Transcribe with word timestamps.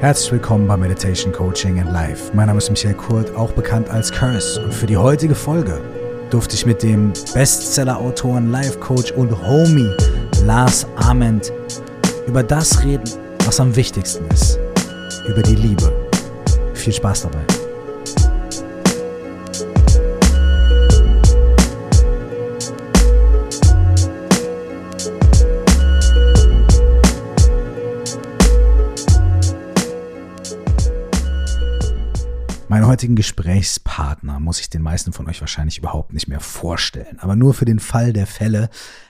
Herzlich 0.00 0.30
willkommen 0.30 0.68
bei 0.68 0.76
Meditation 0.76 1.32
Coaching 1.32 1.80
and 1.80 1.90
Life. 1.90 2.30
Mein 2.34 2.48
Name 2.48 2.58
ist 2.58 2.68
Michael 2.68 2.94
Kurt, 2.94 3.34
auch 3.34 3.50
bekannt 3.52 3.88
als 3.88 4.12
Curse. 4.12 4.62
Und 4.62 4.74
für 4.74 4.84
die 4.84 4.98
heutige 4.98 5.34
Folge 5.34 5.80
durfte 6.28 6.54
ich 6.54 6.66
mit 6.66 6.82
dem 6.82 7.14
Bestseller-Autoren, 7.32 8.50
Life-Coach 8.50 9.12
und 9.12 9.30
Homie 9.46 9.90
Lars 10.44 10.86
Ament 10.96 11.50
über 12.26 12.42
das 12.42 12.84
reden, 12.84 13.10
was 13.46 13.58
am 13.58 13.74
wichtigsten 13.74 14.26
ist. 14.26 14.58
Über 15.28 15.40
die 15.40 15.56
Liebe. 15.56 15.90
Viel 16.74 16.92
Spaß 16.92 17.22
dabei. 17.22 17.65
Meinen 32.76 32.88
heutigen 32.88 33.16
Gesprächspartner 33.16 34.38
muss 34.38 34.60
ich 34.60 34.68
den 34.68 34.82
meisten 34.82 35.14
von 35.14 35.26
euch 35.30 35.40
wahrscheinlich 35.40 35.78
überhaupt 35.78 36.12
nicht 36.12 36.28
mehr 36.28 36.40
vorstellen. 36.40 37.18
Aber 37.20 37.34
nur 37.34 37.54
für 37.54 37.64
den 37.64 37.78
Fall 37.78 38.12
der 38.12 38.26
Fälle, 38.26 38.68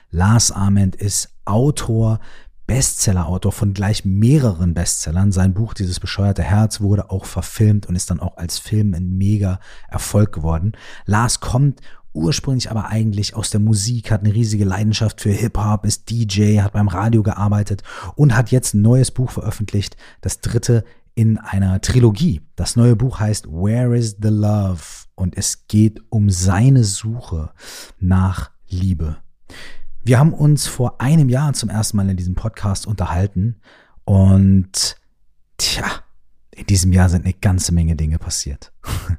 Lars 0.09 0.53
Ament 0.53 0.95
ist 0.95 1.35
Autor, 1.43 2.21
Bestseller-Autor 2.65 3.51
von 3.51 3.73
gleich 3.73 4.05
mehreren 4.05 4.73
Bestsellern. 4.73 5.33
Sein 5.33 5.53
Buch 5.53 5.73
Dieses 5.73 5.99
bescheuerte 5.99 6.43
Herz 6.43 6.79
wurde 6.79 7.11
auch 7.11 7.25
verfilmt 7.25 7.87
und 7.87 7.97
ist 7.97 8.09
dann 8.09 8.21
auch 8.21 8.37
als 8.37 8.57
Film 8.57 8.93
ein 8.93 9.17
mega 9.17 9.59
Erfolg 9.89 10.31
geworden. 10.31 10.71
Lars 11.05 11.41
kommt 11.41 11.81
ursprünglich 12.13 12.71
aber 12.71 12.85
eigentlich 12.87 13.35
aus 13.35 13.49
der 13.49 13.59
Musik, 13.59 14.11
hat 14.11 14.21
eine 14.21 14.33
riesige 14.33 14.63
Leidenschaft 14.63 15.19
für 15.19 15.31
Hip-Hop, 15.31 15.85
ist 15.85 16.09
DJ, 16.09 16.61
hat 16.61 16.71
beim 16.71 16.87
Radio 16.87 17.21
gearbeitet 17.21 17.83
und 18.15 18.33
hat 18.33 18.49
jetzt 18.49 18.75
ein 18.75 18.81
neues 18.81 19.11
Buch 19.11 19.29
veröffentlicht, 19.29 19.97
das 20.21 20.39
dritte 20.39 20.85
in 21.17 21.39
einer 21.39 21.81
Trilogie. 21.81 22.41
Das 22.55 22.75
neue 22.75 22.95
Buch 22.95 23.19
heißt 23.19 23.47
Where 23.47 23.97
is 23.97 24.17
the 24.21 24.29
Love? 24.29 24.83
Und 25.15 25.35
es 25.35 25.67
geht 25.67 25.99
um 26.09 26.29
seine 26.29 26.83
Suche 26.83 27.49
nach 27.99 28.51
Liebe. 28.67 29.17
Wir 30.03 30.19
haben 30.19 30.31
uns 30.31 30.67
vor 30.67 31.01
einem 31.01 31.27
Jahr 31.27 31.53
zum 31.53 31.69
ersten 31.69 31.97
Mal 31.97 32.07
in 32.07 32.17
diesem 32.17 32.35
Podcast 32.35 32.85
unterhalten 32.85 33.55
und 34.05 34.95
tja, 35.57 35.87
in 36.51 36.67
diesem 36.67 36.93
Jahr 36.93 37.09
sind 37.09 37.25
eine 37.25 37.33
ganze 37.33 37.73
Menge 37.73 37.95
Dinge 37.95 38.19
passiert. 38.19 38.71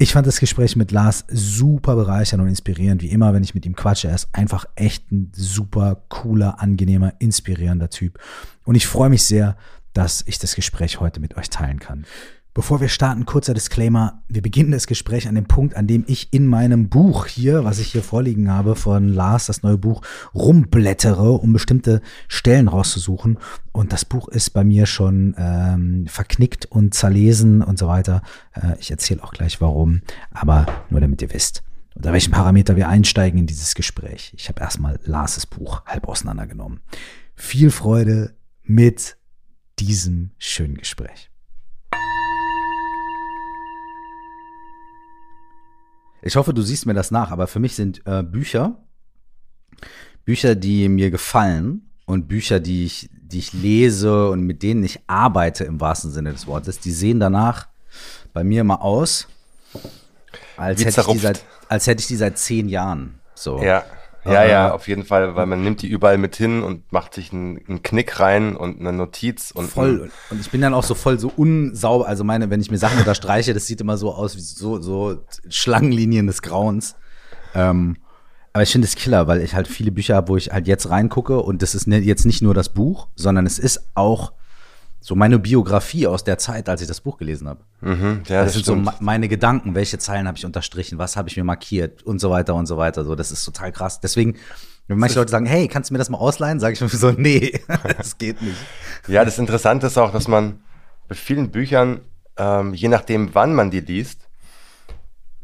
Ich 0.00 0.12
fand 0.12 0.28
das 0.28 0.38
Gespräch 0.38 0.76
mit 0.76 0.92
Lars 0.92 1.24
super 1.28 1.96
bereichernd 1.96 2.40
und 2.40 2.48
inspirierend, 2.48 3.02
wie 3.02 3.10
immer, 3.10 3.34
wenn 3.34 3.42
ich 3.42 3.56
mit 3.56 3.66
ihm 3.66 3.74
quatsche. 3.74 4.06
Er 4.06 4.14
ist 4.14 4.28
einfach 4.30 4.64
echt 4.76 5.10
ein 5.10 5.32
super 5.34 6.04
cooler, 6.08 6.60
angenehmer, 6.60 7.14
inspirierender 7.18 7.90
Typ. 7.90 8.16
Und 8.64 8.76
ich 8.76 8.86
freue 8.86 9.10
mich 9.10 9.24
sehr, 9.24 9.56
dass 9.98 10.22
ich 10.26 10.38
das 10.38 10.54
Gespräch 10.54 11.00
heute 11.00 11.18
mit 11.18 11.36
euch 11.36 11.50
teilen 11.50 11.80
kann. 11.80 12.06
Bevor 12.54 12.80
wir 12.80 12.88
starten, 12.88 13.26
kurzer 13.26 13.52
Disclaimer. 13.52 14.22
Wir 14.28 14.42
beginnen 14.42 14.70
das 14.70 14.86
Gespräch 14.86 15.26
an 15.26 15.34
dem 15.34 15.46
Punkt, 15.46 15.74
an 15.74 15.88
dem 15.88 16.04
ich 16.06 16.32
in 16.32 16.46
meinem 16.46 16.88
Buch 16.88 17.26
hier, 17.26 17.64
was 17.64 17.80
ich 17.80 17.90
hier 17.90 18.04
vorliegen 18.04 18.48
habe 18.48 18.76
von 18.76 19.08
Lars, 19.08 19.46
das 19.46 19.64
neue 19.64 19.76
Buch, 19.76 20.02
rumblättere, 20.36 21.32
um 21.32 21.52
bestimmte 21.52 22.00
Stellen 22.28 22.68
rauszusuchen. 22.68 23.38
Und 23.72 23.92
das 23.92 24.04
Buch 24.04 24.28
ist 24.28 24.50
bei 24.50 24.62
mir 24.62 24.86
schon 24.86 25.34
ähm, 25.36 26.06
verknickt 26.06 26.66
und 26.66 26.94
zerlesen 26.94 27.60
und 27.60 27.76
so 27.76 27.88
weiter. 27.88 28.22
Äh, 28.54 28.78
ich 28.78 28.92
erzähle 28.92 29.24
auch 29.24 29.32
gleich 29.32 29.60
warum, 29.60 30.02
aber 30.30 30.66
nur 30.90 31.00
damit 31.00 31.22
ihr 31.22 31.32
wisst, 31.32 31.64
unter 31.96 32.12
welchen 32.12 32.30
Parameter 32.30 32.76
wir 32.76 32.88
einsteigen 32.88 33.40
in 33.40 33.46
dieses 33.48 33.74
Gespräch. 33.74 34.32
Ich 34.36 34.48
habe 34.48 34.60
erstmal 34.60 35.00
Lars' 35.02 35.44
Buch 35.46 35.84
halb 35.86 36.06
auseinandergenommen. 36.06 36.82
Viel 37.34 37.72
Freude 37.72 38.36
mit 38.62 39.18
diesem 39.80 40.30
schönen 40.38 40.76
Gespräch. 40.76 41.30
Ich 46.22 46.36
hoffe, 46.36 46.52
du 46.52 46.62
siehst 46.62 46.86
mir 46.86 46.94
das 46.94 47.10
nach, 47.10 47.30
aber 47.30 47.46
für 47.46 47.60
mich 47.60 47.74
sind 47.76 48.02
äh, 48.06 48.22
Bücher, 48.22 48.76
Bücher, 50.24 50.54
die 50.54 50.88
mir 50.88 51.10
gefallen 51.10 51.90
und 52.06 52.28
Bücher, 52.28 52.60
die 52.60 52.84
ich, 52.84 53.08
die 53.12 53.38
ich 53.38 53.52
lese 53.52 54.28
und 54.28 54.42
mit 54.42 54.62
denen 54.62 54.82
ich 54.82 55.00
arbeite 55.06 55.64
im 55.64 55.80
wahrsten 55.80 56.10
Sinne 56.10 56.32
des 56.32 56.46
Wortes, 56.46 56.80
die 56.80 56.90
sehen 56.90 57.20
danach 57.20 57.68
bei 58.32 58.44
mir 58.44 58.62
immer 58.62 58.82
aus, 58.82 59.28
als 60.56 60.84
hätte, 60.84 61.00
ich 61.00 61.06
die 61.06 61.18
seit, 61.18 61.44
als 61.68 61.86
hätte 61.86 62.00
ich 62.00 62.08
die 62.08 62.16
seit 62.16 62.38
zehn 62.38 62.68
Jahren. 62.68 63.20
So. 63.34 63.62
Ja. 63.62 63.84
Ja, 64.32 64.44
ja, 64.44 64.72
auf 64.72 64.88
jeden 64.88 65.04
Fall, 65.04 65.34
weil 65.36 65.46
man 65.46 65.62
nimmt 65.62 65.82
die 65.82 65.88
überall 65.88 66.18
mit 66.18 66.36
hin 66.36 66.62
und 66.62 66.92
macht 66.92 67.14
sich 67.14 67.32
einen, 67.32 67.60
einen 67.68 67.82
Knick 67.82 68.20
rein 68.20 68.56
und 68.56 68.80
eine 68.80 68.92
Notiz 68.92 69.50
und 69.50 69.68
voll. 69.68 70.10
Und 70.30 70.40
ich 70.40 70.50
bin 70.50 70.60
dann 70.60 70.74
auch 70.74 70.84
so 70.84 70.94
voll 70.94 71.18
so 71.18 71.32
unsauber. 71.36 72.06
Also 72.06 72.24
meine, 72.24 72.50
wenn 72.50 72.60
ich 72.60 72.70
mir 72.70 72.78
Sachen 72.78 72.98
unterstreiche, 72.98 73.54
das 73.54 73.66
sieht 73.66 73.80
immer 73.80 73.96
so 73.96 74.12
aus 74.12 74.36
wie 74.36 74.40
so 74.40 74.80
so 74.80 75.18
Schlangenlinien 75.48 76.26
des 76.26 76.42
Grauens. 76.42 76.96
Ähm, 77.54 77.96
aber 78.52 78.62
ich 78.62 78.72
finde 78.72 78.86
es 78.86 78.96
Killer, 78.96 79.26
weil 79.26 79.40
ich 79.40 79.54
halt 79.54 79.68
viele 79.68 79.92
Bücher 79.92 80.16
habe, 80.16 80.28
wo 80.28 80.36
ich 80.36 80.50
halt 80.50 80.66
jetzt 80.66 80.90
reingucke 80.90 81.40
und 81.40 81.62
das 81.62 81.74
ist 81.74 81.86
ne, 81.86 81.98
jetzt 81.98 82.24
nicht 82.24 82.42
nur 82.42 82.54
das 82.54 82.70
Buch, 82.70 83.08
sondern 83.14 83.46
es 83.46 83.58
ist 83.58 83.90
auch 83.94 84.32
so 85.00 85.14
meine 85.14 85.38
Biografie 85.38 86.06
aus 86.06 86.24
der 86.24 86.38
Zeit, 86.38 86.68
als 86.68 86.80
ich 86.80 86.88
das 86.88 87.00
Buch 87.00 87.18
gelesen 87.18 87.48
habe. 87.48 87.60
Mhm, 87.80 88.22
ja, 88.26 88.42
das, 88.42 88.46
das 88.46 88.52
sind 88.54 88.62
stimmt. 88.64 88.86
so 88.86 88.92
meine 89.00 89.28
Gedanken, 89.28 89.74
welche 89.74 89.98
Zeilen 89.98 90.26
habe 90.26 90.36
ich 90.36 90.44
unterstrichen, 90.44 90.98
was 90.98 91.16
habe 91.16 91.28
ich 91.28 91.36
mir 91.36 91.44
markiert 91.44 92.02
und 92.02 92.20
so 92.20 92.30
weiter 92.30 92.54
und 92.54 92.66
so 92.66 92.76
weiter. 92.76 93.04
So, 93.04 93.14
das 93.14 93.30
ist 93.30 93.44
total 93.44 93.72
krass. 93.72 94.00
Deswegen, 94.00 94.36
wenn 94.88 94.98
manche 94.98 95.18
Leute 95.18 95.30
sagen, 95.30 95.46
hey, 95.46 95.68
kannst 95.68 95.90
du 95.90 95.94
mir 95.94 95.98
das 95.98 96.10
mal 96.10 96.18
ausleihen, 96.18 96.58
sage 96.58 96.74
ich 96.74 96.80
mir 96.80 96.88
so, 96.88 97.12
nee, 97.12 97.60
das 97.96 98.18
geht 98.18 98.42
nicht. 98.42 98.58
Ja, 99.06 99.24
das 99.24 99.38
Interessante 99.38 99.86
ist 99.86 99.98
auch, 99.98 100.12
dass 100.12 100.26
man 100.26 100.60
bei 101.06 101.14
vielen 101.14 101.50
Büchern, 101.50 102.00
ähm, 102.36 102.74
je 102.74 102.88
nachdem, 102.88 103.34
wann 103.34 103.54
man 103.54 103.70
die 103.70 103.80
liest, 103.80 104.28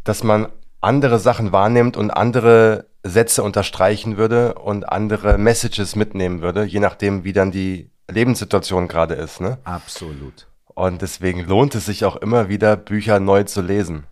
dass 0.02 0.24
man 0.24 0.48
andere 0.80 1.18
Sachen 1.18 1.52
wahrnimmt 1.52 1.96
und 1.96 2.10
andere 2.10 2.86
Sätze 3.02 3.42
unterstreichen 3.42 4.16
würde 4.16 4.54
und 4.54 4.88
andere 4.88 5.38
Messages 5.38 5.96
mitnehmen 5.96 6.42
würde, 6.42 6.64
je 6.64 6.80
nachdem, 6.80 7.24
wie 7.24 7.32
dann 7.32 7.50
die 7.50 7.90
Lebenssituation 8.08 8.88
gerade 8.88 9.14
ist. 9.14 9.40
Ne? 9.40 9.58
Absolut. 9.64 10.46
Und 10.74 11.02
deswegen 11.02 11.40
lohnt 11.40 11.74
es 11.74 11.86
sich 11.86 12.04
auch 12.04 12.16
immer 12.16 12.48
wieder, 12.48 12.76
Bücher 12.76 13.20
neu 13.20 13.44
zu 13.44 13.62
lesen. 13.62 14.06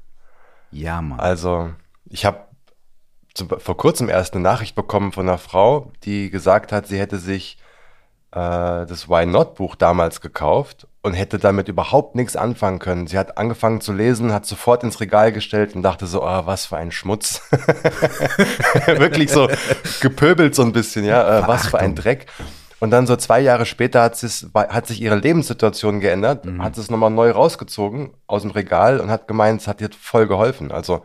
Ja, 0.70 1.03
Mann. 1.03 1.20
Also, 1.20 1.70
ich 2.06 2.25
habe 2.25 2.47
vor 3.58 3.76
kurzem 3.76 4.08
erst 4.08 4.34
eine 4.34 4.42
Nachricht 4.42 4.75
bekommen 4.75 5.12
von 5.12 5.28
einer 5.28 5.38
Frau, 5.38 5.92
die 6.04 6.30
gesagt 6.30 6.70
hat, 6.72 6.86
sie 6.86 6.98
hätte 6.98 7.19
sich 7.19 7.58
äh, 8.32 8.86
das 8.86 9.08
Why 9.08 9.26
Not 9.26 9.54
Buch 9.56 9.75
damals 9.75 10.20
gekauft 10.20 10.86
und 11.03 11.14
hätte 11.14 11.38
damit 11.38 11.69
überhaupt 11.69 12.14
nichts 12.14 12.36
anfangen 12.36 12.78
können. 12.78 13.06
Sie 13.06 13.19
hat 13.19 13.38
angefangen 13.38 13.80
zu 13.80 13.92
lesen, 13.92 14.32
hat 14.32 14.47
sofort 14.47 14.84
ins 14.84 15.00
Regal 15.00 15.32
gestellt 15.32 15.74
und 15.74 15.82
dachte 15.82 16.06
so, 16.06 16.22
oh, 16.22 16.47
was 16.47 16.66
für 16.66 16.76
ein 16.76 16.92
Schmutz. 16.92 17.42
Wirklich 18.86 19.30
so 19.30 19.48
gepöbelt 20.00 20.54
so 20.54 20.62
ein 20.62 20.72
bisschen, 20.72 21.04
ja, 21.04 21.41
äh, 21.41 21.48
was 21.48 21.66
für 21.66 21.78
ein 21.78 21.94
Dreck. 21.94 22.26
Und 22.82 22.91
dann 22.91 23.06
so 23.06 23.15
zwei 23.15 23.38
Jahre 23.38 23.65
später 23.65 24.03
hat, 24.03 24.20
hat 24.20 24.88
sich 24.88 25.00
ihre 25.00 25.15
Lebenssituation 25.15 26.00
geändert, 26.00 26.44
mhm. 26.44 26.60
hat 26.60 26.76
es 26.76 26.91
nochmal 26.91 27.10
neu 27.10 27.31
rausgezogen 27.31 28.10
aus 28.26 28.43
dem 28.43 28.50
Regal 28.50 28.98
und 28.98 29.09
hat 29.09 29.28
gemeint, 29.28 29.60
es 29.60 29.69
hat 29.69 29.81
ihr 29.81 29.88
voll 29.97 30.26
geholfen. 30.26 30.72
Also 30.72 31.04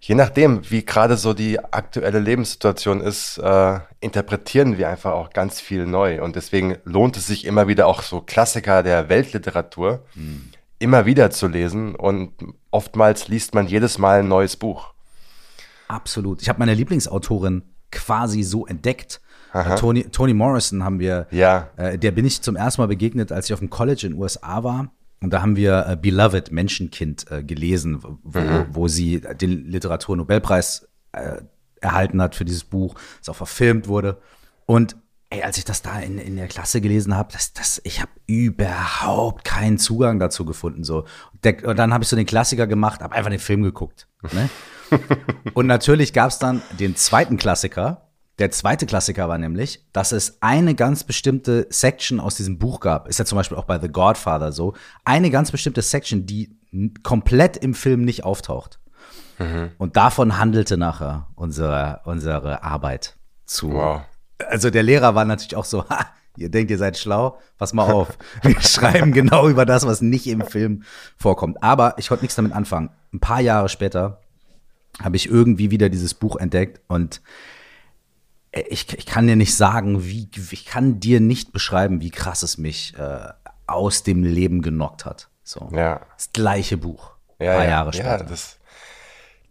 je 0.00 0.16
nachdem, 0.16 0.68
wie 0.68 0.84
gerade 0.84 1.18
so 1.18 1.34
die 1.34 1.60
aktuelle 1.60 2.18
Lebenssituation 2.18 3.00
ist, 3.00 3.38
äh, 3.38 3.78
interpretieren 4.00 4.76
wir 4.76 4.88
einfach 4.88 5.12
auch 5.12 5.30
ganz 5.30 5.60
viel 5.60 5.86
neu. 5.86 6.20
Und 6.20 6.34
deswegen 6.34 6.78
lohnt 6.82 7.16
es 7.16 7.28
sich 7.28 7.44
immer 7.44 7.68
wieder 7.68 7.86
auch 7.86 8.02
so 8.02 8.20
Klassiker 8.20 8.82
der 8.82 9.08
Weltliteratur 9.08 10.02
mhm. 10.16 10.50
immer 10.80 11.06
wieder 11.06 11.30
zu 11.30 11.46
lesen. 11.46 11.94
Und 11.94 12.32
oftmals 12.72 13.28
liest 13.28 13.54
man 13.54 13.68
jedes 13.68 13.98
Mal 13.98 14.18
ein 14.18 14.28
neues 14.28 14.56
Buch. 14.56 14.94
Absolut. 15.86 16.42
Ich 16.42 16.48
habe 16.48 16.58
meine 16.58 16.74
Lieblingsautorin 16.74 17.62
quasi 17.92 18.42
so 18.42 18.66
entdeckt 18.66 19.20
Tony, 19.76 20.04
Tony 20.04 20.34
Morrison 20.34 20.84
haben 20.84 20.98
wir, 20.98 21.26
ja. 21.30 21.70
Äh, 21.76 21.98
der 21.98 22.10
bin 22.10 22.24
ich 22.24 22.42
zum 22.42 22.56
ersten 22.56 22.82
Mal 22.82 22.88
begegnet, 22.88 23.32
als 23.32 23.46
ich 23.46 23.52
auf 23.52 23.60
dem 23.60 23.70
College 23.70 24.06
in 24.06 24.12
den 24.12 24.20
USA 24.20 24.62
war. 24.64 24.90
Und 25.20 25.30
da 25.32 25.42
haben 25.42 25.56
wir 25.56 25.86
äh, 25.88 25.96
Beloved 25.96 26.52
Menschenkind 26.52 27.30
äh, 27.30 27.42
gelesen, 27.42 28.02
wo, 28.02 28.38
mhm. 28.38 28.66
wo 28.70 28.88
sie 28.88 29.20
den 29.20 29.64
Literaturnobelpreis 29.66 30.88
äh, 31.12 31.38
erhalten 31.80 32.20
hat 32.20 32.34
für 32.34 32.44
dieses 32.44 32.64
Buch, 32.64 32.94
das 33.20 33.30
auch 33.30 33.36
verfilmt 33.36 33.88
wurde. 33.88 34.18
Und 34.66 34.96
ey, 35.30 35.42
als 35.42 35.58
ich 35.58 35.64
das 35.64 35.82
da 35.82 35.98
in, 36.00 36.18
in 36.18 36.36
der 36.36 36.48
Klasse 36.48 36.80
gelesen 36.80 37.16
habe, 37.16 37.32
das, 37.32 37.52
das, 37.52 37.80
ich 37.84 38.00
habe 38.00 38.10
überhaupt 38.26 39.44
keinen 39.44 39.78
Zugang 39.78 40.18
dazu 40.18 40.44
gefunden. 40.44 40.84
So. 40.84 41.04
Der, 41.44 41.66
und 41.66 41.78
dann 41.78 41.92
habe 41.92 42.04
ich 42.04 42.08
so 42.08 42.16
den 42.16 42.26
Klassiker 42.26 42.66
gemacht, 42.66 43.00
habe 43.00 43.14
einfach 43.14 43.30
den 43.30 43.40
Film 43.40 43.62
geguckt. 43.62 44.08
Ne? 44.32 44.48
und 45.54 45.66
natürlich 45.66 46.12
gab 46.12 46.30
es 46.30 46.38
dann 46.38 46.62
den 46.78 46.96
zweiten 46.96 47.36
Klassiker, 47.36 48.05
der 48.38 48.50
zweite 48.50 48.84
Klassiker 48.86 49.28
war 49.28 49.38
nämlich, 49.38 49.82
dass 49.92 50.12
es 50.12 50.38
eine 50.42 50.74
ganz 50.74 51.04
bestimmte 51.04 51.66
Section 51.70 52.20
aus 52.20 52.34
diesem 52.34 52.58
Buch 52.58 52.80
gab. 52.80 53.08
Ist 53.08 53.18
ja 53.18 53.24
zum 53.24 53.36
Beispiel 53.36 53.56
auch 53.56 53.64
bei 53.64 53.78
The 53.78 53.88
Godfather 53.88 54.52
so. 54.52 54.74
Eine 55.04 55.30
ganz 55.30 55.50
bestimmte 55.50 55.80
Section, 55.82 56.26
die 56.26 56.56
komplett 57.02 57.56
im 57.56 57.74
Film 57.74 58.04
nicht 58.04 58.24
auftaucht. 58.24 58.78
Mhm. 59.38 59.70
Und 59.78 59.96
davon 59.96 60.38
handelte 60.38 60.76
nachher 60.76 61.28
unsere, 61.34 62.00
unsere 62.04 62.62
Arbeit 62.62 63.16
zu. 63.46 63.72
Wow. 63.72 64.02
Also 64.48 64.68
der 64.68 64.82
Lehrer 64.82 65.14
war 65.14 65.24
natürlich 65.24 65.56
auch 65.56 65.64
so, 65.64 65.84
ha, 65.88 66.06
Ihr 66.36 66.50
denkt, 66.50 66.70
ihr 66.70 66.78
seid 66.78 66.98
schlau? 66.98 67.38
Pass 67.58 67.72
mal 67.72 67.90
auf. 67.90 68.18
Wir 68.42 68.60
schreiben 68.60 69.12
genau 69.12 69.48
über 69.48 69.64
das, 69.64 69.86
was 69.86 70.02
nicht 70.02 70.26
im 70.26 70.42
Film 70.42 70.82
vorkommt. 71.16 71.62
Aber 71.62 71.94
ich 71.96 72.08
konnte 72.08 72.24
nichts 72.24 72.36
damit 72.36 72.52
anfangen. 72.52 72.90
Ein 73.12 73.20
paar 73.20 73.40
Jahre 73.40 73.68
später 73.68 74.20
habe 75.02 75.16
ich 75.16 75.30
irgendwie 75.30 75.70
wieder 75.70 75.88
dieses 75.88 76.14
Buch 76.14 76.36
entdeckt 76.36 76.80
und 76.88 77.20
ich, 78.68 78.92
ich 78.96 79.06
kann 79.06 79.26
dir 79.26 79.36
nicht 79.36 79.54
sagen, 79.54 80.04
wie, 80.04 80.28
ich 80.50 80.66
kann 80.66 81.00
dir 81.00 81.20
nicht 81.20 81.52
beschreiben, 81.52 82.00
wie 82.00 82.10
krass 82.10 82.42
es 82.42 82.58
mich 82.58 82.94
äh, 82.98 83.28
aus 83.66 84.02
dem 84.02 84.24
Leben 84.24 84.62
genockt 84.62 85.04
hat. 85.04 85.28
So. 85.42 85.68
Ja. 85.72 86.00
Das 86.16 86.32
gleiche 86.32 86.76
Buch. 86.76 87.12
Ja, 87.38 87.52
ein 87.52 87.56
paar 87.56 87.64
ja, 87.64 87.70
Jahre 87.70 87.90
ja, 87.92 87.92
später. 87.92 88.24
das, 88.24 88.58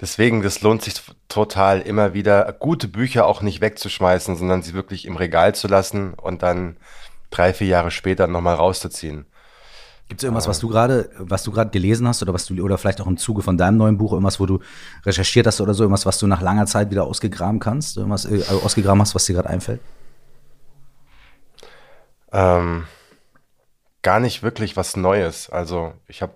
deswegen, 0.02 0.42
das 0.42 0.62
lohnt 0.62 0.82
sich 0.82 0.96
total, 1.28 1.82
immer 1.82 2.14
wieder 2.14 2.52
gute 2.54 2.88
Bücher 2.88 3.26
auch 3.26 3.42
nicht 3.42 3.62
wegzuschmeißen, 3.62 4.36
sondern 4.36 4.62
sie 4.62 4.74
wirklich 4.74 5.06
im 5.06 5.16
Regal 5.16 5.56
zu 5.56 5.68
lassen 5.68 6.14
und 6.14 6.44
dann 6.44 6.78
drei, 7.30 7.54
vier 7.54 7.68
Jahre 7.68 7.92
später 7.92 8.28
nochmal 8.28 8.56
rauszuziehen. 8.56 9.26
Gibt 10.08 10.22
es 10.22 10.24
irgendwas, 10.24 10.48
was 10.48 10.60
du 10.60 10.68
gerade, 10.68 11.10
was 11.18 11.44
du 11.44 11.52
gerade 11.52 11.72
gelesen 11.72 12.08
hast 12.08 12.22
oder 12.22 12.32
was 12.32 12.46
du 12.46 12.62
oder 12.64 12.78
vielleicht 12.78 13.02
auch 13.02 13.08
im 13.08 13.18
Zuge 13.18 13.42
von 13.42 13.58
deinem 13.58 13.78
neuen 13.78 13.98
Buch 13.98 14.14
irgendwas, 14.14 14.40
wo 14.40 14.46
du 14.46 14.60
recherchiert 15.04 15.48
hast 15.48 15.62
oder 15.62 15.74
so, 15.74 15.84
irgendwas, 15.84 16.06
was 16.06 16.20
du 16.20 16.28
nach 16.28 16.42
langer 16.42 16.68
Zeit 16.68 16.92
wieder 16.92 17.06
ausgegraben 17.06 17.60
kannst, 17.60 17.98
irgendwas 17.98 18.26
äh, 18.26 18.44
ausgegraben 18.64 19.02
hast, 19.02 19.16
was 19.16 19.26
dir 19.26 19.34
gerade 19.34 19.50
einfällt? 19.50 19.82
Ähm, 22.32 22.86
gar 24.04 24.20
nicht 24.20 24.44
wirklich 24.44 24.78
was 24.78 24.96
Neues. 24.96 25.50
Also 25.50 25.94
ich 26.08 26.22
habe 26.22 26.34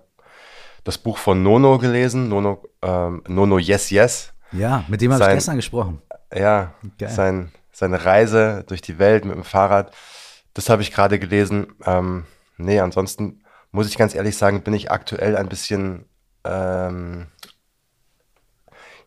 das 0.82 0.98
Buch 0.98 1.18
von 1.18 1.42
Nono 1.42 1.78
gelesen, 1.78 2.28
Nono, 2.28 2.64
ähm, 2.82 3.22
Nono 3.28 3.58
Yes 3.58 3.90
Yes. 3.90 4.32
Ja, 4.50 4.82
mit 4.88 5.00
dem 5.00 5.12
habe 5.12 5.22
ich 5.22 5.30
gestern 5.30 5.56
gesprochen. 5.56 6.02
Ja, 6.34 6.74
Geil. 6.98 7.08
sein, 7.10 7.52
seine 7.70 8.04
Reise 8.04 8.64
durch 8.66 8.82
die 8.82 8.98
Welt 8.98 9.24
mit 9.24 9.36
dem 9.36 9.44
Fahrrad. 9.44 9.92
Das 10.54 10.68
habe 10.68 10.82
ich 10.82 10.90
gerade 10.90 11.20
gelesen. 11.20 11.68
Ähm, 11.84 12.24
nee, 12.56 12.80
ansonsten 12.80 13.44
muss 13.72 13.88
ich 13.88 13.96
ganz 13.96 14.14
ehrlich 14.14 14.36
sagen, 14.36 14.62
bin 14.62 14.74
ich 14.74 14.90
aktuell 14.90 15.36
ein 15.36 15.48
bisschen, 15.48 16.06
ähm, 16.44 17.28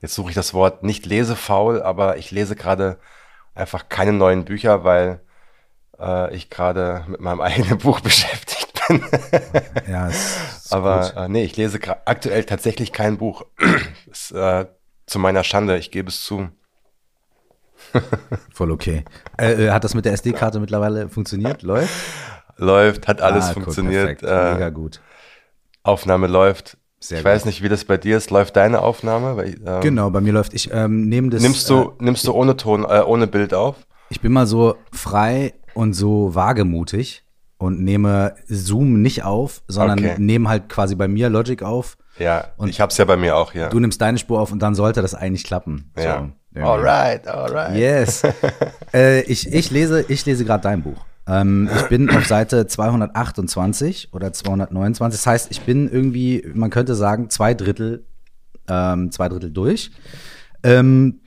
jetzt 0.02 0.16
suche 0.16 0.30
ich 0.30 0.36
das 0.36 0.54
Wort, 0.54 0.84
nicht 0.84 1.06
lesefaul, 1.06 1.82
aber 1.82 2.18
ich 2.18 2.32
lese 2.32 2.56
gerade 2.56 3.00
einfach 3.56 3.90
keine 3.90 4.14
neuen 4.14 4.46
Bücher, 4.46 4.84
weil 4.84 5.22
äh, 6.00 6.34
ich 6.36 6.50
gerade 6.50 7.06
mit 7.08 7.20
meinem 7.22 7.42
eigenen 7.42 7.78
Buch 7.78 8.00
beschäftigt 8.00 8.74
bin. 8.88 9.04
Ja, 9.88 10.08
ist, 10.08 10.38
ist 10.66 10.74
Aber 10.74 11.16
äh, 11.16 11.30
nee, 11.30 11.44
ich 11.44 11.56
lese 11.58 11.80
aktuell 12.06 12.44
tatsächlich 12.44 12.92
kein 12.92 13.18
Buch. 13.18 13.46
ist, 14.12 14.32
äh, 14.32 14.66
zu 15.06 15.20
meiner 15.20 15.44
Schande, 15.44 15.78
ich 15.78 15.92
gebe 15.92 16.10
es 16.10 16.22
zu. 16.22 16.50
voll 18.54 18.72
okay. 18.72 19.04
Äh, 19.38 19.66
äh, 19.66 19.70
hat 19.72 19.84
das 19.84 19.94
mit 19.94 20.06
der 20.06 20.14
SD-Karte 20.14 20.60
mittlerweile 20.60 21.10
funktioniert? 21.10 21.62
Läuft? 21.64 21.94
Läuft, 22.58 23.08
hat 23.08 23.22
alles 23.22 23.46
Ah, 23.46 23.48
cool, 23.50 23.54
funktioniert. 23.64 24.20
perfekt. 24.20 24.22
Mega 24.24 24.68
äh, 24.68 24.72
gut. 24.72 25.02
Aufnahme 25.84 26.28
läuft. 26.28 26.78
Sehr 27.00 27.18
ich 27.20 27.24
gut. 27.24 27.32
weiß 27.34 27.46
nicht, 27.46 27.62
wie 27.62 27.70
das 27.70 27.84
bei 27.86 27.98
dir 27.98 28.16
ist. 28.18 28.32
Läuft 28.32 28.56
deine 28.56 28.82
Aufnahme? 28.82 29.36
Weil, 29.36 29.56
ähm, 29.66 29.82
Genau, 29.82 30.10
bei 30.10 30.22
mir 30.22 30.32
läuft. 30.34 30.54
Ich 30.54 30.72
ähm, 30.74 31.10
nehme 31.10 31.30
das. 31.30 31.42
Nimmst 31.42 31.70
Äh, 31.70 31.74
du, 31.74 31.94
nimmst 32.00 32.26
du 32.28 32.34
ohne 32.34 32.56
Ton, 32.56 32.84
äh, 32.84 33.02
ohne 33.06 33.28
Bild 33.28 33.54
auf? 33.54 33.76
ich 34.10 34.22
bin 34.22 34.32
mal 34.32 34.46
so 34.46 34.76
frei 34.92 35.54
und 35.74 35.94
so 35.94 36.36
wagemutig 36.36 37.24
und 37.58 37.82
nehme 37.82 38.36
Zoom 38.48 39.02
nicht 39.02 39.24
auf, 39.24 39.64
sondern 39.68 39.98
Okay. 40.00 40.16
nehme 40.20 40.48
halt 40.50 40.70
quasi 40.70 40.94
bei 40.96 41.08
mir 41.08 41.30
Logic 41.30 41.64
auf. 41.64 41.98
Ja, 42.20 42.50
Und 42.58 42.70
ich 42.70 42.80
hab's 42.80 42.98
ja 43.00 43.06
bei 43.06 43.18
mir 43.18 43.36
auch 43.36 43.54
hier. 43.54 43.70
Du 43.70 43.80
nimmst 43.80 44.00
deine 44.00 44.20
Spur 44.20 44.40
auf 44.40 44.52
und 44.52 44.60
dann 44.60 44.76
sollte 44.76 45.02
das 45.02 45.16
eigentlich 45.16 45.44
klappen. 45.44 45.92
ja. 45.98 46.30
So, 46.56 46.62
Alright, 46.62 47.28
alright. 47.28 47.76
Yes. 47.76 48.22
äh, 48.94 49.22
ich, 49.22 49.52
ich 49.52 49.72
lese, 49.72 50.06
ich 50.08 50.24
lese 50.28 50.46
gerade 50.46 50.62
dein 50.62 50.84
Buch. 50.84 51.04
Ähm, 51.28 51.70
ich 51.76 51.84
bin 51.84 52.10
auf 52.10 52.26
Seite 52.26 52.68
228 52.68 54.14
oder 54.14 54.34
229. 54.34 55.20
Das 55.20 55.28
heißt, 55.28 55.52
ich 55.52 55.62
bin 55.62 55.90
irgendwie, 55.90 56.50
man 56.54 56.70
könnte 56.70 56.96
sagen, 56.96 57.30
zwei 57.30 57.54
Drittel, 57.54 58.06
ähm, 58.68 59.12
zwei 59.12 59.30
Drittel 59.30 59.52
durch. 59.52 59.92
Ähm, 60.64 61.22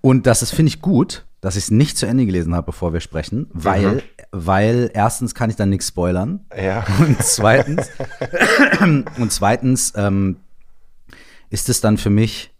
und 0.00 0.26
das 0.26 0.42
ist, 0.42 0.50
finde 0.50 0.70
ich, 0.70 0.80
gut, 0.80 1.26
dass 1.40 1.56
ich 1.56 1.64
es 1.64 1.70
nicht 1.70 1.96
zu 1.96 2.06
Ende 2.06 2.26
gelesen 2.26 2.54
habe, 2.54 2.66
bevor 2.66 2.92
wir 2.92 3.00
sprechen, 3.00 3.46
weil, 3.52 4.02
weil 4.32 4.90
erstens 4.92 5.34
kann 5.34 5.50
ich 5.50 5.56
dann 5.56 5.70
nichts 5.70 5.88
spoilern. 5.88 6.40
Ja. 6.56 6.84
Und 6.98 7.22
zweitens, 7.22 7.88
und 8.80 9.32
zweitens 9.32 9.92
ähm, 9.96 10.36
ist 11.50 11.68
es 11.68 11.80
dann 11.80 11.96
für 11.96 12.10
mich 12.10 12.52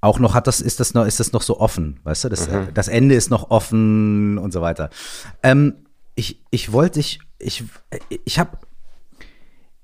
auch 0.00 0.18
noch, 0.18 0.34
hat 0.34 0.46
das, 0.46 0.60
ist 0.60 0.80
das 0.80 0.94
noch, 0.94 1.06
ist 1.06 1.20
das 1.20 1.32
noch 1.32 1.42
so 1.42 1.58
offen, 1.58 2.00
weißt 2.04 2.24
du? 2.24 2.28
Das, 2.28 2.46
äh, 2.46 2.72
das 2.72 2.88
Ende 2.88 3.14
ist 3.14 3.30
noch 3.30 3.50
offen 3.50 4.38
und 4.38 4.52
so 4.52 4.60
weiter. 4.60 4.90
Ähm, 5.42 5.86
ich, 6.14 6.44
ich 6.50 6.72
wollte 6.72 7.00
dich, 7.00 7.20
ich, 7.38 7.64
ich 8.24 8.38
habe 8.38 8.58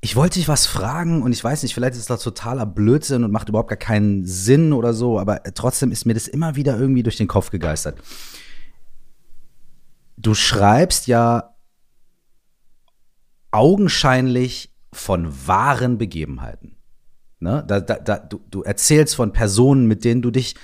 ich 0.05 0.17
wollte 0.17 0.39
dich 0.39 0.49
was 0.49 0.67
fragen 0.67 1.23
und 1.23 1.33
ich 1.33 1.43
weiß 1.43 1.63
nicht, 1.63 1.73
vielleicht 1.73 1.97
ist 1.97 2.11
das 2.11 2.23
totaler 2.23 2.67
Blödsinn 2.67 3.25
und 3.25 3.31
macht 3.31 3.49
überhaupt 3.49 3.71
gar 3.71 3.79
keinen 3.79 4.27
Sinn 4.27 4.75
oder 4.75 4.93
so, 4.93 5.19
aber 5.19 5.43
trotzdem 5.55 5.91
ist 5.93 6.05
mir 6.05 6.13
das 6.13 6.29
immer 6.29 6.57
wieder 6.57 6.79
irgendwie 6.79 7.03
durch 7.03 7.17
den 7.17 7.27
Kopf 7.27 7.49
gegeistert. 7.49 7.99
Du 10.19 10.35
schreibst 10.35 11.07
ja 11.07 11.55
augenscheinlich 13.51 14.75
von 14.93 15.47
wahren 15.47 15.97
Begebenheiten. 15.97 16.77
Ne? 17.45 17.63
Da, 17.67 17.81
da, 17.81 17.95
da, 17.97 18.19
du, 18.19 18.41
du 18.51 18.63
erzählst 18.63 19.15
von 19.15 19.33
Personen, 19.33 19.87
mit 19.87 20.05
denen 20.05 20.23
du 20.23 20.31
dich 20.31 20.57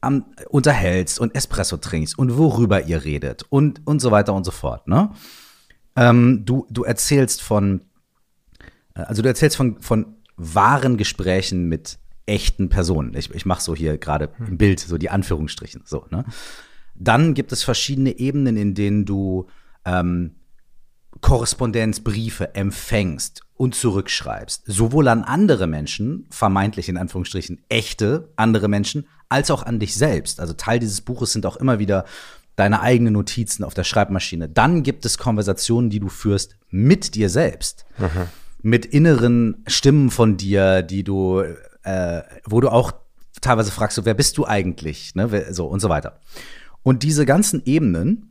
am, 0.00 0.26
unterhältst 0.50 1.18
und 1.18 1.34
Espresso 1.34 1.78
trinkst 1.78 2.16
und 2.18 2.36
worüber 2.36 2.84
ihr 2.84 3.04
redet 3.04 3.44
und, 3.48 3.84
und 3.86 4.00
so 4.00 4.10
weiter 4.10 4.34
und 4.34 4.44
so 4.44 4.50
fort. 4.50 4.86
Ne? 4.86 5.10
Ähm, 5.96 6.44
du, 6.44 6.66
du 6.70 6.84
erzählst 6.84 7.42
von, 7.42 7.80
äh, 8.94 9.00
also 9.00 9.22
du 9.22 9.28
erzählst 9.28 9.56
von, 9.56 9.80
von 9.80 10.14
wahren 10.36 10.96
Gesprächen 10.96 11.68
mit 11.68 11.98
echten 12.26 12.68
Personen. 12.68 13.14
Ich, 13.16 13.34
ich 13.34 13.46
mache 13.46 13.62
so 13.62 13.74
hier 13.74 13.98
gerade 13.98 14.28
im 14.46 14.58
Bild 14.58 14.78
so 14.78 14.98
die 14.98 15.10
Anführungsstrichen. 15.10 15.82
So, 15.86 16.06
ne? 16.10 16.24
Dann 16.94 17.32
gibt 17.32 17.50
es 17.50 17.62
verschiedene 17.62 18.18
Ebenen, 18.18 18.58
in 18.58 18.74
denen 18.74 19.06
du 19.06 19.46
ähm, 19.86 20.36
Korrespondenzbriefe 21.20 22.54
empfängst 22.54 23.42
und 23.56 23.74
zurückschreibst. 23.74 24.62
Sowohl 24.66 25.08
an 25.08 25.22
andere 25.22 25.66
Menschen, 25.66 26.26
vermeintlich 26.30 26.88
in 26.88 26.96
Anführungsstrichen 26.96 27.60
echte 27.68 28.32
andere 28.36 28.68
Menschen, 28.68 29.06
als 29.28 29.50
auch 29.50 29.62
an 29.62 29.78
dich 29.78 29.94
selbst. 29.94 30.40
Also 30.40 30.54
Teil 30.54 30.78
dieses 30.78 31.02
Buches 31.02 31.32
sind 31.32 31.46
auch 31.46 31.56
immer 31.56 31.78
wieder 31.78 32.04
deine 32.56 32.80
eigenen 32.80 33.14
Notizen 33.14 33.64
auf 33.64 33.74
der 33.74 33.84
Schreibmaschine. 33.84 34.48
Dann 34.48 34.82
gibt 34.82 35.04
es 35.04 35.18
Konversationen, 35.18 35.90
die 35.90 36.00
du 36.00 36.08
führst 36.08 36.56
mit 36.68 37.14
dir 37.14 37.28
selbst. 37.28 37.86
Mit 38.62 38.86
inneren 38.86 39.62
Stimmen 39.66 40.10
von 40.10 40.36
dir, 40.36 40.82
die 40.82 41.04
du, 41.04 41.42
äh, 41.82 42.22
wo 42.44 42.60
du 42.60 42.68
auch 42.68 42.92
teilweise 43.40 43.70
fragst, 43.70 44.04
wer 44.04 44.14
bist 44.14 44.36
du 44.36 44.46
eigentlich? 44.46 45.14
Ne? 45.14 45.46
So 45.50 45.66
und 45.66 45.80
so 45.80 45.88
weiter. 45.88 46.20
Und 46.82 47.02
diese 47.02 47.24
ganzen 47.26 47.62
Ebenen 47.64 48.29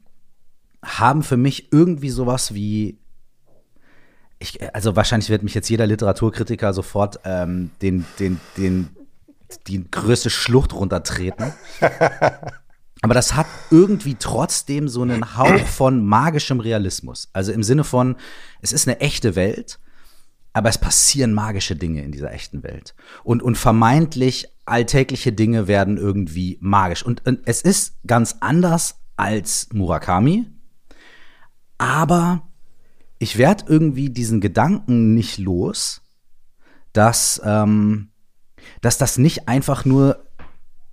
haben 0.84 1.24
für 1.24 1.38
mich 1.38 1.72
irgendwie 1.72 2.10
sowas 2.10 2.54
wie 2.54 3.00
ich, 4.40 4.74
also 4.74 4.96
wahrscheinlich 4.96 5.30
wird 5.30 5.44
mich 5.44 5.54
jetzt 5.54 5.70
jeder 5.70 5.86
Literaturkritiker 5.86 6.74
sofort 6.74 7.20
ähm, 7.26 7.72
den, 7.82 8.06
den, 8.20 8.40
den, 8.58 8.90
die 9.68 9.90
größte 9.90 10.30
Schlucht 10.30 10.74
runtertreten. 10.74 11.54
Aber 13.02 13.14
das 13.14 13.36
hat 13.36 13.48
irgendwie 13.72 14.16
trotzdem 14.16 14.88
so 14.88 15.02
einen 15.02 15.38
Hauch 15.38 15.66
von 15.66 16.06
magischem 16.06 16.60
Realismus. 16.60 17.30
Also 17.32 17.52
im 17.52 17.64
Sinne 17.64 17.84
von, 17.84 18.18
es 18.62 18.74
ist 18.74 18.88
eine 18.88 19.00
echte 19.00 19.36
Welt, 19.36 19.80
aber 20.52 20.68
es 20.68 20.78
passieren 20.78 21.34
magische 21.34 21.78
Dinge 21.78 22.04
in 22.04 22.12
dieser 22.12 22.34
echten 22.34 22.62
Welt. 22.64 22.96
Und, 23.24 23.42
und 23.42 23.58
vermeintlich 23.58 24.48
alltägliche 24.66 25.32
Dinge 25.32 25.68
werden 25.68 25.96
irgendwie 25.96 26.58
magisch. 26.60 27.04
Und, 27.04 27.26
und 27.26 27.40
es 27.46 27.62
ist 27.62 27.94
ganz 28.06 28.38
anders 28.42 28.96
als 29.16 29.70
Murakami, 29.72 30.48
aber 31.80 32.44
ich 33.18 33.40
werde 33.40 33.66
irgendwie 33.68 34.12
diesen 34.12 34.40
Gedanken 34.42 35.16
nicht 35.16 35.40
los, 35.40 36.02
dass, 36.94 37.42
ähm, 37.44 38.10
dass 38.82 39.00
das 39.00 39.18
nicht 39.18 39.48
einfach 39.48 39.86
nur 39.86 40.26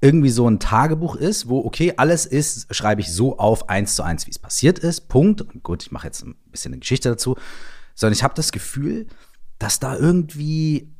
irgendwie 0.00 0.30
so 0.30 0.48
ein 0.48 0.60
Tagebuch 0.60 1.16
ist, 1.16 1.48
wo, 1.48 1.58
okay, 1.60 1.94
alles 1.96 2.26
ist, 2.26 2.74
schreibe 2.74 3.00
ich 3.00 3.12
so 3.12 3.38
auf, 3.38 3.68
eins 3.68 3.94
zu 3.94 4.02
eins, 4.02 4.26
wie 4.26 4.30
es 4.30 4.38
passiert 4.38 4.78
ist, 4.78 5.08
Punkt. 5.08 5.42
Und 5.42 5.62
gut, 5.62 5.82
ich 5.82 5.90
mache 5.90 6.06
jetzt 6.06 6.22
ein 6.22 6.36
bisschen 6.50 6.72
eine 6.72 6.80
Geschichte 6.80 7.08
dazu, 7.08 7.36
sondern 7.94 8.14
ich 8.14 8.22
habe 8.22 8.34
das 8.34 8.52
Gefühl, 8.52 9.06
dass 9.58 9.80
da 9.80 9.96
irgendwie 9.96 10.92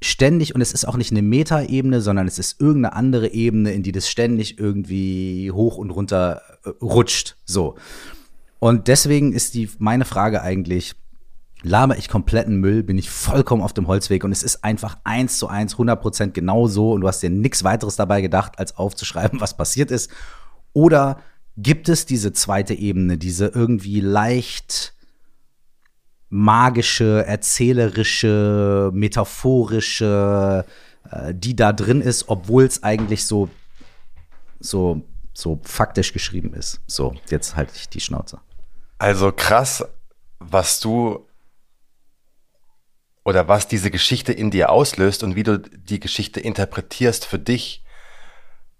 ständig, 0.00 0.54
und 0.54 0.60
es 0.60 0.72
ist 0.72 0.86
auch 0.86 0.96
nicht 0.96 1.12
eine 1.12 1.22
Metaebene, 1.22 2.00
sondern 2.00 2.26
es 2.26 2.38
ist 2.38 2.60
irgendeine 2.60 2.96
andere 2.96 3.28
Ebene, 3.32 3.72
in 3.72 3.82
die 3.82 3.92
das 3.92 4.08
ständig 4.08 4.58
irgendwie 4.58 5.50
hoch 5.52 5.76
und 5.76 5.90
runter 5.90 6.42
äh, 6.64 6.70
rutscht, 6.82 7.36
so. 7.44 7.76
Und 8.62 8.86
deswegen 8.86 9.32
ist 9.32 9.54
die, 9.54 9.68
meine 9.80 10.04
Frage 10.04 10.40
eigentlich, 10.40 10.94
laber 11.62 11.98
ich 11.98 12.08
kompletten 12.08 12.58
Müll, 12.58 12.84
bin 12.84 12.96
ich 12.96 13.10
vollkommen 13.10 13.60
auf 13.60 13.72
dem 13.72 13.88
Holzweg 13.88 14.22
und 14.22 14.30
es 14.30 14.44
ist 14.44 14.62
einfach 14.62 14.98
eins 15.02 15.40
zu 15.40 15.48
eins, 15.48 15.72
100 15.72 16.00
Prozent 16.00 16.32
genau 16.32 16.68
so 16.68 16.92
und 16.92 17.00
du 17.00 17.08
hast 17.08 17.24
dir 17.24 17.30
nichts 17.30 17.64
weiteres 17.64 17.96
dabei 17.96 18.20
gedacht, 18.20 18.60
als 18.60 18.76
aufzuschreiben, 18.76 19.40
was 19.40 19.56
passiert 19.56 19.90
ist. 19.90 20.12
Oder 20.74 21.18
gibt 21.56 21.88
es 21.88 22.06
diese 22.06 22.32
zweite 22.32 22.72
Ebene, 22.74 23.18
diese 23.18 23.48
irgendwie 23.48 23.98
leicht 23.98 24.94
magische, 26.28 27.26
erzählerische, 27.26 28.92
metaphorische, 28.94 30.64
äh, 31.10 31.34
die 31.34 31.56
da 31.56 31.72
drin 31.72 32.00
ist, 32.00 32.28
obwohl 32.28 32.62
es 32.62 32.84
eigentlich 32.84 33.26
so, 33.26 33.48
so, 34.60 35.02
so 35.34 35.58
faktisch 35.64 36.12
geschrieben 36.12 36.54
ist. 36.54 36.80
So, 36.86 37.16
jetzt 37.28 37.56
halte 37.56 37.72
ich 37.74 37.88
die 37.88 38.00
Schnauze. 38.00 38.38
Also 39.02 39.32
krass, 39.32 39.84
was 40.38 40.78
du 40.78 41.26
oder 43.24 43.48
was 43.48 43.66
diese 43.66 43.90
Geschichte 43.90 44.32
in 44.32 44.52
dir 44.52 44.70
auslöst 44.70 45.24
und 45.24 45.34
wie 45.34 45.42
du 45.42 45.58
die 45.58 45.98
Geschichte 45.98 46.38
interpretierst 46.38 47.26
für 47.26 47.40
dich. 47.40 47.84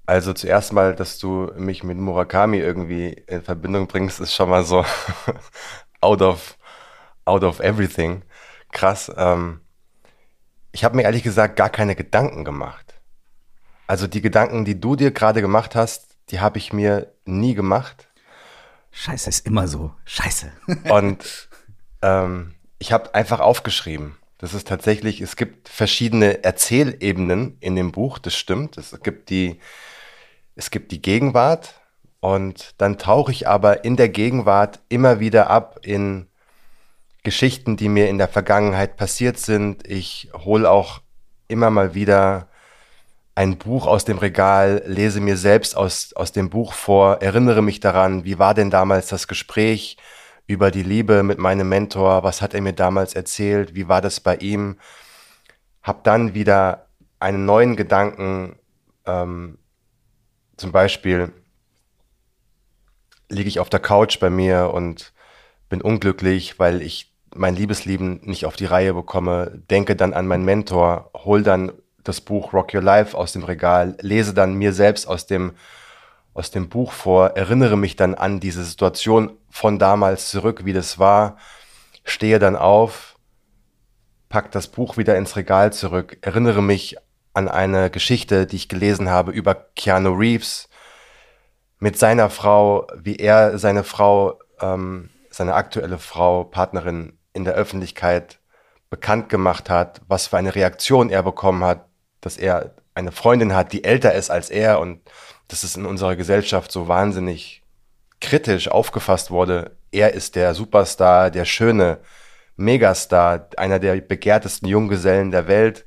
Also 0.07 0.33
zuerst 0.33 0.73
mal, 0.73 0.95
dass 0.95 1.19
du 1.19 1.51
mich 1.57 1.83
mit 1.83 1.99
Murakami 1.99 2.59
irgendwie 2.59 3.09
in 3.27 3.43
Verbindung 3.43 3.89
bringst, 3.89 4.21
ist 4.21 4.33
schon 4.33 4.49
mal 4.49 4.63
so 4.63 4.85
out 6.01 6.23
of 6.23 6.57
out 7.25 7.43
of 7.43 7.59
everything. 7.59 8.23
Krass. 8.71 9.11
Ähm, 9.17 9.61
ich 10.71 10.85
habe 10.85 10.95
mir 10.95 11.03
ehrlich 11.03 11.25
gesagt 11.25 11.57
gar 11.57 11.69
keine 11.69 11.97
Gedanken 11.97 12.45
gemacht. 12.45 12.95
Also 13.89 14.07
die 14.07 14.23
Gedanken, 14.23 14.65
die 14.65 14.79
du 14.79 14.95
dir 14.95 15.11
gerade 15.11 15.41
gemacht 15.41 15.75
hast, 15.75 16.17
die 16.29 16.39
habe 16.39 16.59
ich 16.59 16.73
mir 16.73 17.13
nie 17.25 17.55
gemacht. 17.55 18.07
Scheiße, 18.93 19.31
ist 19.31 19.47
immer 19.47 19.67
so. 19.67 19.93
Scheiße. 20.05 20.53
Und 20.91 21.49
ähm, 22.03 22.55
ich 22.79 22.93
habe 22.93 23.15
einfach 23.15 23.41
aufgeschrieben. 23.41 24.17
Das 24.39 24.55
ist 24.55 24.69
tatsächlich, 24.69 25.21
es 25.21 25.37
gibt 25.37 25.69
verschiedene 25.69 26.43
Erzählebenen 26.45 27.57
in 27.61 27.77
dem 27.77 27.93
Buch, 27.93 28.19
das 28.19 28.35
stimmt. 28.35 28.77
Es 28.77 29.01
gibt 29.03 29.31
die, 29.31 29.61
es 30.57 30.71
gibt 30.71 30.91
die 30.91 31.01
Gegenwart 31.01 31.81
und 32.21 32.75
dann 32.79 32.99
tauche 32.99 33.33
ich 33.33 33.49
aber 33.49 33.85
in 33.85 33.97
der 33.97 34.09
Gegenwart 34.09 34.81
immer 34.89 35.21
wieder 35.21 35.49
ab 35.49 35.81
in 35.83 36.27
Geschichten, 37.23 37.77
die 37.77 37.89
mir 37.89 38.09
in 38.09 38.19
der 38.19 38.29
Vergangenheit 38.29 38.97
passiert 38.97 39.39
sind. 39.39 39.87
Ich 39.87 40.31
hole 40.35 40.69
auch 40.69 41.03
immer 41.47 41.71
mal 41.71 41.95
wieder 41.95 42.49
ein 43.35 43.57
Buch 43.57 43.87
aus 43.87 44.05
dem 44.05 44.19
Regal, 44.19 44.83
lese 44.87 45.21
mir 45.21 45.37
selbst 45.37 45.77
aus, 45.77 46.13
aus 46.15 46.33
dem 46.33 46.51
Buch 46.51 46.75
vor, 46.75 47.23
erinnere 47.23 47.63
mich 47.63 47.81
daran, 47.81 48.25
wie 48.25 48.39
war 48.39 48.55
denn 48.55 48.71
damals 48.71 49.09
das 49.09 49.27
Gespräch 49.27 49.97
über 50.47 50.71
die 50.71 50.83
Liebe 50.83 51.23
mit 51.23 51.39
meinem 51.39 51.69
Mentor, 51.69 52.25
was 52.25 52.43
hat 52.43 52.53
er 52.53 52.61
mir 52.61 52.75
damals 52.75 53.15
erzählt, 53.15 53.75
wie 53.75 53.89
war 53.89 54.03
das 54.03 54.21
bei 54.21 54.37
ihm. 54.37 54.77
Hab 55.83 56.05
dann 56.05 56.35
wieder 56.35 56.89
einen 57.21 57.47
neuen 57.47 57.77
Gedanken, 57.77 58.57
ähm, 59.07 59.59
zum 60.57 60.73
Beispiel 60.73 61.33
liege 63.31 63.49
ich 63.49 63.61
auf 63.61 63.71
der 63.71 63.81
Couch 63.81 64.21
bei 64.21 64.29
mir 64.29 64.71
und 64.75 65.13
bin 65.71 65.81
unglücklich, 65.81 66.59
weil 66.59 66.83
ich 66.83 67.15
mein 67.35 67.57
Liebesleben 67.57 68.21
nicht 68.25 68.45
auf 68.45 68.57
die 68.57 68.67
Reihe 68.67 68.93
bekomme, 68.93 69.63
denke 69.71 69.97
dann 69.97 70.13
an 70.13 70.27
meinen 70.27 70.45
Mentor, 70.45 71.11
hol 71.15 71.43
dann 71.43 71.73
das 72.05 72.21
Buch 72.21 72.53
Rock 72.53 72.75
Your 72.75 72.83
Life 72.83 73.17
aus 73.17 73.33
dem 73.33 73.45
Regal, 73.45 73.97
lese 74.01 74.35
dann 74.35 74.55
mir 74.55 74.73
selbst 74.73 75.07
aus 75.07 75.27
dem, 75.27 75.53
aus 76.35 76.51
dem 76.51 76.69
Buch 76.69 76.93
vor, 76.93 77.37
erinnere 77.37 77.77
mich 77.77 77.97
dann 77.97 78.15
an 78.15 78.41
diese 78.41 78.65
Situation 78.65 79.37
von 79.51 79.79
damals 79.79 80.31
zurück, 80.31 80.65
wie 80.65 80.73
das 80.73 80.99
war, 80.99 81.37
stehe 82.05 82.39
dann 82.39 82.57
auf, 82.57 83.17
pack 84.29 84.51
das 84.51 84.69
Buch 84.69 84.97
wieder 84.97 85.17
ins 85.17 85.37
Regal 85.37 85.73
zurück, 85.73 86.19
erinnere 86.23 86.63
mich 86.63 86.97
an 87.35 87.49
eine 87.49 87.91
Geschichte, 87.91 88.47
die 88.47 88.57
ich 88.57 88.69
gelesen 88.69 89.09
habe 89.09 89.33
über 89.33 89.55
Keanu 89.55 90.13
Reeves 90.13 90.69
mit 91.79 91.99
seiner 91.99 92.31
Frau, 92.31 92.87
wie 92.97 93.17
er 93.17 93.59
seine 93.59 93.85
Frau, 93.85 94.39
ähm, 94.61 95.11
seine 95.31 95.55
aktuelle 95.55 95.99
Frau, 95.99 96.45
Partnerin 96.45 97.19
in 97.33 97.45
der 97.45 97.55
Öffentlichkeit 97.55 98.39
bekannt 98.91 99.29
gemacht 99.31 99.71
hat, 99.71 100.03
was 100.07 100.27
für 100.27 100.37
eine 100.37 100.55
Reaktion 100.55 101.09
er 101.09 101.23
bekommen 101.23 101.65
hat, 101.65 101.87
dass 102.23 102.39
er 102.39 102.75
eine 102.95 103.13
Freundin 103.13 103.55
hat, 103.55 103.73
die 103.75 103.85
älter 103.85 104.15
ist 104.15 104.31
als 104.31 104.49
er 104.49 104.81
und 104.81 105.01
dass 105.49 105.65
es 105.65 105.77
in 105.77 105.85
unserer 105.85 106.17
Gesellschaft 106.17 106.73
so 106.73 106.89
wahnsinnig 106.89 107.63
kritisch 108.23 108.69
aufgefasst 108.69 109.31
wurde. 109.31 109.77
Er 109.91 110.15
ist 110.15 110.37
der 110.37 110.55
Superstar, 110.55 111.31
der 111.31 111.45
schöne 111.45 111.99
Megastar, 112.57 113.49
einer 113.59 113.79
der 113.79 113.97
begehrtesten 113.97 114.69
Junggesellen 114.69 115.31
der 115.31 115.49
Welt. 115.49 115.85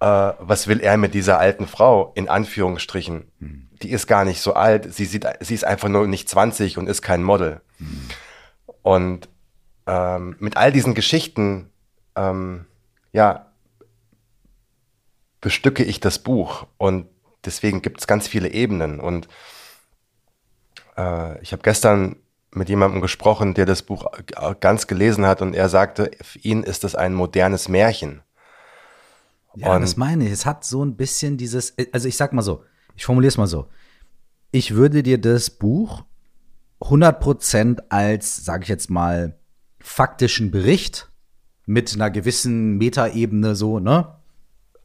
Äh, 0.00 0.32
was 0.38 0.68
will 0.68 0.80
er 0.80 0.96
mit 0.96 1.12
dieser 1.12 1.38
alten 1.38 1.66
Frau? 1.66 2.12
In 2.14 2.28
Anführungsstrichen. 2.28 3.30
Mhm. 3.40 3.68
Die 3.82 3.90
ist 3.90 4.06
gar 4.06 4.24
nicht 4.24 4.40
so 4.40 4.54
alt. 4.54 4.94
Sie, 4.94 5.04
sieht, 5.04 5.26
sie 5.40 5.54
ist 5.54 5.64
einfach 5.64 5.88
nur 5.88 6.06
nicht 6.06 6.28
20 6.28 6.78
und 6.78 6.88
ist 6.88 7.02
kein 7.02 7.22
Model. 7.22 7.60
Mhm. 7.78 8.08
Und 8.82 9.28
ähm, 9.86 10.36
mit 10.38 10.56
all 10.56 10.72
diesen 10.72 10.94
Geschichten, 10.94 11.70
ähm, 12.16 12.66
ja, 13.12 13.46
bestücke 15.44 15.84
ich 15.84 16.00
das 16.00 16.18
Buch 16.18 16.66
und 16.78 17.06
deswegen 17.44 17.82
gibt 17.82 18.00
es 18.00 18.06
ganz 18.06 18.26
viele 18.26 18.48
Ebenen. 18.48 18.98
Und 18.98 19.28
äh, 20.96 21.38
ich 21.42 21.52
habe 21.52 21.62
gestern 21.62 22.16
mit 22.50 22.70
jemandem 22.70 23.02
gesprochen, 23.02 23.52
der 23.52 23.66
das 23.66 23.82
Buch 23.82 24.06
ganz 24.60 24.86
gelesen 24.86 25.26
hat 25.26 25.42
und 25.42 25.54
er 25.54 25.68
sagte, 25.68 26.10
für 26.22 26.38
ihn 26.38 26.62
ist 26.62 26.82
das 26.82 26.94
ein 26.94 27.12
modernes 27.12 27.68
Märchen. 27.68 28.22
Ja, 29.54 29.74
und 29.74 29.82
das 29.82 29.98
meine 29.98 30.24
ich. 30.24 30.32
Es 30.32 30.46
hat 30.46 30.64
so 30.64 30.82
ein 30.82 30.96
bisschen 30.96 31.36
dieses, 31.36 31.74
also 31.92 32.08
ich 32.08 32.16
sag 32.16 32.32
mal 32.32 32.40
so, 32.40 32.64
ich 32.96 33.04
formuliere 33.04 33.28
es 33.28 33.36
mal 33.36 33.46
so. 33.46 33.68
Ich 34.50 34.74
würde 34.74 35.02
dir 35.02 35.20
das 35.20 35.50
Buch 35.50 36.04
100% 36.80 37.82
als, 37.90 38.46
sage 38.46 38.62
ich 38.62 38.70
jetzt 38.70 38.88
mal, 38.88 39.36
faktischen 39.78 40.50
Bericht 40.50 41.10
mit 41.66 41.92
einer 41.92 42.10
gewissen 42.10 42.78
Metaebene 42.78 43.54
so, 43.54 43.78
ne, 43.78 44.23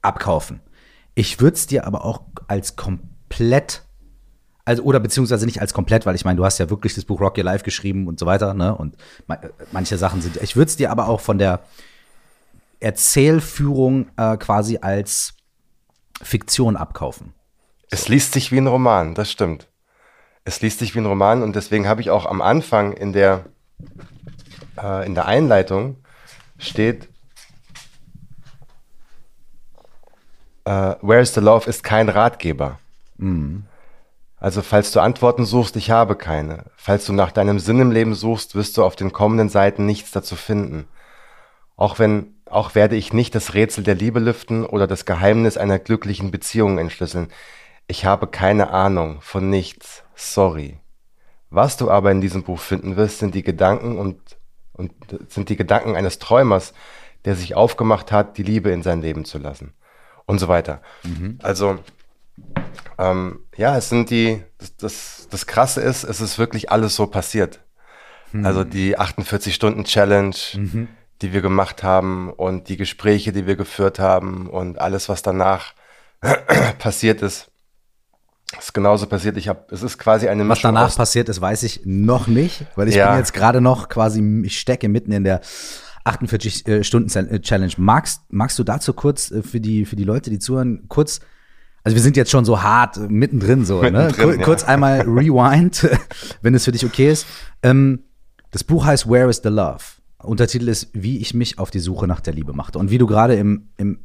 abkaufen. 0.01 0.62
Ich 1.15 1.39
würde 1.39 1.56
es 1.56 1.68
dir 1.68 1.86
aber 1.86 2.06
auch 2.06 2.22
als 2.48 2.75
komplett, 2.75 3.84
also 4.65 4.84
oder 4.84 5.00
beziehungsweise 5.00 5.46
nicht 5.46 5.62
als 5.62 5.74
komplett, 5.74 6.06
weil 6.06 6.15
ich 6.15 6.25
meine, 6.25 6.38
du 6.38 6.46
hast 6.46 6.60
ja 6.60 6.70
wirklich 6.70 6.96
das 6.96 7.06
Buch 7.06 7.20
Rock 7.20 7.38
Your 7.38 7.44
Life 7.44 7.63
geschrieben 7.63 8.08
und 8.08 8.20
so 8.20 8.25
weiter, 8.25 8.53
ne? 8.53 8.75
Und 8.75 8.96
manche 9.72 9.98
Sachen 9.98 10.22
sind. 10.22 10.38
Ich 10.38 10.56
würde 10.56 10.70
es 10.70 10.77
dir 10.77 10.91
aber 10.91 11.08
auch 11.08 11.20
von 11.20 11.38
der 11.38 11.62
Erzählführung 12.79 14.08
äh, 14.18 14.38
quasi 14.38 14.77
als 14.82 15.34
Fiktion 16.22 16.77
abkaufen. 16.77 17.34
Es 17.91 18.08
liest 18.08 18.34
sich 18.34 18.51
wie 18.51 18.58
ein 18.58 18.68
Roman, 18.68 19.15
das 19.15 19.32
stimmt. 19.32 19.68
Es 20.46 20.62
liest 20.62 20.79
sich 20.79 20.96
wie 20.96 21.00
ein 21.00 21.06
Roman 21.06 21.44
und 21.44 21.56
deswegen 21.56 21.88
habe 21.88 22.01
ich 22.01 22.10
auch 22.10 22.25
am 22.25 22.41
Anfang 22.41 22.94
in 22.94 23.13
der 23.13 23.46
äh, 24.82 25.06
in 25.06 25.15
der 25.15 25.25
Einleitung 25.25 25.98
steht, 26.58 27.10
äh, 30.69 30.95
Where 31.01 31.21
is 31.21 31.33
the 31.33 31.41
Love 31.41 31.67
ist 31.67 31.83
kein 31.83 32.09
Ratgeber. 32.09 32.79
Mhm. 33.17 33.63
Also 34.38 34.61
falls 34.61 34.91
du 34.91 34.99
Antworten 35.01 35.45
suchst, 35.45 35.75
ich 35.75 35.89
habe 35.89 36.15
keine. 36.15 36.65
Falls 36.77 37.05
du 37.05 37.13
nach 37.13 37.31
deinem 37.31 37.59
Sinn 37.59 37.81
im 37.81 37.91
Leben 37.91 38.13
suchst, 38.13 38.55
wirst 38.55 38.77
du 38.77 38.83
auf 38.83 38.95
den 38.95 39.11
kommenden 39.11 39.49
Seiten 39.49 39.85
nichts 39.85 40.11
dazu 40.11 40.35
finden. 40.35 40.88
Auch 41.75 41.99
wenn, 41.99 42.35
auch 42.45 42.75
werde 42.75 42.95
ich 42.95 43.11
nicht 43.13 43.35
das 43.35 43.53
Rätsel 43.53 43.83
der 43.83 43.95
Liebe 43.95 44.19
lüften 44.19 44.65
oder 44.65 44.88
das 44.88 45.05
Geheimnis 45.05 45.57
einer 45.57 45.79
glücklichen 45.79 46.31
Beziehung 46.31 46.77
entschlüsseln. 46.77 47.29
Ich 47.88 48.05
habe 48.05 48.27
keine 48.27 48.69
Ahnung 48.69 49.21
von 49.21 49.49
nichts. 49.49 50.03
Sorry. 50.15 50.77
Was 51.49 51.77
du 51.77 51.89
aber 51.89 52.11
in 52.11 52.21
diesem 52.21 52.43
Buch 52.43 52.59
finden 52.59 52.95
wirst, 52.95 53.19
sind 53.19 53.33
die 53.33 53.43
Gedanken 53.43 53.97
und 53.97 54.19
und 54.73 54.93
sind 55.27 55.49
die 55.49 55.57
Gedanken 55.57 55.97
eines 55.97 56.19
Träumers, 56.19 56.73
der 57.25 57.35
sich 57.35 57.53
aufgemacht 57.53 58.13
hat, 58.13 58.38
die 58.38 58.43
Liebe 58.43 58.69
in 58.69 58.81
sein 58.81 59.01
Leben 59.01 59.25
zu 59.25 59.38
lassen 59.38 59.73
und 60.29 60.38
so 60.38 60.48
weiter. 60.48 60.81
Mhm. 61.03 61.39
Also 61.41 61.79
ähm, 63.00 63.39
ja, 63.57 63.75
es 63.75 63.89
sind 63.89 64.12
die, 64.12 64.43
das, 64.59 64.77
das, 64.77 65.27
das 65.29 65.48
Krasse 65.48 65.81
ist, 65.81 66.03
es 66.03 66.21
ist 66.21 66.38
wirklich 66.38 66.71
alles 66.71 66.95
so 66.95 67.07
passiert. 67.07 67.62
Mhm. 68.31 68.45
Also 68.45 68.63
die 68.63 68.98
48-Stunden-Challenge, 68.98 70.36
mhm. 70.53 70.88
die 71.24 71.33
wir 71.33 71.41
gemacht 71.41 71.81
haben 71.81 72.31
und 72.31 72.69
die 72.69 72.77
Gespräche, 72.77 73.31
die 73.31 73.48
wir 73.48 73.55
geführt 73.55 73.98
haben 73.98 74.48
und 74.48 74.79
alles, 74.79 75.09
was 75.09 75.24
danach 75.24 75.74
passiert 76.77 77.24
ist, 77.24 77.50
ist 78.57 78.74
genauso 78.75 79.07
passiert. 79.07 79.36
Ich 79.36 79.48
habe, 79.48 79.65
es 79.71 79.81
ist 79.81 79.98
quasi 79.98 80.27
eine 80.27 80.43
Mischung. 80.43 80.55
Was 80.55 80.62
danach 80.62 80.95
passiert 80.95 81.27
ist, 81.29 81.41
weiß 81.41 81.63
ich 81.63 81.81
noch 81.86 82.27
nicht, 82.27 82.65
weil 82.75 82.88
ich 82.88 82.95
ja. 82.95 83.09
bin 83.09 83.17
jetzt 83.17 83.33
gerade 83.33 83.62
noch 83.62 83.89
quasi, 83.89 84.21
ich 84.43 84.59
stecke 84.59 84.89
mitten 84.89 85.12
in 85.12 85.24
der 85.24 85.41
48 86.03 86.68
äh, 86.68 86.84
Stunden 86.84 87.15
äh, 87.27 87.39
Challenge. 87.39 87.74
Magst, 87.77 88.22
magst 88.29 88.58
du 88.60 88.63
dazu 88.63 88.94
kurz 88.94 89.32
äh, 89.32 89.44
für 89.44 89.60
die 89.60 89.86
für 89.86 89.96
die 89.96 90.03
Leute, 90.03 90.29
die 90.29 90.39
zuhören, 90.39 90.88
kurz 90.88 91.20
also 91.84 91.96
wir 91.96 92.01
sind 92.01 92.18
jetzt 92.18 92.29
schon 92.29 92.44
so 92.44 92.62
hart 92.62 92.98
mittendrin 93.10 93.65
so, 93.65 93.82
ne? 93.82 93.91
mittendrin, 93.91 94.27
ne? 94.27 94.36
Kur 94.36 94.44
kurz 94.44 94.63
einmal 94.63 95.01
rewind, 95.08 95.89
wenn 96.41 96.53
es 96.53 96.65
für 96.65 96.72
dich 96.72 96.86
okay 96.86 97.12
ist. 97.12 97.25
Ähm, 97.63 98.03
das 98.51 98.63
Buch 98.63 98.86
heißt 98.86 99.10
Where 99.10 99.29
is 99.29 99.41
the 99.44 99.50
Love? 99.50 99.84
Untertitel 100.22 100.68
ist, 100.68 100.89
wie 100.94 101.20
ich 101.20 101.34
mich 101.34 101.58
auf 101.58 101.72
die 101.72 101.79
Suche 101.79 102.06
nach 102.06 102.20
der 102.20 102.34
Liebe 102.34 102.51
machte. 102.51 102.77
Und 102.77 102.91
wie 102.91 102.98
du 102.98 103.08
gerade 103.08 103.36
im, 103.36 103.70
im 103.77 104.00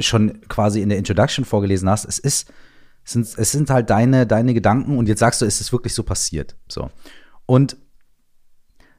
schon 0.00 0.40
quasi 0.48 0.80
in 0.80 0.88
der 0.88 0.98
Introduction 0.98 1.44
vorgelesen 1.44 1.88
hast, 1.88 2.04
es 2.06 2.18
ist 2.18 2.50
Es 3.04 3.12
sind, 3.12 3.28
es 3.36 3.52
sind 3.52 3.70
halt 3.70 3.90
deine, 3.90 4.26
deine 4.26 4.54
Gedanken 4.54 4.96
und 4.96 5.08
jetzt 5.08 5.20
sagst 5.20 5.42
du, 5.42 5.46
ist 5.46 5.60
es 5.60 5.72
wirklich 5.72 5.94
so 5.94 6.02
passiert. 6.02 6.56
So. 6.68 6.90
Und 7.46 7.76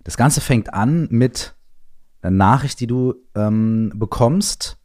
das 0.04 0.16
Ganze 0.16 0.42
fängt 0.42 0.74
an 0.74 1.08
mit 1.10 1.54
einer 2.25 2.36
Nachricht, 2.36 2.79
die 2.79 2.88
du 2.88 3.15
ähm, 3.36 3.91
bekommst. 3.96 4.77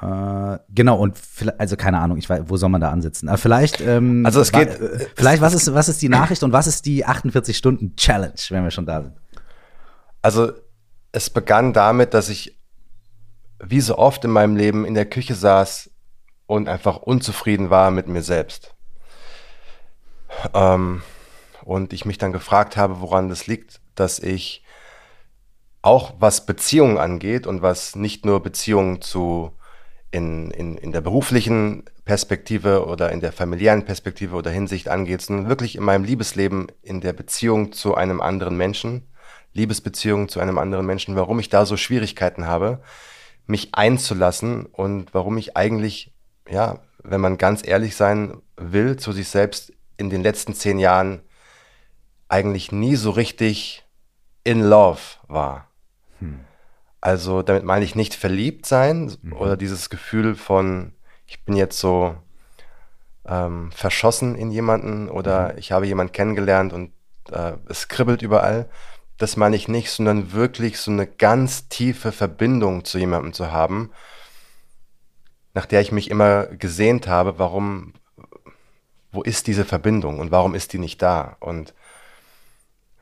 Äh, 0.00 0.58
genau, 0.68 0.98
und 0.98 1.18
also 1.58 1.76
keine 1.76 1.98
Ahnung, 1.98 2.18
ich 2.18 2.30
weiß, 2.30 2.42
wo 2.46 2.56
soll 2.56 2.68
man 2.68 2.80
da 2.80 2.90
ansetzen? 2.90 3.28
Aber 3.28 3.38
vielleicht, 3.38 3.80
ähm, 3.80 4.24
also 4.24 4.40
es 4.40 4.52
geht, 4.52 4.68
äh, 4.68 5.06
vielleicht, 5.16 5.42
was 5.42 5.54
ist, 5.54 5.74
was 5.74 5.88
ist 5.88 6.00
die 6.00 6.08
Nachricht 6.08 6.42
und 6.44 6.52
was 6.52 6.66
ist 6.68 6.86
die 6.86 7.04
48-Stunden-Challenge, 7.04 8.40
wenn 8.50 8.64
wir 8.64 8.70
schon 8.70 8.86
da 8.86 9.02
sind? 9.02 9.16
Also, 10.22 10.52
es 11.10 11.30
begann 11.30 11.72
damit, 11.72 12.14
dass 12.14 12.28
ich 12.28 12.58
wie 13.60 13.80
so 13.80 13.98
oft 13.98 14.24
in 14.24 14.30
meinem 14.30 14.54
Leben 14.54 14.84
in 14.84 14.94
der 14.94 15.06
Küche 15.06 15.34
saß 15.34 15.90
und 16.46 16.68
einfach 16.68 16.98
unzufrieden 16.98 17.70
war 17.70 17.90
mit 17.90 18.06
mir 18.06 18.22
selbst. 18.22 18.74
Ähm, 20.54 21.02
und 21.64 21.92
ich 21.92 22.04
mich 22.04 22.18
dann 22.18 22.32
gefragt 22.32 22.76
habe, 22.76 23.00
woran 23.00 23.28
das 23.28 23.48
liegt, 23.48 23.80
dass 23.96 24.20
ich 24.20 24.62
auch 25.82 26.14
was 26.18 26.46
Beziehungen 26.46 26.98
angeht 26.98 27.46
und 27.46 27.62
was 27.62 27.96
nicht 27.96 28.24
nur 28.24 28.42
Beziehungen 28.42 29.00
zu 29.00 29.52
in, 30.10 30.50
in, 30.50 30.78
in 30.78 30.92
der 30.92 31.00
beruflichen 31.00 31.84
Perspektive 32.04 32.86
oder 32.86 33.12
in 33.12 33.20
der 33.20 33.32
familiären 33.32 33.84
Perspektive 33.84 34.34
oder 34.36 34.50
Hinsicht 34.50 34.88
angeht, 34.88 35.20
sondern 35.20 35.48
wirklich 35.48 35.76
in 35.76 35.82
meinem 35.82 36.04
Liebesleben, 36.04 36.68
in 36.82 37.00
der 37.00 37.12
Beziehung 37.12 37.72
zu 37.72 37.94
einem 37.94 38.20
anderen 38.20 38.56
Menschen, 38.56 39.06
Liebesbeziehung 39.52 40.28
zu 40.28 40.40
einem 40.40 40.58
anderen 40.58 40.86
Menschen, 40.86 41.16
warum 41.16 41.38
ich 41.40 41.50
da 41.50 41.66
so 41.66 41.76
Schwierigkeiten 41.76 42.46
habe, 42.46 42.80
mich 43.46 43.74
einzulassen 43.74 44.66
und 44.66 45.12
warum 45.12 45.36
ich 45.36 45.56
eigentlich, 45.56 46.14
ja, 46.48 46.80
wenn 47.02 47.20
man 47.20 47.38
ganz 47.38 47.66
ehrlich 47.66 47.96
sein 47.96 48.40
will, 48.56 48.96
zu 48.96 49.12
sich 49.12 49.28
selbst 49.28 49.72
in 49.96 50.10
den 50.10 50.22
letzten 50.22 50.54
zehn 50.54 50.78
Jahren 50.78 51.20
eigentlich 52.28 52.72
nie 52.72 52.96
so 52.96 53.10
richtig 53.10 53.84
in 54.44 54.60
love 54.60 55.00
war. 55.26 55.67
Hm. 56.20 56.40
Also 57.00 57.42
damit 57.42 57.64
meine 57.64 57.84
ich 57.84 57.94
nicht 57.94 58.14
verliebt 58.14 58.66
sein 58.66 59.16
mhm. 59.22 59.32
oder 59.34 59.56
dieses 59.56 59.88
Gefühl 59.88 60.34
von, 60.34 60.92
ich 61.26 61.44
bin 61.44 61.54
jetzt 61.54 61.78
so 61.78 62.16
ähm, 63.26 63.70
verschossen 63.72 64.34
in 64.34 64.50
jemanden 64.50 65.08
oder 65.08 65.52
mhm. 65.52 65.58
ich 65.58 65.72
habe 65.72 65.86
jemanden 65.86 66.12
kennengelernt 66.12 66.72
und 66.72 66.92
äh, 67.30 67.52
es 67.68 67.88
kribbelt 67.88 68.22
überall. 68.22 68.68
Das 69.16 69.36
meine 69.36 69.56
ich 69.56 69.68
nicht, 69.68 69.90
sondern 69.90 70.32
wirklich 70.32 70.78
so 70.78 70.90
eine 70.90 71.06
ganz 71.06 71.68
tiefe 71.68 72.12
Verbindung 72.12 72.84
zu 72.84 72.98
jemandem 72.98 73.32
zu 73.32 73.50
haben, 73.50 73.90
nach 75.54 75.66
der 75.66 75.80
ich 75.80 75.92
mich 75.92 76.10
immer 76.10 76.46
gesehnt 76.46 77.08
habe, 77.08 77.38
warum, 77.38 77.94
wo 79.12 79.22
ist 79.22 79.46
diese 79.46 79.64
Verbindung 79.64 80.20
und 80.20 80.30
warum 80.30 80.54
ist 80.54 80.72
die 80.72 80.78
nicht 80.78 81.02
da? 81.02 81.36
Und 81.40 81.74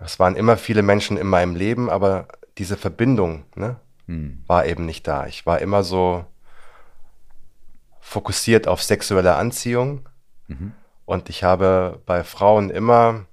es 0.01 0.19
waren 0.19 0.37
immer 0.37 0.57
viele 0.57 0.83
Menschen 0.83 1.17
in 1.17 1.27
meinem 1.27 1.55
Leben, 1.55 1.91
aber 1.91 2.29
diese 2.59 2.77
Verbindung 2.77 3.45
ne, 3.55 3.77
hm. 4.07 4.43
war 4.47 4.67
eben 4.67 4.87
nicht 4.87 5.07
da. 5.07 5.27
Ich 5.27 5.47
war 5.47 5.61
immer 5.61 5.83
so 5.83 6.25
fokussiert 8.01 8.69
auf 8.69 8.83
sexuelle 8.83 9.35
Anziehung 9.35 10.09
mhm. 10.47 10.73
und 11.07 11.29
ich 11.29 11.43
habe 11.43 12.01
bei 12.07 12.23
Frauen 12.23 12.71
immer 12.71 13.27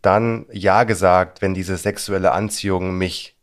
dann 0.00 0.46
Ja 0.50 0.84
gesagt, 0.84 1.42
wenn 1.42 1.52
diese 1.52 1.76
sexuelle 1.76 2.32
Anziehung 2.32 2.96
mich 2.96 3.36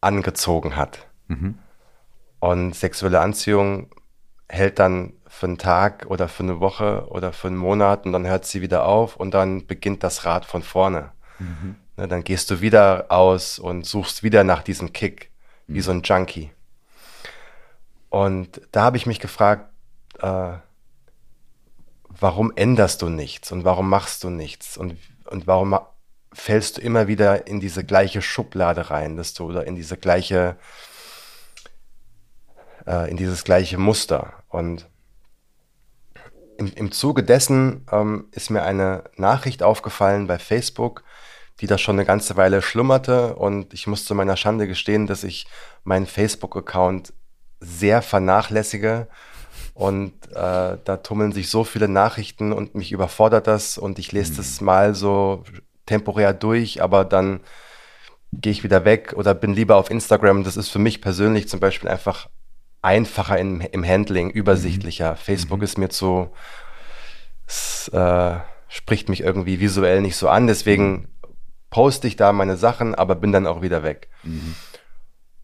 angezogen 0.00 0.74
hat. 0.74 1.06
Mhm. 1.28 1.58
Und 2.40 2.74
sexuelle 2.74 3.20
Anziehung 3.20 3.90
hält 4.48 4.78
dann 4.78 5.12
für 5.28 5.46
einen 5.46 5.58
Tag 5.58 6.06
oder 6.08 6.28
für 6.28 6.42
eine 6.42 6.60
Woche 6.60 7.06
oder 7.08 7.32
für 7.32 7.48
einen 7.48 7.56
Monat 7.56 8.06
und 8.06 8.12
dann 8.12 8.26
hört 8.26 8.44
sie 8.44 8.62
wieder 8.62 8.84
auf 8.84 9.16
und 9.16 9.32
dann 9.32 9.66
beginnt 9.66 10.02
das 10.02 10.24
Rad 10.24 10.44
von 10.44 10.62
vorne. 10.62 11.12
Mhm. 11.38 11.76
Ne, 11.96 12.08
dann 12.08 12.24
gehst 12.24 12.50
du 12.50 12.60
wieder 12.60 13.06
aus 13.10 13.58
und 13.58 13.86
suchst 13.86 14.22
wieder 14.22 14.44
nach 14.44 14.62
diesem 14.62 14.92
Kick, 14.92 15.30
wie 15.66 15.78
mhm. 15.78 15.82
so 15.82 15.90
ein 15.92 16.02
Junkie. 16.02 16.50
Und 18.10 18.60
da 18.72 18.82
habe 18.82 18.96
ich 18.96 19.06
mich 19.06 19.20
gefragt, 19.20 19.68
äh, 20.20 20.52
warum 22.08 22.52
änderst 22.54 23.02
du 23.02 23.08
nichts 23.08 23.52
und 23.52 23.64
warum 23.64 23.88
machst 23.88 24.24
du 24.24 24.30
nichts 24.30 24.76
und, 24.76 24.96
und 25.24 25.46
warum 25.46 25.78
fällst 26.32 26.76
du 26.76 26.80
immer 26.80 27.06
wieder 27.06 27.46
in 27.46 27.60
diese 27.60 27.84
gleiche 27.84 28.22
Schublade 28.22 28.90
rein, 28.90 29.16
dass 29.16 29.34
du 29.34 29.46
oder 29.46 29.66
in 29.66 29.76
diese 29.76 29.96
gleiche, 29.96 30.56
äh, 32.86 33.10
in 33.10 33.16
dieses 33.16 33.44
gleiche 33.44 33.78
Muster. 33.78 34.32
Und 34.48 34.88
im, 36.58 36.72
im 36.74 36.92
Zuge 36.92 37.22
dessen 37.22 37.86
ähm, 37.90 38.28
ist 38.32 38.50
mir 38.50 38.62
eine 38.62 39.04
Nachricht 39.16 39.62
aufgefallen 39.62 40.26
bei 40.26 40.38
Facebook, 40.38 41.04
die 41.60 41.66
da 41.66 41.78
schon 41.78 41.96
eine 41.96 42.04
ganze 42.04 42.36
Weile 42.36 42.62
schlummerte 42.62 43.36
und 43.36 43.72
ich 43.74 43.86
muss 43.86 44.04
zu 44.04 44.14
meiner 44.14 44.36
Schande 44.36 44.66
gestehen, 44.66 45.06
dass 45.06 45.24
ich 45.24 45.46
meinen 45.84 46.06
Facebook-Account 46.06 47.12
sehr 47.60 48.02
vernachlässige 48.02 49.08
und 49.72 50.12
äh, 50.30 50.78
da 50.84 50.96
tummeln 51.02 51.32
sich 51.32 51.48
so 51.48 51.64
viele 51.64 51.88
Nachrichten 51.88 52.52
und 52.52 52.74
mich 52.74 52.92
überfordert 52.92 53.46
das 53.46 53.78
und 53.78 53.98
ich 53.98 54.12
lese 54.12 54.32
mhm. 54.32 54.36
das 54.36 54.60
mal 54.60 54.94
so 54.94 55.44
temporär 55.86 56.32
durch, 56.32 56.82
aber 56.82 57.04
dann 57.04 57.40
gehe 58.32 58.52
ich 58.52 58.64
wieder 58.64 58.84
weg 58.84 59.14
oder 59.16 59.34
bin 59.34 59.54
lieber 59.54 59.76
auf 59.76 59.90
Instagram. 59.90 60.44
Das 60.44 60.56
ist 60.56 60.70
für 60.70 60.78
mich 60.78 61.00
persönlich 61.00 61.48
zum 61.48 61.60
Beispiel 61.60 61.88
einfach 61.88 62.28
einfacher 62.82 63.38
im, 63.38 63.60
im 63.60 63.84
Handling, 63.84 64.30
übersichtlicher. 64.30 65.12
Mhm. 65.12 65.16
Facebook 65.16 65.58
mhm. 65.58 65.64
ist 65.64 65.78
mir 65.78 65.88
zu, 65.88 66.30
es, 67.46 67.88
äh, 67.88 68.36
spricht 68.68 69.08
mich 69.08 69.20
irgendwie 69.20 69.60
visuell 69.60 70.00
nicht 70.00 70.16
so 70.16 70.28
an, 70.28 70.46
deswegen 70.46 71.08
poste 71.74 72.06
ich 72.06 72.14
da 72.14 72.32
meine 72.32 72.56
Sachen, 72.56 72.94
aber 72.94 73.16
bin 73.16 73.32
dann 73.32 73.48
auch 73.48 73.60
wieder 73.60 73.82
weg. 73.82 74.08
Mhm. 74.22 74.54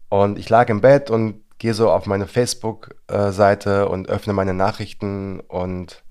Und 0.07 0.39
ich 0.39 0.47
lag 0.47 0.69
im 0.69 0.79
Bett 0.79 1.09
und 1.09 1.43
gehe 1.57 1.73
so 1.73 1.91
auf 1.91 2.05
meine 2.05 2.25
Facebook-Seite 2.25 3.89
und 3.89 4.07
öffne 4.07 4.31
meine 4.31 4.53
Nachrichten 4.53 5.41
und 5.41 6.05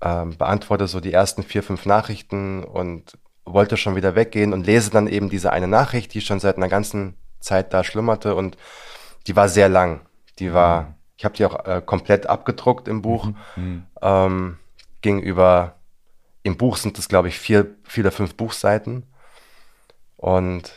ähm, 0.00 0.36
beantworte 0.36 0.88
so 0.88 0.98
die 0.98 1.12
ersten 1.12 1.44
vier, 1.44 1.62
fünf 1.62 1.86
Nachrichten 1.86 2.64
und 2.64 3.18
wollte 3.44 3.76
schon 3.76 3.94
wieder 3.94 4.16
weggehen 4.16 4.52
und 4.52 4.66
lese 4.66 4.90
dann 4.90 5.06
eben 5.06 5.30
diese 5.30 5.52
eine 5.52 5.68
Nachricht, 5.68 6.12
die 6.14 6.22
schon 6.22 6.40
seit 6.40 6.56
einer 6.56 6.68
ganzen 6.68 7.14
Zeit 7.38 7.72
da 7.72 7.84
schlummerte 7.84 8.34
und 8.34 8.56
die 9.28 9.36
war 9.36 9.48
sehr 9.48 9.68
lang. 9.68 10.00
Die 10.40 10.52
war, 10.52 10.82
mhm. 10.82 10.94
ich 11.18 11.24
habe 11.24 11.36
die 11.36 11.46
auch 11.46 11.64
äh, 11.66 11.80
komplett 11.86 12.26
abgedruckt 12.26 12.88
im 12.88 13.00
Buch. 13.00 13.26
Mhm. 13.26 13.36
mhm. 13.54 13.86
Ähm, 14.02 14.58
ging 15.02 15.20
über, 15.20 15.76
im 16.42 16.56
Buch 16.56 16.78
sind 16.78 16.98
es 16.98 17.08
glaube 17.08 17.28
ich 17.28 17.38
vier, 17.38 17.76
vier 17.84 18.02
oder 18.02 18.10
fünf 18.10 18.34
Buchseiten 18.34 19.04
und 20.16 20.72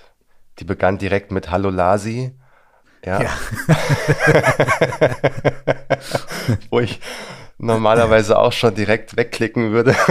die 0.59 0.65
begann 0.65 0.97
direkt 0.97 1.31
mit 1.31 1.51
Hallo 1.51 1.69
Lasi. 1.69 2.33
Ja. 3.05 3.21
ja. 3.21 3.29
Wo 6.69 6.79
ich 6.79 6.99
normalerweise 7.57 8.37
auch 8.37 8.51
schon 8.51 8.75
direkt 8.75 9.15
wegklicken 9.15 9.71
würde. 9.71 9.95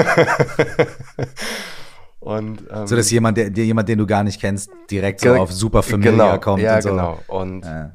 Und, 2.20 2.64
ähm, 2.70 2.86
so 2.86 2.96
dass 2.96 3.10
jemand, 3.10 3.38
der, 3.38 3.50
jemand, 3.50 3.88
den 3.88 3.98
du 3.98 4.06
gar 4.06 4.24
nicht 4.24 4.40
kennst, 4.40 4.70
direkt 4.90 5.20
so 5.20 5.34
auf 5.34 5.52
super 5.52 5.82
Familia 5.82 6.10
genau, 6.10 6.38
kommt. 6.40 6.62
Ja, 6.62 6.76
und 6.76 6.82
so. 6.82 6.90
genau. 6.90 7.18
Und 7.28 7.64
ja. 7.64 7.92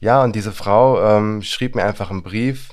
ja, 0.00 0.24
und 0.24 0.34
diese 0.34 0.50
Frau 0.50 1.00
ähm, 1.00 1.42
schrieb 1.42 1.76
mir 1.76 1.84
einfach 1.84 2.10
einen 2.10 2.22
Brief, 2.22 2.70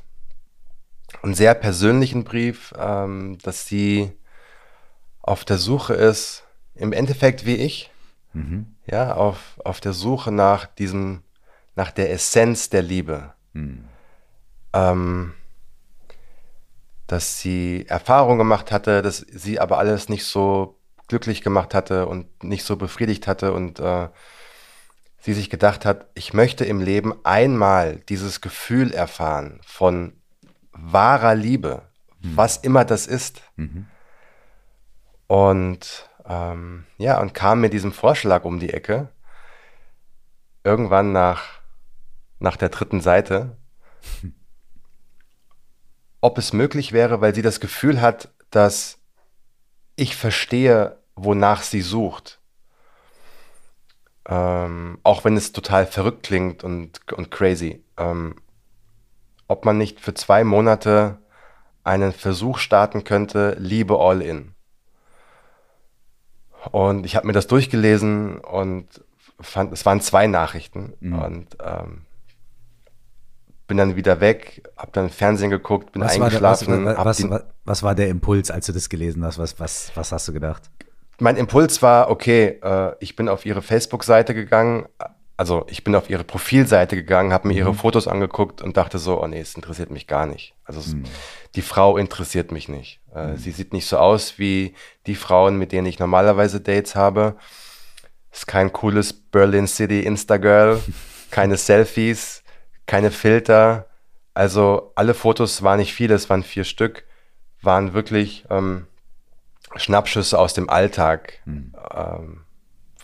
einen 1.21 1.35
sehr 1.35 1.53
persönlichen 1.53 2.23
Brief, 2.23 2.73
ähm, 2.79 3.37
dass 3.43 3.67
sie 3.67 4.11
auf 5.21 5.43
der 5.43 5.57
Suche 5.57 5.93
ist, 5.93 6.46
im 6.77 6.93
Endeffekt 6.93 7.45
wie 7.45 7.55
ich, 7.55 7.91
mhm. 8.33 8.75
ja, 8.85 9.13
auf, 9.13 9.59
auf 9.63 9.79
der 9.79 9.93
Suche 9.93 10.31
nach 10.31 10.65
diesem, 10.65 11.21
nach 11.75 11.91
der 11.91 12.11
Essenz 12.11 12.69
der 12.69 12.81
Liebe. 12.81 13.33
Mhm. 13.53 13.85
Ähm, 14.73 15.33
dass 17.07 17.39
sie 17.39 17.85
Erfahrung 17.87 18.37
gemacht 18.37 18.71
hatte, 18.71 19.01
dass 19.01 19.17
sie 19.17 19.59
aber 19.59 19.77
alles 19.77 20.09
nicht 20.09 20.25
so 20.25 20.77
glücklich 21.07 21.41
gemacht 21.41 21.73
hatte 21.73 22.05
und 22.07 22.43
nicht 22.43 22.65
so 22.65 22.75
befriedigt 22.75 23.27
hatte 23.27 23.53
und 23.53 23.79
äh, 23.79 24.09
sie 25.19 25.33
sich 25.33 25.49
gedacht 25.49 25.85
hat, 25.85 26.07
ich 26.15 26.33
möchte 26.33 26.65
im 26.65 26.81
Leben 26.81 27.13
einmal 27.23 28.01
dieses 28.09 28.41
Gefühl 28.41 28.93
erfahren 28.93 29.61
von 29.65 30.13
wahrer 30.71 31.33
Liebe, 31.33 31.83
mhm. 32.21 32.37
was 32.37 32.57
immer 32.57 32.85
das 32.85 33.07
ist. 33.07 33.41
Mhm. 33.55 33.87
Und 35.27 36.06
ähm, 36.27 36.85
ja, 36.97 37.19
und 37.19 37.33
kam 37.33 37.61
mit 37.61 37.73
diesem 37.73 37.91
Vorschlag 37.91 38.43
um 38.43 38.59
die 38.59 38.73
Ecke. 38.73 39.09
Irgendwann 40.63 41.13
nach, 41.13 41.61
nach 42.39 42.57
der 42.57 42.69
dritten 42.69 42.99
Seite, 42.99 43.57
ob 46.21 46.37
es 46.37 46.51
möglich 46.51 46.91
wäre, 46.91 47.21
weil 47.21 47.33
sie 47.33 47.41
das 47.41 47.59
Gefühl 47.59 48.01
hat, 48.01 48.29
dass 48.49 48.99
ich 49.95 50.15
verstehe, 50.15 51.01
wonach 51.15 51.63
sie 51.63 51.81
sucht. 51.81 52.39
Ähm, 54.27 54.99
auch 55.03 55.23
wenn 55.23 55.37
es 55.37 55.53
total 55.53 55.85
verrückt 55.85 56.23
klingt 56.23 56.63
und, 56.63 57.01
und 57.13 57.31
crazy. 57.31 57.83
Ähm, 57.95 58.35
ob 59.47 59.63
man 59.63 59.77
nicht 59.77 60.01
für 60.01 60.13
zwei 60.13 60.43
Monate 60.43 61.19
einen 61.85 62.11
Versuch 62.11 62.57
starten 62.57 63.05
könnte, 63.05 63.55
Liebe 63.59 63.97
all 63.97 64.21
in. 64.21 64.56
Und 66.71 67.05
ich 67.05 67.15
habe 67.15 67.27
mir 67.27 67.33
das 67.33 67.47
durchgelesen 67.47 68.39
und 68.39 68.87
fand, 69.39 69.71
es 69.73 69.85
waren 69.85 70.01
zwei 70.01 70.27
Nachrichten 70.27 70.93
mhm. 70.99 71.19
und 71.19 71.57
ähm, 71.63 72.01
bin 73.67 73.77
dann 73.77 73.95
wieder 73.95 74.19
weg, 74.21 74.63
habe 74.77 74.91
dann 74.93 75.09
Fernsehen 75.09 75.49
geguckt, 75.49 75.91
bin 75.91 76.01
was 76.01 76.15
eingeschlafen. 76.15 76.85
War 76.85 76.93
der, 76.95 77.05
was, 77.05 77.23
was, 77.23 77.29
was, 77.29 77.43
was, 77.65 77.83
war 77.83 77.95
der 77.95 78.07
Impuls, 78.07 78.49
als 78.49 78.65
du 78.65 78.71
das 78.71 78.89
gelesen 78.89 79.23
hast? 79.25 79.37
Was, 79.37 79.59
was, 79.59 79.91
was 79.95 80.11
hast 80.11 80.27
du 80.27 80.33
gedacht? 80.33 80.69
Mein 81.19 81.35
Impuls 81.35 81.81
war, 81.81 82.09
okay, 82.09 82.59
äh, 82.61 82.95
ich 82.99 83.15
bin 83.15 83.27
auf 83.27 83.45
ihre 83.45 83.61
Facebook-Seite 83.61 84.33
gegangen, 84.33 84.87
also 85.37 85.65
ich 85.69 85.83
bin 85.83 85.95
auf 85.95 86.09
ihre 86.09 86.23
Profilseite 86.23 86.95
gegangen, 86.95 87.31
habe 87.31 87.47
mir 87.47 87.53
mhm. 87.53 87.59
ihre 87.59 87.73
Fotos 87.75 88.07
angeguckt 88.07 88.61
und 88.61 88.75
dachte 88.75 88.97
so, 88.97 89.21
oh 89.21 89.27
nee, 89.27 89.39
es 89.39 89.53
interessiert 89.53 89.91
mich 89.91 90.07
gar 90.07 90.25
nicht. 90.25 90.55
Also 90.65 90.79
mhm. 90.79 91.03
es, 91.03 91.11
die 91.55 91.61
Frau 91.61 91.97
interessiert 91.97 92.51
mich 92.51 92.67
nicht. 92.67 92.99
Äh, 93.13 93.27
mhm. 93.27 93.37
Sie 93.37 93.51
sieht 93.51 93.71
nicht 93.71 93.85
so 93.85 93.97
aus 93.97 94.39
wie 94.39 94.73
die 95.05 95.15
Frauen, 95.15 95.57
mit 95.57 95.71
denen 95.71 95.85
ich 95.85 95.99
normalerweise 95.99 96.59
Dates 96.59 96.95
habe. 96.95 97.37
Ist 98.31 98.47
kein 98.47 98.73
cooles 98.73 99.13
Berlin 99.13 99.67
City 99.67 100.01
Instagirl, 100.01 100.81
keine 101.31 101.57
Selfies, 101.57 102.41
keine 102.87 103.11
Filter. 103.11 103.85
Also 104.33 104.91
alle 104.95 105.13
Fotos 105.13 105.61
waren 105.61 105.77
nicht 105.77 105.93
viele, 105.93 106.15
es 106.15 106.31
waren 106.31 106.43
vier 106.43 106.63
Stück, 106.63 107.05
waren 107.61 107.93
wirklich 107.93 108.45
ähm, 108.49 108.87
Schnappschüsse 109.75 110.39
aus 110.39 110.55
dem 110.55 110.67
Alltag. 110.67 111.41
Mhm. 111.45 111.75
Ähm, 111.93 112.41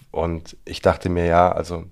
und 0.10 0.58
ich 0.66 0.82
dachte 0.82 1.10
mir, 1.10 1.26
ja, 1.26 1.52
also 1.52 1.86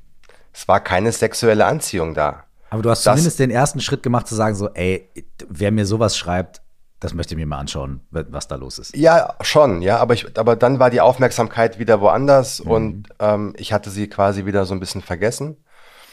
es 0.54 0.68
war 0.68 0.80
keine 0.80 1.12
sexuelle 1.12 1.66
Anziehung 1.66 2.14
da. 2.14 2.44
Aber 2.70 2.82
du 2.82 2.90
hast 2.90 3.06
das, 3.06 3.16
zumindest 3.16 3.40
den 3.40 3.52
ersten 3.52 3.82
Schritt 3.82 4.04
gemacht 4.04 4.28
zu 4.28 4.36
sagen, 4.36 4.56
so, 4.56 4.70
ey, 4.70 5.10
wer 5.48 5.72
mir 5.72 5.86
sowas 5.86 6.18
schreibt, 6.18 6.62
das 7.02 7.14
möchte 7.14 7.34
ich 7.34 7.38
mir 7.38 7.48
mal 7.48 7.58
anschauen, 7.58 8.02
was 8.12 8.48
da 8.48 8.56
los 8.56 8.78
ist. 8.80 8.96
Ja, 8.96 9.36
schon, 9.42 9.82
ja, 9.82 9.98
aber, 9.98 10.14
ich, 10.14 10.38
aber 10.38 10.56
dann 10.56 10.80
war 10.80 10.90
die 10.90 11.02
Aufmerksamkeit 11.02 11.80
wieder 11.80 12.00
woanders 12.00 12.64
mhm. 12.64 12.72
und 12.72 13.10
ähm, 13.20 13.54
ich 13.58 13.74
hatte 13.74 13.90
sie 13.90 14.08
quasi 14.08 14.46
wieder 14.46 14.66
so 14.66 14.74
ein 14.74 14.80
bisschen 14.80 15.02
vergessen. 15.02 15.58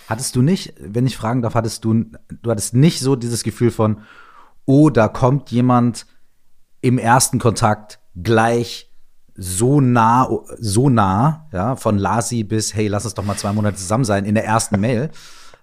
Hattest 0.08 0.34
du 0.34 0.42
nicht, 0.42 0.74
wenn 0.80 1.06
ich 1.06 1.16
fragen 1.16 1.42
darf, 1.42 1.54
hattest 1.54 1.84
du, 1.84 2.06
du 2.42 2.50
hattest 2.50 2.74
nicht 2.74 3.00
so 3.00 3.16
dieses 3.16 3.42
Gefühl 3.42 3.70
von, 3.70 4.00
oh, 4.64 4.88
da 4.88 5.08
kommt 5.08 5.50
jemand 5.50 6.06
im 6.80 6.98
ersten 6.98 7.38
Kontakt 7.38 8.00
gleich 8.16 8.87
so 9.40 9.80
nah, 9.80 10.28
so 10.58 10.88
nah, 10.88 11.46
ja, 11.52 11.76
von 11.76 11.96
Lasi 11.96 12.42
bis, 12.42 12.74
hey, 12.74 12.88
lass 12.88 13.04
uns 13.04 13.14
doch 13.14 13.22
mal 13.22 13.36
zwei 13.36 13.52
Monate 13.52 13.76
zusammen 13.76 14.04
sein, 14.04 14.24
in 14.24 14.34
der 14.34 14.44
ersten 14.44 14.80
Mail. 14.80 15.10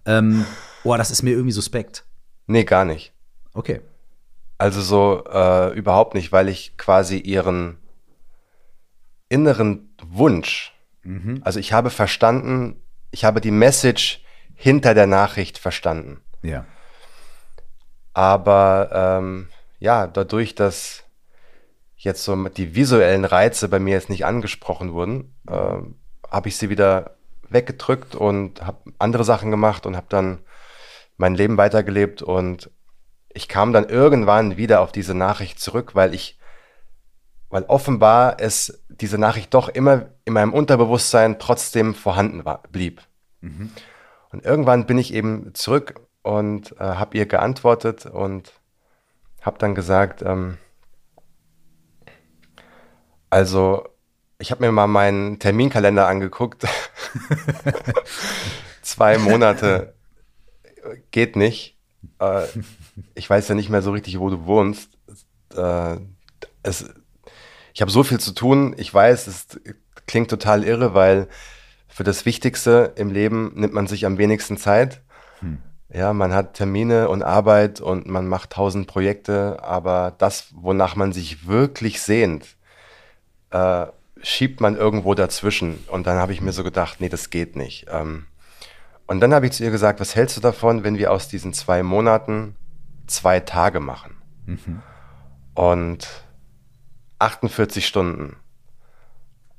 ähm, 0.06 0.46
oh, 0.86 0.96
das 0.96 1.12
ist 1.12 1.24
mir 1.24 1.32
irgendwie 1.32 1.52
suspekt. 1.52 2.06
Nee, 2.48 2.64
gar 2.64 2.86
nicht. 2.86 3.12
Okay. 3.54 3.82
Also 4.58 4.82
so 4.82 5.26
äh, 5.30 5.74
überhaupt 5.78 6.14
nicht, 6.14 6.32
weil 6.32 6.48
ich 6.48 6.78
quasi 6.78 7.18
ihren 7.18 7.78
inneren 9.28 9.94
Wunsch, 10.02 10.74
mhm. 11.04 11.42
also 11.44 11.60
ich 11.60 11.74
habe 11.74 11.90
verstanden, 11.90 12.82
ich 13.12 13.26
habe 13.26 13.42
die 13.42 13.52
Message 13.52 14.24
hinter 14.54 14.94
der 14.94 15.08
Nachricht 15.08 15.58
verstanden. 15.58 16.22
Ja. 16.42 16.66
Aber 18.14 18.90
ähm, 18.94 19.50
ja, 19.80 20.08
dadurch, 20.08 20.56
dass 20.56 21.05
jetzt 22.06 22.24
so 22.24 22.36
die 22.48 22.76
visuellen 22.76 23.26
Reize 23.26 23.68
bei 23.68 23.80
mir 23.80 23.94
jetzt 23.94 24.10
nicht 24.10 24.26
angesprochen 24.26 24.94
wurden, 24.94 25.36
äh, 25.48 25.78
habe 26.32 26.48
ich 26.48 26.58
sie 26.58 26.70
wieder 26.70 27.18
weggedrückt 27.50 28.16
und 28.16 28.66
habe 28.66 28.78
andere 28.98 29.24
Sachen 29.24 29.52
gemacht 29.52 29.86
und 29.86 29.96
habe 29.96 30.08
dann 30.10 30.40
mein 31.18 31.36
Leben 31.36 31.58
weitergelebt 31.58 32.22
und 32.22 32.70
ich 33.34 33.48
kam 33.48 33.74
dann 33.74 33.90
irgendwann 33.90 34.58
wieder 34.58 34.80
auf 34.80 34.92
diese 34.92 35.14
Nachricht 35.14 35.60
zurück, 35.60 35.94
weil 35.94 36.14
ich, 36.14 36.40
weil 37.50 37.64
offenbar 37.64 38.38
es 38.40 38.82
diese 38.90 39.18
Nachricht 39.18 39.54
doch 39.54 39.68
immer 39.68 40.08
in 40.24 40.34
meinem 40.34 40.54
Unterbewusstsein 40.54 41.38
trotzdem 41.38 41.94
vorhanden 41.94 42.46
war, 42.46 42.64
blieb. 42.72 43.02
Mhm. 43.42 43.72
Und 44.32 44.46
irgendwann 44.46 44.86
bin 44.86 44.98
ich 44.98 45.14
eben 45.14 45.54
zurück 45.54 46.02
und 46.22 46.74
äh, 46.80 46.84
habe 46.84 47.18
ihr 47.18 47.26
geantwortet 47.26 48.06
und 48.06 48.54
habe 49.42 49.58
dann 49.60 49.76
gesagt, 49.76 50.22
ähm, 50.22 50.58
also 53.36 53.90
ich 54.40 54.50
habe 54.50 54.64
mir 54.64 54.72
mal 54.72 54.88
meinen 54.88 55.40
Terminkalender 55.40 56.08
angeguckt. 56.08 56.66
Zwei 58.82 59.18
Monate 59.18 59.94
geht 61.12 61.36
nicht. 61.36 61.78
Äh, 62.22 62.46
ich 63.14 63.30
weiß 63.30 63.50
ja 63.50 63.56
nicht 63.56 63.70
mehr 63.70 63.82
so 63.82 63.92
richtig, 63.92 64.20
wo 64.20 64.30
du 64.30 64.46
wohnst. 64.46 64.90
Äh, 65.54 65.98
es, 66.64 66.86
ich 67.74 67.82
habe 67.82 67.92
so 67.92 68.04
viel 68.04 68.22
zu 68.22 68.32
tun. 68.32 68.74
Ich 68.78 68.94
weiß, 68.94 69.28
es 69.28 69.60
klingt 70.08 70.30
total 70.30 70.64
irre, 70.64 70.94
weil 70.94 71.28
für 71.90 72.06
das 72.06 72.26
Wichtigste 72.26 72.94
im 72.96 73.12
Leben 73.12 73.52
nimmt 73.56 73.74
man 73.74 73.88
sich 73.88 74.06
am 74.06 74.18
wenigsten 74.18 74.56
Zeit. 74.56 75.02
Hm. 75.42 75.58
Ja, 75.94 76.14
man 76.14 76.34
hat 76.34 76.54
Termine 76.54 77.10
und 77.10 77.22
Arbeit 77.22 77.82
und 77.82 78.08
man 78.08 78.30
macht 78.30 78.52
tausend 78.52 78.88
Projekte, 78.88 79.62
aber 79.62 80.14
das, 80.18 80.54
wonach 80.56 80.96
man 80.96 81.12
sich 81.12 81.48
wirklich 81.48 82.02
sehnt, 82.02 82.56
äh, 83.56 83.88
schiebt 84.22 84.60
man 84.60 84.76
irgendwo 84.76 85.14
dazwischen. 85.14 85.84
Und 85.88 86.08
dann 86.08 86.18
habe 86.18 86.34
ich 86.34 86.42
mir 86.42 86.52
so 86.52 86.64
gedacht, 86.64 87.00
nee, 87.00 87.10
das 87.10 87.30
geht 87.30 87.56
nicht. 87.56 87.86
Ähm, 87.90 88.26
und 89.08 89.22
dann 89.22 89.34
habe 89.34 89.46
ich 89.46 89.54
zu 89.54 89.64
ihr 89.64 89.72
gesagt, 89.72 90.00
was 90.00 90.16
hältst 90.16 90.36
du 90.36 90.42
davon, 90.42 90.84
wenn 90.84 90.98
wir 90.98 91.12
aus 91.12 91.30
diesen 91.30 91.54
zwei 91.54 91.84
Monaten 91.84 92.56
zwei 93.08 93.40
Tage 93.40 93.80
machen? 93.80 94.18
Mhm. 94.46 94.82
Und 95.54 96.08
48 97.20 97.88
Stunden. 97.88 98.36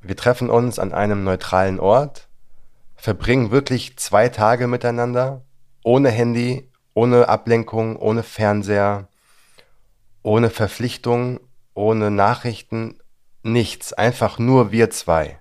Wir 0.03 0.17
treffen 0.17 0.51
uns 0.51 0.79
an 0.79 0.93
einem 0.93 1.25
neutralen 1.25 1.81
Ort, 1.81 2.29
verbringen 2.97 3.51
wirklich 3.51 3.97
zwei 3.97 4.29
Tage 4.29 4.67
miteinander, 4.67 5.43
ohne 5.85 6.11
Handy, 6.11 6.69
ohne 6.93 7.29
Ablenkung, 7.29 7.97
ohne 7.97 8.23
Fernseher, 8.23 9.09
ohne 10.23 10.51
Verpflichtung, 10.51 11.41
ohne 11.75 12.11
Nachrichten, 12.11 12.99
nichts, 13.47 13.93
einfach 13.93 14.39
nur 14.39 14.73
wir 14.73 14.91
zwei. 14.91 15.41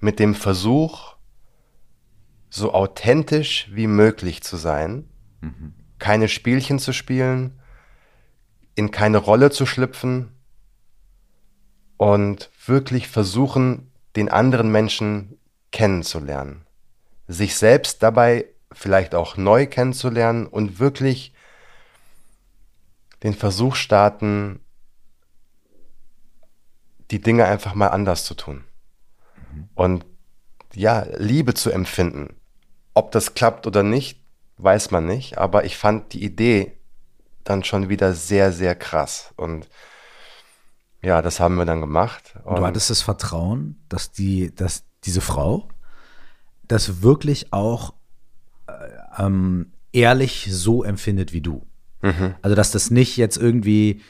Mit 0.00 0.18
dem 0.18 0.34
Versuch, 0.34 1.14
so 2.50 2.74
authentisch 2.74 3.68
wie 3.72 3.86
möglich 3.86 4.42
zu 4.42 4.56
sein, 4.56 5.08
mhm. 5.40 5.74
keine 5.98 6.28
Spielchen 6.28 6.78
zu 6.78 6.92
spielen, 6.92 7.60
in 8.74 8.90
keine 8.90 9.18
Rolle 9.18 9.50
zu 9.50 9.66
schlüpfen 9.66 10.32
und 11.96 12.50
wirklich 12.66 13.08
versuchen, 13.08 13.92
den 14.16 14.28
anderen 14.28 14.70
Menschen 14.70 15.38
kennenzulernen. 15.70 16.66
Sich 17.28 17.56
selbst 17.56 18.02
dabei 18.02 18.46
vielleicht 18.72 19.14
auch 19.14 19.36
neu 19.36 19.66
kennenzulernen 19.66 20.46
und 20.46 20.78
wirklich 20.78 21.32
den 23.22 23.34
Versuch 23.34 23.76
starten, 23.76 24.60
die 27.12 27.20
Dinge 27.20 27.44
einfach 27.44 27.74
mal 27.74 27.88
anders 27.88 28.24
zu 28.24 28.34
tun. 28.34 28.64
Mhm. 29.52 29.68
Und 29.74 30.06
ja, 30.74 31.06
Liebe 31.18 31.54
zu 31.54 31.70
empfinden. 31.70 32.36
Ob 32.94 33.12
das 33.12 33.34
klappt 33.34 33.66
oder 33.66 33.82
nicht, 33.82 34.20
weiß 34.56 34.90
man 34.90 35.06
nicht. 35.06 35.38
Aber 35.38 35.64
ich 35.64 35.76
fand 35.76 36.12
die 36.14 36.24
Idee 36.24 36.78
dann 37.44 37.64
schon 37.64 37.88
wieder 37.88 38.14
sehr, 38.14 38.52
sehr 38.52 38.74
krass. 38.74 39.32
Und 39.36 39.68
ja, 41.02 41.20
das 41.20 41.40
haben 41.40 41.56
wir 41.56 41.66
dann 41.66 41.80
gemacht. 41.80 42.34
Und 42.44 42.58
du 42.58 42.66
hattest 42.66 42.90
das 42.90 43.02
Vertrauen, 43.02 43.84
dass 43.88 44.12
die, 44.12 44.54
dass 44.54 44.84
diese 45.04 45.20
Frau 45.20 45.68
das 46.62 47.02
wirklich 47.02 47.52
auch 47.52 47.92
äh, 48.68 48.72
ähm, 49.18 49.72
ehrlich 49.92 50.48
so 50.50 50.82
empfindet 50.82 51.32
wie 51.32 51.40
du. 51.42 51.66
Mhm. 52.00 52.34
Also, 52.40 52.54
dass 52.54 52.70
das 52.70 52.90
nicht 52.90 53.16
jetzt 53.16 53.36
irgendwie 53.36 54.00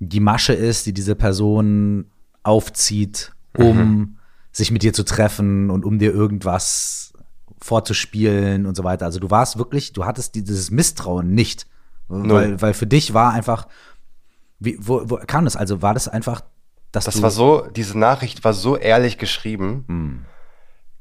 die 0.00 0.20
Masche 0.20 0.54
ist, 0.54 0.86
die 0.86 0.92
diese 0.92 1.14
Person 1.14 2.10
aufzieht, 2.42 3.32
um 3.56 3.76
mhm. 3.76 4.16
sich 4.52 4.70
mit 4.70 4.82
dir 4.82 4.92
zu 4.92 5.04
treffen 5.04 5.70
und 5.70 5.84
um 5.84 5.98
dir 5.98 6.12
irgendwas 6.12 7.12
vorzuspielen 7.60 8.66
und 8.66 8.76
so 8.76 8.84
weiter. 8.84 9.04
Also 9.04 9.20
du 9.20 9.30
warst 9.30 9.58
wirklich, 9.58 9.92
du 9.92 10.04
hattest 10.04 10.34
dieses 10.34 10.70
Misstrauen 10.70 11.34
nicht. 11.34 11.66
Weil, 12.08 12.60
weil 12.60 12.74
für 12.74 12.88
dich 12.88 13.14
war 13.14 13.32
einfach, 13.32 13.68
wie, 14.58 14.76
wo, 14.80 15.08
wo 15.08 15.16
kam 15.16 15.44
das? 15.44 15.54
Also 15.54 15.80
war 15.80 15.94
das 15.94 16.08
einfach, 16.08 16.42
dass 16.90 17.04
Das 17.04 17.22
war 17.22 17.30
so, 17.30 17.68
diese 17.68 17.96
Nachricht 17.96 18.42
war 18.42 18.52
so 18.52 18.76
ehrlich 18.76 19.16
geschrieben, 19.16 19.84
hm. 19.86 20.24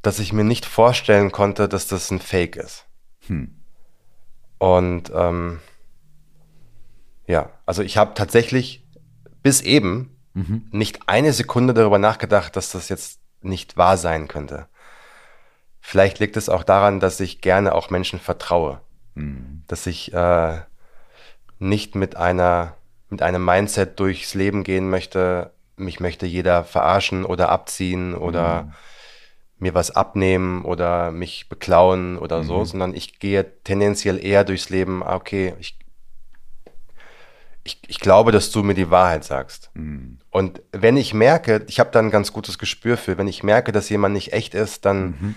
dass 0.04 0.20
ich 0.20 0.34
mir 0.34 0.44
nicht 0.44 0.66
vorstellen 0.66 1.32
konnte, 1.32 1.68
dass 1.68 1.88
das 1.88 2.12
ein 2.12 2.20
Fake 2.20 2.58
ist. 2.58 2.86
Hm. 3.28 3.56
Und 4.60 5.12
ähm, 5.16 5.60
ja, 7.26 7.50
also 7.66 7.82
ich 7.82 7.98
habe 7.98 8.14
tatsächlich 8.14 8.86
bis 9.42 9.62
eben 9.62 10.16
mhm. 10.48 10.68
nicht 10.72 11.08
eine 11.08 11.34
Sekunde 11.34 11.74
darüber 11.74 12.00
nachgedacht, 12.00 12.56
dass 12.56 12.72
das 12.72 12.90
jetzt 12.90 13.20
nicht 13.42 13.78
wahr 13.78 13.98
sein 13.98 14.28
könnte. 14.28 14.68
Vielleicht 15.82 16.20
liegt 16.20 16.38
es 16.38 16.50
auch 16.50 16.64
daran, 16.64 17.00
dass 17.00 17.20
ich 17.20 17.42
gerne 17.42 17.74
auch 17.74 17.90
Menschen 17.90 18.20
vertraue. 18.20 18.82
Mhm. 19.16 19.64
Dass 19.68 19.88
ich 19.88 20.14
äh, 20.14 20.60
nicht 21.60 21.96
mit 21.96 22.16
einer 22.16 22.76
mit 23.10 23.22
einem 23.22 23.44
Mindset 23.44 24.00
durchs 24.00 24.36
Leben 24.36 24.64
gehen 24.64 24.90
möchte, 24.90 25.52
mich 25.78 26.00
möchte 26.00 26.26
jeder 26.26 26.64
verarschen 26.64 27.26
oder 27.26 27.50
abziehen 27.50 28.14
oder 28.14 28.64
mhm. 28.64 28.74
mir 29.58 29.74
was 29.74 29.92
abnehmen 29.92 30.64
oder 30.64 31.12
mich 31.12 31.50
beklauen 31.50 32.18
oder 32.18 32.44
mhm. 32.44 32.48
so, 32.48 32.66
sondern 32.66 32.94
ich 32.94 33.20
gehe 33.20 33.46
tendenziell 33.64 34.24
eher 34.24 34.44
durchs 34.44 34.70
Leben, 34.70 35.04
ah, 35.04 35.16
okay, 35.16 35.56
ich, 35.60 35.78
ich, 37.70 37.82
ich 37.88 38.00
glaube, 38.00 38.32
dass 38.32 38.52
du 38.52 38.64
mir 38.64 38.74
die 38.74 38.90
Wahrheit 38.90 39.24
sagst. 39.24 39.70
Mhm. 39.74 40.20
Und 40.32 40.62
wenn 40.72 40.98
ich 40.98 41.14
merke, 41.14 41.64
ich 41.68 41.80
habe 41.80 41.92
da 41.92 42.00
ein 42.00 42.12
ganz 42.12 42.34
gutes 42.34 42.58
Gespür 42.58 42.98
für, 42.98 43.18
wenn 43.18 43.28
ich 43.28 43.44
merke, 43.44 43.72
dass 43.72 43.90
jemand 43.90 44.14
nicht 44.14 44.34
echt 44.34 44.56
ist, 44.56 44.86
dann 44.86 45.06
mhm. 45.06 45.36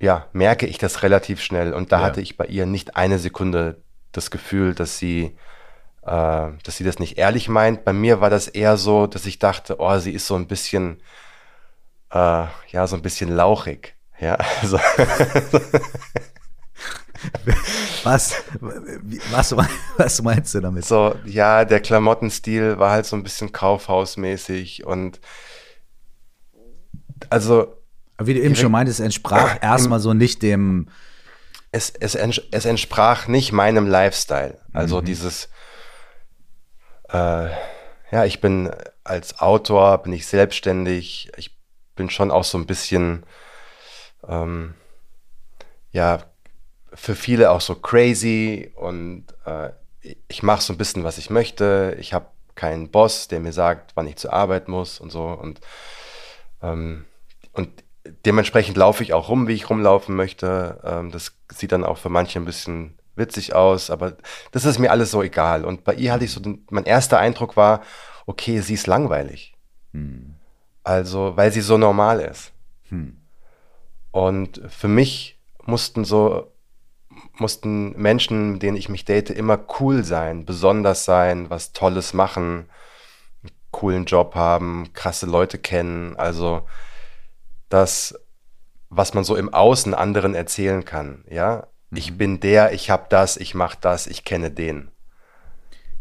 ja, 0.00 0.26
merke 0.32 0.66
ich 0.66 0.78
das 0.78 1.02
relativ 1.02 1.40
schnell. 1.40 1.72
Und 1.72 1.92
da 1.92 2.00
ja. 2.00 2.06
hatte 2.06 2.20
ich 2.20 2.36
bei 2.36 2.46
ihr 2.46 2.66
nicht 2.66 2.96
eine 2.96 3.18
Sekunde 3.18 3.82
das 4.12 4.30
Gefühl, 4.30 4.74
dass 4.74 4.98
sie 4.98 5.36
äh, 6.02 6.50
dass 6.64 6.76
sie 6.76 6.84
das 6.84 6.98
nicht 6.98 7.18
ehrlich 7.18 7.48
meint. 7.48 7.84
Bei 7.84 7.92
mir 7.92 8.20
war 8.20 8.30
das 8.30 8.48
eher 8.48 8.76
so, 8.76 9.06
dass 9.06 9.26
ich 9.26 9.38
dachte, 9.38 9.76
oh, 9.78 9.98
sie 9.98 10.12
ist 10.12 10.26
so 10.26 10.34
ein 10.34 10.46
bisschen, 10.46 11.00
äh, 12.10 12.46
ja, 12.70 12.86
so 12.86 12.96
ein 12.96 13.02
bisschen 13.02 13.34
lauchig. 13.34 13.94
Ja, 14.18 14.34
also. 14.62 14.80
was, 18.08 18.34
was, 19.30 19.56
was 19.96 20.22
meinst 20.22 20.54
du 20.54 20.60
damit? 20.60 20.84
So, 20.84 21.14
ja, 21.24 21.64
der 21.64 21.80
Klamottenstil 21.80 22.78
war 22.78 22.90
halt 22.90 23.06
so 23.06 23.16
ein 23.16 23.22
bisschen 23.22 23.52
kaufhausmäßig 23.52 24.84
und 24.86 25.20
also. 27.30 27.74
Wie 28.20 28.34
du 28.34 28.40
eben 28.40 28.56
schon 28.56 28.72
meintest, 28.72 29.00
entsprach 29.00 29.62
erstmal 29.62 30.00
so 30.00 30.12
nicht 30.12 30.42
dem. 30.42 30.88
Es, 31.70 31.90
es, 31.90 32.14
es 32.14 32.64
entsprach 32.64 33.28
nicht 33.28 33.52
meinem 33.52 33.86
Lifestyle. 33.86 34.58
Also 34.72 35.00
mhm. 35.00 35.04
dieses, 35.04 35.48
äh, 37.10 37.50
ja, 38.10 38.24
ich 38.24 38.40
bin 38.40 38.70
als 39.04 39.38
Autor, 39.38 39.98
bin 39.98 40.12
ich 40.12 40.26
selbstständig. 40.26 41.30
Ich 41.36 41.56
bin 41.94 42.10
schon 42.10 42.30
auch 42.30 42.44
so 42.44 42.56
ein 42.58 42.66
bisschen, 42.66 43.24
ähm, 44.26 44.74
ja, 45.92 46.24
für 46.98 47.14
viele 47.14 47.52
auch 47.52 47.60
so 47.60 47.76
crazy 47.76 48.72
und 48.74 49.24
äh, 49.46 49.70
ich 50.26 50.42
mache 50.42 50.62
so 50.62 50.72
ein 50.72 50.78
bisschen, 50.78 51.04
was 51.04 51.16
ich 51.16 51.30
möchte. 51.30 51.96
Ich 52.00 52.12
habe 52.12 52.26
keinen 52.56 52.90
Boss, 52.90 53.28
der 53.28 53.38
mir 53.40 53.52
sagt, 53.52 53.92
wann 53.94 54.08
ich 54.08 54.16
zur 54.16 54.32
Arbeit 54.32 54.66
muss 54.68 54.98
und 54.98 55.10
so. 55.10 55.24
Und, 55.26 55.60
ähm, 56.60 57.04
und 57.52 57.84
dementsprechend 58.26 58.76
laufe 58.76 59.04
ich 59.04 59.12
auch 59.12 59.28
rum, 59.28 59.46
wie 59.46 59.52
ich 59.52 59.70
rumlaufen 59.70 60.16
möchte. 60.16 60.80
Ähm, 60.84 61.12
das 61.12 61.36
sieht 61.52 61.70
dann 61.70 61.84
auch 61.84 61.98
für 61.98 62.08
manche 62.08 62.40
ein 62.40 62.44
bisschen 62.44 62.98
witzig 63.14 63.54
aus, 63.54 63.90
aber 63.90 64.16
das 64.50 64.64
ist 64.64 64.78
mir 64.78 64.90
alles 64.90 65.12
so 65.12 65.22
egal. 65.22 65.64
Und 65.64 65.84
bei 65.84 65.94
ihr 65.94 66.12
hatte 66.12 66.24
ich 66.24 66.32
so, 66.32 66.40
den, 66.40 66.66
mein 66.70 66.84
erster 66.84 67.18
Eindruck 67.18 67.56
war, 67.56 67.82
okay, 68.26 68.60
sie 68.60 68.74
ist 68.74 68.88
langweilig. 68.88 69.54
Hm. 69.92 70.34
Also, 70.82 71.36
weil 71.36 71.52
sie 71.52 71.60
so 71.60 71.78
normal 71.78 72.20
ist. 72.20 72.50
Hm. 72.88 73.18
Und 74.10 74.60
für 74.68 74.88
mich 74.88 75.38
mussten 75.64 76.04
so, 76.04 76.50
mussten 77.40 77.96
Menschen, 78.00 78.52
mit 78.52 78.62
denen 78.62 78.76
ich 78.76 78.88
mich 78.88 79.04
date, 79.04 79.30
immer 79.30 79.58
cool 79.80 80.04
sein, 80.04 80.44
besonders 80.44 81.04
sein, 81.04 81.50
was 81.50 81.72
Tolles 81.72 82.14
machen, 82.14 82.68
einen 83.42 83.52
coolen 83.70 84.04
Job 84.04 84.34
haben, 84.34 84.92
krasse 84.92 85.26
Leute 85.26 85.58
kennen. 85.58 86.16
Also, 86.16 86.66
das, 87.68 88.14
was 88.88 89.14
man 89.14 89.24
so 89.24 89.36
im 89.36 89.52
Außen 89.52 89.94
anderen 89.94 90.34
erzählen 90.34 90.84
kann, 90.84 91.24
ja, 91.28 91.66
ich 91.90 92.12
mhm. 92.12 92.18
bin 92.18 92.40
der, 92.40 92.72
ich 92.72 92.90
habe 92.90 93.06
das, 93.08 93.36
ich 93.36 93.54
mache 93.54 93.78
das, 93.80 94.06
ich 94.06 94.24
kenne 94.24 94.50
den. 94.50 94.90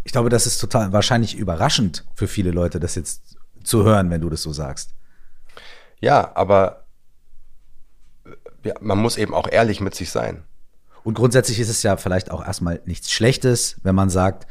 Ich 0.04 0.12
glaube, 0.12 0.30
das 0.30 0.45
ist 0.45 0.60
total 0.60 0.93
wahrscheinlich 0.93 1.36
überraschend 1.36 2.06
für 2.15 2.28
viele 2.28 2.52
Leute, 2.52 2.80
das 2.80 2.95
jetzt 2.95 3.38
zu 3.63 3.84
hören, 3.84 4.10
wenn 4.10 4.21
du 4.21 4.30
das 4.30 4.41
so 4.41 4.54
sagst. 4.54 4.95
Ja, 6.00 6.32
aber 6.36 6.86
ja, 8.63 8.73
man 8.80 8.97
muss 8.97 9.17
eben 9.17 9.34
auch 9.34 9.50
ehrlich 9.50 9.82
mit 9.82 9.95
sich 9.95 10.10
sein. 10.10 10.43
Und 11.08 11.13
grundsätzlich 11.13 11.62
ist 11.62 11.70
es 11.70 11.84
ja 11.84 11.96
vielleicht 11.96 12.32
auch 12.32 12.46
erstmal 12.46 12.82
nichts 12.84 13.13
Schlechtes, 13.13 13.78
wenn 13.82 13.96
man 13.96 14.10
sagt, 14.10 14.46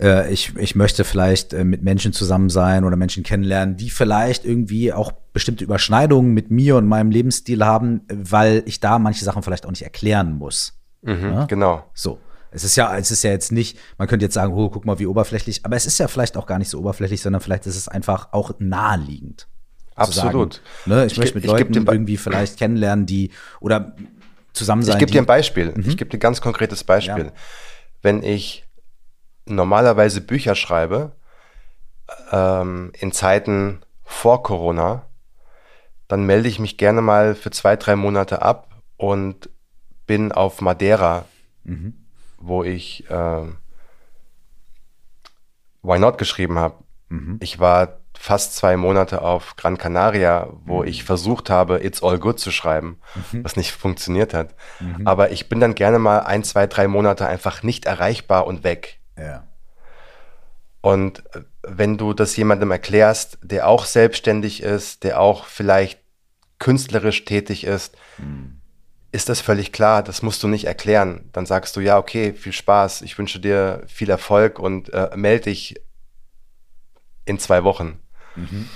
äh, 0.00 0.28
ich, 0.32 0.56
ich 0.56 0.74
möchte 0.74 1.04
vielleicht 1.04 1.52
äh, 1.52 1.62
mit 1.62 1.84
Menschen 1.84 2.12
zusammen 2.12 2.48
sein 2.48 2.82
oder 2.82 2.96
Menschen 2.96 3.22
kennenlernen, 3.22 3.76
die 3.76 3.90
vielleicht 3.90 4.44
irgendwie 4.44 4.92
auch 4.92 5.12
bestimmte 5.32 5.62
Überschneidungen 5.62 6.34
mit 6.34 6.50
mir 6.50 6.74
und 6.74 6.88
meinem 6.88 7.12
Lebensstil 7.12 7.64
haben, 7.64 8.00
weil 8.12 8.64
ich 8.66 8.80
da 8.80 8.98
manche 8.98 9.24
Sachen 9.24 9.44
vielleicht 9.44 9.66
auch 9.66 9.70
nicht 9.70 9.84
erklären 9.84 10.36
muss. 10.36 10.80
Mhm, 11.02 11.22
ja? 11.22 11.44
Genau. 11.44 11.84
So. 11.94 12.18
Es 12.50 12.64
ist 12.64 12.74
ja, 12.74 12.98
es 12.98 13.12
ist 13.12 13.22
ja 13.22 13.30
jetzt 13.30 13.52
nicht, 13.52 13.78
man 13.98 14.08
könnte 14.08 14.24
jetzt 14.24 14.34
sagen, 14.34 14.52
oh, 14.52 14.68
guck 14.68 14.84
mal, 14.84 14.98
wie 14.98 15.06
oberflächlich, 15.06 15.64
aber 15.64 15.76
es 15.76 15.86
ist 15.86 16.00
ja 16.00 16.08
vielleicht 16.08 16.36
auch 16.36 16.46
gar 16.46 16.58
nicht 16.58 16.70
so 16.70 16.80
oberflächlich, 16.80 17.22
sondern 17.22 17.40
vielleicht 17.40 17.68
ist 17.68 17.76
es 17.76 17.86
einfach 17.86 18.32
auch 18.32 18.50
naheliegend. 18.58 19.46
Absolut. 19.94 20.54
Sagen, 20.54 20.62
ne, 20.86 21.06
ich, 21.06 21.12
ich 21.12 21.18
möchte 21.18 21.34
mit 21.36 21.46
Leuten 21.46 21.74
irgendwie 21.74 22.16
vielleicht 22.16 22.58
kennenlernen, 22.58 23.06
die 23.06 23.30
oder 23.60 23.94
zusammen 24.52 24.82
sein. 24.82 24.94
Ich 24.94 24.98
gebe 24.98 25.12
dir 25.12 25.22
ein 25.22 25.26
Beispiel. 25.26 25.72
Mhm. 25.72 25.88
Ich 25.88 25.96
gebe 25.96 26.10
dir 26.10 26.16
ein 26.16 26.20
ganz 26.20 26.40
konkretes 26.40 26.84
Beispiel. 26.84 27.26
Ja. 27.26 27.32
Wenn 28.02 28.22
ich 28.22 28.64
normalerweise 29.46 30.20
Bücher 30.20 30.54
schreibe, 30.54 31.12
ähm, 32.32 32.92
in 32.98 33.12
Zeiten 33.12 33.80
vor 34.04 34.42
Corona, 34.42 35.06
dann 36.08 36.24
melde 36.24 36.48
ich 36.48 36.58
mich 36.58 36.76
gerne 36.76 37.02
mal 37.02 37.34
für 37.34 37.50
zwei, 37.50 37.76
drei 37.76 37.96
Monate 37.96 38.42
ab 38.42 38.74
und 38.96 39.48
bin 40.06 40.32
auf 40.32 40.60
Madeira, 40.60 41.24
mhm. 41.64 41.94
wo 42.38 42.64
ich 42.64 43.08
äh, 43.10 43.46
Why 45.82 45.98
Not 45.98 46.18
geschrieben 46.18 46.58
habe. 46.58 46.82
Mhm. 47.08 47.38
Ich 47.40 47.60
war 47.60 48.00
fast 48.22 48.54
zwei 48.54 48.76
Monate 48.76 49.22
auf 49.22 49.56
Gran 49.56 49.78
Canaria, 49.78 50.50
wo 50.66 50.82
mhm. 50.82 50.88
ich 50.88 51.04
versucht 51.04 51.48
habe, 51.48 51.82
It's 51.82 52.02
All 52.02 52.18
Good 52.18 52.38
zu 52.38 52.50
schreiben, 52.50 53.00
mhm. 53.32 53.44
was 53.44 53.56
nicht 53.56 53.72
funktioniert 53.72 54.34
hat. 54.34 54.54
Mhm. 54.78 55.06
Aber 55.06 55.30
ich 55.30 55.48
bin 55.48 55.58
dann 55.58 55.74
gerne 55.74 55.98
mal 55.98 56.18
ein, 56.18 56.44
zwei, 56.44 56.66
drei 56.66 56.86
Monate 56.86 57.26
einfach 57.26 57.62
nicht 57.62 57.86
erreichbar 57.86 58.46
und 58.46 58.62
weg. 58.62 59.00
Ja. 59.18 59.48
Und 60.82 61.24
äh, 61.34 61.44
wenn 61.62 61.96
du 61.96 62.12
das 62.12 62.36
jemandem 62.36 62.70
erklärst, 62.70 63.38
der 63.40 63.66
auch 63.66 63.86
selbstständig 63.86 64.62
ist, 64.62 65.02
der 65.02 65.18
auch 65.18 65.46
vielleicht 65.46 65.98
künstlerisch 66.58 67.24
tätig 67.24 67.64
ist, 67.64 67.96
mhm. 68.18 68.60
ist 69.12 69.30
das 69.30 69.40
völlig 69.40 69.72
klar. 69.72 70.02
Das 70.02 70.20
musst 70.20 70.42
du 70.42 70.48
nicht 70.48 70.66
erklären. 70.66 71.30
Dann 71.32 71.46
sagst 71.46 71.74
du, 71.74 71.80
ja, 71.80 71.96
okay, 71.96 72.34
viel 72.34 72.52
Spaß, 72.52 73.00
ich 73.00 73.16
wünsche 73.16 73.40
dir 73.40 73.82
viel 73.86 74.10
Erfolg 74.10 74.58
und 74.58 74.92
äh, 74.92 75.08
melde 75.14 75.44
dich 75.44 75.80
in 77.24 77.38
zwei 77.38 77.64
Wochen. 77.64 77.98
Mhm. 78.36 78.68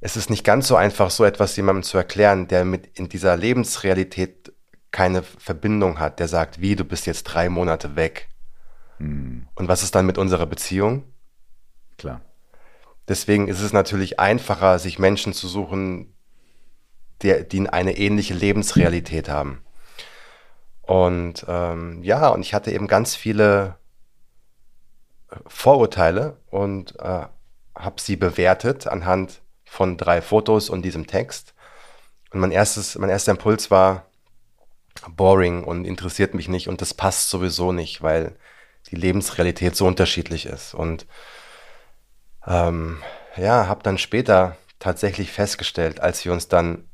Es 0.00 0.16
ist 0.16 0.30
nicht 0.30 0.44
ganz 0.44 0.68
so 0.68 0.76
einfach, 0.76 1.10
so 1.10 1.24
etwas 1.24 1.56
jemandem 1.56 1.82
zu 1.82 1.98
erklären, 1.98 2.46
der 2.48 2.64
mit 2.64 2.98
in 2.98 3.08
dieser 3.08 3.36
Lebensrealität 3.36 4.52
keine 4.90 5.22
Verbindung 5.22 5.98
hat, 5.98 6.20
der 6.20 6.28
sagt, 6.28 6.60
wie, 6.60 6.76
du 6.76 6.84
bist 6.84 7.06
jetzt 7.06 7.24
drei 7.24 7.48
Monate 7.48 7.96
weg. 7.96 8.28
Und 9.54 9.68
was 9.68 9.82
ist 9.82 9.94
dann 9.94 10.06
mit 10.06 10.18
unserer 10.18 10.46
Beziehung? 10.46 11.04
Klar. 11.98 12.20
Deswegen 13.06 13.48
ist 13.48 13.60
es 13.60 13.72
natürlich 13.72 14.20
einfacher, 14.20 14.78
sich 14.78 14.98
Menschen 14.98 15.32
zu 15.32 15.48
suchen, 15.48 16.14
die, 17.22 17.46
die 17.48 17.68
eine 17.68 17.96
ähnliche 17.96 18.34
Lebensrealität 18.34 19.28
haben. 19.28 19.64
Und 20.82 21.44
ähm, 21.48 22.02
ja, 22.02 22.28
und 22.28 22.40
ich 22.40 22.54
hatte 22.54 22.70
eben 22.70 22.86
ganz 22.86 23.14
viele 23.14 23.76
Vorurteile 25.46 26.38
und 26.50 26.98
äh, 27.00 27.26
habe 27.78 28.00
sie 28.00 28.16
bewertet 28.16 28.86
anhand 28.86 29.40
von 29.64 29.96
drei 29.96 30.20
Fotos 30.20 30.68
und 30.70 30.82
diesem 30.82 31.06
Text. 31.06 31.54
Und 32.30 32.40
mein 32.40 32.50
erstes, 32.50 32.98
mein 32.98 33.10
erster 33.10 33.32
Impuls 33.32 33.70
war 33.70 34.06
boring 35.08 35.64
und 35.64 35.84
interessiert 35.84 36.34
mich 36.34 36.48
nicht 36.48 36.68
und 36.68 36.80
das 36.80 36.92
passt 36.92 37.30
sowieso 37.30 37.72
nicht, 37.72 38.02
weil 38.02 38.36
die 38.90 38.96
Lebensrealität 38.96 39.76
so 39.76 39.86
unterschiedlich 39.86 40.46
ist. 40.46 40.74
Und 40.74 41.06
ähm, 42.46 43.02
ja, 43.36 43.68
habe 43.68 43.82
dann 43.82 43.98
später 43.98 44.56
tatsächlich 44.78 45.30
festgestellt, 45.30 46.00
als 46.00 46.24
wir 46.24 46.32
uns 46.32 46.48
dann 46.48 46.88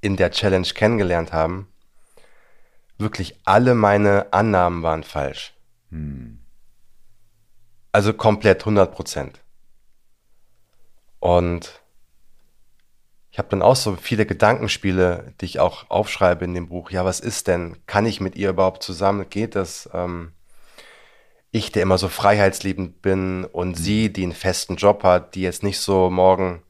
in 0.00 0.16
der 0.16 0.30
Challenge 0.30 0.66
kennengelernt 0.66 1.32
haben, 1.32 1.68
wirklich 2.98 3.38
alle 3.44 3.74
meine 3.74 4.32
Annahmen 4.32 4.82
waren 4.82 5.04
falsch. 5.04 5.54
Hm. 5.90 6.38
Also 7.92 8.14
komplett 8.14 8.62
100 8.62 8.94
Prozent. 8.94 9.40
Und 11.20 11.80
ich 13.30 13.38
habe 13.38 13.48
dann 13.48 13.62
auch 13.62 13.76
so 13.76 13.94
viele 13.94 14.26
Gedankenspiele, 14.26 15.34
die 15.40 15.44
ich 15.44 15.60
auch 15.60 15.88
aufschreibe 15.88 16.44
in 16.44 16.54
dem 16.54 16.68
Buch. 16.68 16.90
Ja, 16.90 17.04
was 17.04 17.20
ist 17.20 17.46
denn? 17.46 17.76
Kann 17.86 18.06
ich 18.06 18.20
mit 18.20 18.34
ihr 18.34 18.50
überhaupt 18.50 18.82
zusammen? 18.82 19.30
Geht 19.30 19.54
das? 19.54 19.88
Ähm, 19.94 20.32
ich, 21.52 21.72
der 21.72 21.82
immer 21.82 21.98
so 21.98 22.08
freiheitsliebend 22.08 23.02
bin 23.02 23.44
und 23.44 23.76
sie, 23.76 24.12
die 24.12 24.22
einen 24.22 24.32
festen 24.32 24.76
Job 24.76 25.02
hat, 25.04 25.34
die 25.34 25.42
jetzt 25.42 25.62
nicht 25.62 25.80
so 25.80 26.10
morgen 26.10 26.62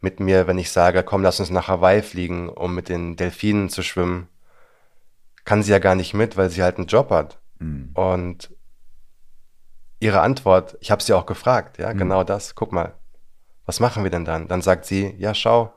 mit 0.00 0.20
mir, 0.20 0.46
wenn 0.46 0.58
ich 0.58 0.70
sage, 0.70 1.02
komm, 1.02 1.22
lass 1.22 1.40
uns 1.40 1.50
nach 1.50 1.68
Hawaii 1.68 2.02
fliegen, 2.02 2.48
um 2.48 2.74
mit 2.74 2.88
den 2.88 3.16
Delfinen 3.16 3.70
zu 3.70 3.82
schwimmen, 3.82 4.28
kann 5.44 5.62
sie 5.62 5.72
ja 5.72 5.78
gar 5.78 5.94
nicht 5.94 6.14
mit, 6.14 6.36
weil 6.36 6.50
sie 6.50 6.62
halt 6.62 6.76
einen 6.76 6.86
Job 6.86 7.10
hat. 7.10 7.38
Mhm. 7.58 7.90
Und 7.94 8.50
ihre 9.98 10.20
Antwort, 10.20 10.76
ich 10.80 10.90
habe 10.90 11.02
sie 11.02 11.12
auch 11.12 11.26
gefragt, 11.26 11.78
ja, 11.78 11.92
mhm. 11.92 11.98
genau 11.98 12.24
das, 12.24 12.54
guck 12.54 12.72
mal, 12.72 12.94
was 13.66 13.80
machen 13.80 14.04
wir 14.04 14.10
denn 14.10 14.24
dann? 14.24 14.48
Dann 14.48 14.62
sagt 14.62 14.84
sie, 14.84 15.14
ja, 15.18 15.34
schau, 15.34 15.72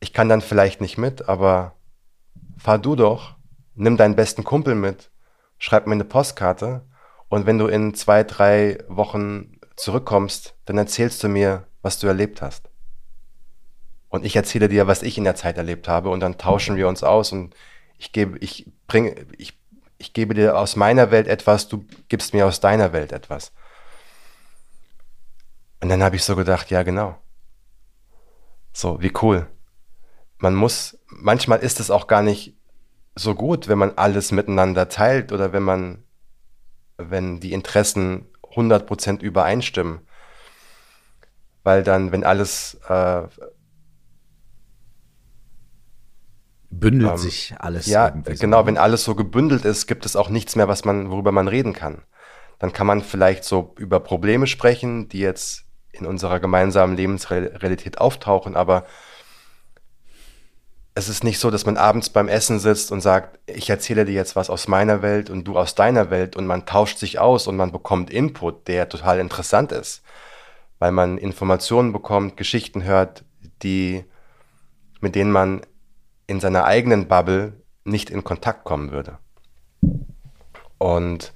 ich 0.00 0.12
kann 0.12 0.28
dann 0.28 0.40
vielleicht 0.40 0.80
nicht 0.80 0.98
mit, 0.98 1.28
aber 1.28 1.74
fahr 2.58 2.78
du 2.78 2.94
doch, 2.94 3.36
nimm 3.74 3.96
deinen 3.96 4.16
besten 4.16 4.44
Kumpel 4.44 4.74
mit, 4.74 5.10
schreib 5.58 5.86
mir 5.86 5.94
eine 5.94 6.04
Postkarte 6.04 6.82
und 7.28 7.46
wenn 7.46 7.58
du 7.58 7.66
in 7.66 7.94
zwei, 7.94 8.22
drei 8.22 8.78
Wochen 8.88 9.58
zurückkommst, 9.76 10.54
dann 10.66 10.78
erzählst 10.78 11.22
du 11.22 11.28
mir, 11.28 11.66
was 11.82 11.98
du 11.98 12.06
erlebt 12.06 12.42
hast. 12.42 12.70
Und 14.08 14.24
ich 14.24 14.36
erzähle 14.36 14.68
dir, 14.68 14.86
was 14.86 15.02
ich 15.02 15.18
in 15.18 15.24
der 15.24 15.34
Zeit 15.34 15.56
erlebt 15.56 15.88
habe 15.88 16.10
und 16.10 16.20
dann 16.20 16.38
tauschen 16.38 16.76
wir 16.76 16.86
uns 16.86 17.02
aus 17.02 17.32
und 17.32 17.54
ich 17.98 18.12
gebe, 18.12 18.38
ich 18.38 18.70
bringe, 18.86 19.26
ich, 19.38 19.58
ich 19.98 20.12
gebe 20.12 20.34
dir 20.34 20.58
aus 20.58 20.76
meiner 20.76 21.10
Welt 21.10 21.26
etwas, 21.26 21.68
du 21.68 21.84
gibst 22.08 22.34
mir 22.34 22.46
aus 22.46 22.60
deiner 22.60 22.92
Welt 22.92 23.10
etwas. 23.12 23.52
Und 25.84 25.90
dann 25.90 26.02
habe 26.02 26.16
ich 26.16 26.24
so 26.24 26.34
gedacht, 26.34 26.70
ja 26.70 26.82
genau. 26.82 27.18
So, 28.72 29.02
wie 29.02 29.12
cool. 29.20 29.46
Man 30.38 30.54
muss, 30.54 30.98
manchmal 31.08 31.58
ist 31.58 31.78
es 31.78 31.90
auch 31.90 32.06
gar 32.06 32.22
nicht 32.22 32.56
so 33.14 33.34
gut, 33.34 33.68
wenn 33.68 33.76
man 33.76 33.92
alles 33.98 34.32
miteinander 34.32 34.88
teilt 34.88 35.30
oder 35.30 35.52
wenn 35.52 35.62
man, 35.62 36.02
wenn 36.96 37.38
die 37.38 37.52
Interessen 37.52 38.24
100% 38.54 39.20
übereinstimmen. 39.20 40.00
Weil 41.64 41.82
dann, 41.82 42.12
wenn 42.12 42.24
alles 42.24 42.80
äh, 42.88 43.24
bündelt 46.70 47.10
ähm, 47.10 47.18
sich 47.18 47.54
alles. 47.58 47.84
Ja, 47.84 48.08
genau, 48.08 48.36
so. 48.36 48.46
Ne? 48.62 48.66
wenn 48.68 48.78
alles 48.78 49.04
so 49.04 49.14
gebündelt 49.14 49.66
ist, 49.66 49.86
gibt 49.86 50.06
es 50.06 50.16
auch 50.16 50.30
nichts 50.30 50.56
mehr, 50.56 50.66
was 50.66 50.86
man, 50.86 51.10
worüber 51.10 51.30
man 51.30 51.46
reden 51.46 51.74
kann. 51.74 52.00
Dann 52.58 52.72
kann 52.72 52.86
man 52.86 53.02
vielleicht 53.02 53.44
so 53.44 53.74
über 53.76 54.00
Probleme 54.00 54.46
sprechen, 54.46 55.10
die 55.10 55.18
jetzt 55.18 55.64
in 55.94 56.06
unserer 56.06 56.40
gemeinsamen 56.40 56.96
Lebensrealität 56.96 57.98
auftauchen, 57.98 58.56
aber 58.56 58.84
es 60.94 61.08
ist 61.08 61.24
nicht 61.24 61.40
so, 61.40 61.50
dass 61.50 61.66
man 61.66 61.76
abends 61.76 62.08
beim 62.08 62.28
Essen 62.28 62.60
sitzt 62.60 62.92
und 62.92 63.00
sagt, 63.00 63.40
ich 63.46 63.68
erzähle 63.68 64.04
dir 64.04 64.14
jetzt 64.14 64.36
was 64.36 64.48
aus 64.48 64.68
meiner 64.68 65.02
Welt 65.02 65.28
und 65.28 65.44
du 65.44 65.58
aus 65.58 65.74
deiner 65.74 66.10
Welt 66.10 66.36
und 66.36 66.46
man 66.46 66.66
tauscht 66.66 66.98
sich 66.98 67.18
aus 67.18 67.48
und 67.48 67.56
man 67.56 67.72
bekommt 67.72 68.10
Input, 68.10 68.68
der 68.68 68.88
total 68.88 69.18
interessant 69.18 69.72
ist, 69.72 70.02
weil 70.78 70.92
man 70.92 71.18
Informationen 71.18 71.92
bekommt, 71.92 72.36
Geschichten 72.36 72.84
hört, 72.84 73.24
die, 73.62 74.04
mit 75.00 75.16
denen 75.16 75.32
man 75.32 75.62
in 76.28 76.38
seiner 76.38 76.64
eigenen 76.64 77.08
Bubble 77.08 77.54
nicht 77.84 78.08
in 78.08 78.22
Kontakt 78.22 78.64
kommen 78.64 78.92
würde. 78.92 79.18
Und 80.78 81.32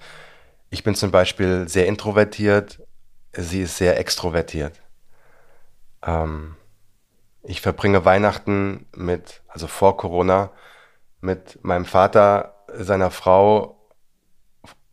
ich 0.71 0.85
bin 0.85 0.95
zum 0.95 1.11
Beispiel 1.11 1.69
sehr 1.69 1.87
introvertiert, 1.87 2.81
sie 3.43 3.63
ist 3.63 3.77
sehr 3.77 3.99
extrovertiert. 3.99 4.81
Ähm, 6.03 6.57
ich 7.43 7.61
verbringe 7.61 8.05
Weihnachten 8.05 8.87
mit, 8.95 9.43
also 9.49 9.67
vor 9.67 9.97
Corona, 9.97 10.51
mit 11.21 11.65
meinem 11.65 11.85
Vater, 11.85 12.55
seiner 12.75 13.11
Frau, 13.11 13.77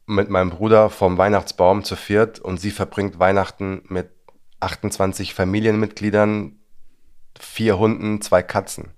mit 0.05 0.29
meinem 0.29 0.51
Bruder 0.51 0.89
vom 0.89 1.17
Weihnachtsbaum 1.17 1.83
zu 1.83 1.95
viert 1.95 2.39
und 2.39 2.59
sie 2.59 2.71
verbringt 2.71 3.19
Weihnachten 3.19 3.83
mit 3.87 4.11
28 4.59 5.33
Familienmitgliedern, 5.33 6.59
vier 7.39 7.77
Hunden, 7.77 8.21
zwei 8.21 8.43
Katzen. 8.43 8.93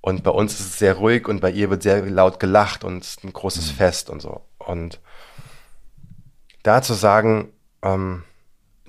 Und 0.00 0.22
bei 0.24 0.30
uns 0.30 0.54
ist 0.54 0.60
es 0.60 0.78
sehr 0.78 0.94
ruhig 0.94 1.28
und 1.28 1.40
bei 1.40 1.50
ihr 1.50 1.68
wird 1.68 1.82
sehr 1.82 2.04
laut 2.06 2.40
gelacht 2.40 2.84
und 2.84 3.02
es 3.02 3.10
ist 3.10 3.24
ein 3.24 3.34
großes 3.34 3.72
mhm. 3.72 3.76
Fest 3.76 4.10
und 4.10 4.20
so. 4.20 4.40
Und 4.58 4.98
da 6.62 6.80
zu 6.80 6.94
sagen, 6.94 7.52
ähm, 7.82 8.24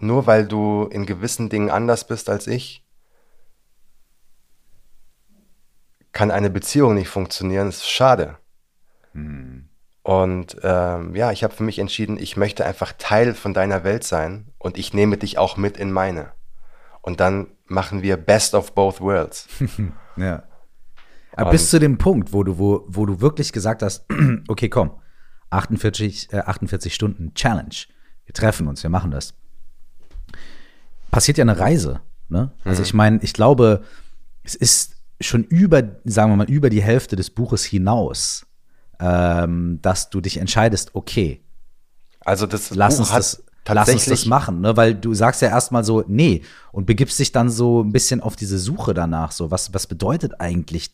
nur 0.02 0.28
weil 0.28 0.48
du 0.48 0.86
in 0.86 1.06
gewissen 1.06 1.50
Dingen 1.50 1.70
anders 1.70 2.06
bist 2.08 2.30
als 2.30 2.48
ich, 2.48 2.86
kann 6.12 6.32
eine 6.32 6.50
Beziehung 6.50 6.96
nicht 6.96 7.10
funktionieren, 7.10 7.68
das 7.68 7.78
ist 7.78 7.90
schade. 7.90 8.38
Hm. 9.14 9.70
Und 10.04 10.58
ähm, 10.64 11.16
ja, 11.16 11.32
ich 11.32 11.44
habe 11.44 11.54
für 11.54 11.64
mich 11.64 11.80
entschieden, 11.80 12.18
ich 12.18 12.36
möchte 12.36 12.66
einfach 12.66 12.94
Teil 12.98 13.36
von 13.36 13.54
deiner 13.54 13.84
Welt 13.84 14.04
sein 14.04 14.48
und 14.58 14.78
ich 14.78 14.94
nehme 14.94 15.18
dich 15.18 15.38
auch 15.38 15.58
mit 15.58 15.78
in 15.78 15.92
meine. 15.92 16.32
Und 17.02 17.20
dann 17.20 17.48
machen 17.66 18.02
wir 18.02 18.18
Best 18.18 18.56
of 18.56 18.74
Both 18.74 19.00
Worlds. 19.02 19.48
ja. 20.18 20.44
Aber 21.34 21.52
bis 21.52 21.70
zu 21.70 21.80
dem 21.80 21.98
Punkt, 21.98 22.34
wo 22.34 22.44
du, 22.44 22.58
wo, 22.58 22.84
wo 22.88 23.06
du 23.06 23.22
wirklich 23.22 23.54
gesagt 23.54 23.84
hast, 23.84 24.06
okay, 24.48 24.70
komm, 24.70 24.92
48, 25.52 26.34
äh, 26.34 26.40
48 26.40 26.94
Stunden 26.94 27.34
Challenge. 27.34 27.76
Wir 28.26 28.34
treffen 28.34 28.68
uns, 28.68 28.84
wir 28.84 28.90
machen 28.90 29.12
das. 29.12 29.34
Passiert 31.12 31.38
ja 31.38 31.44
eine 31.44 31.60
Reise. 31.60 32.02
Ne? 32.30 32.52
Also 32.64 32.80
mhm. 32.80 32.86
ich 32.86 32.94
meine, 32.94 33.20
ich 33.22 33.34
glaube, 33.34 33.84
es 34.44 34.56
ist 34.56 34.96
schon 35.20 35.44
über, 35.44 35.84
sagen 36.06 36.32
wir 36.32 36.38
mal, 36.38 36.50
über 36.50 36.70
die 36.70 36.82
Hälfte 36.82 37.16
des 37.16 37.30
Buches 37.30 37.64
hinaus, 37.64 38.46
ähm, 39.00 39.80
dass 39.82 40.10
du 40.10 40.22
dich 40.22 40.38
entscheidest, 40.38 40.96
okay. 40.96 41.42
Also 42.22 42.46
das 42.46 42.72
lass 42.72 42.96
Buch 42.96 43.02
uns 43.02 43.12
das, 43.12 43.44
lass 43.68 43.90
uns 43.90 44.06
das 44.06 44.26
machen, 44.26 44.62
ne? 44.62 44.78
Weil 44.78 44.96
du 44.96 45.14
sagst 45.14 45.42
ja 45.42 45.50
erstmal 45.50 45.84
so, 45.84 46.04
nee, 46.08 46.44
und 46.72 46.86
begibst 46.86 47.20
dich 47.20 47.32
dann 47.32 47.50
so 47.50 47.84
ein 47.84 47.92
bisschen 47.92 48.22
auf 48.22 48.36
diese 48.36 48.60
Suche 48.60 48.94
danach. 48.94 49.32
So, 49.32 49.52
was, 49.52 49.74
was 49.74 49.88
bedeutet 49.88 50.40
eigentlich 50.40 50.92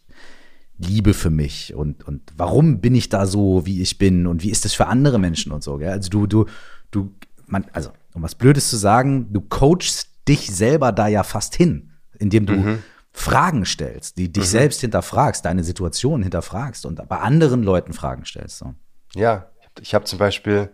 Liebe 0.78 1.14
für 1.14 1.30
mich 1.30 1.74
und, 1.74 2.08
und 2.08 2.22
warum 2.38 2.80
bin 2.80 2.96
ich 2.96 3.10
da 3.10 3.26
so, 3.26 3.66
wie 3.66 3.82
ich 3.82 3.98
bin 3.98 4.28
und 4.28 4.44
wie 4.44 4.52
ist 4.52 4.64
das 4.64 4.74
für 4.74 4.88
andere 4.88 5.20
Menschen 5.20 5.52
und 5.52 5.64
so, 5.64 5.78
gell? 5.78 5.90
Also 5.90 6.10
du, 6.10 6.28
du, 6.28 6.46
du, 6.92 7.14
man, 7.48 7.66
also, 7.74 7.90
um 8.14 8.22
was 8.22 8.36
Blödes 8.36 8.70
zu 8.70 8.78
sagen, 8.78 9.28
du 9.32 9.42
coachst 9.42 10.07
dich 10.28 10.54
selber 10.54 10.92
da 10.92 11.08
ja 11.08 11.24
fast 11.24 11.56
hin, 11.56 11.94
indem 12.18 12.46
du 12.46 12.54
mhm. 12.54 12.84
Fragen 13.12 13.66
stellst, 13.66 14.18
die 14.18 14.32
dich 14.32 14.44
mhm. 14.44 14.50
selbst 14.50 14.82
hinterfragst, 14.82 15.44
deine 15.46 15.64
Situation 15.64 16.22
hinterfragst 16.22 16.86
und 16.86 17.08
bei 17.08 17.18
anderen 17.18 17.64
Leuten 17.64 17.94
Fragen 17.94 18.26
stellst. 18.26 18.60
So. 18.60 18.76
Ja, 19.16 19.50
ich 19.82 19.96
habe 19.96 20.06
zum 20.06 20.20
Beispiel, 20.20 20.70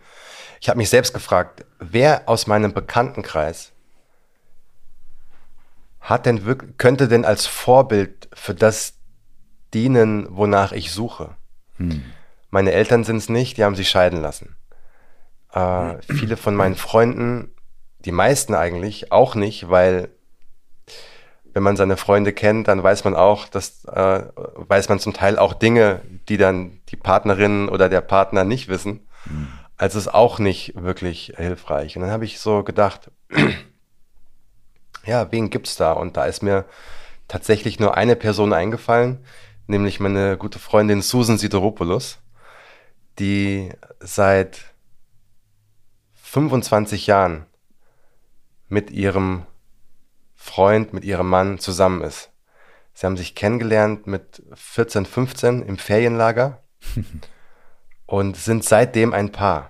ich 0.59 0.69
habe 0.69 0.77
mich 0.77 0.89
selbst 0.89 1.13
gefragt, 1.13 1.65
wer 1.79 2.27
aus 2.27 2.47
meinem 2.47 2.73
Bekanntenkreis 2.73 3.71
hat 6.01 6.25
denn 6.25 6.43
wirklich, 6.45 6.77
könnte 6.77 7.07
denn 7.07 7.23
als 7.23 7.45
Vorbild 7.45 8.27
für 8.33 8.53
das 8.53 8.95
dienen, 9.73 10.27
wonach 10.29 10.73
ich 10.73 10.91
suche? 10.91 11.35
Hm. 11.77 12.03
Meine 12.49 12.73
Eltern 12.73 13.03
sind 13.03 13.17
es 13.17 13.29
nicht, 13.29 13.57
die 13.57 13.63
haben 13.63 13.75
sich 13.75 13.89
scheiden 13.89 14.21
lassen. 14.21 14.55
Äh, 15.53 15.95
viele 16.01 16.35
von 16.35 16.55
meinen 16.55 16.75
Freunden, 16.75 17.53
die 18.05 18.11
meisten 18.11 18.53
eigentlich, 18.53 19.11
auch 19.11 19.35
nicht, 19.35 19.69
weil 19.69 20.09
wenn 21.53 21.63
man 21.63 21.77
seine 21.77 21.97
Freunde 21.97 22.33
kennt, 22.33 22.67
dann 22.67 22.81
weiß 22.81 23.03
man 23.03 23.15
auch, 23.15 23.47
dass 23.47 23.85
äh, 23.85 24.23
weiß 24.35 24.89
man 24.89 24.99
zum 24.99 25.13
Teil 25.13 25.37
auch 25.37 25.53
Dinge, 25.53 26.01
die 26.27 26.37
dann 26.37 26.79
die 26.89 26.95
Partnerin 26.95 27.69
oder 27.69 27.89
der 27.89 28.01
Partner 28.01 28.43
nicht 28.43 28.67
wissen. 28.67 29.07
Mhm. 29.25 29.47
Also 29.77 29.99
ist 29.99 30.13
auch 30.13 30.39
nicht 30.39 30.73
wirklich 30.75 31.33
hilfreich. 31.37 31.95
Und 31.95 32.01
dann 32.01 32.11
habe 32.11 32.25
ich 32.25 32.39
so 32.39 32.63
gedacht, 32.63 33.11
ja, 35.05 35.31
wen 35.31 35.49
gibt's 35.49 35.75
da? 35.75 35.93
Und 35.93 36.17
da 36.17 36.25
ist 36.25 36.41
mir 36.41 36.65
tatsächlich 37.27 37.79
nur 37.79 37.95
eine 37.95 38.15
Person 38.15 38.53
eingefallen, 38.53 39.19
nämlich 39.67 39.99
meine 39.99 40.37
gute 40.37 40.59
Freundin 40.59 41.01
Susan 41.01 41.37
Sideropoulos, 41.37 42.19
die 43.19 43.69
seit 43.99 44.73
25 46.15 47.07
Jahren 47.07 47.45
mit 48.73 48.89
ihrem 48.91 49.45
Freund 50.35 50.91
mit 50.91 51.05
ihrem 51.05 51.29
Mann 51.29 51.59
zusammen 51.59 52.01
ist. 52.01 52.31
Sie 52.93 53.05
haben 53.05 53.15
sich 53.15 53.33
kennengelernt 53.33 54.07
mit 54.07 54.43
14, 54.53 55.05
15 55.05 55.61
im 55.61 55.77
Ferienlager 55.77 56.61
und 58.05 58.35
sind 58.35 58.65
seitdem 58.65 59.13
ein 59.13 59.31
Paar. 59.31 59.69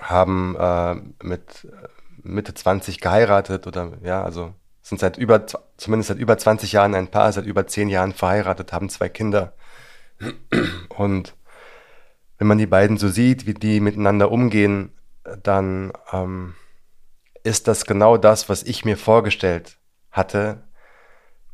Haben 0.00 0.56
äh, 0.58 0.94
mit 1.22 1.66
äh, 1.70 1.88
Mitte 2.22 2.54
20 2.54 3.00
geheiratet 3.00 3.66
oder 3.66 3.98
ja, 4.02 4.22
also 4.22 4.54
sind 4.80 5.00
seit 5.00 5.18
über, 5.18 5.46
zumindest 5.76 6.08
seit 6.08 6.18
über 6.18 6.38
20 6.38 6.72
Jahren 6.72 6.94
ein 6.94 7.08
Paar, 7.08 7.30
seit 7.32 7.44
über 7.44 7.66
10 7.66 7.88
Jahren 7.88 8.12
verheiratet, 8.12 8.72
haben 8.72 8.88
zwei 8.88 9.08
Kinder. 9.08 9.54
Und 10.88 11.34
wenn 12.38 12.46
man 12.46 12.58
die 12.58 12.66
beiden 12.66 12.96
so 12.96 13.08
sieht, 13.08 13.46
wie 13.46 13.54
die 13.54 13.80
miteinander 13.80 14.30
umgehen, 14.30 14.92
dann 15.42 15.92
ähm, 16.12 16.54
ist 17.44 17.68
das 17.68 17.84
genau 17.84 18.16
das, 18.16 18.48
was 18.48 18.62
ich 18.64 18.84
mir 18.84 18.96
vorgestellt 18.96 19.76
hatte, 20.10 20.64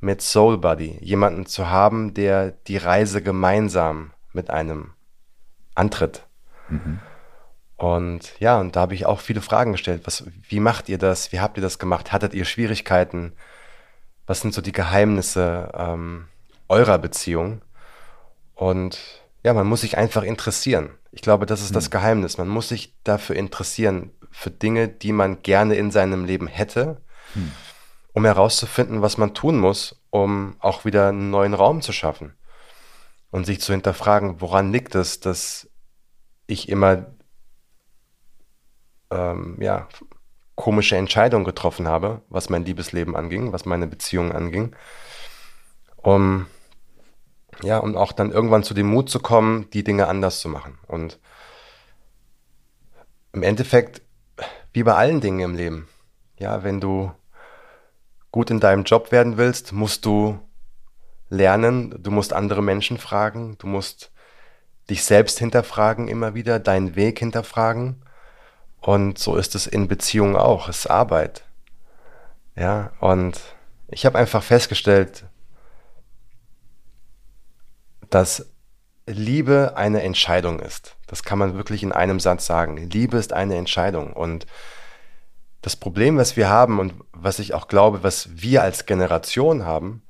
mit 0.00 0.22
Soul 0.22 0.56
Buddy. 0.56 0.96
Jemanden 1.00 1.44
zu 1.44 1.68
haben, 1.68 2.14
der 2.14 2.52
die 2.52 2.78
Reise 2.78 3.22
gemeinsam 3.22 4.12
mit 4.32 4.48
einem 4.48 4.92
antritt. 5.74 6.26
Mhm. 6.68 7.00
Und 7.76 8.38
ja, 8.40 8.60
und 8.60 8.76
da 8.76 8.80
habe 8.80 8.94
ich 8.94 9.06
auch 9.06 9.20
viele 9.20 9.40
Fragen 9.40 9.72
gestellt. 9.72 10.02
Was, 10.04 10.24
wie 10.48 10.60
macht 10.60 10.88
ihr 10.88 10.98
das? 10.98 11.32
Wie 11.32 11.40
habt 11.40 11.56
ihr 11.58 11.62
das 11.62 11.78
gemacht? 11.78 12.12
Hattet 12.12 12.34
ihr 12.34 12.44
Schwierigkeiten? 12.44 13.32
Was 14.26 14.40
sind 14.40 14.54
so 14.54 14.60
die 14.60 14.72
Geheimnisse 14.72 15.72
ähm, 15.74 16.28
eurer 16.68 16.98
Beziehung? 16.98 17.62
Und 18.54 19.00
ja, 19.42 19.54
man 19.54 19.66
muss 19.66 19.80
sich 19.80 19.96
einfach 19.96 20.22
interessieren. 20.22 20.90
Ich 21.10 21.22
glaube, 21.22 21.46
das 21.46 21.62
ist 21.62 21.74
das 21.74 21.90
Geheimnis. 21.90 22.38
Man 22.38 22.48
muss 22.48 22.68
sich 22.68 22.94
dafür 23.02 23.34
interessieren, 23.34 24.12
für 24.30 24.50
Dinge, 24.50 24.88
die 24.88 25.12
man 25.12 25.42
gerne 25.42 25.74
in 25.74 25.90
seinem 25.90 26.24
Leben 26.24 26.46
hätte, 26.46 27.00
um 28.12 28.24
herauszufinden, 28.24 29.02
was 29.02 29.18
man 29.18 29.34
tun 29.34 29.58
muss, 29.58 30.00
um 30.10 30.56
auch 30.60 30.84
wieder 30.84 31.08
einen 31.08 31.30
neuen 31.30 31.54
Raum 31.54 31.82
zu 31.82 31.92
schaffen. 31.92 32.34
Und 33.30 33.46
sich 33.46 33.60
zu 33.60 33.72
hinterfragen, 33.72 34.40
woran 34.40 34.72
liegt 34.72 34.94
es, 34.96 35.20
dass 35.20 35.68
ich 36.48 36.68
immer 36.68 37.06
ähm, 39.10 39.56
ja, 39.60 39.88
komische 40.56 40.96
Entscheidungen 40.96 41.44
getroffen 41.44 41.86
habe, 41.86 42.22
was 42.28 42.50
mein 42.50 42.64
Liebesleben 42.64 43.14
anging, 43.14 43.52
was 43.52 43.64
meine 43.66 43.86
Beziehungen 43.86 44.32
anging. 44.32 44.74
Um 45.96 46.46
ja, 47.62 47.78
und 47.78 47.96
auch 47.96 48.12
dann 48.12 48.32
irgendwann 48.32 48.62
zu 48.62 48.74
dem 48.74 48.86
Mut 48.86 49.10
zu 49.10 49.20
kommen, 49.20 49.68
die 49.70 49.84
Dinge 49.84 50.08
anders 50.08 50.40
zu 50.40 50.48
machen. 50.48 50.78
Und 50.86 51.18
im 53.32 53.42
Endeffekt, 53.42 54.02
wie 54.72 54.82
bei 54.82 54.94
allen 54.94 55.20
Dingen 55.20 55.40
im 55.40 55.54
Leben, 55.54 55.88
ja, 56.38 56.62
wenn 56.62 56.80
du 56.80 57.12
gut 58.30 58.50
in 58.50 58.60
deinem 58.60 58.84
Job 58.84 59.12
werden 59.12 59.36
willst, 59.36 59.72
musst 59.72 60.04
du 60.04 60.38
lernen, 61.28 62.02
du 62.02 62.10
musst 62.10 62.32
andere 62.32 62.62
Menschen 62.62 62.98
fragen, 62.98 63.56
du 63.58 63.66
musst 63.66 64.10
dich 64.88 65.04
selbst 65.04 65.38
hinterfragen 65.38 66.08
immer 66.08 66.34
wieder, 66.34 66.58
deinen 66.58 66.96
Weg 66.96 67.18
hinterfragen. 67.20 68.02
Und 68.80 69.18
so 69.18 69.36
ist 69.36 69.54
es 69.54 69.66
in 69.66 69.88
Beziehungen 69.88 70.36
auch, 70.36 70.68
es 70.68 70.80
ist 70.80 70.86
Arbeit. 70.86 71.44
Ja, 72.56 72.92
und 73.00 73.40
ich 73.88 74.06
habe 74.06 74.18
einfach 74.18 74.42
festgestellt, 74.42 75.24
dass 78.08 78.46
Liebe 79.06 79.74
eine 79.76 80.02
Entscheidung 80.02 80.60
ist. 80.60 80.96
Das 81.10 81.24
kann 81.24 81.40
man 81.40 81.56
wirklich 81.56 81.82
in 81.82 81.90
einem 81.90 82.20
Satz 82.20 82.46
sagen. 82.46 82.76
Liebe 82.76 83.16
ist 83.16 83.32
eine 83.32 83.56
Entscheidung. 83.56 84.12
Und 84.12 84.46
das 85.60 85.74
Problem, 85.74 86.16
was 86.16 86.36
wir 86.36 86.48
haben 86.48 86.78
und 86.78 86.94
was 87.12 87.40
ich 87.40 87.52
auch 87.52 87.66
glaube, 87.66 88.04
was 88.04 88.28
wir 88.40 88.62
als 88.62 88.86
Generation 88.86 89.64
haben, 89.64 90.02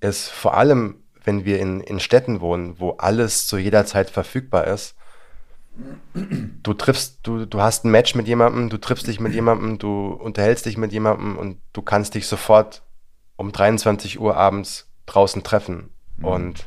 ist 0.00 0.30
vor 0.30 0.56
allem, 0.56 1.02
wenn 1.22 1.44
wir 1.44 1.60
in, 1.60 1.82
in 1.82 2.00
Städten 2.00 2.40
wohnen, 2.40 2.80
wo 2.80 2.92
alles 2.92 3.46
zu 3.46 3.58
jeder 3.58 3.84
Zeit 3.84 4.08
verfügbar 4.08 4.66
ist, 4.66 4.94
du 6.14 6.72
triffst, 6.72 7.18
du, 7.24 7.44
du 7.44 7.60
hast 7.60 7.84
ein 7.84 7.90
Match 7.90 8.14
mit 8.14 8.26
jemandem, 8.26 8.70
du 8.70 8.78
triffst 8.78 9.08
dich 9.08 9.20
mit 9.20 9.34
jemandem, 9.34 9.76
du 9.76 10.08
unterhältst 10.08 10.64
dich 10.64 10.78
mit 10.78 10.90
jemandem 10.90 11.36
und 11.36 11.60
du 11.74 11.82
kannst 11.82 12.14
dich 12.14 12.26
sofort 12.26 12.82
um 13.36 13.52
23 13.52 14.18
Uhr 14.18 14.38
abends 14.38 14.90
draußen 15.04 15.42
treffen. 15.42 15.90
Mhm. 16.16 16.24
Und 16.24 16.66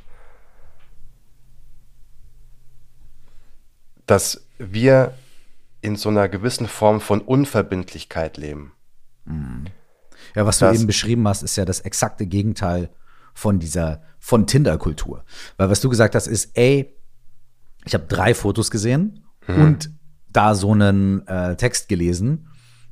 dass 4.09 4.47
wir 4.57 5.13
in 5.81 5.95
so 5.95 6.09
einer 6.09 6.27
gewissen 6.29 6.67
Form 6.67 6.99
von 6.99 7.21
Unverbindlichkeit 7.21 8.37
leben. 8.37 8.73
Mhm. 9.25 9.65
Ja, 10.35 10.45
was 10.45 10.59
das, 10.59 10.71
du 10.71 10.77
eben 10.79 10.87
beschrieben 10.87 11.27
hast, 11.27 11.43
ist 11.43 11.55
ja 11.55 11.65
das 11.65 11.81
exakte 11.81 12.25
Gegenteil 12.25 12.89
von 13.33 13.59
dieser, 13.59 14.01
von 14.19 14.47
Tinder-Kultur. 14.47 15.23
Weil 15.57 15.69
was 15.69 15.79
du 15.79 15.89
gesagt 15.89 16.15
hast, 16.15 16.27
ist, 16.27 16.51
ey, 16.55 16.93
ich 17.85 17.93
habe 17.93 18.05
drei 18.07 18.33
Fotos 18.33 18.71
gesehen 18.71 19.23
mhm. 19.47 19.61
und 19.61 19.89
da 20.31 20.55
so 20.55 20.73
einen 20.73 21.25
äh, 21.27 21.55
Text 21.55 21.87
gelesen 21.87 22.49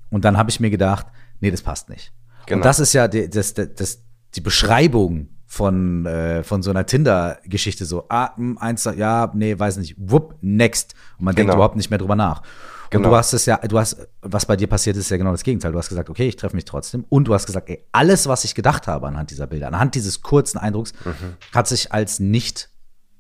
und 0.10 0.24
dann 0.24 0.38
habe 0.38 0.50
ich 0.50 0.60
mir 0.60 0.70
gedacht, 0.70 1.08
nee, 1.40 1.52
das 1.52 1.62
passt 1.62 1.90
nicht. 1.90 2.14
Genau. 2.46 2.58
Und 2.58 2.66
das 2.66 2.80
ist 2.80 2.94
ja 2.94 3.08
die, 3.08 3.30
das, 3.30 3.54
das, 3.54 3.74
das, 3.76 4.04
die 4.36 4.42
Beschreibung 4.42 5.30
von, 5.48 6.06
äh, 6.06 6.44
von 6.44 6.62
so 6.62 6.70
einer 6.70 6.86
Tinder-Geschichte 6.86 7.86
so, 7.86 8.06
ah, 8.10 8.36
hm, 8.36 8.58
eins, 8.58 8.84
ja, 8.84 9.32
nee, 9.34 9.58
weiß 9.58 9.78
nicht, 9.78 9.96
whoop, 9.98 10.36
next. 10.42 10.94
Und 11.18 11.26
man 11.26 11.34
genau. 11.34 11.46
denkt 11.46 11.56
überhaupt 11.56 11.76
nicht 11.78 11.90
mehr 11.90 11.98
drüber 11.98 12.16
nach. 12.16 12.42
Genau. 12.90 13.00
Und 13.00 13.04
du 13.04 13.10
genau. 13.10 13.18
hast 13.18 13.34
es 13.34 13.46
ja, 13.46 13.58
du 13.58 13.80
hast, 13.80 14.08
was 14.22 14.46
bei 14.46 14.56
dir 14.56 14.68
passiert 14.68 14.98
ist, 14.98 15.06
ist 15.06 15.10
ja 15.10 15.18
genau 15.18 15.32
das 15.32 15.44
Gegenteil. 15.44 15.72
Du 15.72 15.78
hast 15.78 15.90
gesagt, 15.90 16.10
okay, 16.10 16.28
ich 16.28 16.36
treffe 16.36 16.56
mich 16.56 16.66
trotzdem. 16.66 17.06
Und 17.10 17.26
du 17.26 17.34
hast 17.34 17.46
gesagt, 17.46 17.70
ey, 17.70 17.84
alles, 17.92 18.28
was 18.28 18.44
ich 18.44 18.56
gedacht 18.56 18.88
habe 18.88 19.08
anhand 19.08 19.32
dieser 19.32 19.48
Bilder, 19.48 19.68
anhand 19.68 19.96
dieses 19.96 20.22
kurzen 20.22 20.58
Eindrucks, 20.58 20.94
mhm. 21.04 21.38
hat 21.54 21.68
sich 21.68 21.92
als 21.92 22.20
nicht 22.20 22.70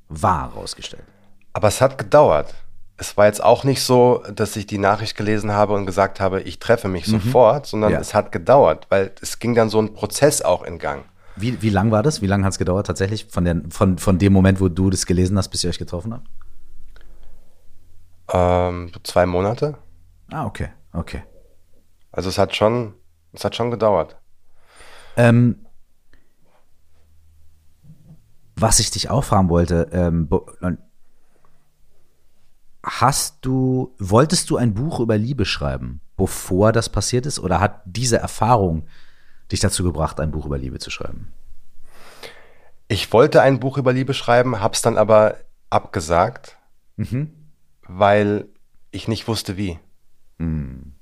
wahr 0.09 0.53
herausgestellt. 0.53 1.03
Aber 1.53 1.69
es 1.69 1.81
hat 1.81 1.97
gedauert. 1.97 2.53
Es 2.97 3.15
war 3.15 3.27
jetzt 3.27 3.43
auch 3.43 3.63
nicht 3.63 3.83
so, 3.83 4.23
dass 4.33 4.55
ich 4.55 4.67
die 4.67 4.79
Nachricht 4.79 5.15
gelesen 5.15 5.51
habe 5.51 5.73
und 5.73 5.85
gesagt 5.85 6.19
habe, 6.19 6.41
ich 6.41 6.59
treffe 6.59 6.87
mich 6.87 7.07
mhm. 7.07 7.19
sofort, 7.21 7.67
sondern 7.67 7.91
ja. 7.91 7.99
es 7.99 8.13
hat 8.13 8.31
gedauert, 8.31 8.87
weil 8.89 9.11
es 9.21 9.39
ging 9.39 9.53
dann 9.55 9.69
so 9.69 9.79
ein 9.79 9.93
Prozess 9.93 10.41
auch 10.41 10.63
in 10.63 10.79
Gang. 10.79 11.03
Wie, 11.39 11.61
wie 11.61 11.69
lang 11.69 11.91
war 11.91 12.03
das? 12.03 12.21
Wie 12.21 12.27
lange 12.27 12.43
hat 12.43 12.53
es 12.53 12.57
gedauert 12.57 12.87
tatsächlich 12.87 13.25
von, 13.25 13.45
der, 13.45 13.61
von, 13.69 13.97
von 13.97 14.17
dem 14.17 14.33
Moment, 14.33 14.59
wo 14.59 14.69
du 14.69 14.89
das 14.89 15.05
gelesen 15.05 15.37
hast, 15.37 15.49
bis 15.49 15.63
ihr 15.63 15.69
euch 15.69 15.77
getroffen 15.77 16.13
habt? 16.13 16.27
Ähm, 18.29 18.91
zwei 19.03 19.25
Monate. 19.25 19.77
Ah, 20.31 20.45
okay, 20.45 20.69
okay. 20.93 21.23
Also 22.11 22.29
es 22.29 22.37
hat 22.37 22.55
schon, 22.55 22.93
es 23.33 23.45
hat 23.45 23.55
schon 23.55 23.71
gedauert. 23.71 24.17
Ähm, 25.15 25.65
was 28.55 28.79
ich 28.79 28.89
dich 28.89 29.09
auch 29.09 29.23
fragen 29.23 29.49
wollte, 29.49 29.89
ähm, 29.91 30.29
hast 32.83 33.37
du, 33.45 33.93
wolltest 33.99 34.49
du 34.49 34.57
ein 34.57 34.73
Buch 34.73 34.99
über 34.99 35.17
Liebe 35.17 35.45
schreiben, 35.45 36.01
bevor 36.17 36.71
das 36.71 36.89
passiert 36.89 37.25
ist, 37.25 37.39
oder 37.39 37.59
hat 37.59 37.81
diese 37.85 38.17
Erfahrung 38.17 38.87
dich 39.51 39.59
dazu 39.59 39.83
gebracht, 39.83 40.19
ein 40.19 40.31
Buch 40.31 40.45
über 40.45 40.57
Liebe 40.57 40.79
zu 40.79 40.89
schreiben? 40.89 41.33
Ich 42.87 43.11
wollte 43.11 43.41
ein 43.41 43.59
Buch 43.59 43.77
über 43.77 43.93
Liebe 43.93 44.13
schreiben, 44.13 44.61
hab's 44.61 44.81
dann 44.81 44.97
aber 44.97 45.37
abgesagt, 45.69 46.57
mhm. 46.95 47.33
weil 47.81 48.47
ich 48.91 49.07
nicht 49.07 49.27
wusste, 49.27 49.57
wie. 49.57 49.79
Mhm. 50.37 50.93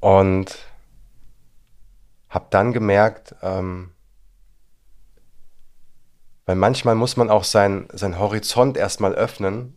Und 0.00 0.58
hab 2.28 2.50
dann 2.50 2.72
gemerkt, 2.72 3.34
ähm, 3.42 3.92
weil 6.46 6.56
manchmal 6.56 6.94
muss 6.94 7.16
man 7.16 7.28
auch 7.28 7.44
sein, 7.44 7.88
sein 7.92 8.18
Horizont 8.18 8.76
erstmal 8.76 9.14
öffnen 9.14 9.76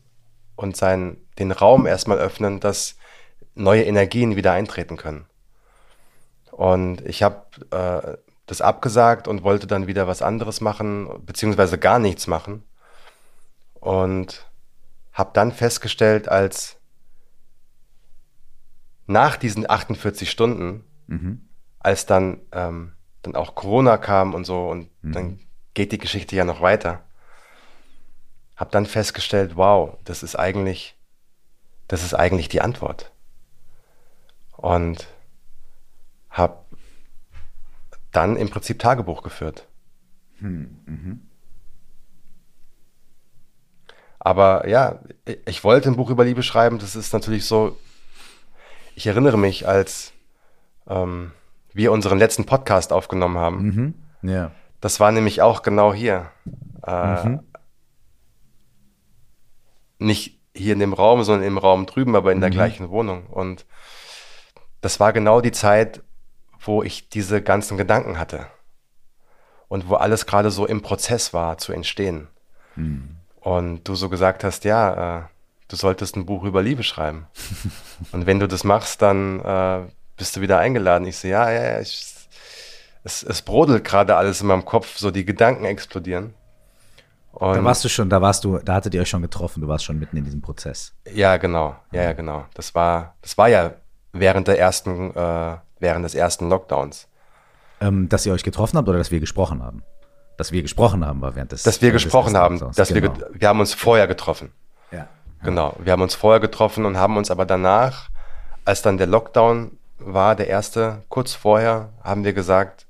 und 0.55 0.77
sein, 0.77 1.17
den 1.39 1.51
Raum 1.51 1.87
erstmal 1.87 2.19
öffnen, 2.19 2.59
dass 2.59 2.95
neue 3.55 3.83
Energien 3.83 4.35
wieder 4.35 4.51
eintreten 4.51 4.95
können. 4.95 5.25
Und 6.59 6.99
ich 7.05 7.23
habe 7.23 7.45
äh, 7.71 8.17
das 8.45 8.59
abgesagt 8.59 9.29
und 9.29 9.43
wollte 9.43 9.65
dann 9.65 9.87
wieder 9.87 10.07
was 10.07 10.21
anderes 10.21 10.59
machen, 10.59 11.25
beziehungsweise 11.25 11.77
gar 11.77 11.99
nichts 11.99 12.27
machen. 12.27 12.63
Und 13.75 14.45
habe 15.13 15.29
dann 15.31 15.53
festgestellt, 15.53 16.27
als 16.27 16.75
nach 19.07 19.37
diesen 19.37 19.69
48 19.69 20.29
Stunden, 20.29 20.83
mhm. 21.07 21.47
als 21.79 22.05
dann, 22.05 22.41
ähm, 22.51 22.91
dann 23.21 23.37
auch 23.37 23.55
Corona 23.55 23.95
kam 23.95 24.33
und 24.33 24.43
so, 24.43 24.67
und 24.67 24.89
mhm. 25.01 25.11
dann 25.13 25.39
geht 25.75 25.93
die 25.93 25.97
Geschichte 25.97 26.35
ja 26.35 26.43
noch 26.43 26.59
weiter, 26.59 27.05
habe 28.57 28.71
dann 28.71 28.85
festgestellt, 28.85 29.55
wow, 29.55 29.97
das 30.03 30.23
ist 30.23 30.35
eigentlich, 30.35 30.97
das 31.87 32.03
ist 32.03 32.15
eigentlich 32.15 32.49
die 32.49 32.59
Antwort. 32.59 33.13
Und 34.57 35.07
dann 38.11 38.35
im 38.35 38.49
Prinzip 38.49 38.79
Tagebuch 38.79 39.23
geführt. 39.23 39.67
Hm, 40.39 40.79
mhm. 40.85 41.21
Aber 44.19 44.67
ja, 44.67 44.99
ich 45.45 45.63
wollte 45.63 45.89
ein 45.89 45.95
Buch 45.95 46.09
über 46.09 46.25
Liebe 46.25 46.43
schreiben. 46.43 46.77
Das 46.79 46.95
ist 46.95 47.13
natürlich 47.13 47.45
so. 47.45 47.77
Ich 48.95 49.07
erinnere 49.07 49.37
mich, 49.37 49.67
als 49.67 50.11
ähm, 50.87 51.31
wir 51.73 51.91
unseren 51.91 52.19
letzten 52.19 52.45
Podcast 52.45 52.91
aufgenommen 52.91 53.37
haben. 53.37 53.63
Mhm. 54.21 54.29
Ja. 54.29 54.51
Das 54.81 54.99
war 54.99 55.11
nämlich 55.11 55.41
auch 55.41 55.61
genau 55.61 55.93
hier. 55.93 56.31
Äh, 56.85 57.29
mhm. 57.29 57.39
Nicht 59.99 60.39
hier 60.53 60.73
in 60.73 60.79
dem 60.79 60.93
Raum, 60.93 61.23
sondern 61.23 61.47
im 61.47 61.57
Raum 61.57 61.85
drüben, 61.85 62.15
aber 62.15 62.31
in 62.33 62.41
der 62.41 62.49
mhm. 62.49 62.53
gleichen 62.53 62.89
Wohnung. 62.89 63.27
Und 63.27 63.65
das 64.81 64.99
war 64.99 65.13
genau 65.13 65.39
die 65.39 65.51
Zeit, 65.51 66.03
wo 66.59 66.83
ich 66.83 67.09
diese 67.09 67.41
ganzen 67.41 67.77
Gedanken 67.77 68.19
hatte 68.19 68.47
und 69.67 69.87
wo 69.87 69.95
alles 69.95 70.25
gerade 70.25 70.51
so 70.51 70.65
im 70.65 70.81
Prozess 70.81 71.33
war 71.33 71.57
zu 71.57 71.71
entstehen. 71.71 72.27
Hm. 72.75 73.15
Und 73.39 73.87
du 73.87 73.95
so 73.95 74.09
gesagt 74.09 74.43
hast, 74.43 74.65
ja, 74.65 75.19
äh, 75.19 75.21
du 75.69 75.75
solltest 75.75 76.17
ein 76.17 76.25
Buch 76.25 76.43
über 76.43 76.61
Liebe 76.61 76.83
schreiben. 76.83 77.27
und 78.11 78.25
wenn 78.25 78.39
du 78.39 78.47
das 78.47 78.63
machst, 78.65 79.01
dann 79.01 79.39
äh, 79.39 79.81
bist 80.17 80.35
du 80.35 80.41
wieder 80.41 80.57
eingeladen. 80.59 81.07
Ich 81.07 81.17
so, 81.17 81.27
ja, 81.27 81.49
ja, 81.49 81.63
ja, 81.63 81.79
ich, 81.79 82.15
es, 83.03 83.23
es 83.23 83.41
brodelt 83.41 83.85
gerade 83.85 84.17
alles 84.17 84.41
in 84.41 84.47
meinem 84.47 84.65
Kopf, 84.65 84.97
so 84.97 85.11
die 85.11 85.23
Gedanken 85.23 85.65
explodieren. 85.65 86.33
Und 87.31 87.55
da 87.55 87.63
warst 87.63 87.85
du 87.85 87.89
schon, 87.89 88.09
da 88.09 88.21
warst 88.21 88.43
du, 88.43 88.57
da 88.57 88.73
hattet 88.73 88.93
ihr 88.93 89.01
euch 89.01 89.09
schon 89.09 89.21
getroffen, 89.21 89.61
du 89.61 89.67
warst 89.67 89.85
schon 89.85 89.99
mitten 89.99 90.17
in 90.17 90.25
diesem 90.25 90.41
Prozess. 90.41 90.93
Ja, 91.13 91.37
genau, 91.37 91.75
ja, 91.91 92.03
ja, 92.03 92.13
genau. 92.13 92.45
Das 92.55 92.73
war, 92.75 93.15
das 93.21 93.37
war 93.37 93.47
ja 93.47 93.75
während 94.11 94.47
der 94.47 94.59
ersten 94.59 95.15
äh, 95.15 95.57
während 95.79 96.05
des 96.05 96.15
ersten 96.15 96.49
Lockdowns. 96.49 97.07
Ähm, 97.81 98.09
dass 98.09 98.25
ihr 98.25 98.33
euch 98.33 98.43
getroffen 98.43 98.77
habt 98.77 98.87
oder 98.89 98.97
dass 98.97 99.11
wir 99.11 99.19
gesprochen 99.19 99.63
haben? 99.63 99.83
dass 100.37 100.53
wir 100.53 100.61
gesprochen 100.61 101.05
haben, 101.05 101.19
war 101.19 101.35
während 101.35 101.51
des. 101.51 101.63
Dass 101.63 101.81
wir 101.81 101.91
des 101.91 102.01
gesprochen 102.03 102.37
haben, 102.37 102.57
dass 102.73 102.93
wir, 102.93 103.01
genau. 103.01 103.13
get- 103.13 103.41
wir 103.41 103.47
haben 103.49 103.59
uns 103.59 103.73
vorher 103.73 104.07
getroffen. 104.07 104.53
ja. 104.91 105.07
Genau. 105.43 105.75
Wir 105.83 105.91
haben 105.91 106.01
uns 106.01 106.15
vorher 106.15 106.39
getroffen 106.39 106.85
und 106.85 106.95
haben 106.97 107.17
uns 107.17 107.29
aber 107.29 107.45
danach, 107.45 108.09
als 108.63 108.81
dann 108.81 108.97
der 108.97 109.07
Lockdown 109.07 109.77
war, 109.97 110.35
der 110.37 110.47
erste, 110.47 111.03
kurz 111.09 111.33
vorher, 111.33 111.89
haben 112.03 112.23
wir 112.23 112.31
gesagt, 112.31 112.85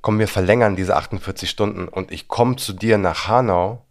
komm, 0.00 0.18
wir 0.18 0.28
verlängern 0.28 0.74
diese 0.76 0.96
48 0.96 1.48
Stunden 1.50 1.86
und 1.88 2.10
ich 2.12 2.28
komme 2.28 2.56
zu 2.56 2.72
dir 2.72 2.96
nach 2.98 3.28
Hanau 3.28 3.84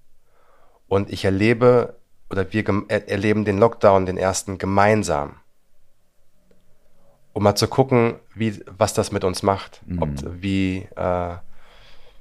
und 0.87 1.11
ich 1.11 1.25
erlebe 1.25 1.95
oder 2.31 2.51
wir 2.51 2.63
er 2.87 3.07
erleben 3.09 3.45
den 3.45 3.57
Lockdown, 3.59 4.05
den 4.07 4.17
ersten 4.17 4.57
gemeinsam. 4.57 5.35
Um 7.33 7.43
mal 7.43 7.55
zu 7.55 7.67
gucken, 7.67 8.15
wie, 8.33 8.59
was 8.65 8.93
das 8.93 9.11
mit 9.11 9.23
uns 9.23 9.43
macht. 9.43 9.81
Ob, 9.99 10.09
wie, 10.41 10.87
äh, 10.95 11.35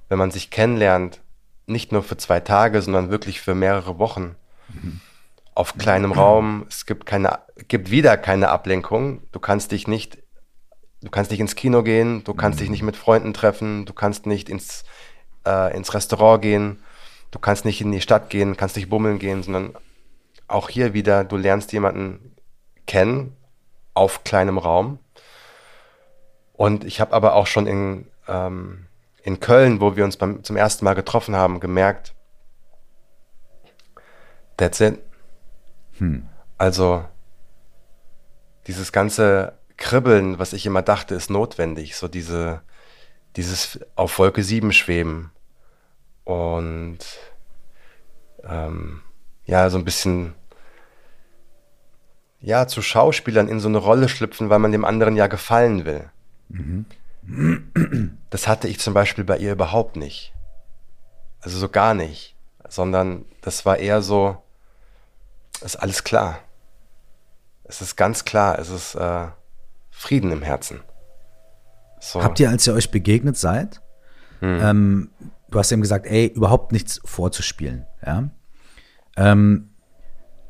wenn 0.08 0.18
man 0.18 0.30
sich 0.30 0.50
kennenlernt, 0.50 1.20
nicht 1.66 1.92
nur 1.92 2.02
für 2.02 2.16
zwei 2.16 2.40
Tage, 2.40 2.82
sondern 2.82 3.10
wirklich 3.10 3.40
für 3.40 3.54
mehrere 3.54 3.98
Wochen. 3.98 4.36
Auf 5.54 5.76
kleinem 5.76 6.12
Raum, 6.12 6.66
es 6.68 6.86
gibt 6.86 7.04
keine, 7.04 7.40
gibt 7.68 7.90
wieder 7.90 8.16
keine 8.16 8.48
Ablenkung. 8.48 9.22
Du 9.32 9.40
kannst 9.40 9.72
dich 9.72 9.88
nicht, 9.88 10.18
du 11.02 11.10
kannst 11.10 11.30
nicht 11.30 11.40
ins 11.40 11.56
Kino 11.56 11.82
gehen, 11.82 12.22
du 12.24 12.32
kannst 12.32 12.60
dich 12.60 12.70
nicht 12.70 12.82
mit 12.82 12.96
Freunden 12.96 13.34
treffen, 13.34 13.84
du 13.84 13.92
kannst 13.92 14.26
nicht 14.26 14.48
ins, 14.48 14.84
äh, 15.46 15.76
ins 15.76 15.92
Restaurant 15.94 16.40
gehen, 16.42 16.80
du 17.30 17.38
kannst 17.38 17.64
nicht 17.64 17.80
in 17.80 17.92
die 17.92 18.00
Stadt 18.00 18.30
gehen, 18.30 18.56
kannst 18.56 18.76
nicht 18.76 18.88
bummeln 18.88 19.18
gehen, 19.18 19.42
sondern 19.42 19.74
auch 20.46 20.68
hier 20.68 20.94
wieder, 20.94 21.24
du 21.24 21.36
lernst 21.36 21.72
jemanden 21.72 22.36
kennen 22.86 23.36
auf 23.98 24.24
kleinem 24.24 24.58
Raum. 24.58 24.98
Und 26.54 26.84
ich 26.84 27.00
habe 27.00 27.12
aber 27.12 27.34
auch 27.34 27.46
schon 27.46 27.66
in, 27.66 28.06
ähm, 28.26 28.86
in 29.22 29.40
Köln, 29.40 29.80
wo 29.80 29.96
wir 29.96 30.04
uns 30.04 30.16
beim, 30.16 30.42
zum 30.42 30.56
ersten 30.56 30.84
Mal 30.84 30.94
getroffen 30.94 31.36
haben, 31.36 31.60
gemerkt, 31.60 32.14
that's 34.56 34.80
it. 34.80 34.98
Also 36.56 37.04
dieses 38.66 38.92
ganze 38.92 39.58
Kribbeln, 39.76 40.38
was 40.38 40.52
ich 40.52 40.66
immer 40.66 40.82
dachte, 40.82 41.14
ist 41.14 41.30
notwendig. 41.30 41.96
So 41.96 42.08
diese, 42.08 42.62
dieses 43.36 43.80
auf 43.94 44.18
Wolke 44.18 44.42
7 44.42 44.72
schweben 44.72 45.30
und 46.24 46.98
ähm, 48.44 49.02
ja, 49.44 49.70
so 49.70 49.78
ein 49.78 49.84
bisschen 49.84 50.34
ja, 52.40 52.66
zu 52.66 52.82
Schauspielern 52.82 53.48
in 53.48 53.60
so 53.60 53.68
eine 53.68 53.78
Rolle 53.78 54.08
schlüpfen, 54.08 54.50
weil 54.50 54.58
man 54.58 54.72
dem 54.72 54.84
anderen 54.84 55.16
ja 55.16 55.26
gefallen 55.26 55.84
will. 55.84 56.10
Das 58.30 58.48
hatte 58.48 58.68
ich 58.68 58.78
zum 58.78 58.94
Beispiel 58.94 59.24
bei 59.24 59.38
ihr 59.38 59.52
überhaupt 59.52 59.96
nicht. 59.96 60.32
Also 61.40 61.58
so 61.58 61.68
gar 61.68 61.94
nicht. 61.94 62.36
Sondern 62.68 63.24
das 63.40 63.64
war 63.66 63.78
eher 63.78 64.02
so, 64.02 64.42
ist 65.62 65.76
alles 65.76 66.04
klar. 66.04 66.38
Es 67.64 67.80
ist 67.80 67.96
ganz 67.96 68.24
klar, 68.24 68.58
es 68.58 68.70
ist 68.70 68.94
äh, 68.94 69.28
Frieden 69.90 70.32
im 70.32 70.42
Herzen. 70.42 70.80
So. 72.00 72.22
Habt 72.22 72.38
ihr, 72.40 72.48
als 72.48 72.66
ihr 72.66 72.74
euch 72.74 72.90
begegnet 72.90 73.36
seid, 73.36 73.82
ähm, 74.40 75.10
du 75.50 75.58
hast 75.58 75.72
eben 75.72 75.82
gesagt, 75.82 76.06
ey, 76.06 76.26
überhaupt 76.26 76.72
nichts 76.72 77.00
vorzuspielen, 77.04 77.86
ja? 78.06 78.30
Ähm, 79.16 79.70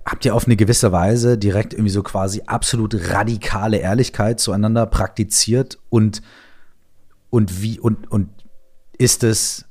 habt 0.09 0.25
ihr 0.25 0.35
auf 0.35 0.47
eine 0.47 0.57
gewisse 0.57 0.91
Weise 0.91 1.37
direkt 1.37 1.75
irgendwie 1.75 1.91
so 1.91 2.03
quasi 2.03 2.43
absolut 2.47 3.11
radikale 3.11 3.77
Ehrlichkeit 3.77 4.41
zueinander 4.41 4.87
praktiziert 4.87 5.79
und, 5.91 6.23
und 7.29 7.61
wie, 7.61 7.79
und, 7.79 8.11
und 8.11 8.31
ist 8.97 9.23
es, 9.23 9.67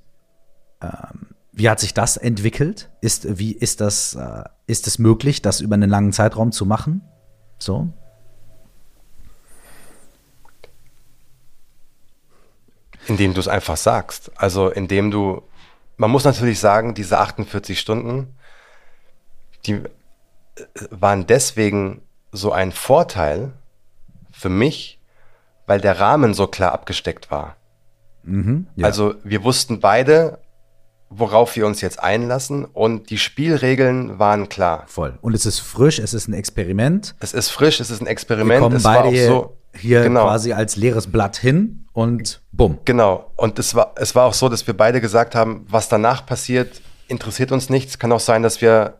ähm, 0.79 1.29
wie 1.53 1.67
hat 1.67 1.79
sich 1.79 1.95
das 1.95 2.17
entwickelt? 2.17 2.91
Ist, 3.01 3.39
wie 3.39 3.51
ist 3.51 3.81
das, 3.81 4.13
äh, 4.13 4.43
ist 4.67 4.85
es 4.85 4.99
möglich, 4.99 5.41
das 5.41 5.59
über 5.59 5.73
einen 5.73 5.89
langen 5.89 6.13
Zeitraum 6.13 6.51
zu 6.51 6.67
machen? 6.67 7.01
So? 7.57 7.89
Indem 13.07 13.33
du 13.33 13.39
es 13.39 13.47
einfach 13.47 13.77
sagst. 13.77 14.31
Also 14.35 14.69
indem 14.69 15.09
du, 15.09 15.41
man 15.95 16.11
muss 16.11 16.25
natürlich 16.25 16.59
sagen, 16.59 16.93
diese 16.93 17.17
48 17.17 17.79
Stunden, 17.79 18.35
die 19.65 19.81
waren 20.89 21.27
deswegen 21.27 22.01
so 22.31 22.51
ein 22.51 22.71
Vorteil 22.71 23.53
für 24.31 24.49
mich, 24.49 24.99
weil 25.65 25.81
der 25.81 25.99
Rahmen 25.99 26.33
so 26.33 26.47
klar 26.47 26.71
abgesteckt 26.73 27.31
war. 27.31 27.55
Ja. 28.75 28.85
Also 28.85 29.15
wir 29.23 29.43
wussten 29.43 29.79
beide, 29.79 30.39
worauf 31.09 31.55
wir 31.55 31.65
uns 31.65 31.79
jetzt 31.81 32.01
einlassen 32.01 32.65
und 32.65 33.09
die 33.09 33.17
Spielregeln 33.17 34.19
waren 34.19 34.49
klar. 34.49 34.83
Voll. 34.87 35.17
Und 35.21 35.33
es 35.33 35.45
ist 35.45 35.59
frisch, 35.59 35.99
es 35.99 36.13
ist 36.13 36.27
ein 36.27 36.33
Experiment. 36.33 37.15
Es 37.19 37.33
ist 37.33 37.49
frisch, 37.49 37.79
es 37.79 37.89
ist 37.89 38.01
ein 38.01 38.05
Wir 38.05 38.11
Experiment. 38.11 38.61
kommen 38.61 38.75
es 38.75 38.83
beide 38.83 38.99
war 38.99 39.05
auch 39.05 39.11
hier, 39.11 39.27
so, 39.27 39.57
hier 39.73 40.03
genau, 40.03 40.25
quasi 40.25 40.51
als 40.51 40.75
leeres 40.75 41.07
Blatt 41.07 41.37
hin 41.37 41.85
und 41.93 42.41
bumm. 42.51 42.79
Genau. 42.83 43.31
Und 43.37 43.59
es 43.59 43.75
war, 43.75 43.93
es 43.95 44.13
war 44.13 44.25
auch 44.25 44.33
so, 44.33 44.49
dass 44.49 44.67
wir 44.67 44.75
beide 44.75 44.99
gesagt 44.99 45.33
haben, 45.33 45.65
was 45.69 45.87
danach 45.87 46.25
passiert, 46.25 46.81
interessiert 47.07 47.53
uns 47.53 47.69
nichts. 47.69 47.97
Kann 47.97 48.11
auch 48.11 48.19
sein, 48.19 48.43
dass 48.43 48.61
wir 48.61 48.95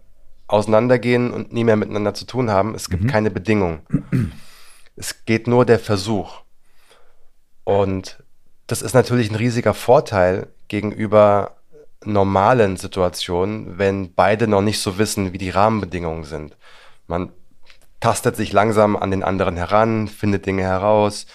auseinandergehen 0.48 1.32
und 1.32 1.54
nie 1.54 1.64
mehr 1.64 1.76
miteinander 1.76 2.14
zu 2.14 2.26
tun 2.26 2.50
haben. 2.50 2.74
Es 2.76 2.90
gibt 2.90 3.08
keine 3.08 3.32
Bedingungen. 3.32 3.82
es 4.96 5.26
geht 5.26 5.48
nur 5.48 5.66
der 5.66 5.80
Versuch. 5.80 6.42
Und 7.64 8.24
das 8.68 8.82
ist 8.82 8.94
natürlich 8.94 9.30
ein 9.30 9.36
riesiger 9.36 9.74
Vorteil 9.74 10.48
gegenüber 10.68 11.58
normalen 12.04 12.78
Situationen, 12.78 13.78
wenn 13.78 14.14
beide 14.14 14.48
noch 14.48 14.62
nicht 14.62 14.80
so 14.80 14.98
wissen, 14.98 15.34
wie 15.34 15.38
die 15.38 15.50
Rahmenbedingungen 15.50 16.24
sind. 16.24 16.56
Man 17.08 17.32
tastet 18.00 18.36
sich 18.36 18.54
langsam 18.54 18.96
an 18.96 19.12
den 19.12 19.24
anderen 19.24 19.58
heran, 19.58 20.08
findet 20.08 20.46
Dinge 20.46 20.64
heraus. 20.64 21.26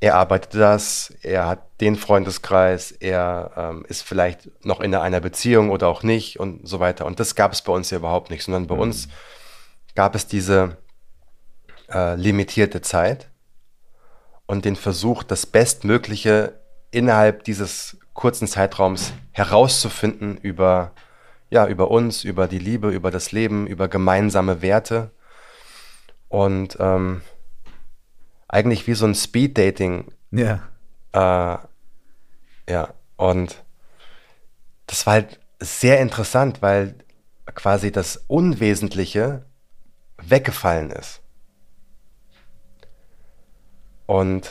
Er 0.00 0.14
arbeitet 0.14 0.54
das, 0.54 1.14
er 1.22 1.46
hat 1.46 1.80
den 1.82 1.96
Freundeskreis, 1.96 2.90
er 2.90 3.52
ähm, 3.56 3.84
ist 3.86 4.02
vielleicht 4.02 4.64
noch 4.64 4.80
in 4.80 4.94
einer 4.94 5.20
Beziehung 5.20 5.70
oder 5.70 5.88
auch 5.88 6.02
nicht 6.02 6.40
und 6.40 6.66
so 6.66 6.80
weiter. 6.80 7.04
Und 7.04 7.20
das 7.20 7.34
gab 7.34 7.52
es 7.52 7.60
bei 7.60 7.72
uns 7.72 7.90
ja 7.90 7.98
überhaupt 7.98 8.30
nicht, 8.30 8.42
sondern 8.42 8.66
bei 8.66 8.74
uns 8.74 9.08
gab 9.94 10.14
es 10.14 10.26
diese 10.26 10.78
äh, 11.92 12.14
limitierte 12.14 12.80
Zeit 12.80 13.28
und 14.46 14.64
den 14.64 14.76
Versuch, 14.76 15.22
das 15.22 15.44
Bestmögliche 15.44 16.60
innerhalb 16.90 17.44
dieses 17.44 17.98
kurzen 18.14 18.48
Zeitraums 18.48 19.12
herauszufinden 19.32 20.36
über, 20.38 20.92
ja, 21.50 21.66
über 21.66 21.90
uns, 21.90 22.24
über 22.24 22.48
die 22.48 22.58
Liebe, 22.58 22.90
über 22.90 23.10
das 23.10 23.32
Leben, 23.32 23.66
über 23.66 23.88
gemeinsame 23.88 24.62
Werte. 24.62 25.10
Und 26.28 26.76
ähm, 26.80 27.22
eigentlich 28.50 28.86
wie 28.86 28.94
so 28.94 29.06
ein 29.06 29.14
Speed-Dating, 29.14 30.12
Ja. 30.32 30.60
äh, 31.12 31.58
ja, 32.70 32.94
und 33.16 33.62
das 34.86 35.06
war 35.06 35.14
halt 35.14 35.40
sehr 35.60 36.00
interessant, 36.00 36.62
weil 36.62 36.96
quasi 37.54 37.92
das 37.92 38.16
Unwesentliche 38.26 39.46
weggefallen 40.18 40.90
ist. 40.90 41.20
Und 44.06 44.50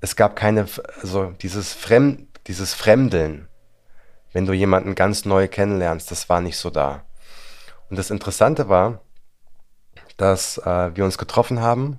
es 0.00 0.16
gab 0.16 0.34
keine, 0.36 0.66
also 1.02 1.32
dieses 1.42 1.74
Fremd, 1.74 2.26
dieses 2.46 2.72
Fremdeln, 2.72 3.48
wenn 4.32 4.46
du 4.46 4.54
jemanden 4.54 4.94
ganz 4.94 5.26
neu 5.26 5.46
kennenlernst, 5.46 6.10
das 6.10 6.28
war 6.30 6.40
nicht 6.40 6.56
so 6.56 6.70
da. 6.70 7.04
Und 7.90 7.96
das 7.98 8.10
Interessante 8.10 8.68
war, 8.68 9.02
dass 10.16 10.56
äh, 10.58 10.94
wir 10.96 11.04
uns 11.04 11.18
getroffen 11.18 11.60
haben 11.60 11.98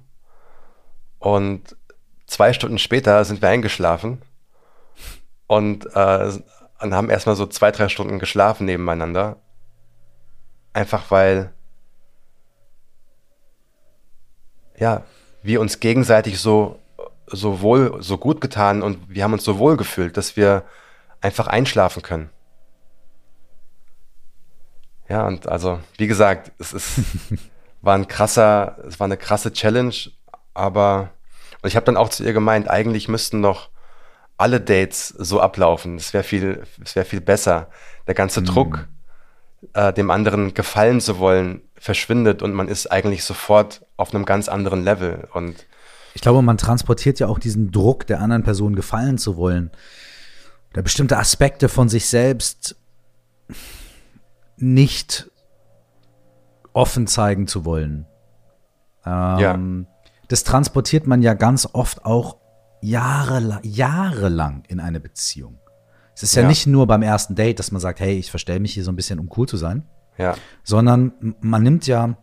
und 1.22 1.78
zwei 2.26 2.52
Stunden 2.52 2.80
später 2.80 3.24
sind 3.26 3.44
wir 3.44 3.50
eingeschlafen 3.50 4.24
und, 5.46 5.86
äh, 5.96 6.32
und 6.82 6.94
haben 6.96 7.12
erstmal 7.12 7.36
so 7.36 7.46
zwei, 7.46 7.72
drei 7.72 7.90
Stunden 7.90 8.18
geschlafen 8.18 8.66
nebeneinander. 8.66 9.38
Einfach 10.74 11.12
weil, 11.12 11.54
ja, 14.80 15.04
wir 15.44 15.62
uns 15.62 15.80
gegenseitig 15.80 16.40
so, 16.40 16.80
so 17.28 17.62
wohl, 17.62 18.02
so 18.02 18.18
gut 18.18 18.42
getan 18.42 18.82
und 18.82 19.08
wir 19.08 19.24
haben 19.24 19.34
uns 19.34 19.44
so 19.44 19.60
wohl 19.60 19.78
gefühlt, 19.78 20.18
dass 20.18 20.36
wir 20.36 20.64
einfach 21.22 21.46
einschlafen 21.46 22.02
können. 22.02 22.32
Ja, 25.08 25.28
und 25.28 25.48
also, 25.48 25.80
wie 25.98 26.08
gesagt, 26.08 26.52
es 26.58 26.74
ist, 26.74 27.00
war 27.82 27.94
ein 27.94 28.08
krasser, 28.08 28.78
es 28.88 29.00
war 29.00 29.06
eine 29.06 29.18
krasse 29.18 29.54
Challenge, 29.54 29.94
aber, 30.54 31.12
und 31.62 31.68
ich 31.68 31.76
habe 31.76 31.86
dann 31.86 31.98
auch 31.98 32.10
zu 32.10 32.24
ihr 32.24 32.34
gemeint, 32.34 32.70
eigentlich 32.70 33.08
müssten 33.08 33.42
noch 33.42 33.70
alle 34.38 34.60
Dates 34.60 35.10
so 35.10 35.40
ablaufen. 35.40 35.96
Es 35.98 36.14
wäre 36.14 36.24
viel, 36.24 36.64
es 36.84 36.96
wäre 36.96 37.06
viel 37.06 37.22
besser. 37.22 37.70
Der 38.08 38.16
ganze 38.16 38.42
Druck, 38.42 38.88
äh, 39.74 39.94
dem 39.94 40.10
anderen 40.10 40.54
gefallen 40.54 41.00
zu 41.00 41.20
wollen, 41.20 41.62
verschwindet 41.78 42.42
und 42.42 42.54
man 42.54 42.68
ist 42.68 42.92
eigentlich 42.92 43.24
sofort 43.24 43.86
auf 43.98 44.14
einem 44.14 44.26
ganz 44.26 44.50
anderen 44.50 44.84
Level. 44.84 45.28
Und 45.34 45.66
Ich 46.14 46.22
glaube, 46.22 46.42
man 46.42 46.58
transportiert 46.58 47.20
ja 47.20 47.28
auch 47.28 47.40
diesen 47.40 47.72
Druck, 47.72 48.08
der 48.08 48.20
anderen 48.20 48.44
Person 48.44 48.76
gefallen 48.76 49.18
zu 49.18 49.38
wollen. 49.38 49.72
oder 50.74 50.82
bestimmte 50.84 51.18
Aspekte 51.18 51.68
von 51.70 51.90
sich 51.90 52.08
selbst 52.08 52.76
nicht 54.58 55.30
offen 56.74 57.08
zeigen 57.08 57.48
zu 57.48 57.66
wollen. 57.66 58.06
Ähm, 59.06 59.40
Ja. 59.40 59.60
Das 60.32 60.46
transportiert 60.46 61.08
man 61.08 61.22
ja 61.22 61.34
ganz 61.34 61.68
oft 61.74 62.06
auch 62.06 62.38
jahrelang, 62.82 63.60
jahrelang 63.64 64.64
in 64.70 64.80
eine 64.80 65.02
Beziehung. 65.02 65.60
Es 66.16 66.24
ist 66.24 66.36
ja, 66.36 66.44
Ja. 66.44 66.48
nicht 66.48 66.68
nur 66.68 66.88
beim 66.88 67.02
ersten 67.02 67.36
Date, 67.36 67.60
dass 67.60 67.72
man 67.74 67.82
sagt, 67.82 68.00
hey, 68.00 68.18
ich 68.18 68.30
verstelle 68.32 68.62
mich 68.62 68.74
hier 68.74 68.86
so 68.86 68.94
ein 68.94 68.96
bisschen, 68.96 69.20
um 69.20 69.30
cool 69.36 69.46
zu 69.48 69.58
sein, 69.58 69.84
Ja, 70.18 70.36
sondern 70.64 71.36
man 71.42 71.64
nimmt 71.64 71.86
ja, 71.86 72.16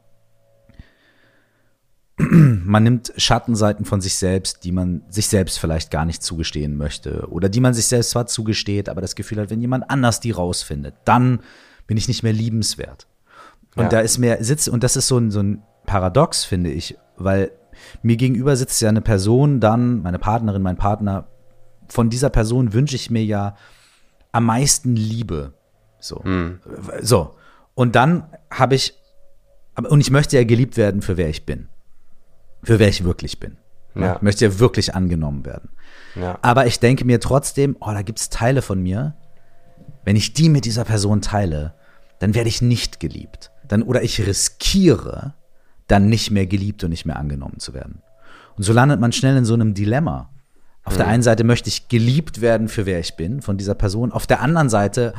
man 2.17 2.83
nimmt 2.83 3.13
Schattenseiten 3.19 3.85
von 3.85 4.01
sich 4.01 4.17
selbst, 4.17 4.65
die 4.65 4.73
man 4.73 5.03
sich 5.11 5.29
selbst 5.29 5.59
vielleicht 5.59 5.91
gar 5.91 6.07
nicht 6.07 6.23
zugestehen 6.23 6.77
möchte 6.79 7.29
oder 7.31 7.51
die 7.51 7.61
man 7.61 7.75
sich 7.75 7.87
selbst 7.89 8.11
zwar 8.11 8.27
zugesteht, 8.27 8.89
aber 8.89 9.03
das 9.03 9.17
Gefühl 9.17 9.39
hat, 9.39 9.51
wenn 9.51 9.61
jemand 9.61 9.91
anders 9.91 10.19
die 10.21 10.31
rausfindet, 10.31 10.95
dann 11.05 11.41
bin 11.87 11.99
ich 11.99 12.09
nicht 12.09 12.23
mehr 12.23 12.33
liebenswert. 12.33 13.07
Und 13.77 13.85
Ja. 13.85 13.89
da 13.91 14.01
ist 14.01 14.17
mehr 14.17 14.43
Sitz, 14.43 14.67
und 14.67 14.83
das 14.83 14.97
ist 14.97 15.09
so 15.09 15.19
ein, 15.19 15.31
so 15.31 15.41
ein 15.41 15.63
Paradox, 15.85 16.45
finde 16.45 16.71
ich, 16.71 16.97
weil 17.17 17.51
mir 18.03 18.17
gegenüber 18.17 18.57
sitzt 18.57 18.81
ja 18.81 18.89
eine 18.89 19.01
Person, 19.01 19.61
dann 19.61 20.03
meine 20.03 20.19
Partnerin, 20.19 20.63
mein 20.63 20.77
Partner. 20.77 21.29
Von 21.89 22.11
dieser 22.11 22.31
Person 22.31 22.73
wünsche 22.73 22.97
ich 22.97 23.11
mir 23.11 23.25
ja 23.25 23.57
am 24.33 24.45
meisten 24.45 24.95
Liebe. 24.95 25.55
So. 26.01 26.23
So. 27.01 27.35
Und 27.75 27.95
dann 27.97 28.27
habe 28.51 28.75
ich, 28.75 28.95
und 29.77 30.01
ich 30.01 30.11
möchte 30.11 30.37
ja 30.37 30.45
geliebt 30.45 30.77
werden 30.77 31.03
für 31.03 31.17
wer 31.17 31.29
ich 31.29 31.47
bin. 31.47 31.69
Für 32.63 32.79
wer 32.79 32.89
ich 32.89 33.05
wirklich 33.05 33.41
bin. 33.41 33.57
Ja. 33.95 34.17
Ich 34.17 34.23
möchte 34.23 34.45
ja 34.45 34.59
wirklich 34.59 34.95
angenommen 34.95 35.45
werden. 35.45 35.71
ja, 36.15 36.39
Aber 36.43 36.67
ich 36.67 36.79
denke 36.79 37.05
mir 37.05 37.21
trotzdem, 37.21 37.77
oh, 37.81 37.91
da 37.91 38.03
gibt 38.03 38.21
es 38.21 38.29
Teile 38.29 38.63
von 38.63 38.83
mir, 38.83 39.17
wenn 40.05 40.17
ich 40.17 40.33
die 40.33 40.49
mit 40.49 40.65
dieser 40.65 40.85
Person 40.85 41.21
teile, 41.21 41.75
dann 42.19 42.35
werde 42.35 42.49
ich 42.49 42.63
nicht 42.63 43.01
geliebt. 43.01 43.51
Dann, 43.67 43.83
oder 43.83 44.03
ich 44.03 44.27
riskiere, 44.27 45.35
dann 45.89 46.09
nicht 46.09 46.31
mehr 46.31 46.47
geliebt 46.47 46.85
und 46.85 46.91
nicht 46.91 47.07
mehr 47.07 47.17
angenommen 47.17 47.59
zu 47.59 47.75
werden. 47.75 48.03
Und 48.57 48.63
so 48.63 48.73
landet 48.73 49.01
man 49.01 49.13
schnell 49.13 49.37
in 49.37 49.45
so 49.45 49.55
einem 49.55 49.75
Dilemma. 49.75 50.31
Auf 50.85 50.97
der 50.97 51.07
einen 51.07 51.23
Seite 51.23 51.45
möchte 51.45 51.69
ich 51.69 51.89
geliebt 51.89 52.41
werden 52.41 52.69
für 52.69 52.87
wer 52.87 52.99
ich 52.99 53.17
bin 53.17 53.43
von 53.43 53.59
dieser 53.59 53.75
Person. 53.75 54.11
Auf 54.11 54.27
der 54.27 54.41
anderen 54.41 54.71
Seite 54.71 55.13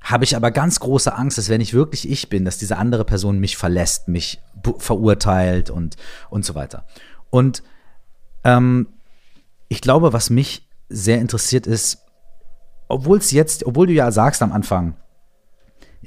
habe 0.00 0.24
ich 0.24 0.34
aber 0.34 0.50
ganz 0.50 0.80
große 0.80 1.14
Angst, 1.14 1.38
dass 1.38 1.48
wenn 1.48 1.60
ich 1.60 1.72
wirklich 1.72 2.08
ich 2.08 2.28
bin, 2.28 2.44
dass 2.44 2.58
diese 2.58 2.78
andere 2.78 3.04
Person 3.04 3.38
mich 3.38 3.56
verlässt, 3.56 4.08
mich 4.08 4.40
verurteilt 4.78 5.70
und, 5.70 5.96
und 6.30 6.44
so 6.44 6.54
weiter. 6.54 6.84
Und 7.30 7.62
ähm, 8.44 8.88
ich 9.68 9.80
glaube, 9.80 10.12
was 10.12 10.30
mich 10.30 10.68
sehr 10.88 11.20
interessiert 11.20 11.66
ist, 11.66 11.98
obwohl 12.88 13.18
es 13.18 13.30
jetzt, 13.30 13.66
obwohl 13.66 13.86
du 13.86 13.92
ja 13.92 14.10
sagst 14.10 14.42
am 14.42 14.52
Anfang, 14.52 14.96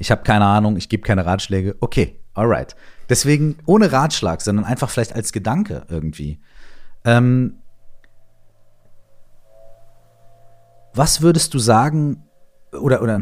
ich 0.01 0.09
habe 0.09 0.23
keine 0.23 0.45
Ahnung, 0.45 0.77
ich 0.77 0.89
gebe 0.89 1.03
keine 1.03 1.27
Ratschläge, 1.27 1.75
okay, 1.79 2.19
alright. 2.33 2.75
Deswegen 3.07 3.57
ohne 3.67 3.91
Ratschlag, 3.91 4.41
sondern 4.41 4.65
einfach 4.65 4.89
vielleicht 4.89 5.13
als 5.13 5.31
Gedanke 5.31 5.85
irgendwie. 5.89 6.41
Ähm, 7.05 7.59
was 10.95 11.21
würdest 11.21 11.53
du 11.53 11.59
sagen, 11.59 12.23
oder, 12.71 13.03
oder, 13.03 13.21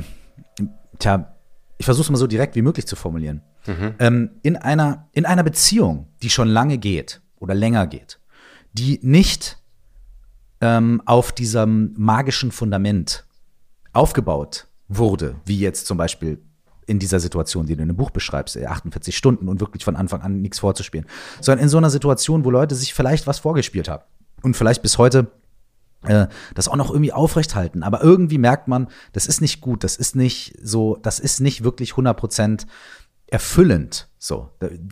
tja, 0.99 1.35
ich 1.77 1.85
versuche 1.85 2.05
es 2.05 2.09
mal 2.11 2.17
so 2.17 2.27
direkt 2.27 2.55
wie 2.55 2.61
möglich 2.61 2.87
zu 2.87 2.95
formulieren. 2.95 3.41
Ähm, 3.99 4.31
in, 4.41 4.55
einer, 4.55 5.09
in 5.11 5.25
einer 5.25 5.43
Beziehung, 5.43 6.07
die 6.23 6.29
schon 6.29 6.47
lange 6.47 6.77
geht 6.77 7.21
oder 7.39 7.53
länger 7.53 7.87
geht, 7.87 8.21
die 8.71 8.99
nicht 9.03 9.57
ähm, 10.61 11.01
auf 11.05 11.33
diesem 11.33 11.93
magischen 11.97 12.53
Fundament 12.53 13.25
aufgebaut 13.91 14.67
wurde, 14.87 15.35
wie 15.45 15.59
jetzt 15.59 15.85
zum 15.85 15.97
Beispiel 15.97 16.41
in 16.89 16.99
dieser 16.99 17.19
Situation, 17.19 17.67
die 17.67 17.75
du 17.75 17.83
in 17.83 17.87
dem 17.87 17.97
Buch 17.97 18.09
beschreibst, 18.09 18.55
äh, 18.57 18.65
48 18.65 19.15
Stunden 19.15 19.47
und 19.47 19.59
wirklich 19.59 19.85
von 19.85 19.95
Anfang 19.95 20.21
an 20.21 20.41
nichts 20.41 20.59
vorzuspielen, 20.59 21.07
sondern 21.39 21.63
in 21.63 21.69
so 21.69 21.77
einer 21.77 21.89
Situation, 21.89 22.43
wo 22.43 22.51
Leute 22.51 22.75
sich 22.75 22.93
vielleicht 22.93 23.27
was 23.27 23.39
vorgespielt 23.39 23.87
haben 23.87 24.03
und 24.41 24.57
vielleicht 24.57 24.81
bis 24.81 24.97
heute 24.97 25.31
äh, 26.03 26.27
das 26.55 26.67
auch 26.67 26.75
noch 26.75 26.89
irgendwie 26.89 27.13
aufrechthalten. 27.13 27.83
Aber 27.83 28.01
irgendwie 28.01 28.37
merkt 28.37 28.67
man, 28.67 28.87
das 29.13 29.27
ist 29.27 29.41
nicht 29.41 29.61
gut, 29.61 29.83
das 29.83 29.95
ist 29.97 30.15
nicht 30.15 30.57
so, 30.61 30.97
das 31.01 31.19
ist 31.19 31.39
nicht 31.39 31.63
wirklich 31.63 31.91
100% 31.91 32.65
erfüllend. 33.27 34.09
So, 34.17 34.49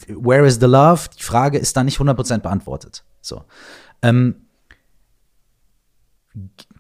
where 0.08 0.46
is 0.46 0.60
the 0.60 0.68
love? 0.68 1.10
Die 1.18 1.24
Frage 1.24 1.58
ist 1.58 1.76
da 1.76 1.84
nicht 1.84 2.00
100% 2.00 2.40
beantwortet. 2.40 3.04
So. 3.22 3.44
Ähm, 4.02 4.36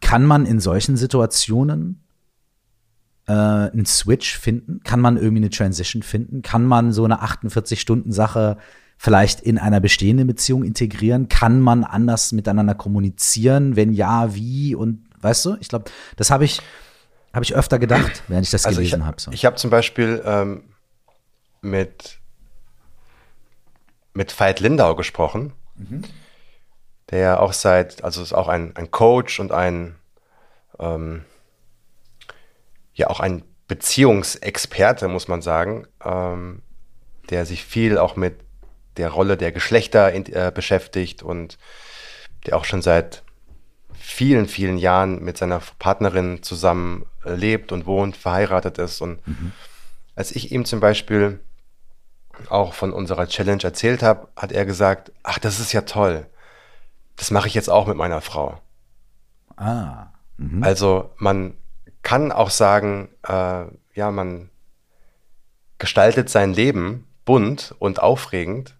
kann 0.01 0.24
man 0.24 0.45
in 0.45 0.59
solchen 0.59 0.97
Situationen 0.97 2.03
äh, 3.28 3.32
einen 3.32 3.86
Switch 3.86 4.38
finden? 4.38 4.82
Kann 4.84 4.99
man 4.99 5.17
irgendwie 5.17 5.43
eine 5.43 5.49
Transition 5.49 6.03
finden? 6.03 6.41
Kann 6.41 6.65
man 6.65 6.91
so 6.91 7.05
eine 7.05 7.21
48-Stunden-Sache 7.21 8.57
vielleicht 8.97 9.41
in 9.41 9.57
einer 9.57 9.80
bestehenden 9.80 10.28
Beziehung 10.28 10.63
integrieren? 10.63 11.30
Kann 11.30 11.61
man 11.61 11.84
anders 11.84 12.32
miteinander 12.32 12.73
kommunizieren? 12.73 13.75
Wenn 13.75 13.93
ja, 13.93 14.34
wie? 14.34 14.75
Und 14.75 15.05
weißt 15.21 15.45
du, 15.45 15.57
ich 15.59 15.67
glaube, 15.67 15.86
das 16.15 16.32
habe 16.32 16.45
ich, 16.45 16.61
habe 17.34 17.43
ich 17.43 17.55
öfter 17.55 17.80
gedacht, 17.80 18.23
während 18.28 18.45
ich 18.45 18.51
das 18.51 18.65
also 18.65 18.78
gelesen 18.80 19.05
habe. 19.05 19.21
So. 19.21 19.32
ich 19.32 19.45
habe 19.45 19.55
zum 19.57 19.69
Beispiel 19.69 20.21
ähm, 20.25 20.63
mit, 21.61 22.19
mit 24.13 24.38
Veit 24.39 24.59
Lindau 24.59 24.95
gesprochen, 24.95 25.53
der 27.11 27.19
ja 27.19 27.39
auch 27.39 27.53
seit, 27.53 28.03
also 28.03 28.21
ist 28.21 28.34
auch 28.34 28.47
ein, 28.47 28.75
ein 28.75 28.89
Coach 28.91 29.39
und 29.39 29.51
ein, 29.51 29.95
ähm, 30.80 31.23
ja 32.98 33.10
auch 33.10 33.20
ein 33.20 33.43
Beziehungsexperte, 33.68 35.08
muss 35.08 35.28
man 35.28 35.41
sagen, 35.41 35.88
ähm, 36.04 36.62
der 37.30 37.45
sich 37.45 37.64
viel 37.64 37.98
auch 37.98 38.16
mit 38.16 38.39
der 38.98 39.10
Rolle 39.10 39.38
der 39.38 39.52
Geschlechter 39.52 40.12
in, 40.12 40.26
äh, 40.26 40.52
beschäftigt 40.54 41.24
und 41.24 41.58
der 42.45 42.58
auch 42.58 42.66
schon 42.66 42.82
seit 42.82 43.24
vielen, 43.93 44.48
vielen 44.48 44.78
Jahren 44.78 45.24
mit 45.24 45.38
seiner 45.38 45.62
Partnerin 45.80 46.41
zusammen 46.43 47.06
äh, 47.26 47.36
lebt 47.36 47.72
und 47.72 47.86
wohnt, 47.86 48.18
verheiratet 48.18 48.78
ist. 48.78 49.02
Und 49.02 49.20
als 50.16 50.32
ich 50.32 50.52
ihm 50.52 50.66
zum 50.66 50.80
Beispiel 50.80 51.39
auch 52.50 52.74
von 52.74 52.93
unserer 52.93 53.28
Challenge 53.28 53.64
erzählt 53.64 54.02
habe, 54.02 54.28
hat 54.36 54.52
er 54.52 54.66
gesagt, 54.66 55.12
ach, 55.24 55.39
das 55.39 55.60
ist 55.60 55.74
ja 55.74 55.82
toll. 55.82 56.26
Das 57.16 57.32
mache 57.32 57.48
ich 57.48 57.54
jetzt 57.54 57.70
auch 57.70 57.88
mit 57.88 57.98
meiner 57.98 58.22
Frau. 58.22 58.62
ah, 59.58 60.64
Also 60.64 61.12
man 61.18 61.56
kann 62.08 62.32
auch 62.32 62.51
sagen, 62.51 63.10
äh, 63.28 63.66
ja, 63.93 64.12
man 64.12 64.49
gestaltet 65.78 66.30
sein 66.30 66.53
Leben 66.53 67.05
bunt 67.26 67.76
und 67.80 68.01
aufregend 68.01 68.78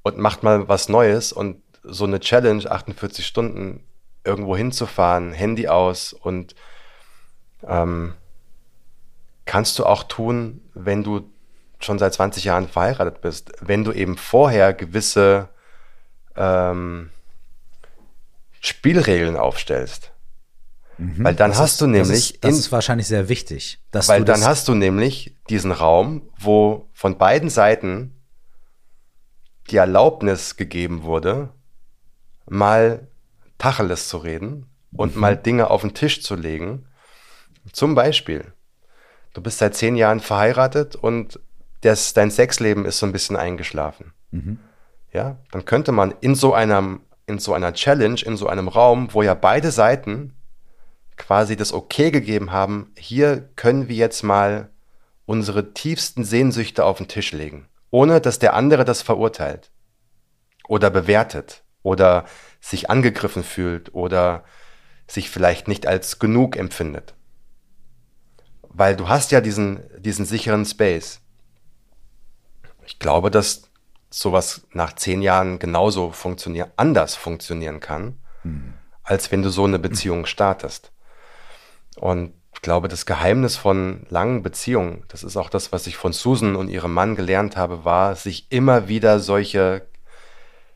und 0.00 0.16
macht 0.16 0.42
mal 0.42 0.68
was 0.68 0.88
Neues 0.88 1.34
und 1.34 1.60
so 1.82 2.04
eine 2.04 2.18
Challenge, 2.18 2.64
48 2.64 3.26
Stunden 3.26 3.84
irgendwo 4.24 4.56
hinzufahren, 4.56 5.34
Handy 5.34 5.68
aus 5.68 6.14
und 6.14 6.54
ähm, 7.68 8.14
kannst 9.44 9.78
du 9.78 9.84
auch 9.84 10.04
tun, 10.04 10.62
wenn 10.72 11.04
du 11.04 11.30
schon 11.78 11.98
seit 11.98 12.14
20 12.14 12.44
Jahren 12.44 12.68
verheiratet 12.68 13.20
bist, 13.20 13.52
wenn 13.60 13.84
du 13.84 13.92
eben 13.92 14.16
vorher 14.16 14.72
gewisse 14.72 15.50
ähm, 16.36 17.10
Spielregeln 18.62 19.36
aufstellst. 19.36 20.12
Weil 21.18 21.34
dann 21.34 21.50
das 21.50 21.58
hast 21.60 21.72
ist, 21.72 21.80
du 21.80 21.86
nämlich 21.86 22.08
das 22.08 22.18
ist, 22.20 22.44
das 22.44 22.50
in- 22.52 22.58
ist 22.58 22.72
wahrscheinlich 22.72 23.06
sehr 23.06 23.28
wichtig, 23.28 23.80
weil 24.08 24.24
dann 24.24 24.44
hast 24.44 24.68
du 24.68 24.74
nämlich 24.74 25.34
diesen 25.48 25.72
Raum, 25.72 26.22
wo 26.38 26.88
von 26.92 27.18
beiden 27.18 27.50
Seiten 27.50 28.14
die 29.70 29.76
Erlaubnis 29.76 30.56
gegeben 30.56 31.02
wurde, 31.02 31.50
mal 32.48 33.08
Tacheles 33.58 34.08
zu 34.08 34.18
reden 34.18 34.66
und 34.92 35.16
mal 35.16 35.36
Dinge 35.36 35.70
auf 35.70 35.82
den 35.82 35.94
Tisch 35.94 36.22
zu 36.22 36.34
legen. 36.34 36.86
Zum 37.72 37.94
Beispiel, 37.94 38.52
du 39.34 39.40
bist 39.40 39.58
seit 39.58 39.74
zehn 39.76 39.96
Jahren 39.96 40.20
verheiratet 40.20 40.96
und 40.96 41.38
das, 41.82 42.12
dein 42.12 42.30
Sexleben 42.30 42.84
ist 42.84 42.98
so 42.98 43.06
ein 43.06 43.12
bisschen 43.12 43.36
eingeschlafen. 43.36 44.12
Ja, 45.12 45.38
dann 45.50 45.64
könnte 45.64 45.92
man 45.92 46.14
in 46.20 46.34
so 46.34 46.54
einem, 46.54 47.00
in 47.26 47.38
so 47.38 47.54
einer 47.54 47.72
Challenge, 47.72 48.20
in 48.24 48.36
so 48.36 48.48
einem 48.48 48.68
Raum, 48.68 49.08
wo 49.12 49.22
ja 49.22 49.34
beide 49.34 49.70
Seiten 49.70 50.34
quasi 51.22 51.56
das 51.56 51.72
Okay 51.72 52.10
gegeben 52.10 52.50
haben, 52.50 52.92
hier 52.98 53.48
können 53.54 53.88
wir 53.88 53.94
jetzt 53.94 54.24
mal 54.24 54.70
unsere 55.24 55.72
tiefsten 55.72 56.24
Sehnsüchte 56.24 56.84
auf 56.84 56.98
den 56.98 57.06
Tisch 57.06 57.30
legen, 57.30 57.68
ohne 57.90 58.20
dass 58.20 58.40
der 58.40 58.54
andere 58.54 58.84
das 58.84 59.02
verurteilt 59.02 59.70
oder 60.66 60.90
bewertet 60.90 61.62
oder 61.84 62.24
sich 62.60 62.90
angegriffen 62.90 63.44
fühlt 63.44 63.94
oder 63.94 64.42
sich 65.06 65.30
vielleicht 65.30 65.68
nicht 65.68 65.86
als 65.86 66.18
genug 66.18 66.56
empfindet. 66.56 67.14
Weil 68.62 68.96
du 68.96 69.08
hast 69.08 69.30
ja 69.30 69.40
diesen, 69.40 69.80
diesen 70.00 70.24
sicheren 70.24 70.64
Space. 70.64 71.20
Ich 72.84 72.98
glaube, 72.98 73.30
dass 73.30 73.70
sowas 74.10 74.66
nach 74.72 74.94
zehn 74.94 75.22
Jahren 75.22 75.60
genauso 75.60 76.10
funktionieren, 76.10 76.70
anders 76.76 77.14
funktionieren 77.14 77.78
kann, 77.78 78.18
als 79.04 79.30
wenn 79.30 79.42
du 79.42 79.50
so 79.50 79.64
eine 79.64 79.78
Beziehung 79.78 80.26
startest. 80.26 80.90
Und 82.02 82.32
ich 82.52 82.62
glaube, 82.62 82.88
das 82.88 83.06
Geheimnis 83.06 83.56
von 83.56 84.06
langen 84.08 84.42
Beziehungen, 84.42 85.04
das 85.06 85.22
ist 85.22 85.36
auch 85.36 85.48
das, 85.48 85.70
was 85.70 85.86
ich 85.86 85.96
von 85.96 86.12
Susan 86.12 86.56
und 86.56 86.68
ihrem 86.68 86.92
Mann 86.92 87.14
gelernt 87.14 87.56
habe, 87.56 87.84
war, 87.84 88.16
sich 88.16 88.50
immer 88.50 88.88
wieder 88.88 89.20
solche, 89.20 89.86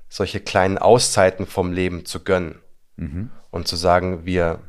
solche 0.08 0.38
kleinen 0.38 0.78
Auszeiten 0.78 1.44
vom 1.44 1.72
Leben 1.72 2.04
zu 2.04 2.22
gönnen. 2.22 2.60
Mhm. 2.94 3.30
Und 3.50 3.66
zu 3.66 3.74
sagen, 3.74 4.24
wir 4.24 4.60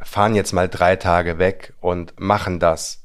fahren 0.00 0.34
jetzt 0.34 0.54
mal 0.54 0.70
drei 0.70 0.96
Tage 0.96 1.38
weg 1.38 1.74
und 1.82 2.18
machen 2.18 2.58
das, 2.58 3.04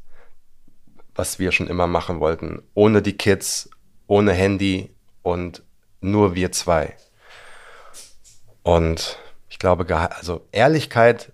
was 1.15 1.37
wir 1.37 1.51
schon 1.51 1.67
immer 1.67 1.87
machen 1.87 2.21
wollten. 2.21 2.61
Ohne 2.75 3.01
die 3.01 3.17
Kids, 3.17 3.69
ohne 4.07 4.31
Handy 4.31 4.95
und 5.21 5.63
nur 5.99 6.33
wir 6.33 6.53
zwei. 6.53 6.95
Und 8.63 9.19
ich 9.49 9.59
glaube, 9.59 9.85
also 10.15 10.47
Ehrlichkeit 10.53 11.33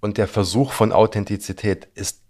und 0.00 0.18
der 0.18 0.28
Versuch 0.28 0.72
von 0.72 0.92
Authentizität 0.92 1.88
ist 1.94 2.22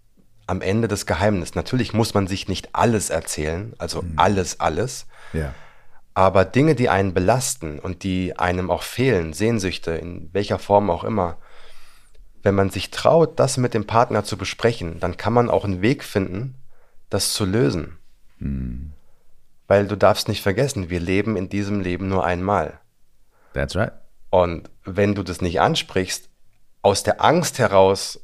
am 0.47 0.61
Ende 0.61 0.87
das 0.87 1.05
Geheimnis. 1.05 1.55
Natürlich 1.55 1.93
muss 1.93 2.13
man 2.13 2.27
sich 2.27 2.47
nicht 2.47 2.69
alles 2.73 3.09
erzählen, 3.09 3.73
also 3.77 4.01
mhm. 4.01 4.13
alles, 4.15 4.59
alles. 4.59 5.05
Ja. 5.33 5.53
Aber 6.13 6.45
Dinge, 6.45 6.73
die 6.73 6.89
einen 6.89 7.13
belasten 7.13 7.79
und 7.79 8.03
die 8.03 8.39
einem 8.39 8.71
auch 8.71 8.81
fehlen, 8.81 9.33
Sehnsüchte, 9.33 9.91
in 9.91 10.29
welcher 10.33 10.57
Form 10.57 10.89
auch 10.89 11.03
immer, 11.03 11.37
wenn 12.41 12.55
man 12.55 12.69
sich 12.69 12.91
traut, 12.91 13.39
das 13.39 13.57
mit 13.57 13.73
dem 13.73 13.85
Partner 13.85 14.23
zu 14.23 14.37
besprechen, 14.37 14.99
dann 14.99 15.17
kann 15.17 15.33
man 15.33 15.49
auch 15.49 15.65
einen 15.65 15.81
Weg 15.81 16.03
finden, 16.03 16.55
das 17.09 17.33
zu 17.33 17.45
lösen. 17.45 17.97
Mhm. 18.39 18.93
Weil 19.67 19.85
du 19.85 19.97
darfst 19.97 20.29
nicht 20.29 20.41
vergessen, 20.41 20.89
wir 20.89 21.01
leben 21.01 21.35
in 21.35 21.49
diesem 21.49 21.81
Leben 21.81 22.07
nur 22.07 22.25
einmal. 22.25 22.79
That's 23.53 23.75
right. 23.75 23.91
Und 24.29 24.69
wenn 24.85 25.13
du 25.13 25.23
das 25.23 25.41
nicht 25.41 25.59
ansprichst, 25.59 26.29
aus 26.87 27.03
der 27.03 27.21
Angst 27.21 27.59
heraus, 27.59 28.21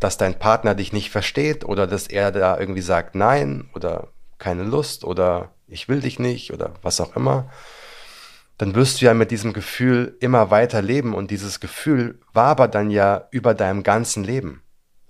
dass 0.00 0.18
dein 0.18 0.38
Partner 0.38 0.74
dich 0.74 0.92
nicht 0.92 1.10
versteht 1.10 1.64
oder 1.64 1.86
dass 1.86 2.06
er 2.06 2.30
da 2.30 2.60
irgendwie 2.60 2.82
sagt 2.82 3.14
Nein 3.14 3.70
oder 3.74 4.08
keine 4.36 4.64
Lust 4.64 5.02
oder 5.02 5.54
ich 5.66 5.88
will 5.88 6.00
dich 6.00 6.18
nicht 6.18 6.52
oder 6.52 6.74
was 6.82 7.00
auch 7.00 7.16
immer, 7.16 7.50
dann 8.58 8.74
wirst 8.74 9.00
du 9.00 9.06
ja 9.06 9.14
mit 9.14 9.30
diesem 9.30 9.54
Gefühl 9.54 10.14
immer 10.20 10.50
weiter 10.50 10.82
leben 10.82 11.14
und 11.14 11.30
dieses 11.30 11.58
Gefühl 11.58 12.20
war 12.34 12.48
aber 12.48 12.68
dann 12.68 12.90
ja 12.90 13.28
über 13.30 13.54
deinem 13.54 13.82
ganzen 13.82 14.24
Leben. 14.24 14.62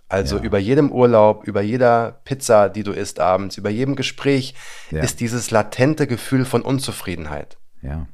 Also 0.08 0.36
ja. 0.36 0.44
über 0.44 0.58
jedem 0.58 0.92
Urlaub, 0.92 1.42
über 1.42 1.62
jeder 1.62 2.20
Pizza, 2.24 2.68
die 2.68 2.84
du 2.84 2.92
isst 2.92 3.18
abends, 3.18 3.56
über 3.56 3.70
jedem 3.70 3.96
Gespräch 3.96 4.54
ja. 4.92 5.02
ist 5.02 5.18
dieses 5.18 5.50
latente 5.50 6.06
Gefühl 6.06 6.44
von 6.44 6.62
Unzufriedenheit. 6.62 7.56
Ja. 7.82 8.06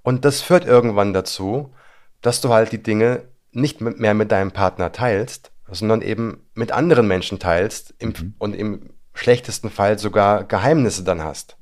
Und 0.00 0.24
das 0.24 0.40
führt 0.40 0.64
irgendwann 0.64 1.12
dazu, 1.12 1.74
dass 2.22 2.40
du 2.40 2.48
halt 2.48 2.72
die 2.72 2.82
Dinge 2.82 3.24
nicht 3.52 3.80
mehr 3.80 4.14
mit 4.14 4.32
deinem 4.32 4.52
Partner 4.52 4.92
teilst, 4.92 5.50
sondern 5.68 6.02
eben 6.02 6.46
mit 6.54 6.72
anderen 6.72 7.06
Menschen 7.06 7.38
teilst 7.38 7.94
im, 7.98 8.10
mhm. 8.10 8.34
und 8.38 8.54
im 8.54 8.90
schlechtesten 9.14 9.70
Fall 9.70 9.98
sogar 9.98 10.44
Geheimnisse 10.44 11.04
dann 11.04 11.22
hast. 11.22 11.56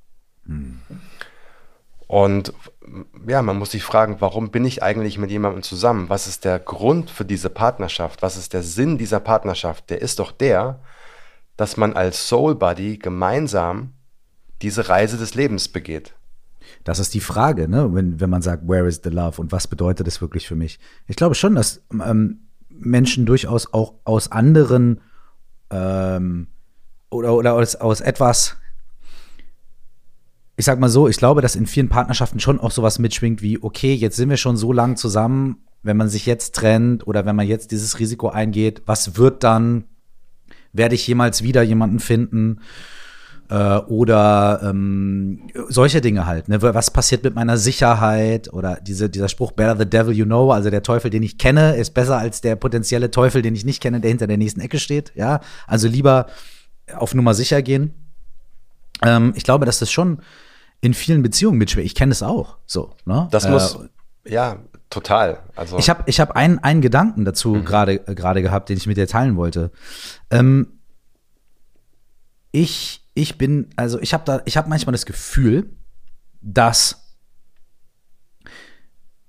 Mhm. 0.44 0.80
Und 2.06 2.54
ja, 3.26 3.42
man 3.42 3.58
muss 3.58 3.72
sich 3.72 3.82
fragen, 3.84 4.16
warum 4.20 4.50
bin 4.50 4.64
ich 4.64 4.82
eigentlich 4.82 5.18
mit 5.18 5.30
jemandem 5.30 5.62
zusammen? 5.62 6.08
Was 6.08 6.26
ist 6.26 6.44
der 6.46 6.58
Grund 6.58 7.10
für 7.10 7.26
diese 7.26 7.50
Partnerschaft? 7.50 8.22
Was 8.22 8.38
ist 8.38 8.54
der 8.54 8.62
Sinn 8.62 8.96
dieser 8.96 9.20
Partnerschaft? 9.20 9.90
Der 9.90 10.00
ist 10.00 10.18
doch 10.18 10.32
der, 10.32 10.80
dass 11.58 11.76
man 11.76 11.94
als 11.94 12.28
Soul 12.28 12.54
Buddy 12.54 12.96
gemeinsam 12.96 13.92
diese 14.62 14.88
Reise 14.88 15.18
des 15.18 15.34
Lebens 15.34 15.68
begeht. 15.68 16.14
Das 16.84 16.98
ist 16.98 17.14
die 17.14 17.20
Frage, 17.20 17.68
ne? 17.68 17.94
wenn, 17.94 18.20
wenn 18.20 18.30
man 18.30 18.42
sagt, 18.42 18.68
where 18.68 18.86
is 18.86 19.00
the 19.02 19.10
love 19.10 19.40
und 19.40 19.52
was 19.52 19.66
bedeutet 19.66 20.06
das 20.06 20.20
wirklich 20.20 20.46
für 20.46 20.56
mich? 20.56 20.78
Ich 21.06 21.16
glaube 21.16 21.34
schon, 21.34 21.54
dass 21.54 21.82
ähm, 22.04 22.40
Menschen 22.68 23.26
durchaus 23.26 23.72
auch 23.72 23.94
aus 24.04 24.30
anderen 24.32 25.00
ähm, 25.70 26.48
oder, 27.10 27.34
oder 27.34 27.54
aus, 27.54 27.76
aus 27.76 28.00
etwas, 28.00 28.56
ich 30.56 30.64
sag 30.64 30.78
mal 30.78 30.88
so, 30.88 31.08
ich 31.08 31.16
glaube, 31.16 31.42
dass 31.42 31.56
in 31.56 31.66
vielen 31.66 31.88
Partnerschaften 31.88 32.40
schon 32.40 32.60
auch 32.60 32.70
sowas 32.70 32.98
mitschwingt 32.98 33.42
wie, 33.42 33.62
okay, 33.62 33.94
jetzt 33.94 34.16
sind 34.16 34.30
wir 34.30 34.36
schon 34.36 34.56
so 34.56 34.72
lang 34.72 34.96
zusammen, 34.96 35.58
wenn 35.82 35.96
man 35.96 36.08
sich 36.08 36.26
jetzt 36.26 36.54
trennt 36.54 37.06
oder 37.06 37.24
wenn 37.24 37.36
man 37.36 37.46
jetzt 37.46 37.70
dieses 37.70 37.98
Risiko 37.98 38.28
eingeht, 38.28 38.82
was 38.86 39.16
wird 39.16 39.44
dann? 39.44 39.84
Werde 40.72 40.94
ich 40.94 41.06
jemals 41.06 41.42
wieder 41.42 41.62
jemanden 41.62 41.98
finden? 41.98 42.60
Äh, 43.50 43.78
oder 43.78 44.60
ähm, 44.62 45.48
solche 45.68 46.00
Dinge 46.00 46.26
halt. 46.26 46.48
Ne? 46.48 46.60
Was 46.60 46.90
passiert 46.90 47.24
mit 47.24 47.34
meiner 47.34 47.56
Sicherheit? 47.56 48.52
Oder 48.52 48.78
diese, 48.82 49.08
dieser 49.08 49.28
Spruch, 49.28 49.52
better 49.52 49.76
the 49.76 49.88
devil 49.88 50.14
you 50.14 50.26
know, 50.26 50.52
also 50.52 50.68
der 50.68 50.82
Teufel, 50.82 51.10
den 51.10 51.22
ich 51.22 51.38
kenne, 51.38 51.76
ist 51.76 51.94
besser 51.94 52.18
als 52.18 52.42
der 52.42 52.56
potenzielle 52.56 53.10
Teufel, 53.10 53.40
den 53.40 53.54
ich 53.54 53.64
nicht 53.64 53.80
kenne, 53.80 54.00
der 54.00 54.10
hinter 54.10 54.26
der 54.26 54.36
nächsten 54.36 54.60
Ecke 54.60 54.78
steht. 54.78 55.12
Ja, 55.14 55.40
also 55.66 55.88
lieber 55.88 56.26
auf 56.94 57.14
Nummer 57.14 57.32
sicher 57.32 57.62
gehen. 57.62 57.94
Ähm, 59.02 59.32
ich 59.34 59.44
glaube, 59.44 59.64
dass 59.64 59.78
das 59.78 59.90
schon 59.90 60.20
in 60.80 60.92
vielen 60.94 61.22
Beziehungen 61.22 61.58
mitschwingt. 61.58 61.86
Ich 61.86 61.94
kenne 61.94 62.12
es 62.12 62.22
auch. 62.22 62.58
So, 62.66 62.94
ne? 63.04 63.28
Das 63.30 63.48
muss, 63.48 63.78
äh, 64.24 64.32
ja, 64.32 64.58
total. 64.90 65.40
Also 65.56 65.78
ich 65.78 65.88
habe 65.88 66.04
ich 66.06 66.20
hab 66.20 66.32
einen, 66.32 66.58
einen 66.58 66.80
Gedanken 66.80 67.24
dazu 67.24 67.50
mhm. 67.50 67.64
gerade 67.64 67.94
äh, 68.06 68.14
gerade 68.14 68.42
gehabt, 68.42 68.68
den 68.68 68.76
ich 68.76 68.86
mit 68.86 68.96
dir 68.96 69.06
teilen 69.06 69.36
wollte. 69.36 69.70
Ähm, 70.30 70.78
ich 72.52 73.07
ich 73.18 73.36
bin, 73.36 73.68
also 73.76 74.00
ich 74.00 74.14
habe 74.14 74.24
da, 74.24 74.42
ich 74.44 74.56
habe 74.56 74.68
manchmal 74.68 74.92
das 74.92 75.04
Gefühl, 75.04 75.76
dass 76.40 77.16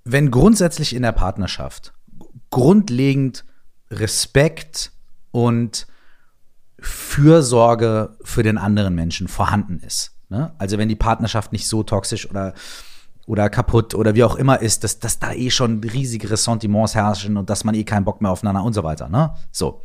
wenn 0.03 0.31
grundsätzlich 0.31 0.95
in 0.95 1.01
der 1.01 1.11
Partnerschaft 1.11 1.93
grundlegend 2.51 3.45
Respekt 3.91 4.91
und 5.31 5.87
Fürsorge 6.79 8.15
für 8.23 8.43
den 8.43 8.57
anderen 8.57 8.95
Menschen 8.95 9.27
vorhanden 9.27 9.79
ist. 9.79 10.15
Ne? 10.29 10.53
Also 10.59 10.77
wenn 10.77 10.87
die 10.87 10.95
Partnerschaft 10.95 11.51
nicht 11.51 11.67
so 11.67 11.83
toxisch 11.83 12.29
oder 12.29 12.53
oder 13.25 13.49
kaputt 13.49 13.93
oder 13.93 14.15
wie 14.15 14.23
auch 14.23 14.35
immer 14.35 14.59
ist, 14.59 14.83
dass, 14.83 14.97
dass 14.97 15.19
da 15.19 15.33
eh 15.33 15.51
schon 15.51 15.83
riesige 15.83 16.31
Ressentiments 16.31 16.95
herrschen 16.95 17.37
und 17.37 17.49
dass 17.49 17.63
man 17.63 17.75
eh 17.75 17.83
keinen 17.83 18.03
Bock 18.03 18.21
mehr 18.21 18.31
aufeinander 18.31 18.63
und 18.63 18.73
so 18.73 18.83
weiter. 18.83 19.07
Ne? 19.07 19.35
So 19.51 19.83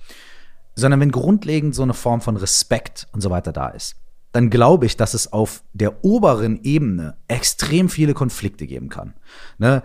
sondern 0.74 1.00
wenn 1.00 1.10
grundlegend 1.10 1.74
so 1.74 1.82
eine 1.82 1.94
Form 1.94 2.20
von 2.20 2.36
Respekt 2.36 3.06
und 3.12 3.20
so 3.20 3.30
weiter 3.30 3.52
da 3.52 3.68
ist, 3.68 3.96
dann 4.32 4.50
glaube 4.50 4.86
ich, 4.86 4.96
dass 4.96 5.14
es 5.14 5.32
auf 5.32 5.62
der 5.72 6.04
oberen 6.04 6.60
Ebene 6.64 7.16
extrem 7.28 7.88
viele 7.88 8.14
Konflikte 8.14 8.66
geben 8.66 8.88
kann. 8.88 9.14
Ne? 9.58 9.82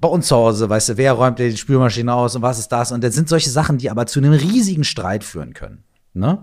Bei 0.00 0.08
uns 0.08 0.28
zu 0.28 0.36
Hause, 0.36 0.68
weißt 0.68 0.90
du, 0.90 0.96
wer 0.96 1.12
räumt 1.14 1.40
die 1.40 1.56
Spülmaschine 1.56 2.14
aus 2.14 2.36
und 2.36 2.42
was 2.42 2.60
ist 2.60 2.68
das? 2.68 2.92
Und 2.92 3.02
das 3.02 3.14
sind 3.14 3.28
solche 3.28 3.50
Sachen, 3.50 3.78
die 3.78 3.90
aber 3.90 4.06
zu 4.06 4.20
einem 4.20 4.32
riesigen 4.32 4.84
Streit 4.84 5.24
führen 5.24 5.54
können. 5.54 5.82
Ne? 6.14 6.38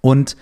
Und 0.00 0.36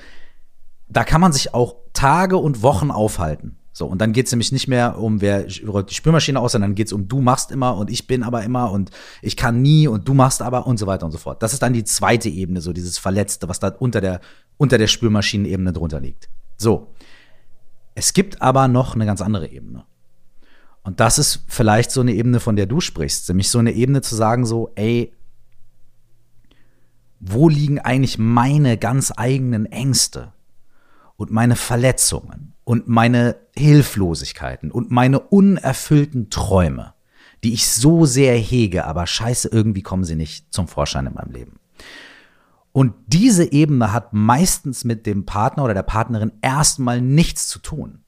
da 0.88 1.02
kann 1.02 1.20
man 1.20 1.32
sich 1.32 1.54
auch 1.54 1.74
Tage 1.92 2.36
und 2.36 2.62
Wochen 2.62 2.92
aufhalten. 2.92 3.56
So, 3.80 3.86
und 3.86 3.98
dann 4.02 4.12
geht 4.12 4.26
es 4.26 4.32
nämlich 4.32 4.52
nicht 4.52 4.68
mehr 4.68 4.98
um, 4.98 5.22
wer 5.22 5.46
räumt 5.66 5.88
die 5.88 5.94
Spülmaschine 5.94 6.38
aus, 6.38 6.52
sondern 6.52 6.74
geht 6.74 6.88
es 6.88 6.92
um, 6.92 7.08
du 7.08 7.22
machst 7.22 7.50
immer 7.50 7.78
und 7.78 7.88
ich 7.88 8.06
bin 8.06 8.22
aber 8.22 8.42
immer 8.42 8.70
und 8.70 8.90
ich 9.22 9.38
kann 9.38 9.62
nie 9.62 9.88
und 9.88 10.06
du 10.06 10.12
machst 10.12 10.42
aber 10.42 10.66
und 10.66 10.78
so 10.78 10.86
weiter 10.86 11.06
und 11.06 11.12
so 11.12 11.16
fort. 11.16 11.42
Das 11.42 11.54
ist 11.54 11.62
dann 11.62 11.72
die 11.72 11.84
zweite 11.84 12.28
Ebene, 12.28 12.60
so 12.60 12.74
dieses 12.74 12.98
Verletzte, 12.98 13.48
was 13.48 13.58
da 13.58 13.68
unter 13.68 14.02
der, 14.02 14.20
unter 14.58 14.76
der 14.76 14.86
Spülmaschinenebene 14.86 15.72
drunter 15.72 15.98
liegt. 15.98 16.28
So. 16.58 16.88
Es 17.94 18.12
gibt 18.12 18.42
aber 18.42 18.68
noch 18.68 18.94
eine 18.94 19.06
ganz 19.06 19.22
andere 19.22 19.48
Ebene. 19.48 19.86
Und 20.82 21.00
das 21.00 21.18
ist 21.18 21.44
vielleicht 21.46 21.90
so 21.90 22.02
eine 22.02 22.12
Ebene, 22.12 22.38
von 22.38 22.56
der 22.56 22.66
du 22.66 22.82
sprichst. 22.82 23.30
Nämlich 23.30 23.48
so 23.48 23.60
eine 23.60 23.72
Ebene 23.72 24.02
zu 24.02 24.14
sagen, 24.14 24.44
so, 24.44 24.72
ey, 24.74 25.14
wo 27.18 27.48
liegen 27.48 27.78
eigentlich 27.78 28.18
meine 28.18 28.76
ganz 28.76 29.10
eigenen 29.16 29.64
Ängste 29.64 30.34
und 31.20 31.30
meine 31.30 31.56
Verletzungen? 31.56 32.50
und 32.70 32.86
meine 32.86 33.34
Hilflosigkeiten 33.56 34.70
und 34.70 34.92
meine 34.92 35.18
unerfüllten 35.18 36.30
Träume, 36.30 36.94
die 37.42 37.52
ich 37.52 37.66
so 37.66 38.06
sehr 38.06 38.36
hege, 38.36 38.84
aber 38.84 39.08
scheiße, 39.08 39.48
irgendwie 39.50 39.82
kommen 39.82 40.04
sie 40.04 40.14
nicht 40.14 40.54
zum 40.54 40.68
Vorschein 40.68 41.06
in 41.06 41.14
meinem 41.14 41.32
Leben. 41.32 41.58
Und 42.70 42.94
diese 43.08 43.52
Ebene 43.52 43.92
hat 43.92 44.12
meistens 44.12 44.84
mit 44.84 45.04
dem 45.04 45.26
Partner 45.26 45.64
oder 45.64 45.74
der 45.74 45.82
Partnerin 45.82 46.30
erstmal 46.42 47.00
nichts 47.00 47.48
zu 47.48 47.58
tun. 47.58 48.04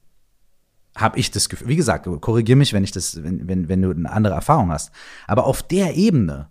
Habe 0.95 1.19
ich 1.19 1.33
das 1.33 1.49
Gefühl. 1.49 1.67
Wie 1.67 1.75
gesagt, 1.75 2.07
korrigiere 2.21 2.55
mich, 2.55 2.73
wenn 2.73 2.85
ich 2.85 2.93
das, 2.93 3.21
wenn, 3.25 3.49
wenn, 3.49 3.69
wenn 3.69 3.83
du 3.83 3.91
eine 3.91 4.13
andere 4.13 4.35
Erfahrung 4.35 4.71
hast. 4.71 4.93
Aber 5.27 5.47
auf 5.47 5.65
der 5.65 5.97
Ebene 5.97 6.51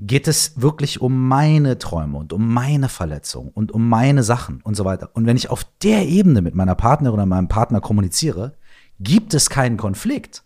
geht 0.00 0.26
es 0.26 0.60
wirklich 0.60 1.00
um 1.00 1.28
meine 1.28 1.78
Träume 1.78 2.16
und 2.16 2.32
um 2.32 2.52
meine 2.52 2.88
Verletzungen 2.88 3.50
und 3.50 3.70
um 3.70 3.88
meine 3.88 4.22
Sachen 4.22 4.60
und 4.62 4.74
so 4.74 4.84
weiter. 4.86 5.10
Und 5.12 5.26
wenn 5.26 5.36
ich 5.36 5.50
auf 5.50 5.66
der 5.82 6.08
Ebene 6.08 6.40
mit 6.40 6.54
meiner 6.54 6.74
Partnerin 6.74 7.14
oder 7.14 7.26
meinem 7.26 7.48
Partner 7.48 7.80
kommuniziere, 7.80 8.54
gibt 8.98 9.34
es 9.34 9.50
keinen 9.50 9.76
Konflikt. 9.76 10.42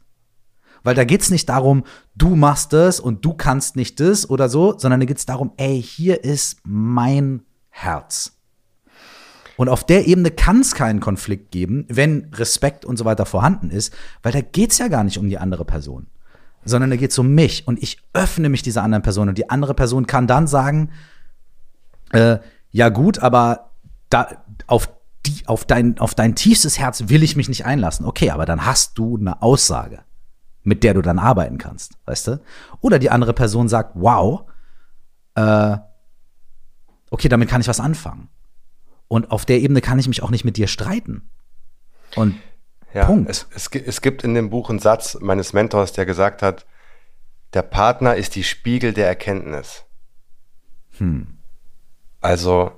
Weil 0.82 0.96
da 0.96 1.04
geht 1.04 1.22
es 1.22 1.30
nicht 1.30 1.48
darum, 1.48 1.84
du 2.14 2.34
machst 2.34 2.72
das 2.72 3.00
und 3.00 3.24
du 3.24 3.32
kannst 3.32 3.76
nicht 3.76 4.00
das 4.00 4.28
oder 4.28 4.48
so, 4.48 4.76
sondern 4.76 5.00
da 5.00 5.06
geht 5.06 5.18
es 5.18 5.26
darum, 5.26 5.52
ey, 5.56 5.80
hier 5.80 6.24
ist 6.24 6.58
mein 6.64 7.42
Herz. 7.70 8.32
Und 9.56 9.68
auf 9.68 9.86
der 9.86 10.08
Ebene 10.08 10.32
kann 10.32 10.60
es 10.60 10.74
keinen 10.74 10.98
Konflikt 10.98 11.52
geben, 11.52 11.86
wenn 11.88 12.28
Respekt 12.34 12.84
und 12.84 12.96
so 12.96 13.04
weiter 13.04 13.24
vorhanden 13.24 13.70
ist, 13.70 13.94
weil 14.22 14.32
da 14.32 14.40
geht 14.40 14.72
es 14.72 14.78
ja 14.78 14.88
gar 14.88 15.04
nicht 15.04 15.16
um 15.16 15.28
die 15.28 15.38
andere 15.38 15.64
Person 15.64 16.08
sondern 16.64 16.90
da 16.90 16.96
geht 16.96 17.10
es 17.10 17.18
um 17.18 17.34
mich 17.34 17.66
und 17.66 17.82
ich 17.82 17.98
öffne 18.12 18.48
mich 18.48 18.62
dieser 18.62 18.82
anderen 18.82 19.02
Person 19.02 19.28
und 19.28 19.38
die 19.38 19.50
andere 19.50 19.74
Person 19.74 20.06
kann 20.06 20.26
dann 20.26 20.46
sagen, 20.46 20.90
äh, 22.12 22.38
ja 22.70 22.88
gut, 22.88 23.18
aber 23.18 23.70
da, 24.10 24.28
auf, 24.66 24.88
die, 25.26 25.46
auf, 25.46 25.64
dein, 25.64 25.98
auf 25.98 26.14
dein 26.14 26.34
tiefstes 26.34 26.78
Herz 26.78 27.04
will 27.08 27.22
ich 27.22 27.36
mich 27.36 27.48
nicht 27.48 27.66
einlassen. 27.66 28.06
Okay, 28.06 28.30
aber 28.30 28.46
dann 28.46 28.66
hast 28.66 28.98
du 28.98 29.16
eine 29.16 29.42
Aussage, 29.42 30.00
mit 30.62 30.82
der 30.84 30.94
du 30.94 31.02
dann 31.02 31.18
arbeiten 31.18 31.58
kannst, 31.58 31.92
weißt 32.06 32.28
du? 32.28 32.40
Oder 32.80 32.98
die 32.98 33.10
andere 33.10 33.32
Person 33.32 33.68
sagt, 33.68 33.92
wow, 33.94 34.44
äh, 35.34 35.76
okay, 37.10 37.28
damit 37.28 37.48
kann 37.48 37.60
ich 37.60 37.68
was 37.68 37.80
anfangen. 37.80 38.28
Und 39.08 39.30
auf 39.30 39.44
der 39.44 39.60
Ebene 39.60 39.80
kann 39.80 39.98
ich 39.98 40.08
mich 40.08 40.22
auch 40.22 40.30
nicht 40.30 40.44
mit 40.44 40.56
dir 40.56 40.66
streiten. 40.66 41.28
Und 42.16 42.34
Ja, 42.94 43.06
Punkt. 43.06 43.28
Es, 43.28 43.48
es, 43.52 43.66
es 43.66 44.00
gibt 44.00 44.22
in 44.22 44.34
dem 44.34 44.50
Buch 44.50 44.70
einen 44.70 44.78
Satz 44.78 45.18
meines 45.20 45.52
Mentors, 45.52 45.92
der 45.92 46.06
gesagt 46.06 46.42
hat, 46.42 46.64
der 47.52 47.62
Partner 47.62 48.14
ist 48.14 48.36
die 48.36 48.44
Spiegel 48.44 48.92
der 48.92 49.08
Erkenntnis. 49.08 49.84
Hm. 50.98 51.38
Also, 52.20 52.72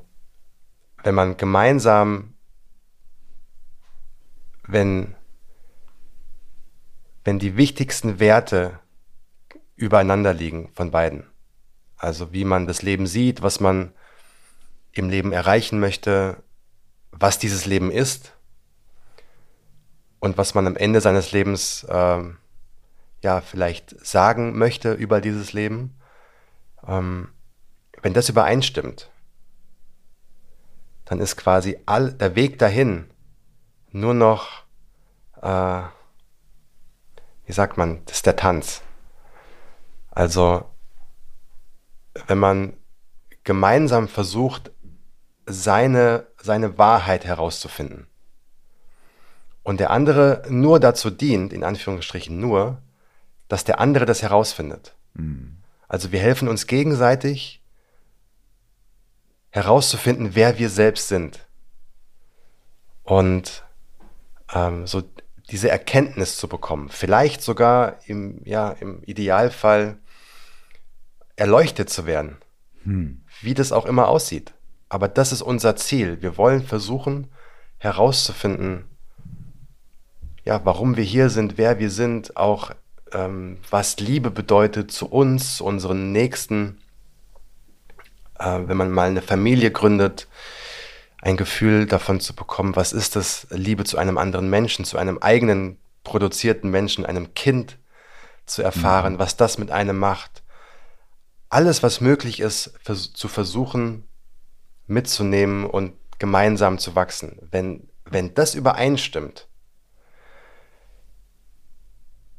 wenn 1.05 1.15
man 1.15 1.37
gemeinsam, 1.37 2.35
wenn, 4.67 5.15
wenn 7.25 7.39
die 7.39 7.59
wichtigsten 7.59 8.19
Werte 8.19 8.81
übereinander 9.77 10.33
liegen 10.33 10.71
von 10.75 10.91
beiden, 10.91 11.25
also 11.99 12.33
wie 12.33 12.45
man 12.45 12.67
das 12.67 12.81
Leben 12.81 13.07
sieht, 13.07 13.43
was 13.43 13.61
man 13.61 13.93
im 14.93 15.11
Leben 15.11 15.33
erreichen 15.33 15.79
möchte, 15.79 16.43
was 17.11 17.39
dieses 17.39 17.67
Leben 17.67 17.91
ist 17.91 18.36
und 20.21 20.39
was 20.39 20.55
man 20.55 20.67
am 20.67 20.77
Ende 20.77 21.01
seines 21.01 21.33
Lebens 21.33 21.87
ähm, 21.89 22.39
ja 23.23 23.41
vielleicht 23.41 24.05
sagen 24.05 24.57
möchte 24.59 24.93
über 24.93 25.21
dieses 25.21 25.53
Leben, 25.53 25.99
ähm, 26.87 27.29
wenn 28.03 28.15
das 28.15 28.29
übereinstimmt, 28.29 29.11
dann 31.05 31.21
ist 31.21 31.37
quasi 31.37 31.79
all, 31.87 32.13
der 32.13 32.35
Weg 32.35 32.59
dahin 32.59 33.11
nur 33.91 34.15
noch, 34.15 34.65
äh, 35.41 35.83
wie 37.45 37.53
sagt 37.53 37.79
man, 37.79 38.05
das 38.07 38.17
ist 38.17 38.27
der 38.27 38.37
Tanz. 38.37 38.83
Also, 40.11 40.65
wenn 42.27 42.39
man 42.39 42.77
gemeinsam 43.45 44.09
versucht, 44.09 44.73
seine, 45.47 46.27
seine 46.43 46.79
Wahrheit 46.79 47.25
herauszufinden 47.25 48.09
und 49.67 49.81
der 49.81 49.91
andere 49.91 50.45
nur 50.49 50.79
dazu 50.79 51.11
dient, 51.11 51.53
in 51.53 51.65
Anführungsstrichen 51.65 52.39
nur, 52.39 52.81
dass 53.49 53.65
der 53.65 53.81
andere 53.81 54.07
das 54.07 54.23
herausfindet. 54.23 54.95
Also 55.89 56.13
wir 56.13 56.21
helfen 56.21 56.47
uns 56.47 56.69
gegenseitig 56.69 57.61
herauszufinden, 59.51 60.37
wer 60.37 60.61
wir 60.61 60.71
selbst 60.71 61.09
sind. 61.09 61.49
Und 63.03 63.65
ähm, 64.55 64.87
so 64.87 65.03
diese 65.51 65.69
Erkenntnis 65.69 66.37
zu 66.37 66.47
bekommen. 66.47 66.89
Vielleicht 66.89 67.43
sogar 67.43 67.99
im, 68.07 68.43
ja, 68.45 68.71
im 68.71 69.03
Idealfall 69.03 69.99
erleuchtet 71.35 71.91
zu 71.91 72.07
werden. 72.07 72.37
Wie 73.41 73.55
das 73.55 73.73
auch 73.73 73.87
immer 73.87 74.07
aussieht. 74.07 74.55
Aber 74.89 75.09
das 75.09 75.33
ist 75.33 75.43
unser 75.43 75.75
Ziel. 75.75 76.23
Wir 76.23 76.37
wollen 76.37 76.63
versuchen 76.63 77.33
herauszufinden, 77.79 78.85
ja, 80.47 80.61
warum 80.65 80.97
wir 80.97 81.05
hier 81.05 81.29
sind, 81.29 81.59
wer 81.59 81.81
wir 81.81 81.91
sind, 81.91 82.37
auch 82.37 82.71
ähm, 83.13 83.59
was 83.69 83.99
Liebe 83.99 84.31
bedeutet 84.31 84.93
zu 84.93 85.07
uns, 85.07 85.57
zu 85.57 85.65
unseren 85.65 86.13
Nächsten. 86.13 86.79
Äh, 88.39 88.61
wenn 88.67 88.77
man 88.77 88.93
mal 88.93 89.09
eine 89.09 89.23
Familie 89.23 89.73
gründet, 89.73 90.29
ein 91.21 91.37
Gefühl 91.37 91.87
davon 91.87 92.21
zu 92.21 92.35
bekommen, 92.35 92.77
was 92.77 92.93
ist 92.93 93.17
das, 93.17 93.49
Liebe 93.51 93.83
zu 93.83 93.99
einem 93.99 94.19
anderen 94.19 94.49
Menschen, 94.49 94.85
zu 94.85 94.99
einem 94.99 95.19
eigenen 95.19 95.79
produzierten 96.05 96.71
Menschen, 96.71 97.05
einem 97.05 97.35
Kind 97.35 97.79
zu 98.47 98.63
erfahren, 98.63 99.19
was 99.19 99.37
das 99.37 99.59
mit 99.59 99.73
einem 99.73 99.99
macht. 99.99 100.45
Alles, 101.49 101.83
was 101.83 102.01
möglich 102.01 102.39
ist, 102.39 102.73
vers 102.83 103.13
zu 103.13 103.27
versuchen 103.27 104.05
mitzunehmen 104.87 105.65
und 105.65 105.95
gemeinsam 106.21 106.79
zu 106.79 106.95
wachsen. 106.95 107.41
Wenn, 107.51 107.89
wenn 108.05 108.35
das 108.35 108.55
übereinstimmt, 108.55 109.49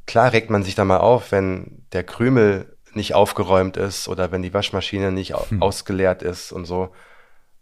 klar 0.08 0.34
regt 0.34 0.50
man 0.50 0.64
sich 0.64 0.74
da 0.74 0.86
mal 0.86 0.98
auf, 0.98 1.32
wenn 1.32 1.86
der 1.92 2.04
Krümel 2.04 2.76
nicht 2.94 3.14
aufgeräumt 3.14 3.78
ist 3.78 4.08
oder 4.08 4.32
wenn 4.32 4.42
die 4.42 4.54
Waschmaschine 4.54 5.12
nicht 5.12 5.36
au 5.36 5.46
ausgeleert 5.60 6.24
ist 6.24 6.52
und 6.52 6.66
so. 6.66 6.90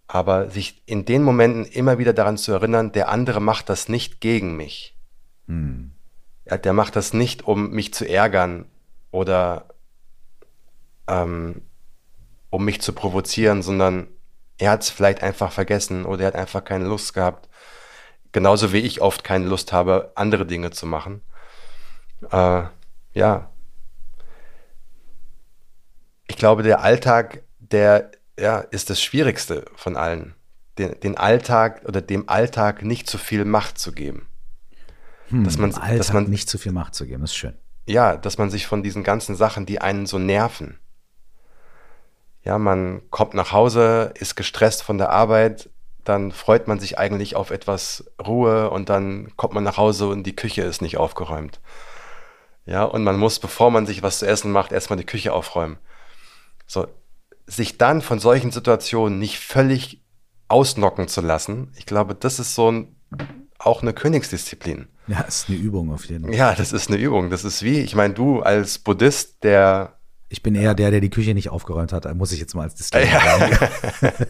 Aber 0.08 0.50
sich 0.50 0.82
in 0.86 1.04
den 1.04 1.24
Momenten 1.24 1.66
immer 1.66 1.98
wieder 1.98 2.14
daran 2.14 2.38
zu 2.38 2.54
erinnern, 2.54 2.92
der 2.92 3.10
andere 3.10 3.42
macht 3.42 3.70
das 3.70 3.90
nicht 3.90 4.22
gegen 4.22 4.56
mich. 4.56 4.96
Ja, 6.50 6.58
der 6.58 6.74
macht 6.74 6.96
das 6.96 7.12
nicht, 7.14 7.44
um 7.46 7.72
mich 7.72 7.94
zu 7.94 8.08
ärgern 8.08 8.66
oder 9.12 9.66
ähm, 11.08 11.64
um 12.52 12.64
mich 12.64 12.82
zu 12.82 12.94
provozieren, 12.94 13.64
sondern 13.64 14.08
er 14.58 14.72
hat 14.72 14.84
es 14.84 14.90
vielleicht 14.90 15.24
einfach 15.24 15.52
vergessen 15.52 16.06
oder 16.06 16.22
er 16.22 16.28
hat 16.28 16.36
einfach 16.36 16.64
keine 16.64 16.86
Lust 16.86 17.14
gehabt. 17.14 17.50
Genauso 18.32 18.74
wie 18.74 18.80
ich 18.80 19.02
oft 19.02 19.24
keine 19.24 19.48
Lust 19.48 19.74
habe, 19.74 20.12
andere 20.16 20.46
Dinge 20.46 20.70
zu 20.70 20.86
machen. 20.86 21.22
Äh, 22.32 22.64
ja. 23.14 23.50
Ich 26.28 26.38
glaube, 26.38 26.64
der 26.64 26.82
Alltag, 26.82 27.44
der 27.60 28.12
ja, 28.40 28.60
ist 28.60 28.90
das 28.90 29.02
Schwierigste 29.02 29.66
von 29.76 29.96
allen. 29.96 30.36
Den, 30.78 31.00
den 31.00 31.18
Alltag 31.18 31.84
oder 31.86 32.02
dem 32.02 32.28
Alltag 32.28 32.84
nicht 32.84 33.10
zu 33.10 33.18
viel 33.18 33.46
Macht 33.46 33.78
zu 33.78 33.94
geben. 33.94 34.28
dass 35.30 35.58
man, 35.58 35.74
Alltag 35.74 35.98
dass 35.98 36.14
man 36.14 36.30
nicht 36.30 36.50
zu 36.50 36.58
viel 36.58 36.74
Macht 36.74 36.96
zu 36.96 37.06
geben, 37.06 37.24
ist 37.24 37.36
schön. 37.36 37.58
ja, 37.88 38.18
dass 38.18 38.38
man 38.38 38.50
sich 38.50 38.68
von 38.68 38.84
diesen 38.84 39.04
ganzen 39.04 39.36
Sachen, 39.36 39.66
die 39.66 39.80
einen 39.80 40.06
so 40.06 40.20
nerven. 40.20 40.78
Ja, 42.44 42.60
man 42.60 43.02
kommt 43.10 43.34
nach 43.34 43.52
Hause, 43.52 44.12
ist 44.16 44.36
gestresst 44.36 44.84
von 44.84 44.98
der 44.98 45.10
Arbeit, 45.10 45.70
dann 46.04 46.32
freut 46.32 46.68
man 46.68 46.80
sich 46.80 47.00
eigentlich 47.00 47.36
auf 47.36 47.50
etwas 47.50 48.06
Ruhe 48.24 48.70
und 48.70 48.90
dann 48.90 49.36
kommt 49.36 49.54
man 49.54 49.64
nach 49.64 49.78
Hause 49.78 50.08
und 50.08 50.24
die 50.24 50.36
Küche 50.36 50.62
ist 50.62 50.82
nicht 50.82 50.98
aufgeräumt. 50.98 51.60
Ja, 52.66 52.84
und 52.84 53.04
man 53.04 53.18
muss, 53.18 53.40
bevor 53.40 53.72
man 53.72 53.86
sich 53.86 54.02
was 54.04 54.20
zu 54.20 54.28
essen 54.28 54.52
macht, 54.52 54.72
erstmal 54.72 54.98
die 54.98 55.06
Küche 55.06 55.34
aufräumen. 55.34 55.78
So, 56.66 56.88
sich 57.46 57.78
dann 57.78 58.02
von 58.02 58.20
solchen 58.20 58.52
Situationen 58.52 59.20
nicht 59.20 59.40
völlig 59.40 60.02
ausnocken 60.48 61.08
zu 61.08 61.22
lassen, 61.22 61.72
ich 61.78 61.86
glaube, 61.86 62.16
das 62.16 62.40
ist 62.40 62.56
so 62.56 62.72
ein, 62.72 62.96
auch 63.60 63.82
eine 63.82 63.94
Königsdisziplin. 63.94 64.88
Ja, 65.08 65.22
ist 65.22 65.50
eine 65.50 65.58
Übung 65.58 65.94
auf 65.94 66.06
jeden 66.06 66.26
Fall. 66.26 66.34
Ja, 66.34 66.56
das 66.56 66.74
ist 66.74 66.90
eine 66.90 66.98
Übung. 66.98 67.30
Das 67.30 67.44
ist 67.44 67.62
wie, 67.62 67.80
ich 67.80 67.96
meine, 67.96 68.16
du 68.16 68.42
als 68.42 68.80
Buddhist, 68.80 69.44
der 69.44 70.00
Ich 70.30 70.42
bin 70.42 70.56
eher 70.56 70.74
der, 70.74 70.90
der 70.90 71.02
die 71.02 71.12
Küche 71.12 71.36
nicht 71.36 71.50
aufgeräumt 71.50 71.94
hat, 71.94 72.12
muss 72.16 72.32
ich 72.32 72.40
jetzt 72.40 72.56
mal 72.56 72.64
als 72.64 72.76
Disclaimer 72.76 73.20
sagen. 73.20 73.58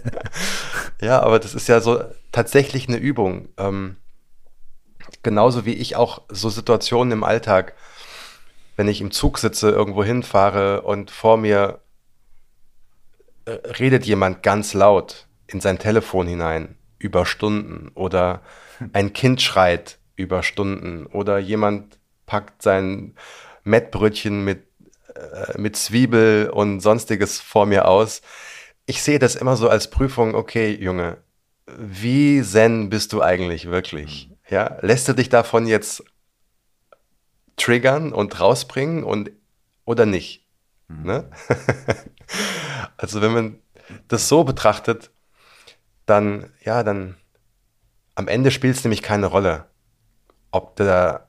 Ja, 1.02 1.22
aber 1.22 1.40
das 1.40 1.54
ist 1.54 1.68
ja 1.68 1.82
so 1.82 2.02
tatsächlich 2.32 2.88
eine 2.88 2.98
Übung. 2.98 3.50
Ähm, 3.58 3.98
genauso 5.24 5.66
wie 5.66 5.74
ich 5.74 5.96
auch 5.96 6.22
so 6.30 6.50
Situationen 6.50 7.12
im 7.12 7.24
Alltag, 7.24 7.74
wenn 8.76 8.88
ich 8.88 9.02
im 9.02 9.12
Zug 9.12 9.38
sitze, 9.38 9.70
irgendwo 9.70 10.04
hinfahre 10.04 10.82
und 10.82 11.12
vor 11.12 11.38
mir 11.38 11.82
äh, 13.46 13.52
redet 13.52 14.06
jemand 14.06 14.44
ganz 14.44 14.74
laut 14.74 15.28
in 15.48 15.62
sein 15.62 15.80
Telefon 15.80 16.28
hinein 16.28 16.78
über 16.98 17.26
Stunden 17.26 17.92
oder 17.96 18.42
ein 18.94 19.14
Kind 19.14 19.42
schreit 19.42 20.00
über 20.16 20.44
Stunden 20.44 21.06
oder 21.06 21.38
jemand 21.38 22.00
packt 22.26 22.62
sein 22.62 23.16
Mettbrötchen 23.64 24.44
mit, 24.44 24.64
äh, 25.16 25.60
mit 25.60 25.76
Zwiebel 25.76 26.50
und 26.50 26.80
sonstiges 26.80 27.40
vor 27.40 27.66
mir 27.66 27.88
aus. 27.88 28.22
Ich 28.86 29.02
sehe 29.02 29.20
das 29.20 29.36
immer 29.36 29.56
so 29.56 29.70
als 29.70 29.90
Prüfung, 29.90 30.36
okay, 30.36 30.72
Junge, 30.72 31.18
wie 31.68 32.42
zen 32.44 32.90
bist 32.90 33.14
du 33.14 33.22
eigentlich 33.22 33.68
wirklich? 33.68 34.30
Ja, 34.50 34.78
lässt 34.82 35.08
du 35.08 35.14
dich 35.14 35.30
davon 35.30 35.66
jetzt 35.66 36.04
triggern 37.58 38.14
und 38.14 38.39
rausbringen 38.39 39.03
und 39.03 39.32
oder 39.86 40.06
nicht? 40.06 40.45
Ne? 40.88 41.30
also 42.97 43.22
wenn 43.22 43.34
man 43.34 43.60
das 44.08 44.28
so 44.28 44.43
betrachtet, 44.43 45.12
dann 46.06 46.51
ja, 46.64 46.84
dann 46.84 47.16
am 48.16 48.28
Ende 48.28 48.51
spielt 48.51 48.76
es 48.78 48.84
nämlich 48.84 49.01
keine 49.01 49.28
Rolle, 49.28 49.66
ob 50.51 50.76
der 50.76 51.28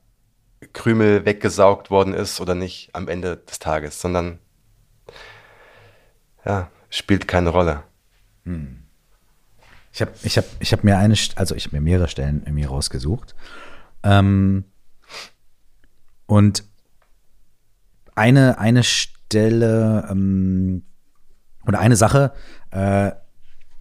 Krümel 0.72 1.24
weggesaugt 1.24 1.90
worden 1.90 2.14
ist 2.14 2.40
oder 2.40 2.54
nicht 2.54 2.90
am 2.94 3.08
Ende 3.08 3.36
des 3.36 3.58
Tages, 3.58 4.00
sondern 4.00 4.38
ja, 6.44 6.70
spielt 6.90 7.26
keine 7.26 7.50
Rolle. 7.50 7.82
Ich 9.92 10.00
habe 10.00 10.12
ich 10.22 10.36
hab, 10.36 10.44
ich 10.60 10.72
hab 10.72 10.84
mir 10.84 10.98
eine, 10.98 11.14
also 11.36 11.54
ich 11.54 11.66
habe 11.66 11.76
mir 11.76 11.82
mehrere 11.82 12.08
Stellen 12.08 12.42
in 12.44 12.54
mir 12.54 12.68
rausgesucht. 12.68 13.34
Ähm, 14.02 14.64
und 16.26 16.64
eine, 18.14 18.58
eine 18.58 18.82
Stelle 18.82 20.06
ähm, 20.10 20.82
oder 21.66 21.78
eine 21.78 21.96
Sache, 21.96 22.32
äh, 22.70 23.12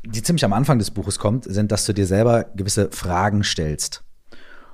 die 0.05 0.21
ziemlich 0.21 0.45
am 0.45 0.53
Anfang 0.53 0.77
des 0.77 0.91
Buches 0.91 1.17
kommt, 1.17 1.45
sind, 1.45 1.71
dass 1.71 1.85
du 1.85 1.93
dir 1.93 2.05
selber 2.05 2.45
gewisse 2.55 2.91
Fragen 2.91 3.43
stellst. 3.43 4.03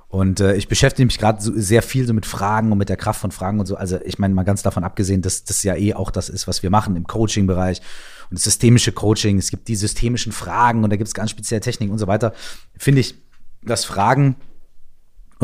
Und 0.08 0.40
äh, 0.40 0.56
ich 0.56 0.68
beschäftige 0.68 1.06
mich 1.06 1.18
gerade 1.18 1.40
so 1.42 1.52
sehr 1.54 1.82
viel 1.82 2.06
so 2.06 2.12
mit 2.12 2.26
Fragen 2.26 2.70
und 2.70 2.76
mit 2.76 2.90
der 2.90 2.98
Kraft 2.98 3.18
von 3.18 3.30
Fragen 3.30 3.60
und 3.60 3.66
so. 3.66 3.76
Also 3.76 3.98
ich 4.04 4.18
meine 4.18 4.34
mal 4.34 4.42
ganz 4.42 4.62
davon 4.62 4.84
abgesehen, 4.84 5.22
dass 5.22 5.44
das 5.44 5.62
ja 5.62 5.74
eh 5.74 5.94
auch 5.94 6.10
das 6.10 6.28
ist, 6.28 6.46
was 6.46 6.62
wir 6.62 6.68
machen 6.68 6.96
im 6.96 7.06
Coaching-Bereich 7.06 7.80
und 8.28 8.34
das 8.34 8.44
systemische 8.44 8.92
Coaching. 8.92 9.38
Es 9.38 9.50
gibt 9.50 9.68
die 9.68 9.76
systemischen 9.76 10.32
Fragen 10.32 10.84
und 10.84 10.90
da 10.90 10.96
gibt 10.96 11.08
es 11.08 11.14
ganz 11.14 11.30
spezielle 11.30 11.62
Techniken 11.62 11.92
und 11.92 11.98
so 11.98 12.08
weiter. 12.08 12.34
Finde 12.76 13.00
ich, 13.00 13.14
dass 13.62 13.86
Fragen 13.86 14.36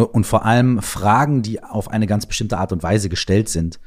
und 0.05 0.25
vor 0.27 0.45
allem 0.45 0.81
Fragen, 0.83 1.43
die 1.43 1.63
auf 1.63 1.91
eine 1.91 2.07
ganz 2.07 2.27
bestimmte 2.27 2.59
Art 2.59 2.73
und 2.73 2.83
Weise 2.83 3.09
gestellt 3.09 3.49
sind, 3.49 3.81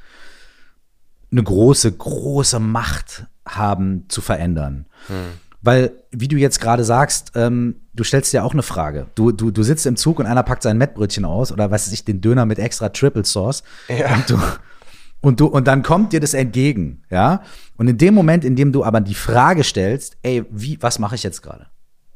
eine 1.31 1.43
große, 1.43 1.91
große 1.91 2.59
Macht 2.59 3.25
haben 3.47 4.05
zu 4.09 4.21
verändern. 4.21 4.85
Hm. 5.07 5.15
Weil, 5.61 5.91
wie 6.11 6.27
du 6.27 6.37
jetzt 6.37 6.59
gerade 6.59 6.83
sagst, 6.83 7.33
ähm, 7.35 7.75
du 7.93 8.03
stellst 8.03 8.33
dir 8.33 8.43
auch 8.43 8.53
eine 8.53 8.63
Frage. 8.63 9.07
Du, 9.15 9.31
du, 9.31 9.51
du 9.51 9.63
sitzt 9.63 9.85
im 9.85 9.95
Zug 9.95 10.19
und 10.19 10.25
einer 10.25 10.43
packt 10.43 10.63
sein 10.63 10.77
Mettbrötchen 10.77 11.23
aus 11.23 11.51
oder 11.51 11.69
was 11.69 11.85
weiß 11.85 11.93
ich, 11.93 12.03
den 12.03 12.19
Döner 12.19 12.45
mit 12.45 12.57
extra 12.57 12.89
Triple 12.89 13.25
Sauce. 13.25 13.63
Ja. 13.87 14.15
Und 14.15 14.29
du, 14.29 14.39
und 15.21 15.39
du, 15.39 15.45
und 15.45 15.67
dann 15.67 15.83
kommt 15.83 16.13
dir 16.13 16.19
das 16.19 16.33
entgegen, 16.33 17.03
ja. 17.11 17.43
Und 17.77 17.87
in 17.87 17.97
dem 17.97 18.15
Moment, 18.15 18.43
in 18.43 18.55
dem 18.55 18.71
du 18.71 18.83
aber 18.83 19.01
die 19.01 19.13
Frage 19.13 19.63
stellst, 19.63 20.17
ey, 20.23 20.43
wie, 20.49 20.81
was 20.81 20.97
mache 20.97 21.15
ich 21.15 21.23
jetzt 21.23 21.43
gerade? 21.43 21.67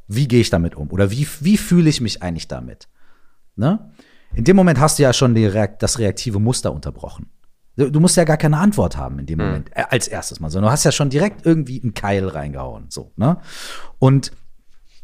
Wie 0.07 0.27
gehe 0.27 0.41
ich 0.41 0.49
damit 0.49 0.75
um? 0.75 0.91
Oder 0.91 1.11
wie, 1.11 1.27
wie 1.39 1.57
fühle 1.57 1.89
ich 1.89 2.01
mich 2.01 2.23
eigentlich 2.23 2.47
damit? 2.47 2.87
Ne? 3.55 3.91
In 4.33 4.43
dem 4.43 4.55
Moment 4.55 4.79
hast 4.79 4.99
du 4.99 5.03
ja 5.03 5.13
schon 5.13 5.33
die, 5.33 5.49
das 5.79 5.99
reaktive 5.99 6.39
Muster 6.39 6.73
unterbrochen. 6.73 7.27
Du 7.77 7.99
musst 7.99 8.15
ja 8.15 8.23
gar 8.23 8.37
keine 8.37 8.57
Antwort 8.57 8.95
haben 8.95 9.19
in 9.19 9.25
dem 9.25 9.39
mhm. 9.39 9.45
Moment, 9.45 9.69
äh, 9.71 9.83
als 9.89 10.07
erstes 10.07 10.39
Mal, 10.39 10.49
sondern 10.49 10.69
du 10.69 10.71
hast 10.71 10.85
ja 10.85 10.91
schon 10.91 11.09
direkt 11.09 11.45
irgendwie 11.45 11.81
einen 11.81 11.93
Keil 11.93 12.27
reingehauen. 12.27 12.85
So, 12.89 13.11
ne? 13.17 13.37
Und 13.99 14.31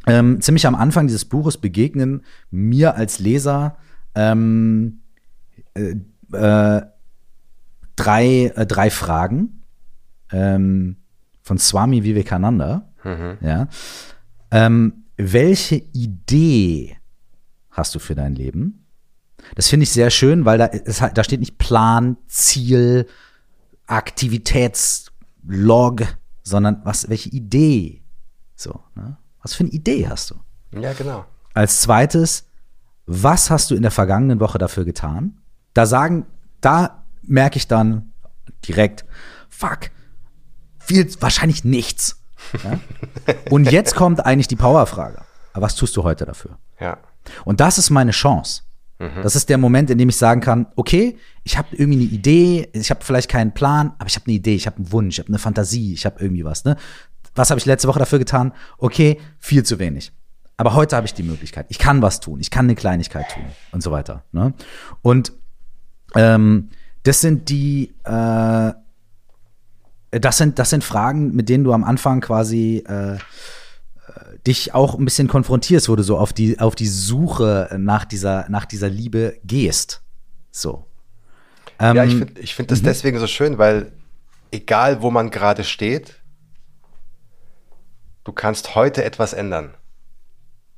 ähm, 0.07 0.41
ziemlich 0.41 0.65
am 0.65 0.75
Anfang 0.75 1.07
dieses 1.07 1.25
Buches 1.25 1.57
begegnen 1.57 2.23
mir 2.49 2.95
als 2.95 3.19
Leser 3.19 3.77
ähm, 4.15 5.01
äh, 5.73 5.95
äh, 6.33 6.81
drei, 7.95 8.51
äh, 8.55 8.65
drei 8.65 8.89
Fragen 8.89 9.63
ähm, 10.31 10.97
von 11.43 11.57
Swami 11.57 12.03
Vivekananda. 12.03 12.89
Mhm. 13.03 13.37
Ja. 13.41 13.67
Ähm, 14.49 15.05
welche 15.17 15.75
Idee 15.75 16.97
hast 17.71 17.95
du 17.95 17.99
für 17.99 18.15
dein 18.15 18.35
Leben? 18.35 18.85
Das 19.55 19.69
finde 19.69 19.85
ich 19.85 19.91
sehr 19.91 20.09
schön, 20.09 20.43
weil 20.45 20.57
da, 20.57 20.65
es, 20.67 21.01
da 21.13 21.23
steht 21.23 21.39
nicht 21.39 21.57
Plan, 21.57 22.17
Ziel, 22.27 23.07
Aktivitätslog, 23.87 26.01
sondern 26.43 26.81
was, 26.83 27.09
welche 27.09 27.29
Idee? 27.29 28.03
So, 28.55 28.83
ne? 28.95 29.17
Was 29.41 29.55
für 29.55 29.63
eine 29.63 29.71
Idee 29.71 30.07
hast 30.07 30.29
du? 30.29 30.35
Ja, 30.79 30.93
genau. 30.93 31.25
Als 31.53 31.81
zweites, 31.81 32.47
was 33.07 33.49
hast 33.49 33.71
du 33.71 33.75
in 33.75 33.81
der 33.81 33.91
vergangenen 33.91 34.39
Woche 34.39 34.59
dafür 34.59 34.85
getan? 34.85 35.41
Da 35.73 35.85
sagen, 35.85 36.25
da 36.61 37.03
merke 37.23 37.57
ich 37.57 37.67
dann 37.67 38.13
direkt, 38.67 39.05
fuck, 39.49 39.89
viel, 40.79 41.09
wahrscheinlich 41.21 41.63
nichts. 41.63 42.21
Ja? 42.63 42.79
Und 43.49 43.71
jetzt 43.71 43.95
kommt 43.95 44.25
eigentlich 44.25 44.47
die 44.47 44.55
Powerfrage. 44.55 45.21
Was 45.53 45.75
tust 45.75 45.97
du 45.97 46.03
heute 46.03 46.25
dafür? 46.25 46.57
Ja. 46.79 46.97
Und 47.45 47.59
das 47.59 47.77
ist 47.77 47.89
meine 47.89 48.11
Chance. 48.11 48.63
Mhm. 48.99 49.23
Das 49.23 49.35
ist 49.35 49.49
der 49.49 49.57
Moment, 49.57 49.89
in 49.89 49.97
dem 49.97 50.09
ich 50.09 50.15
sagen 50.15 50.41
kann, 50.41 50.67
okay, 50.75 51.17
ich 51.43 51.57
habe 51.57 51.69
irgendwie 51.71 52.01
eine 52.01 52.11
Idee, 52.11 52.69
ich 52.73 52.89
habe 52.91 53.03
vielleicht 53.03 53.29
keinen 53.29 53.51
Plan, 53.51 53.93
aber 53.97 54.07
ich 54.07 54.15
habe 54.15 54.27
eine 54.27 54.35
Idee, 54.35 54.55
ich 54.55 54.67
habe 54.67 54.77
einen 54.77 54.91
Wunsch, 54.91 55.15
ich 55.15 55.19
habe 55.19 55.29
eine 55.29 55.39
Fantasie, 55.39 55.93
ich 55.93 56.05
habe 56.05 56.19
irgendwie 56.19 56.45
was. 56.45 56.65
Ne? 56.65 56.77
Was 57.33 57.49
habe 57.49 57.59
ich 57.59 57.65
letzte 57.65 57.87
Woche 57.87 57.99
dafür 57.99 58.19
getan? 58.19 58.53
Okay, 58.77 59.19
viel 59.39 59.63
zu 59.63 59.79
wenig. 59.79 60.11
Aber 60.57 60.75
heute 60.75 60.95
habe 60.95 61.07
ich 61.07 61.15
die 61.15 61.23
Möglichkeit. 61.23 61.65
Ich 61.69 61.79
kann 61.79 62.03
was 62.03 62.19
tun, 62.19 62.39
ich 62.39 62.51
kann 62.51 62.65
eine 62.65 62.75
Kleinigkeit 62.75 63.29
tun 63.33 63.45
und 63.71 63.81
so 63.81 63.91
weiter. 63.91 64.23
Ne? 64.31 64.53
Und 65.01 65.33
ähm, 66.15 66.69
das 67.01 67.21
sind 67.21 67.49
die, 67.49 67.95
äh, 68.03 68.71
das 70.11 70.37
sind, 70.37 70.59
das 70.59 70.69
sind 70.69 70.83
Fragen, 70.83 71.33
mit 71.33 71.49
denen 71.49 71.63
du 71.63 71.73
am 71.73 71.83
Anfang 71.83 72.21
quasi 72.21 72.83
äh, 72.87 73.17
dich 74.45 74.73
auch 74.73 74.97
ein 74.97 75.05
bisschen 75.05 75.27
konfrontierst, 75.27 75.89
wo 75.89 75.95
du 75.95 76.03
so 76.03 76.17
auf 76.17 76.33
die, 76.33 76.59
auf 76.59 76.75
die 76.75 76.87
Suche 76.87 77.75
nach 77.77 78.05
dieser, 78.05 78.49
nach 78.49 78.65
dieser 78.65 78.89
Liebe 78.89 79.37
gehst. 79.43 80.01
So. 80.51 80.85
Ähm, 81.79 81.95
ja, 81.95 82.03
ich 82.03 82.15
finde 82.15 82.41
ich 82.41 82.55
find 82.55 82.71
das 82.71 82.81
mhm. 82.81 82.85
deswegen 82.85 83.19
so 83.19 83.27
schön, 83.27 83.57
weil 83.57 83.91
egal 84.51 85.01
wo 85.01 85.11
man 85.11 85.31
gerade 85.31 85.63
steht, 85.63 86.21
du 88.23 88.31
kannst 88.31 88.75
heute 88.75 89.03
etwas 89.03 89.33
ändern. 89.33 89.75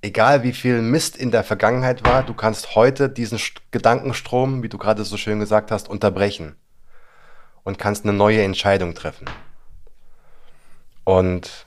Egal 0.01 0.43
wie 0.43 0.53
viel 0.53 0.81
Mist 0.81 1.15
in 1.15 1.31
der 1.31 1.43
Vergangenheit 1.43 2.05
war, 2.05 2.23
du 2.23 2.33
kannst 2.33 2.75
heute 2.75 3.09
diesen 3.09 3.39
Gedankenstrom, 3.71 4.61
wie 4.61 4.69
du 4.69 4.77
gerade 4.77 5.03
so 5.05 5.15
schön 5.17 5.39
gesagt 5.39 5.71
hast, 5.71 5.87
unterbrechen 5.87 6.55
und 7.63 7.77
kannst 7.77 8.03
eine 8.03 8.13
neue 8.13 8.43
Entscheidung 8.43 8.93
treffen. 8.93 9.27
Und 11.05 11.65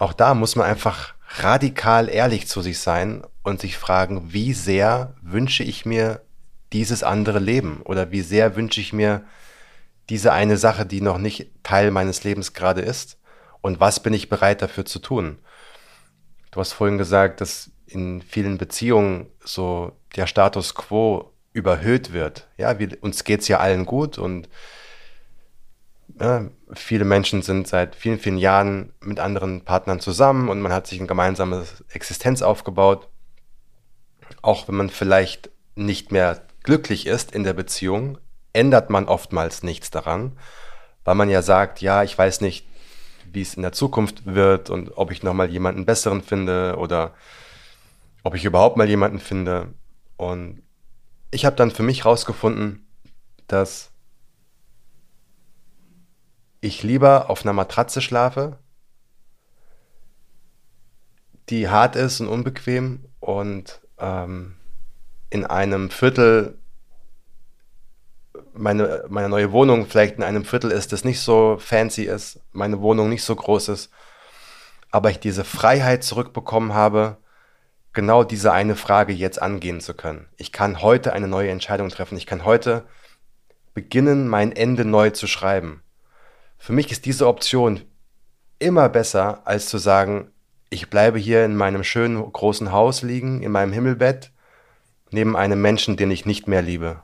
auch 0.00 0.14
da 0.14 0.34
muss 0.34 0.56
man 0.56 0.66
einfach 0.66 1.14
radikal 1.38 2.08
ehrlich 2.08 2.48
zu 2.48 2.62
sich 2.62 2.78
sein 2.78 3.22
und 3.42 3.60
sich 3.60 3.76
fragen, 3.76 4.32
wie 4.32 4.54
sehr 4.54 5.14
wünsche 5.22 5.62
ich 5.62 5.84
mir 5.84 6.22
dieses 6.72 7.02
andere 7.02 7.38
Leben 7.38 7.82
oder 7.84 8.10
wie 8.10 8.22
sehr 8.22 8.56
wünsche 8.56 8.80
ich 8.80 8.92
mir 8.92 9.24
diese 10.08 10.32
eine 10.32 10.56
Sache, 10.56 10.86
die 10.86 11.02
noch 11.02 11.18
nicht 11.18 11.50
Teil 11.62 11.90
meines 11.90 12.24
Lebens 12.24 12.54
gerade 12.54 12.80
ist 12.80 13.18
und 13.60 13.78
was 13.78 14.02
bin 14.02 14.14
ich 14.14 14.28
bereit 14.28 14.62
dafür 14.62 14.86
zu 14.86 14.98
tun. 15.00 15.38
Du 16.50 16.60
hast 16.60 16.72
vorhin 16.72 16.98
gesagt, 16.98 17.40
dass 17.40 17.70
in 17.86 18.22
vielen 18.22 18.56
Beziehungen 18.56 19.26
so 19.44 19.92
der 20.16 20.26
Status 20.26 20.74
quo 20.74 21.32
überhöht 21.52 22.12
wird. 22.12 22.48
Ja, 22.56 22.78
wir, 22.78 22.96
uns 23.02 23.24
geht's 23.24 23.48
ja 23.48 23.58
allen 23.58 23.84
gut 23.84 24.16
und 24.16 24.48
ja, 26.20 26.44
viele 26.72 27.04
Menschen 27.04 27.42
sind 27.42 27.66
seit 27.66 27.96
vielen, 27.96 28.18
vielen 28.18 28.36
Jahren 28.36 28.92
mit 29.00 29.18
anderen 29.18 29.64
Partnern 29.64 30.00
zusammen 30.00 30.48
und 30.48 30.60
man 30.60 30.72
hat 30.72 30.86
sich 30.86 30.98
eine 30.98 31.08
gemeinsame 31.08 31.64
Existenz 31.88 32.42
aufgebaut. 32.42 33.08
Auch 34.42 34.68
wenn 34.68 34.76
man 34.76 34.90
vielleicht 34.90 35.50
nicht 35.74 36.12
mehr 36.12 36.42
glücklich 36.62 37.06
ist 37.06 37.32
in 37.32 37.42
der 37.42 37.54
Beziehung, 37.54 38.18
ändert 38.52 38.90
man 38.90 39.08
oftmals 39.08 39.62
nichts 39.62 39.90
daran, 39.90 40.36
weil 41.04 41.14
man 41.14 41.30
ja 41.30 41.40
sagt, 41.40 41.80
ja, 41.80 42.02
ich 42.02 42.16
weiß 42.16 42.42
nicht, 42.42 42.66
wie 43.32 43.40
es 43.40 43.54
in 43.54 43.62
der 43.62 43.72
Zukunft 43.72 44.26
wird 44.26 44.68
und 44.68 44.98
ob 44.98 45.12
ich 45.12 45.22
nochmal 45.22 45.50
jemanden 45.50 45.86
besseren 45.86 46.22
finde 46.22 46.76
oder 46.76 47.14
ob 48.22 48.34
ich 48.34 48.44
überhaupt 48.44 48.76
mal 48.76 48.88
jemanden 48.88 49.20
finde. 49.20 49.72
Und 50.16 50.62
ich 51.30 51.46
habe 51.46 51.56
dann 51.56 51.70
für 51.70 51.82
mich 51.82 52.04
herausgefunden, 52.04 52.86
dass 53.46 53.89
ich 56.60 56.82
lieber 56.82 57.30
auf 57.30 57.42
einer 57.42 57.52
Matratze 57.52 58.00
schlafe, 58.00 58.58
die 61.48 61.68
hart 61.68 61.96
ist 61.96 62.20
und 62.20 62.28
unbequem 62.28 63.04
und 63.18 63.80
ähm, 63.98 64.56
in 65.30 65.44
einem 65.46 65.90
Viertel 65.90 66.58
meine, 68.52 69.04
meine 69.08 69.28
neue 69.28 69.52
Wohnung 69.52 69.86
vielleicht 69.86 70.16
in 70.16 70.22
einem 70.22 70.44
Viertel 70.44 70.70
ist, 70.70 70.92
das 70.92 71.04
nicht 71.04 71.20
so 71.20 71.56
fancy 71.58 72.04
ist, 72.04 72.40
meine 72.52 72.80
Wohnung 72.80 73.08
nicht 73.08 73.24
so 73.24 73.34
groß 73.34 73.68
ist, 73.68 73.90
aber 74.90 75.10
ich 75.10 75.20
diese 75.20 75.44
Freiheit 75.44 76.04
zurückbekommen 76.04 76.74
habe, 76.74 77.16
genau 77.92 78.24
diese 78.24 78.52
eine 78.52 78.76
Frage 78.76 79.12
jetzt 79.12 79.40
angehen 79.40 79.80
zu 79.80 79.94
können. 79.94 80.28
Ich 80.36 80.52
kann 80.52 80.82
heute 80.82 81.12
eine 81.12 81.28
neue 81.28 81.50
Entscheidung 81.50 81.88
treffen. 81.88 82.16
Ich 82.16 82.26
kann 82.26 82.44
heute 82.44 82.84
beginnen, 83.74 84.28
mein 84.28 84.52
Ende 84.52 84.84
neu 84.84 85.10
zu 85.10 85.26
schreiben. 85.26 85.82
Für 86.60 86.74
mich 86.74 86.92
ist 86.92 87.06
diese 87.06 87.26
Option 87.26 87.80
immer 88.58 88.90
besser, 88.90 89.46
als 89.46 89.66
zu 89.66 89.78
sagen, 89.78 90.30
ich 90.68 90.90
bleibe 90.90 91.18
hier 91.18 91.42
in 91.42 91.56
meinem 91.56 91.82
schönen 91.82 92.30
großen 92.30 92.70
Haus 92.70 93.00
liegen, 93.00 93.42
in 93.42 93.50
meinem 93.50 93.72
Himmelbett, 93.72 94.30
neben 95.10 95.36
einem 95.36 95.62
Menschen, 95.62 95.96
den 95.96 96.10
ich 96.10 96.26
nicht 96.26 96.48
mehr 96.48 96.60
liebe. 96.60 97.02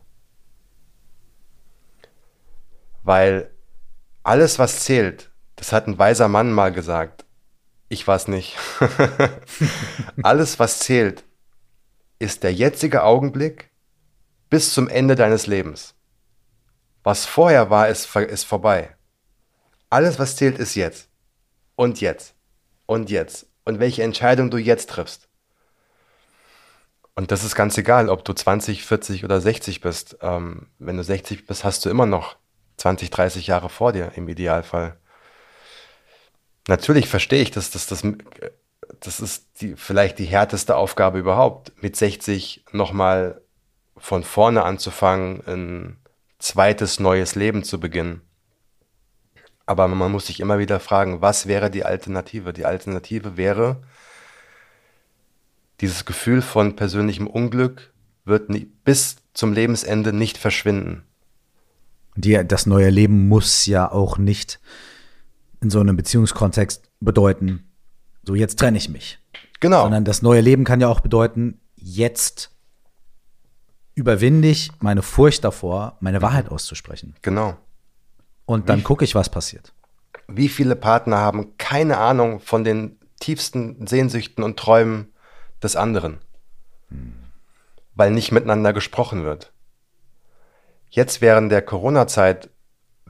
Weil 3.03 3.51
alles, 4.23 4.59
was 4.59 4.85
zählt, 4.85 5.31
das 5.57 5.73
hat 5.73 5.87
ein 5.87 5.99
weiser 5.99 6.29
Mann 6.29 6.53
mal 6.53 6.71
gesagt. 6.71 7.25
Ich 7.89 8.07
weiß 8.07 8.29
nicht. 8.29 8.59
alles, 10.23 10.59
was 10.59 10.81
zählt, 10.81 11.25
ist 12.19 12.43
der 12.43 12.53
jetzige 12.53 13.05
Augenblick 13.05 13.71
bis 14.51 14.75
zum 14.75 14.87
Ende 14.89 15.15
deines 15.15 15.47
Lebens. 15.47 15.95
Was 17.03 17.25
vorher 17.25 17.71
war, 17.71 17.89
ist, 17.89 18.15
ist 18.17 18.45
vorbei. 18.45 18.96
Alles, 19.91 20.18
was 20.18 20.37
zählt, 20.37 20.59
ist 20.59 20.74
jetzt. 20.74 21.09
Und 21.76 22.01
jetzt. 22.01 22.34
Und 22.87 23.11
jetzt. 23.11 23.47
Und 23.64 23.78
welche 23.78 24.03
Entscheidung 24.03 24.51
du 24.51 24.59
jetzt 24.59 24.91
triffst. 24.91 25.28
Und 27.14 27.30
das 27.30 27.45
ist 27.45 27.55
ganz 27.55 27.78
egal, 27.78 28.11
ob 28.11 28.24
du 28.24 28.34
20, 28.34 28.84
40 28.84 29.24
oder 29.24 29.41
60 29.41 29.80
bist. 29.80 30.18
Ähm, 30.20 30.68
wenn 30.78 30.97
du 30.97 31.03
60 31.03 31.47
bist, 31.47 31.64
hast 31.64 31.84
du 31.84 31.89
immer 31.89 32.07
noch 32.07 32.37
20, 32.76 33.11
30 33.11 33.47
Jahre 33.47 33.70
vor 33.70 33.93
dir 33.93 34.12
im 34.16 34.28
Idealfall. 34.28 34.99
Natürlich 36.68 37.09
verstehe 37.09 37.43
ich, 37.43 37.51
dass 37.51 37.70
das, 37.70 37.87
das, 37.87 38.03
das 39.01 39.20
ist 39.20 39.61
die, 39.61 39.76
vielleicht 39.76 40.18
die 40.18 40.26
härteste 40.26 40.76
Aufgabe 40.76 41.18
überhaupt, 41.18 41.72
mit 41.82 41.97
60 41.97 42.64
nochmal 42.72 43.41
von 43.97 44.22
vorne 44.22 44.64
anzufangen, 44.64 45.43
ein 45.47 45.97
zweites 46.39 47.01
neues 47.01 47.34
Leben 47.34 47.64
zu 47.64 47.80
beginnen. 47.80 48.20
Aber 49.67 49.89
man 49.89 50.12
muss 50.12 50.27
sich 50.27 50.41
immer 50.41 50.59
wieder 50.61 50.79
fragen, 50.79 51.21
was 51.21 51.47
wäre 51.47 51.71
die 51.71 51.85
Alternative? 51.85 52.53
Die 52.53 52.64
Alternative 52.64 53.37
wäre, 53.37 53.83
dieses 55.81 56.05
Gefühl 56.05 56.41
von 56.41 56.77
persönlichem 56.77 57.27
Unglück 57.27 57.93
wird 58.25 58.49
nie, 58.49 58.71
bis 58.85 59.17
zum 59.35 59.53
Lebensende 59.53 60.12
nicht 60.12 60.39
verschwinden. 60.39 61.03
Die, 62.14 62.41
das 62.47 62.67
neue 62.67 62.89
Leben 62.89 63.29
muss 63.29 63.67
ja 63.67 63.91
auch 63.91 64.17
nicht 64.17 64.61
in 65.61 65.69
so 65.69 65.81
einem 65.81 65.97
Beziehungskontext 65.97 66.85
bedeuten, 67.01 67.64
so 68.25 68.35
jetzt 68.35 68.59
trenne 68.59 68.79
ich 68.79 68.89
mich. 68.89 69.19
Genau. 69.61 69.83
Sondern 69.83 70.05
das 70.05 70.23
neue 70.23 70.41
Leben 70.41 70.64
kann 70.64 70.81
ja 70.81 70.89
auch 70.89 71.01
bedeuten, 71.01 71.61
jetzt 71.77 72.51
überwinde 73.95 74.49
ich 74.49 74.71
meine 74.81 75.03
Furcht 75.03 75.45
davor, 75.45 75.97
meine 76.01 76.23
Wahrheit 76.23 76.51
auszusprechen. 76.51 77.14
Genau. 77.23 77.57
Und 78.47 78.69
dann 78.69 78.85
gucke 78.85 79.05
ich, 79.05 79.15
was 79.15 79.29
passiert. 79.29 79.73
Wie 80.29 80.49
viele 80.49 80.77
Partner 80.77 81.19
haben 81.19 81.59
keine 81.59 81.99
Ahnung 81.99 82.41
von 82.41 82.65
den 82.65 82.99
tiefsten 83.21 83.87
Sehnsüchten 83.87 84.43
und 84.43 84.59
Träumen 84.59 85.13
des 85.63 85.77
anderen, 85.77 86.21
hm. 86.89 87.15
weil 87.95 88.11
nicht 88.11 88.33
miteinander 88.33 88.73
gesprochen 88.73 89.25
wird. 89.25 89.53
Jetzt 90.89 91.21
während 91.21 91.51
der 91.51 91.63
Corona-Zeit, 91.63 92.51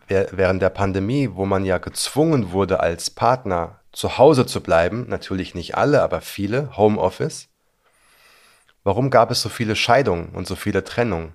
während 0.09 0.63
der 0.63 0.71
Pandemie, 0.71 1.31
wo 1.35 1.45
man 1.45 1.65
ja 1.65 1.79
gezwungen 1.79 2.53
wurde, 2.53 2.81
als 2.81 3.11
Partner 3.11 3.81
zu 3.93 4.19
Hause 4.19 4.47
zu 4.47 4.63
bleiben, 4.63 5.07
natürlich 5.09 5.55
nicht 5.55 5.77
alle, 5.77 6.03
aber 6.03 6.21
viele, 6.21 6.77
Homeoffice, 6.77 7.49
warum 8.85 9.11
gab 9.11 9.31
es 9.31 9.43
so 9.43 9.49
viele 9.49 9.77
Scheidungen 9.77 10.31
und 10.31 10.47
so 10.47 10.55
viele 10.55 10.85
Trennungen? 10.85 11.35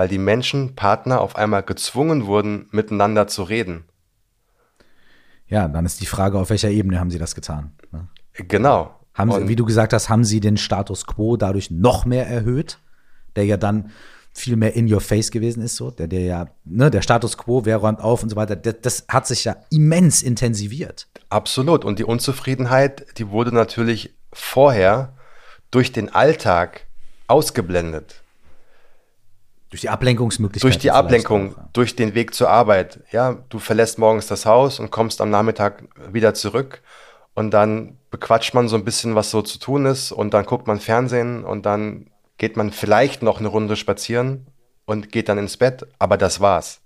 Weil 0.00 0.08
die 0.08 0.16
Menschen, 0.16 0.76
Partner 0.76 1.20
auf 1.20 1.36
einmal 1.36 1.62
gezwungen 1.62 2.24
wurden, 2.24 2.68
miteinander 2.70 3.26
zu 3.26 3.42
reden. 3.42 3.84
Ja, 5.46 5.68
dann 5.68 5.84
ist 5.84 6.00
die 6.00 6.06
Frage, 6.06 6.38
auf 6.38 6.48
welcher 6.48 6.70
Ebene 6.70 6.98
haben 6.98 7.10
sie 7.10 7.18
das 7.18 7.34
getan? 7.34 7.72
Ne? 7.92 8.08
Genau. 8.32 8.98
Haben 9.12 9.30
sie, 9.30 9.48
wie 9.48 9.56
du 9.56 9.66
gesagt 9.66 9.92
hast, 9.92 10.08
haben 10.08 10.24
sie 10.24 10.40
den 10.40 10.56
Status 10.56 11.04
quo 11.04 11.36
dadurch 11.36 11.70
noch 11.70 12.06
mehr 12.06 12.26
erhöht, 12.26 12.78
der 13.36 13.44
ja 13.44 13.58
dann 13.58 13.90
viel 14.32 14.56
mehr 14.56 14.74
in 14.74 14.90
your 14.90 15.02
face 15.02 15.30
gewesen 15.30 15.62
ist, 15.62 15.76
so, 15.76 15.90
der, 15.90 16.08
der 16.08 16.22
ja, 16.22 16.46
ne, 16.64 16.90
der 16.90 17.02
Status 17.02 17.36
quo, 17.36 17.66
wer 17.66 17.76
räumt 17.76 18.00
auf 18.00 18.22
und 18.22 18.30
so 18.30 18.36
weiter, 18.36 18.56
das, 18.56 18.76
das 18.80 19.04
hat 19.06 19.26
sich 19.26 19.44
ja 19.44 19.56
immens 19.68 20.22
intensiviert. 20.22 21.08
Absolut. 21.28 21.84
Und 21.84 21.98
die 21.98 22.04
Unzufriedenheit, 22.04 23.18
die 23.18 23.28
wurde 23.28 23.54
natürlich 23.54 24.14
vorher 24.32 25.12
durch 25.70 25.92
den 25.92 26.08
Alltag 26.08 26.86
ausgeblendet. 27.26 28.22
Durch 29.70 29.82
die 29.82 29.88
Ablenkungsmöglichkeiten. 29.88 30.68
Durch 30.68 30.78
die 30.78 30.90
Ablenkung, 30.90 31.52
auch, 31.52 31.56
ja. 31.56 31.68
durch 31.72 31.96
den 31.96 32.14
Weg 32.14 32.34
zur 32.34 32.50
Arbeit. 32.50 33.00
Ja, 33.12 33.38
du 33.48 33.60
verlässt 33.60 33.98
morgens 33.98 34.26
das 34.26 34.44
Haus 34.44 34.80
und 34.80 34.90
kommst 34.90 35.20
am 35.20 35.30
Nachmittag 35.30 35.84
wieder 36.12 36.34
zurück 36.34 36.82
und 37.34 37.52
dann 37.52 37.96
bequatscht 38.10 38.52
man 38.52 38.68
so 38.68 38.76
ein 38.76 38.84
bisschen, 38.84 39.14
was 39.14 39.30
so 39.30 39.42
zu 39.42 39.58
tun 39.58 39.86
ist 39.86 40.10
und 40.10 40.34
dann 40.34 40.44
guckt 40.44 40.66
man 40.66 40.80
Fernsehen 40.80 41.44
und 41.44 41.66
dann 41.66 42.10
geht 42.38 42.56
man 42.56 42.72
vielleicht 42.72 43.22
noch 43.22 43.38
eine 43.38 43.48
Runde 43.48 43.76
spazieren 43.76 44.46
und 44.86 45.12
geht 45.12 45.28
dann 45.28 45.38
ins 45.38 45.56
Bett, 45.56 45.86
aber 45.98 46.16
das 46.16 46.40
war's. 46.40 46.80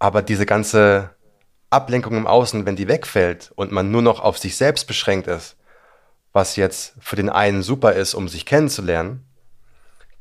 Aber 0.00 0.22
diese 0.22 0.44
ganze 0.44 1.10
Ablenkung 1.70 2.16
im 2.16 2.26
Außen, 2.26 2.66
wenn 2.66 2.74
die 2.74 2.88
wegfällt 2.88 3.52
und 3.54 3.70
man 3.70 3.92
nur 3.92 4.02
noch 4.02 4.20
auf 4.20 4.38
sich 4.38 4.56
selbst 4.56 4.86
beschränkt 4.86 5.28
ist, 5.28 5.56
was 6.32 6.56
jetzt 6.56 6.94
für 7.00 7.16
den 7.16 7.30
einen 7.30 7.62
super 7.62 7.92
ist, 7.92 8.14
um 8.14 8.28
sich 8.28 8.44
kennenzulernen, 8.44 9.23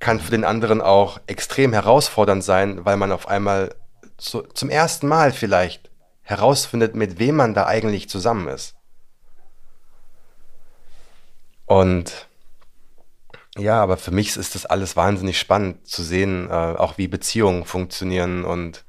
kann 0.04 0.20
für 0.20 0.32
den 0.32 0.44
anderen 0.44 0.82
auch 0.82 1.22
extrem 1.28 1.72
herausfordernd 1.72 2.44
sein, 2.44 2.84
weil 2.86 2.98
man 2.98 3.14
auf 3.14 3.30
einmal 3.30 3.74
zu, 4.18 4.42
zum 4.42 4.70
ersten 4.70 5.08
Mal 5.08 5.32
vielleicht 5.32 5.90
herausfindet, 6.24 6.94
mit 6.94 7.20
wem 7.20 7.38
man 7.38 7.54
da 7.54 7.68
eigentlich 7.68 8.10
zusammen 8.10 8.50
ist. 8.50 8.76
Und 11.66 12.28
ja, 13.58 13.82
aber 13.82 13.96
für 13.96 14.12
mich 14.12 14.36
ist 14.36 14.56
das 14.56 14.66
alles 14.66 14.98
wahnsinnig 14.98 15.40
spannend 15.40 15.88
zu 15.88 16.04
sehen, 16.04 16.50
äh, 16.50 16.54
auch 16.54 16.98
wie 16.98 17.08
Beziehungen 17.08 17.64
funktionieren 17.64 18.44
und 18.44 18.84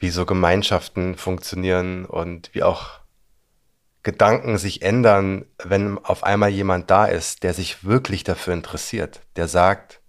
wie 0.00 0.10
so 0.10 0.26
Gemeinschaften 0.26 1.16
funktionieren 1.16 2.06
und 2.06 2.52
wie 2.54 2.64
auch 2.64 2.98
Gedanken 4.06 4.56
sich 4.56 4.82
ändern, 4.82 5.46
wenn 5.58 5.98
auf 5.98 6.22
einmal 6.22 6.50
jemand 6.50 6.92
da 6.92 7.06
ist, 7.06 7.42
der 7.42 7.52
sich 7.52 7.82
wirklich 7.82 8.22
dafür 8.22 8.54
interessiert, 8.54 9.18
der 9.34 9.48
sagt, 9.48 10.00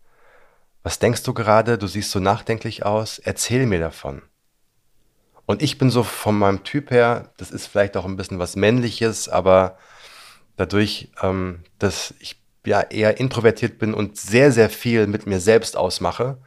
was 0.83 0.99
denkst 0.99 1.23
du 1.23 1.33
gerade, 1.33 1.79
du 1.79 1.87
siehst 1.87 2.11
so 2.11 2.19
nachdenklich 2.19 2.85
aus, 2.85 3.17
erzähl 3.17 3.65
mir 3.65 3.79
davon. 3.79 4.21
Und 5.47 5.63
ich 5.63 5.79
bin 5.79 5.89
so 5.89 6.03
von 6.03 6.37
meinem 6.37 6.63
Typ 6.63 6.91
her, 6.91 7.31
das 7.37 7.49
ist 7.49 7.65
vielleicht 7.65 7.97
auch 7.97 8.05
ein 8.05 8.17
bisschen 8.17 8.37
was 8.37 8.55
Männliches, 8.55 9.29
aber 9.29 9.79
dadurch, 10.57 11.09
ähm, 11.23 11.63
dass 11.79 12.13
ich 12.19 12.39
ja 12.67 12.81
eher 12.81 13.19
introvertiert 13.19 13.79
bin 13.79 13.95
und 13.95 14.15
sehr, 14.15 14.51
sehr 14.51 14.69
viel 14.69 15.07
mit 15.07 15.25
mir 15.25 15.39
selbst 15.39 15.75
ausmache. 15.75 16.37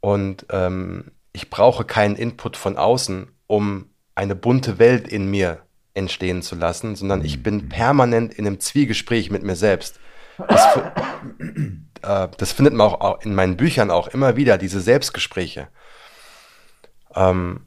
Und 0.00 0.46
ähm, 0.50 1.12
ich 1.32 1.48
brauche 1.48 1.84
keinen 1.84 2.16
Input 2.16 2.56
von 2.56 2.76
außen, 2.76 3.30
um 3.46 3.88
eine 4.16 4.34
bunte 4.34 4.80
Welt 4.80 5.06
in 5.06 5.30
mir 5.30 5.62
entstehen 5.96 6.42
zu 6.42 6.54
lassen, 6.54 6.94
sondern 6.96 7.24
ich 7.24 7.42
bin 7.42 7.68
permanent 7.68 8.34
in 8.34 8.46
einem 8.46 8.60
Zwiegespräch 8.60 9.30
mit 9.30 9.42
mir 9.42 9.56
selbst. 9.56 9.98
Das, 10.48 10.76
äh, 12.02 12.28
das 12.36 12.52
findet 12.52 12.74
man 12.74 12.88
auch 12.88 13.22
in 13.22 13.34
meinen 13.34 13.56
Büchern 13.56 13.90
auch 13.90 14.08
immer 14.08 14.36
wieder, 14.36 14.58
diese 14.58 14.80
Selbstgespräche. 14.80 15.68
Ähm, 17.14 17.62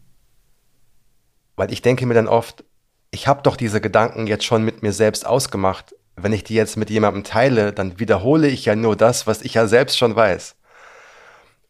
weil 1.55 1.73
ich 1.73 1.81
denke 1.81 2.05
mir 2.05 2.13
dann 2.13 2.27
oft, 2.27 2.63
ich 3.11 3.27
habe 3.27 3.41
doch 3.41 3.57
diese 3.57 3.81
Gedanken 3.81 4.27
jetzt 4.27 4.45
schon 4.45 4.63
mit 4.63 4.83
mir 4.83 4.93
selbst 4.93 5.25
ausgemacht 5.25 5.93
wenn 6.23 6.33
ich 6.33 6.43
die 6.43 6.55
jetzt 6.55 6.77
mit 6.77 6.89
jemandem 6.89 7.23
teile, 7.23 7.73
dann 7.73 7.99
wiederhole 7.99 8.47
ich 8.47 8.65
ja 8.65 8.75
nur 8.75 8.95
das, 8.95 9.27
was 9.27 9.41
ich 9.41 9.53
ja 9.53 9.67
selbst 9.67 9.97
schon 9.97 10.15
weiß. 10.15 10.55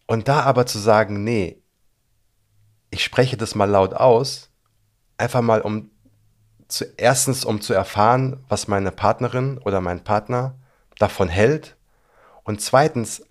Und 0.08 0.28
da 0.28 0.42
aber 0.42 0.66
zu 0.66 0.80
sagen, 0.80 1.24
nee, 1.24 1.62
ich 2.90 3.04
spreche 3.04 3.38
das 3.38 3.56
mal 3.56 3.70
laut 3.70 3.94
aus, 3.94 4.50
einfach 5.18 5.42
mal 5.42 5.62
um 5.62 5.92
zu, 6.70 6.86
erstens 6.98 7.44
um 7.44 7.60
zu 7.60 7.74
erfahren, 7.74 8.44
was 8.48 8.68
meine 8.68 8.92
Partnerin 8.92 9.58
oder 9.58 9.82
mein 9.82 10.04
Partner 10.04 10.56
davon 10.98 11.28
hält 11.28 11.76
und 12.44 12.62
zweitens 12.62 13.24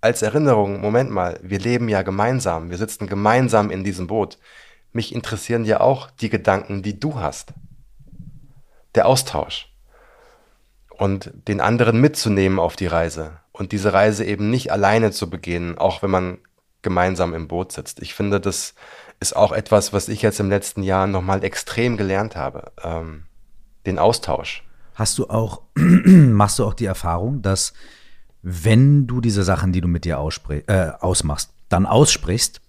als 0.00 0.22
Erinnerung, 0.22 0.80
Moment 0.80 1.10
mal, 1.10 1.38
wir 1.42 1.58
leben 1.58 1.88
ja 1.88 2.02
gemeinsam, 2.02 2.70
wir 2.70 2.78
sitzen 2.78 3.06
gemeinsam 3.06 3.70
in 3.70 3.84
diesem 3.84 4.06
Boot. 4.06 4.38
Mich 4.92 5.14
interessieren 5.14 5.64
ja 5.64 5.80
auch 5.80 6.10
die 6.10 6.30
Gedanken, 6.30 6.82
die 6.82 6.98
du 6.98 7.20
hast. 7.20 7.52
Der 8.94 9.06
Austausch 9.06 9.70
und 10.90 11.32
den 11.48 11.60
anderen 11.60 12.00
mitzunehmen 12.00 12.58
auf 12.58 12.76
die 12.76 12.86
Reise 12.86 13.38
und 13.52 13.72
diese 13.72 13.92
Reise 13.92 14.24
eben 14.24 14.50
nicht 14.50 14.72
alleine 14.72 15.10
zu 15.10 15.30
begehen, 15.30 15.78
auch 15.78 16.02
wenn 16.02 16.10
man 16.10 16.38
gemeinsam 16.82 17.34
im 17.34 17.46
Boot 17.46 17.72
sitzt. 17.72 18.00
Ich 18.00 18.14
finde, 18.14 18.40
das 18.40 18.74
ist 19.20 19.36
auch 19.36 19.52
etwas, 19.52 19.92
was 19.92 20.08
ich 20.08 20.22
jetzt 20.22 20.40
im 20.40 20.48
letzten 20.48 20.82
Jahr 20.82 21.06
nochmal 21.06 21.44
extrem 21.44 21.96
gelernt 21.96 22.36
habe. 22.36 22.72
Ähm, 22.82 23.24
den 23.86 23.98
Austausch. 23.98 24.64
Hast 24.94 25.18
du 25.18 25.28
auch, 25.28 25.62
machst 25.74 26.58
du 26.58 26.64
auch 26.64 26.74
die 26.74 26.86
Erfahrung, 26.86 27.42
dass 27.42 27.72
wenn 28.42 29.06
du 29.06 29.20
diese 29.20 29.44
Sachen, 29.44 29.72
die 29.72 29.80
du 29.80 29.88
mit 29.88 30.04
dir 30.04 30.18
äh, 30.48 30.90
ausmachst, 31.00 31.50
dann 31.68 31.86
aussprichst, 31.86 32.60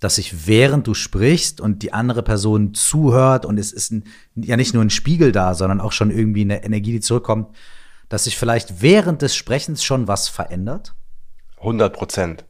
dass 0.00 0.16
sich 0.16 0.46
während 0.46 0.86
du 0.86 0.94
sprichst 0.94 1.60
und 1.60 1.82
die 1.82 1.92
andere 1.92 2.22
Person 2.22 2.74
zuhört 2.74 3.44
und 3.44 3.58
es 3.58 3.72
ist 3.72 3.90
ein, 3.90 4.04
ja 4.36 4.56
nicht 4.56 4.74
nur 4.74 4.84
ein 4.84 4.90
Spiegel 4.90 5.32
da, 5.32 5.54
sondern 5.54 5.80
auch 5.80 5.92
schon 5.92 6.10
irgendwie 6.10 6.42
eine 6.42 6.62
Energie, 6.62 6.92
die 6.92 7.00
zurückkommt, 7.00 7.56
dass 8.08 8.24
sich 8.24 8.36
vielleicht 8.36 8.80
während 8.80 9.22
des 9.22 9.34
Sprechens 9.34 9.82
schon 9.82 10.06
was 10.06 10.28
verändert? 10.28 10.94
100 11.58 11.92
Prozent. 11.92 12.44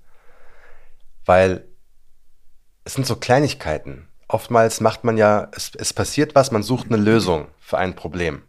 Weil 1.25 1.68
es 2.89 2.95
sind 2.95 3.07
so 3.07 3.17
Kleinigkeiten. 3.17 4.09
Oftmals 4.29 4.81
macht 4.81 5.05
man 5.05 5.19
ja, 5.19 5.49
es, 5.55 5.73
es 5.77 5.93
passiert 5.93 6.35
was, 6.35 6.53
man 6.53 6.63
sucht 6.63 6.87
eine 6.87 6.97
Lösung 6.97 7.49
für 7.61 7.77
ein 7.77 7.95
Problem. 7.95 8.41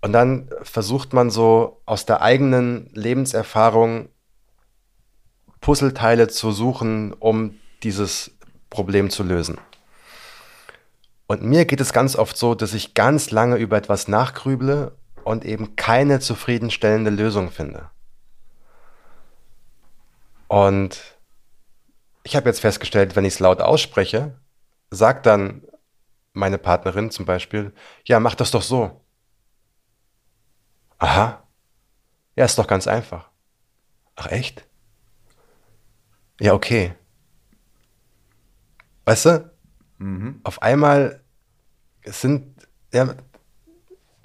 Und 0.00 0.12
dann 0.12 0.50
versucht 0.62 1.12
man 1.12 1.30
so 1.30 1.80
aus 1.86 2.04
der 2.04 2.20
eigenen 2.20 2.90
Lebenserfahrung 2.94 4.08
Puzzleteile 5.60 6.26
zu 6.26 6.50
suchen, 6.50 7.12
um 7.12 7.54
dieses 7.84 8.32
Problem 8.70 9.08
zu 9.08 9.22
lösen. 9.22 9.58
Und 11.28 11.44
mir 11.44 11.64
geht 11.64 11.80
es 11.80 11.92
ganz 11.92 12.16
oft 12.16 12.36
so, 12.36 12.56
dass 12.56 12.74
ich 12.74 12.94
ganz 12.94 13.30
lange 13.30 13.54
über 13.54 13.76
etwas 13.76 14.08
nachgrüble 14.08 14.96
und 15.22 15.44
eben 15.44 15.76
keine 15.76 16.18
zufriedenstellende 16.18 17.10
Lösung 17.10 17.52
finde. 17.52 17.88
Und 20.48 21.17
ich 22.28 22.36
habe 22.36 22.48
jetzt 22.48 22.60
festgestellt, 22.60 23.16
wenn 23.16 23.24
ich 23.24 23.34
es 23.34 23.40
laut 23.40 23.62
ausspreche, 23.62 24.38
sagt 24.90 25.24
dann 25.24 25.62
meine 26.34 26.58
Partnerin 26.58 27.10
zum 27.10 27.24
Beispiel, 27.24 27.72
ja, 28.04 28.20
mach 28.20 28.34
das 28.34 28.50
doch 28.50 28.60
so. 28.60 29.02
Aha. 30.98 31.42
Ja, 32.36 32.44
ist 32.44 32.58
doch 32.58 32.66
ganz 32.66 32.86
einfach. 32.86 33.30
Ach 34.14 34.26
echt? 34.26 34.68
Ja, 36.38 36.52
okay. 36.52 36.94
Weißt 39.06 39.24
du? 39.24 39.50
Mhm. 39.96 40.40
Auf 40.44 40.60
einmal 40.60 41.24
sind, 42.04 42.68
ja, 42.92 43.14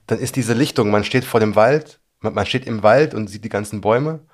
dann 0.07 0.19
ist 0.19 0.35
diese 0.35 0.53
Lichtung, 0.53 0.91
man 0.91 1.05
steht 1.05 1.23
vor 1.23 1.39
dem 1.39 1.55
Wald, 1.55 2.01
man, 2.19 2.33
man 2.33 2.45
steht 2.45 2.67
im 2.67 2.83
Wald 2.83 3.13
und 3.13 3.29
sieht 3.29 3.45
die 3.45 3.49
ganzen 3.49 3.79
Bäume 3.79 4.27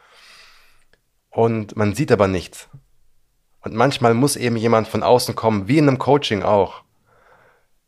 und 1.29 1.75
man 1.75 1.93
sieht 1.93 2.11
aber 2.11 2.27
nichts. 2.27 2.67
Und 3.61 3.75
manchmal 3.75 4.13
muss 4.13 4.35
eben 4.35 4.55
jemand 4.55 4.87
von 4.87 5.03
außen 5.03 5.35
kommen, 5.35 5.67
wie 5.67 5.77
in 5.77 5.87
einem 5.87 5.97
Coaching 5.97 6.43
auch, 6.43 6.83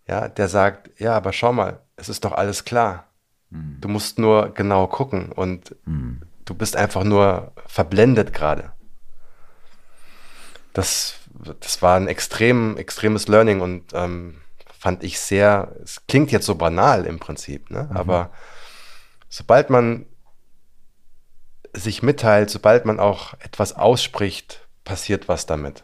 ja, 0.08 0.28
der 0.28 0.48
sagt, 0.48 0.90
ja, 1.00 1.16
aber 1.16 1.32
schau 1.32 1.54
mal, 1.54 1.80
es 1.96 2.10
ist 2.10 2.26
doch 2.26 2.34
alles 2.34 2.66
klar. 2.66 3.08
Mhm. 3.50 3.78
Du 3.80 3.88
musst 3.88 4.20
nur 4.20 4.54
genau 4.54 4.88
gucken 4.88 5.32
und 5.32 5.76
mhm. 5.86 6.24
du 6.46 6.54
bist 6.54 6.76
einfach 6.76 7.04
nur 7.04 7.54
verblendet 7.68 8.34
gerade. 8.34 8.72
Das, 10.74 11.16
das 11.60 11.82
war 11.82 11.98
ein 11.98 12.08
extrem, 12.08 12.78
extremes 12.78 13.28
Learning 13.28 13.62
und 13.62 13.86
ähm, 13.94 14.42
fand 14.78 15.04
ich 15.04 15.20
sehr, 15.20 15.76
es 15.84 16.06
klingt 16.08 16.32
jetzt 16.32 16.46
so 16.46 16.56
banal 16.56 17.06
im 17.06 17.20
Prinzip, 17.20 17.70
ne? 17.70 17.88
Mhm. 17.90 17.98
aber 17.98 18.32
sobald 19.30 19.70
man 19.70 20.06
sich 21.74 22.04
mitteilt, 22.04 22.50
sobald 22.50 22.86
man 22.86 23.00
auch 23.00 23.34
etwas 23.40 23.74
ausspricht, 23.74 24.68
passiert 24.84 25.28
was 25.28 25.46
damit. 25.46 25.84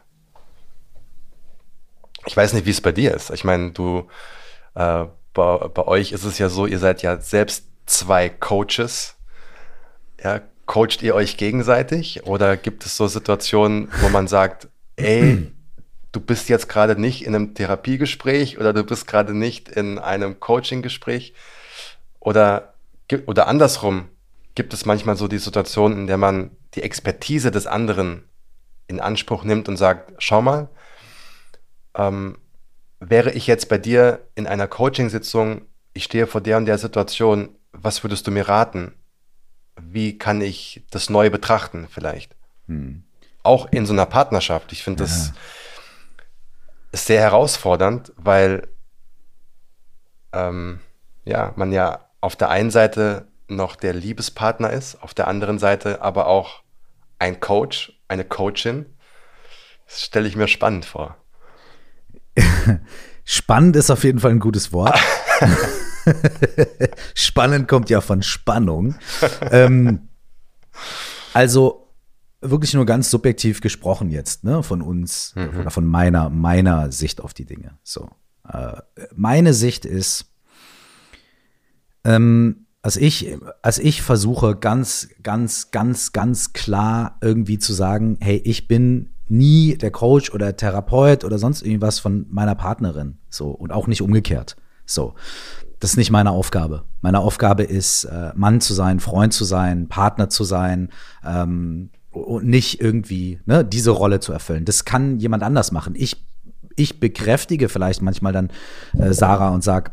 Ich 2.25 2.35
weiß 2.35 2.53
nicht, 2.53 2.65
wie 2.65 2.71
es 2.71 2.81
bei 2.81 2.91
dir 2.91 3.13
ist. 3.13 3.29
Ich 3.29 3.43
meine, 3.43 3.71
du, 3.71 4.07
äh, 4.75 5.05
bei, 5.33 5.57
bei 5.67 5.87
euch 5.87 6.11
ist 6.11 6.23
es 6.23 6.37
ja 6.39 6.49
so, 6.49 6.65
ihr 6.65 6.79
seid 6.79 7.01
ja 7.01 7.19
selbst 7.21 7.65
zwei 7.85 8.29
Coaches. 8.29 9.15
Ja, 10.21 10.41
coacht 10.65 11.01
ihr 11.01 11.15
euch 11.15 11.37
gegenseitig 11.37 12.25
oder 12.25 12.57
gibt 12.57 12.85
es 12.85 12.97
so 12.97 13.07
Situationen, 13.07 13.89
wo 14.01 14.09
man 14.09 14.27
sagt, 14.27 14.67
ey, 14.97 15.51
du 16.11 16.19
bist 16.19 16.49
jetzt 16.49 16.69
gerade 16.69 16.99
nicht 16.99 17.25
in 17.25 17.33
einem 17.33 17.55
Therapiegespräch 17.55 18.59
oder 18.59 18.73
du 18.73 18.83
bist 18.83 19.07
gerade 19.07 19.33
nicht 19.33 19.69
in 19.69 19.97
einem 19.97 20.39
Coaching-Gespräch 20.39 21.33
oder, 22.19 22.73
oder 23.25 23.47
andersrum 23.47 24.09
gibt 24.55 24.73
es 24.73 24.85
manchmal 24.85 25.15
so 25.15 25.27
die 25.27 25.37
Situation, 25.37 25.93
in 25.93 26.07
der 26.07 26.17
man 26.17 26.51
die 26.73 26.81
Expertise 26.81 27.51
des 27.51 27.67
anderen 27.67 28.23
in 28.87 28.99
Anspruch 28.99 29.43
nimmt 29.43 29.67
und 29.69 29.77
sagt, 29.77 30.13
schau 30.17 30.41
mal, 30.41 30.69
ähm, 31.95 32.37
wäre 32.99 33.31
ich 33.31 33.47
jetzt 33.47 33.69
bei 33.69 33.77
dir 33.77 34.27
in 34.35 34.47
einer 34.47 34.67
Coaching-Sitzung, 34.67 35.63
ich 35.93 36.05
stehe 36.05 36.27
vor 36.27 36.41
der 36.41 36.57
und 36.57 36.65
der 36.65 36.77
Situation, 36.77 37.49
was 37.71 38.03
würdest 38.03 38.27
du 38.27 38.31
mir 38.31 38.47
raten? 38.47 38.93
Wie 39.79 40.17
kann 40.17 40.41
ich 40.41 40.83
das 40.89 41.09
neu 41.09 41.29
betrachten 41.29 41.87
vielleicht? 41.89 42.35
Hm. 42.67 43.03
Auch 43.43 43.67
in 43.71 43.85
so 43.85 43.93
einer 43.93 44.05
Partnerschaft. 44.05 44.71
Ich 44.71 44.83
finde 44.83 45.03
ja. 45.03 45.09
das 45.09 45.33
ist 46.91 47.05
sehr 47.05 47.21
herausfordernd, 47.21 48.13
weil 48.17 48.67
ähm, 50.33 50.79
ja, 51.25 51.53
man 51.55 51.71
ja 51.71 52.05
auf 52.21 52.35
der 52.35 52.49
einen 52.49 52.71
Seite 52.71 53.27
noch 53.47 53.75
der 53.75 53.93
Liebespartner 53.93 54.71
ist, 54.71 55.01
auf 55.01 55.13
der 55.13 55.27
anderen 55.27 55.59
Seite 55.59 56.01
aber 56.01 56.27
auch 56.27 56.63
ein 57.19 57.39
Coach, 57.39 57.96
eine 58.07 58.25
Coachin. 58.25 58.85
Das 59.85 60.03
stelle 60.03 60.27
ich 60.27 60.35
mir 60.35 60.47
spannend 60.47 60.85
vor. 60.85 61.17
spannend 63.25 63.75
ist 63.75 63.89
auf 63.89 64.03
jeden 64.03 64.19
Fall 64.19 64.31
ein 64.31 64.39
gutes 64.39 64.71
Wort. 64.73 64.97
spannend 67.15 67.67
kommt 67.67 67.89
ja 67.89 68.01
von 68.01 68.21
Spannung. 68.21 68.95
ähm, 69.51 70.09
also 71.33 71.93
wirklich 72.41 72.73
nur 72.73 72.85
ganz 72.85 73.09
subjektiv 73.09 73.61
gesprochen 73.61 74.09
jetzt, 74.11 74.43
ne, 74.43 74.61
von 74.63 74.81
uns 74.81 75.33
mhm. 75.35 75.61
oder 75.61 75.71
von 75.71 75.85
meiner, 75.85 76.29
meiner 76.29 76.91
Sicht 76.91 77.21
auf 77.21 77.33
die 77.33 77.45
Dinge. 77.45 77.77
So. 77.83 78.09
Äh, 78.47 78.81
meine 79.15 79.53
Sicht 79.53 79.85
ist, 79.85 80.25
ähm, 82.03 82.66
als 82.87 82.95
ich, 82.95 83.35
als 83.61 83.79
ich 83.79 84.01
versuche, 84.01 84.55
ganz, 84.55 85.09
ganz, 85.21 85.71
ganz, 85.71 86.13
ganz 86.13 86.53
klar 86.53 87.17
irgendwie 87.19 87.57
zu 87.57 87.73
sagen, 87.73 88.15
hey, 88.21 88.37
ich 88.45 88.69
bin 88.69 89.09
nie 89.27 89.75
der 89.75 89.91
Coach 89.91 90.33
oder 90.33 90.55
Therapeut 90.55 91.25
oder 91.25 91.37
sonst 91.37 91.63
irgendwas 91.63 91.99
von 91.99 92.27
meiner 92.29 92.55
Partnerin. 92.55 93.17
So, 93.29 93.49
und 93.49 93.73
auch 93.73 93.87
nicht 93.87 94.01
umgekehrt. 94.01 94.55
So. 94.85 95.15
Das 95.81 95.89
ist 95.89 95.97
nicht 95.97 96.11
meine 96.11 96.31
Aufgabe. 96.31 96.85
Meine 97.01 97.19
Aufgabe 97.19 97.63
ist, 97.63 98.05
äh, 98.05 98.31
Mann 98.35 98.61
zu 98.61 98.73
sein, 98.73 99.01
Freund 99.01 99.33
zu 99.33 99.43
sein, 99.43 99.89
Partner 99.89 100.29
zu 100.29 100.45
sein, 100.45 100.87
ähm, 101.25 101.89
und 102.11 102.45
nicht 102.45 102.79
irgendwie 102.79 103.41
ne, 103.45 103.65
diese 103.65 103.91
Rolle 103.91 104.21
zu 104.21 104.31
erfüllen. 104.31 104.63
Das 104.63 104.85
kann 104.85 105.19
jemand 105.19 105.43
anders 105.43 105.73
machen. 105.73 105.93
Ich, 105.97 106.25
ich 106.77 107.01
bekräftige 107.01 107.67
vielleicht 107.67 108.01
manchmal 108.01 108.31
dann 108.31 108.49
äh, 108.97 109.11
Sarah 109.11 109.49
und 109.49 109.61
sag, 109.61 109.91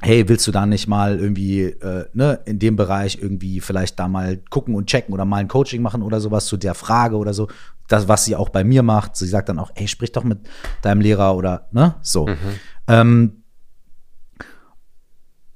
hey, 0.00 0.28
willst 0.28 0.46
du 0.46 0.52
da 0.52 0.66
nicht 0.66 0.86
mal 0.86 1.18
irgendwie 1.18 1.62
äh, 1.62 2.06
ne, 2.12 2.40
in 2.44 2.58
dem 2.58 2.76
Bereich 2.76 3.18
irgendwie 3.20 3.60
vielleicht 3.60 3.98
da 3.98 4.08
mal 4.08 4.38
gucken 4.50 4.74
und 4.74 4.86
checken 4.86 5.12
oder 5.12 5.24
mal 5.24 5.38
ein 5.38 5.48
Coaching 5.48 5.82
machen 5.82 6.02
oder 6.02 6.20
sowas 6.20 6.46
zu 6.46 6.56
der 6.56 6.74
Frage 6.74 7.16
oder 7.16 7.34
so. 7.34 7.48
Das, 7.88 8.06
was 8.06 8.24
sie 8.24 8.36
auch 8.36 8.50
bei 8.50 8.64
mir 8.64 8.82
macht. 8.82 9.16
Sie 9.16 9.26
sagt 9.26 9.48
dann 9.48 9.58
auch, 9.58 9.70
hey, 9.74 9.88
sprich 9.88 10.12
doch 10.12 10.24
mit 10.24 10.38
deinem 10.82 11.00
Lehrer 11.00 11.36
oder 11.36 11.68
ne, 11.72 11.96
so. 12.02 12.26
Mhm. 12.26 12.36
Ähm, 12.86 13.42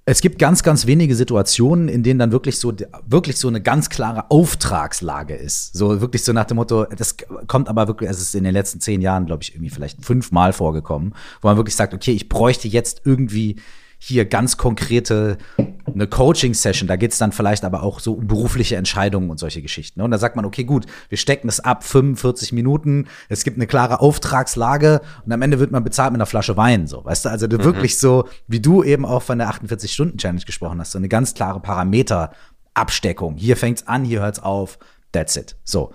es 0.05 0.21
gibt 0.21 0.41
ganz, 0.41 0.65
ganz 0.65 0.87
wenige 0.87 1.15
Situationen, 1.15 1.89
in 1.89 2.03
denen 2.03 2.19
dann 2.19 2.33
wirklich 2.33 2.59
so, 2.59 2.75
wirklich 3.07 3.37
so 3.37 3.47
eine 3.47 3.61
ganz 3.61 3.89
klare 3.89 4.31
Auftragslage 4.33 5.35
ist. 5.35 5.75
So 5.75 6.01
wirklich 6.01 6.25
so 6.25 6.33
nach 6.33 6.45
dem 6.45 6.57
Motto, 6.57 6.87
das 6.87 7.17
kommt 7.47 7.69
aber 7.69 7.87
wirklich, 7.87 8.11
es 8.11 8.21
ist 8.21 8.35
in 8.35 8.43
den 8.43 8.53
letzten 8.53 8.81
zehn 8.81 9.01
Jahren, 9.01 9.27
glaube 9.27 9.45
ich, 9.45 9.55
irgendwie 9.55 9.71
vielleicht 9.71 10.05
fünfmal 10.05 10.53
vorgekommen, 10.53 11.15
wo 11.41 11.49
man 11.49 11.57
wirklich 11.57 11.77
sagt, 11.77 11.95
okay, 11.95 12.11
ich 12.11 12.29
bräuchte 12.29 12.67
jetzt 12.67 13.03
irgendwie 13.05 13.61
hier 14.05 14.25
ganz 14.25 14.57
konkrete 14.57 15.39
eine 15.87 16.09
Coaching-Session, 16.09 16.89
da 16.89 16.97
geht 16.97 17.13
es 17.13 17.19
dann 17.19 17.31
vielleicht 17.31 17.65
aber 17.65 17.85
auch 17.85 18.01
so 18.01 18.15
um 18.15 18.27
berufliche 18.27 18.75
Entscheidungen 18.75 19.31
und 19.31 19.39
solche 19.39 19.63
Geschichten. 19.63 20.01
Ne? 20.01 20.05
Und 20.05 20.11
da 20.11 20.19
sagt 20.19 20.35
man, 20.35 20.45
okay, 20.45 20.65
gut, 20.65 20.87
wir 21.09 21.19
stecken 21.19 21.49
es 21.49 21.61
ab, 21.61 21.85
45 21.85 22.53
Minuten, 22.53 23.07
es 23.29 23.45
gibt 23.45 23.59
eine 23.59 23.69
klare 23.69 24.01
Auftragslage 24.01 25.03
und 25.25 25.31
am 25.31 25.41
Ende 25.41 25.61
wird 25.61 25.71
man 25.71 25.85
bezahlt 25.85 26.11
mit 26.11 26.19
einer 26.19 26.27
Flasche 26.27 26.57
Wein, 26.57 26.89
so, 26.89 27.05
weißt 27.05 27.27
du? 27.27 27.29
Also 27.29 27.47
du 27.47 27.59
mhm. 27.59 27.65
wirklich 27.65 27.97
so, 27.97 28.29
wie 28.49 28.59
du 28.59 28.83
eben 28.83 29.05
auch 29.05 29.23
von 29.23 29.39
der 29.39 29.49
48-Stunden-Challenge 29.51 30.41
gesprochen 30.41 30.81
hast, 30.81 30.91
so 30.91 30.99
eine 30.99 31.09
ganz 31.09 31.35
klare 31.35 31.61
Parameter-Absteckung. 31.61 33.37
Hier 33.37 33.57
fängt's 33.57 33.87
an, 33.87 34.05
hier 34.05 34.21
hört's 34.21 34.41
auf, 34.41 34.81
that's 35.13 35.37
it. 35.37 35.55
So. 35.63 35.93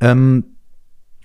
Ähm, 0.00 0.56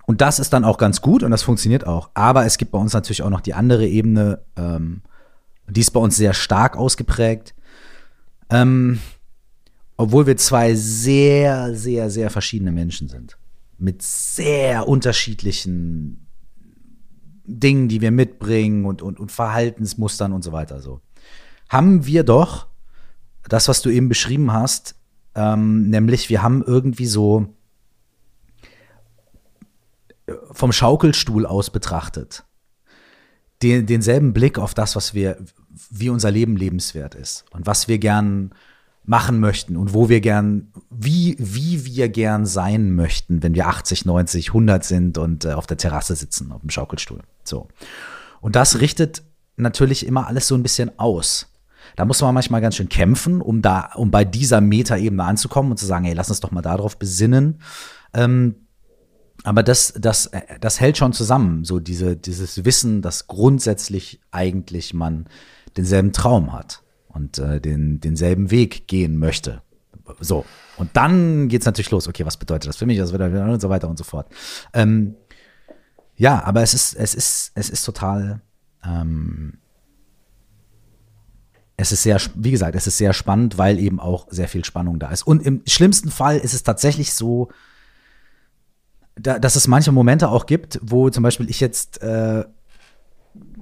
und 0.06 0.22
das 0.22 0.38
ist 0.38 0.54
dann 0.54 0.64
auch 0.64 0.78
ganz 0.78 1.02
gut 1.02 1.24
und 1.24 1.32
das 1.32 1.42
funktioniert 1.42 1.88
auch. 1.88 2.12
Aber 2.14 2.46
es 2.46 2.60
gibt 2.60 2.72
bei 2.72 2.78
uns 2.78 2.94
natürlich 2.94 3.24
auch 3.24 3.32
noch 3.32 3.42
die 3.42 3.56
andere 3.56 3.88
Ebene, 3.88 4.44
ähm, 4.58 5.02
die 5.68 5.82
ist 5.82 5.92
bei 5.92 6.00
uns 6.00 6.16
sehr 6.16 6.34
stark 6.34 6.78
ausgeprägt. 6.78 7.54
Ähm, 8.50 9.00
obwohl 9.98 10.26
wir 10.28 10.38
zwei 10.38 10.76
sehr, 10.76 11.76
sehr, 11.76 12.10
sehr 12.10 12.30
verschiedene 12.30 12.72
Menschen 12.72 13.08
sind. 13.08 13.38
Mit 13.78 14.02
sehr 14.02 14.88
unterschiedlichen 14.88 16.28
Dingen, 17.46 17.88
die 17.90 18.02
wir 18.02 18.12
mitbringen 18.12 18.86
und, 18.86 19.02
und, 19.02 19.20
und 19.20 19.32
Verhaltensmustern 19.32 20.34
und 20.34 20.44
so 20.44 20.52
weiter. 20.52 20.82
So. 20.82 21.02
Haben 21.70 22.06
wir 22.06 22.24
doch 22.24 22.68
das, 23.48 23.68
was 23.68 23.82
du 23.82 23.90
eben 23.90 24.10
beschrieben 24.10 24.54
hast, 24.54 24.96
ähm, 25.36 25.90
nämlich 25.90 26.30
wir 26.30 26.42
haben 26.42 26.64
irgendwie 26.64 27.06
so 27.06 27.48
vom 30.52 30.72
Schaukelstuhl 30.72 31.46
aus 31.46 31.70
betrachtet 31.70 32.46
den, 33.64 33.86
denselben 33.86 34.34
Blick 34.34 34.60
auf 34.60 34.74
das, 34.74 34.96
was 34.96 35.14
wir, 35.14 35.38
wie 35.90 36.10
unser 36.10 36.32
Leben 36.32 36.58
lebenswert 36.58 37.16
ist 37.16 37.46
und 37.52 37.66
was 37.66 37.88
wir 37.88 37.98
gern 37.98 38.52
machen 39.06 39.40
möchten 39.40 39.76
und 39.76 39.94
wo 39.94 40.08
wir 40.08 40.22
gern, 40.22 40.72
wie, 40.90 41.36
wie 41.38 41.86
wir 41.86 42.10
gern 42.10 42.46
sein 42.46 42.96
möchten, 42.96 43.44
wenn 43.44 43.54
wir 43.54 43.68
80, 43.68 44.06
90, 44.06 44.50
100 44.50 44.84
sind 44.84 45.18
und 45.18 45.46
äh, 45.46 45.54
auf 45.54 45.68
der 45.68 45.78
Terrasse 45.78 46.16
sitzen, 46.16 46.52
auf 46.52 46.62
dem 46.62 46.70
Schaukelstuhl. 46.70 47.20
So. 47.44 47.68
Und 48.40 48.56
das 48.56 48.80
richtet 48.80 49.24
natürlich 49.58 50.06
immer 50.06 50.28
alles 50.28 50.48
so 50.48 50.56
ein 50.56 50.64
bisschen 50.64 50.98
aus. 51.00 51.50
Da 51.96 52.06
muss 52.06 52.22
man 52.22 52.34
manchmal 52.34 52.62
ganz 52.62 52.76
schön 52.76 52.90
kämpfen, 52.90 53.42
um 53.42 53.62
da, 53.62 53.92
um 53.96 54.10
bei 54.10 54.24
dieser 54.24 54.62
Metaebene 54.62 55.24
anzukommen 55.24 55.72
und 55.72 55.78
zu 55.78 55.86
sagen, 55.86 56.06
hey, 56.06 56.14
lass 56.14 56.30
uns 56.30 56.40
doch 56.40 56.52
mal 56.52 56.62
darauf 56.62 56.98
besinnen. 56.98 57.60
Ähm, 58.14 58.56
aber 59.44 59.64
das, 59.64 59.94
das, 59.98 60.30
das 60.62 60.80
hält 60.80 60.98
schon 60.98 61.14
zusammen, 61.14 61.66
so 61.66 61.80
diese, 61.80 62.16
dieses 62.16 62.64
Wissen, 62.66 63.02
dass 63.02 63.28
grundsätzlich 63.28 64.22
eigentlich 64.32 64.94
man 64.94 65.26
denselben 65.76 66.14
Traum 66.14 66.54
hat 66.54 66.84
und 67.08 67.40
äh, 67.40 67.60
den, 67.60 68.00
denselben 68.00 68.52
Weg 68.52 68.88
gehen 68.88 69.18
möchte. 69.18 69.62
So. 70.20 70.46
Und 70.78 70.92
dann 70.94 71.48
geht's 71.50 71.66
natürlich 71.66 71.92
los. 71.92 72.08
Okay, 72.08 72.26
was 72.26 72.38
bedeutet 72.38 72.70
das 72.70 72.78
für 72.78 72.86
mich? 72.86 73.00
Was 73.00 73.12
bedeutet 73.12 73.42
und 73.42 73.62
so 73.62 73.70
weiter 73.70 73.90
und 73.90 73.98
so 73.98 74.04
fort. 74.04 74.28
Ähm, 74.74 75.16
ja, 76.16 76.44
aber 76.44 76.62
es 76.62 76.74
ist, 76.74 76.94
es 76.94 77.14
ist, 77.14 77.52
es 77.56 77.70
ist 77.70 77.84
total, 77.84 78.42
ähm, 78.84 79.58
es 81.76 81.92
ist 81.92 82.04
sehr, 82.04 82.20
wie 82.36 82.52
gesagt, 82.52 82.76
es 82.76 82.88
ist 82.88 82.98
sehr 82.98 83.14
spannend, 83.14 83.58
weil 83.58 83.80
eben 83.80 84.00
auch 84.00 84.28
sehr 84.30 84.48
viel 84.48 84.64
Spannung 84.64 85.00
da 85.00 85.10
ist. 85.10 85.24
Und 85.24 85.46
im 85.46 85.62
schlimmsten 85.68 86.12
Fall 86.12 86.38
ist 86.38 86.54
es 86.54 86.64
tatsächlich 86.64 87.14
so, 87.14 87.50
da, 89.16 89.40
dass 89.40 89.56
es 89.56 89.68
manche 89.68 89.92
Momente 89.92 90.30
auch 90.30 90.46
gibt, 90.46 90.80
wo 90.82 91.10
zum 91.10 91.24
Beispiel 91.24 91.50
ich 91.50 91.60
jetzt, 91.60 92.02
äh, 92.02 92.44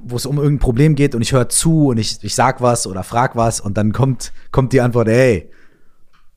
wo 0.03 0.15
es 0.15 0.25
um 0.25 0.37
irgendein 0.37 0.59
Problem 0.59 0.95
geht 0.95 1.15
und 1.15 1.21
ich 1.21 1.33
höre 1.33 1.49
zu 1.49 1.87
und 1.87 1.97
ich, 1.97 2.17
ich 2.21 2.35
sag 2.35 2.61
was 2.61 2.87
oder 2.87 3.03
frag 3.03 3.35
was 3.35 3.59
und 3.59 3.77
dann 3.77 3.91
kommt, 3.91 4.31
kommt 4.51 4.73
die 4.73 4.81
Antwort, 4.81 5.07
hey, 5.07 5.49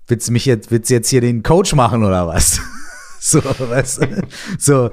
willst 0.06 0.28
du 0.28 0.32
mich 0.32 0.46
jetzt, 0.46 0.70
willst 0.70 0.90
du 0.90 0.94
jetzt 0.94 1.08
hier 1.08 1.20
den 1.20 1.42
Coach 1.42 1.74
machen 1.74 2.04
oder 2.04 2.26
was? 2.26 2.60
so, 3.20 3.42
weißt 3.42 4.02
du? 4.02 4.06
So, 4.58 4.90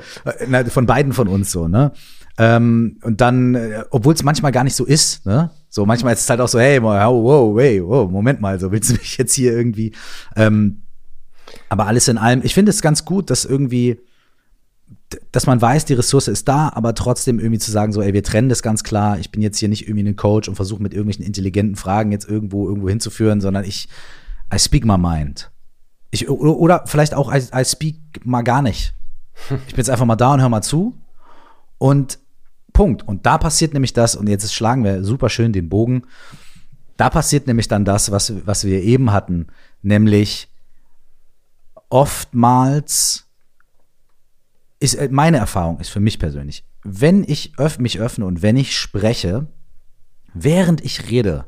na, 0.47 0.63
von 0.65 0.85
beiden 0.85 1.13
von 1.13 1.27
uns 1.27 1.51
so, 1.51 1.67
ne? 1.67 1.91
Ähm, 2.37 2.97
und 3.03 3.19
dann, 3.19 3.55
äh, 3.55 3.83
obwohl 3.89 4.13
es 4.13 4.23
manchmal 4.23 4.53
gar 4.53 4.63
nicht 4.63 4.75
so 4.75 4.85
ist, 4.85 5.25
ne? 5.25 5.51
So, 5.69 5.85
manchmal 5.85 6.13
ist 6.13 6.21
es 6.21 6.29
halt 6.29 6.39
auch 6.39 6.47
so, 6.47 6.59
hey, 6.59 6.81
wow, 6.81 7.13
wow, 7.13 7.59
hey, 7.59 7.85
wow, 7.85 8.09
Moment 8.09 8.39
mal, 8.39 8.59
so 8.59 8.71
willst 8.71 8.89
du 8.89 8.93
mich 8.93 9.17
jetzt 9.17 9.33
hier 9.33 9.51
irgendwie, 9.51 9.93
ähm, 10.35 10.83
aber 11.69 11.87
alles 11.87 12.07
in 12.07 12.17
allem, 12.17 12.41
ich 12.43 12.53
finde 12.53 12.69
es 12.69 12.81
ganz 12.81 13.03
gut, 13.03 13.29
dass 13.29 13.45
irgendwie, 13.45 13.99
dass 15.31 15.47
man 15.47 15.61
weiß, 15.61 15.85
die 15.85 15.93
Ressource 15.93 16.27
ist 16.27 16.47
da, 16.47 16.71
aber 16.73 16.95
trotzdem 16.95 17.39
irgendwie 17.39 17.59
zu 17.59 17.71
sagen, 17.71 17.91
so, 17.93 18.01
ey, 18.01 18.13
wir 18.13 18.23
trennen 18.23 18.49
das 18.49 18.61
ganz 18.61 18.83
klar. 18.83 19.19
Ich 19.19 19.31
bin 19.31 19.41
jetzt 19.41 19.57
hier 19.57 19.69
nicht 19.69 19.87
irgendwie 19.87 20.07
ein 20.07 20.15
Coach 20.15 20.47
und 20.47 20.55
versuche 20.55 20.81
mit 20.81 20.93
irgendwelchen 20.93 21.25
intelligenten 21.25 21.75
Fragen 21.75 22.11
jetzt 22.11 22.27
irgendwo 22.27 22.67
irgendwo 22.67 22.89
hinzuführen, 22.89 23.41
sondern 23.41 23.63
ich, 23.63 23.87
I 24.53 24.59
speak 24.59 24.85
my 24.85 24.97
mind. 24.97 25.51
Ich, 26.11 26.29
oder 26.29 26.83
vielleicht 26.85 27.13
auch, 27.13 27.33
I, 27.33 27.41
I 27.55 27.65
speak 27.65 27.97
mal 28.23 28.41
gar 28.41 28.61
nicht. 28.61 28.93
Ich 29.67 29.73
bin 29.73 29.77
jetzt 29.77 29.89
einfach 29.89 30.05
mal 30.05 30.15
da 30.15 30.33
und 30.33 30.41
hör 30.41 30.49
mal 30.49 30.61
zu. 30.61 30.95
Und 31.77 32.19
Punkt. 32.73 33.07
Und 33.07 33.25
da 33.25 33.37
passiert 33.37 33.73
nämlich 33.73 33.93
das, 33.93 34.15
und 34.15 34.27
jetzt 34.27 34.53
schlagen 34.53 34.83
wir 34.83 35.03
super 35.03 35.29
schön 35.29 35.53
den 35.53 35.69
Bogen. 35.69 36.03
Da 36.97 37.09
passiert 37.09 37.47
nämlich 37.47 37.67
dann 37.67 37.85
das, 37.85 38.11
was, 38.11 38.33
was 38.45 38.65
wir 38.65 38.83
eben 38.83 39.11
hatten, 39.11 39.47
nämlich 39.81 40.49
oftmals 41.89 43.25
ist 44.81 44.95
äh, 44.95 45.07
meine 45.09 45.37
Erfahrung 45.37 45.79
ist 45.79 45.89
für 45.89 46.01
mich 46.01 46.19
persönlich, 46.19 46.65
wenn 46.83 47.23
ich 47.23 47.57
öff, 47.57 47.79
mich 47.79 47.99
öffne 47.99 48.25
und 48.25 48.41
wenn 48.41 48.57
ich 48.57 48.75
spreche, 48.75 49.47
während 50.33 50.83
ich 50.83 51.09
rede, 51.09 51.45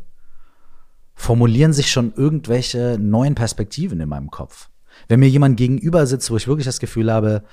formulieren 1.15 1.73
sich 1.73 1.91
schon 1.91 2.13
irgendwelche 2.13 2.97
neuen 2.99 3.35
Perspektiven 3.35 3.99
in 3.99 4.09
meinem 4.09 4.31
Kopf. 4.31 4.69
Wenn 5.07 5.19
mir 5.19 5.29
jemand 5.29 5.57
gegenüber 5.57 6.05
sitzt, 6.05 6.29
wo 6.31 6.37
ich 6.37 6.47
wirklich 6.47 6.65
das 6.65 6.79
Gefühl 6.79 7.11
habe, 7.11 7.43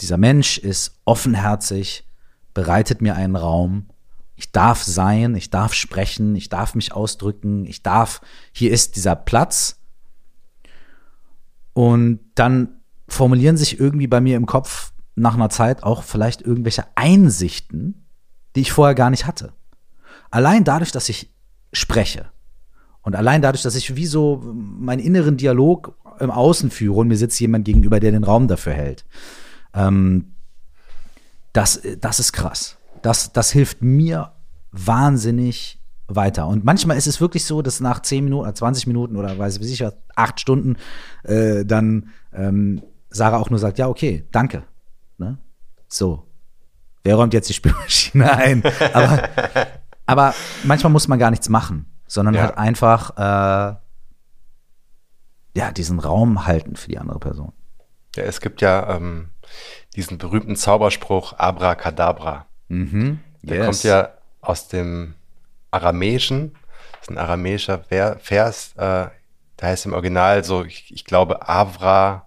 dieser 0.00 0.16
Mensch 0.16 0.58
ist 0.58 1.00
offenherzig, 1.04 2.04
bereitet 2.54 3.02
mir 3.02 3.14
einen 3.14 3.36
Raum, 3.36 3.88
ich 4.34 4.52
darf 4.52 4.82
sein, 4.82 5.34
ich 5.34 5.50
darf 5.50 5.74
sprechen, 5.74 6.36
ich 6.36 6.48
darf 6.48 6.74
mich 6.74 6.92
ausdrücken, 6.92 7.66
ich 7.66 7.82
darf, 7.82 8.20
hier 8.52 8.70
ist 8.70 8.96
dieser 8.96 9.16
Platz. 9.16 9.80
Und 11.72 12.20
dann 12.34 12.75
formulieren 13.08 13.56
sich 13.56 13.78
irgendwie 13.78 14.06
bei 14.06 14.20
mir 14.20 14.36
im 14.36 14.46
Kopf 14.46 14.92
nach 15.14 15.34
einer 15.34 15.48
Zeit 15.48 15.82
auch 15.82 16.02
vielleicht 16.02 16.42
irgendwelche 16.42 16.84
Einsichten, 16.94 18.06
die 18.54 18.60
ich 18.60 18.72
vorher 18.72 18.94
gar 18.94 19.10
nicht 19.10 19.26
hatte. 19.26 19.52
Allein 20.30 20.64
dadurch, 20.64 20.92
dass 20.92 21.08
ich 21.08 21.32
spreche 21.72 22.30
und 23.02 23.14
allein 23.14 23.42
dadurch, 23.42 23.62
dass 23.62 23.76
ich 23.76 23.96
wie 23.96 24.06
so 24.06 24.42
meinen 24.52 24.98
inneren 24.98 25.36
Dialog 25.36 25.96
im 26.18 26.30
Außen 26.30 26.70
führe 26.70 26.96
und 26.96 27.08
mir 27.08 27.16
sitzt 27.16 27.38
jemand 27.40 27.64
gegenüber, 27.64 28.00
der 28.00 28.10
den 28.10 28.24
Raum 28.24 28.48
dafür 28.48 28.72
hält. 28.72 29.04
Ähm, 29.74 30.32
das, 31.52 31.80
das 32.00 32.20
ist 32.20 32.32
krass. 32.32 32.76
Das, 33.02 33.32
das 33.32 33.52
hilft 33.52 33.82
mir 33.82 34.32
wahnsinnig 34.72 35.80
weiter. 36.08 36.46
Und 36.46 36.64
manchmal 36.64 36.96
ist 36.96 37.06
es 37.06 37.20
wirklich 37.20 37.44
so, 37.44 37.62
dass 37.62 37.80
nach 37.80 38.00
10 38.00 38.24
Minuten, 38.24 38.54
20 38.54 38.86
Minuten 38.86 39.16
oder 39.16 39.38
weiß 39.38 39.58
ich 39.58 39.80
was, 39.80 39.94
8 40.14 40.40
Stunden 40.40 40.76
äh, 41.24 41.64
dann 41.64 42.10
ähm, 42.32 42.82
Sarah 43.10 43.38
auch 43.38 43.50
nur 43.50 43.58
sagt, 43.58 43.78
ja, 43.78 43.88
okay, 43.88 44.26
danke. 44.30 44.64
Ne? 45.18 45.38
So. 45.88 46.26
Wer 47.04 47.14
räumt 47.14 47.34
jetzt 47.34 47.48
die 47.48 47.54
Spülmaschine 47.54 48.32
ein? 48.36 48.62
Aber, 48.92 49.28
aber 50.06 50.34
manchmal 50.64 50.92
muss 50.92 51.08
man 51.08 51.18
gar 51.18 51.30
nichts 51.30 51.48
machen, 51.48 51.86
sondern 52.06 52.34
ja. 52.34 52.42
halt 52.42 52.58
einfach 52.58 53.16
äh, 53.16 53.76
ja, 55.56 55.72
diesen 55.72 56.00
Raum 56.00 56.46
halten 56.46 56.76
für 56.76 56.88
die 56.88 56.98
andere 56.98 57.18
Person. 57.18 57.52
Ja, 58.16 58.24
es 58.24 58.40
gibt 58.40 58.60
ja 58.60 58.96
ähm, 58.96 59.30
diesen 59.94 60.18
berühmten 60.18 60.56
Zauberspruch 60.56 61.34
Abracadabra. 61.34 62.46
Mhm. 62.68 63.20
Der 63.42 63.56
yes. 63.56 63.66
kommt 63.66 63.82
ja 63.84 64.10
aus 64.40 64.68
dem 64.68 65.14
Aramäischen. 65.70 66.54
Das 66.92 67.02
ist 67.02 67.10
ein 67.10 67.18
aramäischer 67.18 67.78
Vers. 68.18 68.72
Äh, 68.76 69.08
da 69.56 69.66
heißt 69.66 69.86
im 69.86 69.92
Original 69.92 70.44
so, 70.44 70.64
ich, 70.64 70.92
ich 70.92 71.04
glaube, 71.04 71.48
Avra 71.48 72.25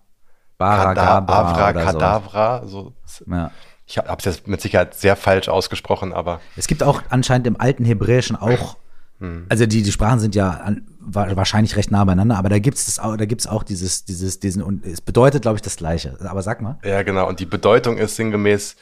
Avra 0.59 1.73
Kadavra. 1.73 2.67
So. 2.67 2.93
Ja. 3.27 3.51
Ich 3.87 3.97
habe 3.97 4.17
es 4.19 4.25
jetzt 4.25 4.47
mit 4.47 4.61
Sicherheit 4.61 4.93
sehr 4.93 5.15
falsch 5.15 5.49
ausgesprochen, 5.49 6.13
aber. 6.13 6.41
Es 6.55 6.67
gibt 6.67 6.83
auch 6.83 7.01
anscheinend 7.09 7.47
im 7.47 7.59
alten 7.59 7.85
Hebräischen 7.85 8.35
auch, 8.35 8.77
hm. 9.19 9.47
also 9.49 9.65
die, 9.65 9.81
die 9.81 9.91
Sprachen 9.91 10.19
sind 10.19 10.35
ja 10.35 10.51
an, 10.51 10.87
wahrscheinlich 10.99 11.75
recht 11.75 11.89
nah 11.89 12.03
beieinander, 12.03 12.37
aber 12.37 12.49
da 12.49 12.59
gibt 12.59 12.77
es 12.77 12.99
auch, 12.99 13.17
da 13.17 13.25
gibt's 13.25 13.47
auch 13.47 13.63
dieses, 13.63 14.05
dieses, 14.05 14.39
diesen, 14.39 14.61
und 14.61 14.85
es 14.85 15.01
bedeutet, 15.01 15.41
glaube 15.41 15.55
ich, 15.55 15.61
das 15.63 15.77
Gleiche. 15.77 16.17
Aber 16.23 16.43
sag 16.43 16.61
mal. 16.61 16.77
Ja, 16.83 17.01
genau. 17.01 17.27
Und 17.27 17.39
die 17.39 17.47
Bedeutung 17.47 17.97
ist 17.97 18.15
sinngemäß, 18.15 18.75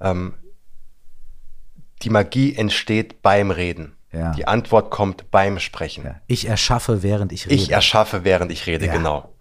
ähm, 0.00 0.34
die 2.02 2.10
Magie 2.10 2.54
entsteht 2.54 3.22
beim 3.22 3.50
Reden. 3.50 3.96
Ja. 4.12 4.32
Die 4.32 4.46
Antwort 4.46 4.90
kommt 4.90 5.30
beim 5.30 5.58
Sprechen. 5.58 6.04
Ja. 6.04 6.16
Ich 6.26 6.46
erschaffe, 6.46 7.02
während 7.02 7.32
ich 7.32 7.46
rede. 7.46 7.54
Ich 7.54 7.70
erschaffe, 7.70 8.24
während 8.24 8.52
ich 8.52 8.66
rede, 8.66 8.86
ja. 8.86 8.92
genau. 8.92 9.34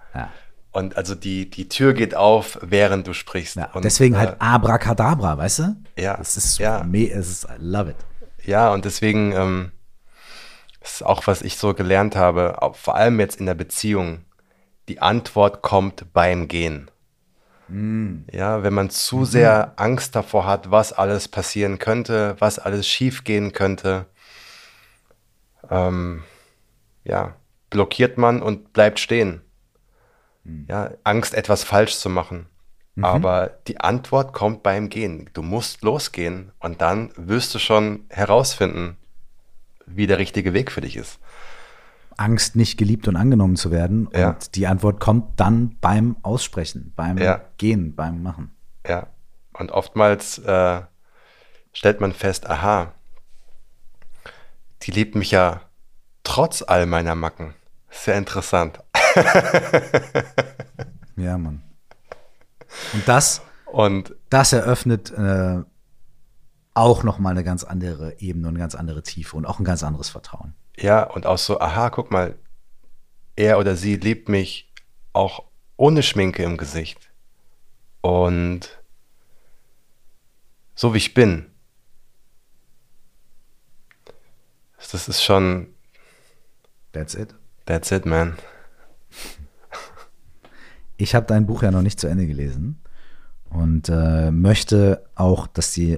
Und 0.73 0.97
also 0.97 1.13
die, 1.13 1.49
die 1.49 1.69
Tür 1.69 1.93
geht 1.93 2.15
auf, 2.15 2.57
während 2.61 3.05
du 3.05 3.13
sprichst. 3.13 3.57
Ja, 3.57 3.71
und, 3.73 3.85
deswegen 3.85 4.17
halt 4.17 4.31
äh, 4.31 4.35
Abracadabra, 4.39 5.37
weißt 5.37 5.59
du? 5.59 5.75
Ja. 5.97 6.17
Das 6.17 6.35
ist, 6.35 6.57
ja. 6.57 6.83
es 6.91 7.29
ist, 7.29 7.43
I 7.45 7.55
love 7.59 7.91
it. 7.91 7.95
Ja, 8.43 8.73
und 8.73 8.83
deswegen 8.83 9.33
ähm, 9.33 9.71
ist 10.81 11.05
auch, 11.05 11.27
was 11.27 11.43
ich 11.43 11.57
so 11.57 11.75
gelernt 11.75 12.15
habe, 12.15 12.57
vor 12.73 12.95
allem 12.95 13.19
jetzt 13.19 13.39
in 13.39 13.45
der 13.45 13.53
Beziehung, 13.53 14.25
die 14.89 14.99
Antwort 14.99 15.61
kommt 15.61 16.11
beim 16.11 16.47
Gehen. 16.47 16.89
Mm. 17.67 18.23
Ja, 18.31 18.63
wenn 18.63 18.73
man 18.73 18.89
zu 18.89 19.17
mhm. 19.17 19.25
sehr 19.25 19.73
Angst 19.75 20.15
davor 20.15 20.47
hat, 20.47 20.71
was 20.71 20.91
alles 20.91 21.27
passieren 21.27 21.77
könnte, 21.77 22.35
was 22.39 22.57
alles 22.57 22.87
schiefgehen 22.87 23.53
könnte, 23.53 24.07
ähm, 25.69 26.23
ja, 27.03 27.35
blockiert 27.69 28.17
man 28.17 28.41
und 28.41 28.73
bleibt 28.73 28.99
stehen. 28.99 29.42
Mhm. 30.43 30.65
Ja, 30.67 30.91
Angst, 31.03 31.33
etwas 31.33 31.63
falsch 31.63 31.95
zu 31.97 32.09
machen. 32.09 32.47
Mhm. 32.95 33.05
Aber 33.05 33.51
die 33.67 33.79
Antwort 33.79 34.33
kommt 34.33 34.63
beim 34.63 34.89
Gehen. 34.89 35.29
Du 35.33 35.41
musst 35.41 35.81
losgehen 35.81 36.51
und 36.59 36.81
dann 36.81 37.11
wirst 37.15 37.53
du 37.55 37.59
schon 37.59 38.05
herausfinden, 38.09 38.97
wie 39.85 40.07
der 40.07 40.19
richtige 40.19 40.53
Weg 40.53 40.71
für 40.71 40.81
dich 40.81 40.95
ist. 40.95 41.19
Angst, 42.17 42.55
nicht 42.55 42.77
geliebt 42.77 43.07
und 43.07 43.15
angenommen 43.15 43.55
zu 43.55 43.71
werden. 43.71 44.07
Ja. 44.13 44.29
Und 44.29 44.55
die 44.55 44.67
Antwort 44.67 44.99
kommt 44.99 45.39
dann 45.39 45.77
beim 45.81 46.15
Aussprechen, 46.21 46.93
beim 46.95 47.17
ja. 47.17 47.41
Gehen, 47.57 47.95
beim 47.95 48.21
Machen. 48.21 48.51
Ja. 48.87 49.07
Und 49.53 49.71
oftmals 49.71 50.37
äh, 50.39 50.81
stellt 51.73 52.01
man 52.01 52.13
fest, 52.13 52.49
aha, 52.49 52.93
die 54.83 54.91
liebt 54.91 55.15
mich 55.15 55.31
ja 55.31 55.61
trotz 56.23 56.61
all 56.61 56.85
meiner 56.85 57.15
Macken. 57.15 57.55
Sehr 57.89 58.17
interessant. 58.17 58.79
ja, 61.15 61.37
Mann. 61.37 61.63
Und 62.93 63.07
das, 63.07 63.41
und 63.65 64.15
das 64.29 64.53
eröffnet 64.53 65.11
äh, 65.11 65.61
auch 66.73 67.03
nochmal 67.03 67.31
eine 67.31 67.43
ganz 67.43 67.63
andere 67.63 68.19
Ebene 68.19 68.47
und 68.47 68.55
eine 68.55 68.59
ganz 68.59 68.75
andere 68.75 69.03
Tiefe 69.03 69.37
und 69.37 69.45
auch 69.45 69.59
ein 69.59 69.65
ganz 69.65 69.83
anderes 69.83 70.09
Vertrauen. 70.09 70.53
Ja, 70.77 71.03
und 71.03 71.25
auch 71.25 71.37
so, 71.37 71.59
aha, 71.59 71.89
guck 71.89 72.11
mal, 72.11 72.35
er 73.35 73.59
oder 73.59 73.75
sie 73.75 73.95
liebt 73.95 74.29
mich 74.29 74.71
auch 75.11 75.43
ohne 75.77 76.03
Schminke 76.03 76.43
im 76.43 76.57
Gesicht. 76.57 77.09
Und 78.01 78.81
so 80.75 80.93
wie 80.93 80.97
ich 80.97 81.13
bin. 81.13 81.49
Das 84.91 85.07
ist 85.07 85.23
schon. 85.23 85.73
That's 86.91 87.15
it. 87.15 87.33
That's 87.65 87.91
it, 87.91 88.05
man. 88.05 88.37
Ich 91.03 91.15
habe 91.15 91.25
dein 91.25 91.45
Buch 91.45 91.63
ja 91.63 91.71
noch 91.71 91.81
nicht 91.81 91.99
zu 91.99 92.07
Ende 92.07 92.25
gelesen 92.25 92.81
und 93.49 93.89
äh, 93.89 94.31
möchte 94.31 95.03
auch, 95.15 95.47
dass 95.47 95.71
die 95.71 95.97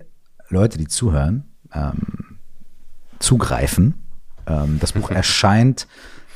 Leute, 0.49 0.79
die 0.79 0.87
zuhören, 0.87 1.45
ähm, 1.73 2.39
zugreifen 3.19 4.01
Ähm, 4.47 4.79
das 4.79 4.93
Buch 4.93 5.09
erscheint 5.09 5.87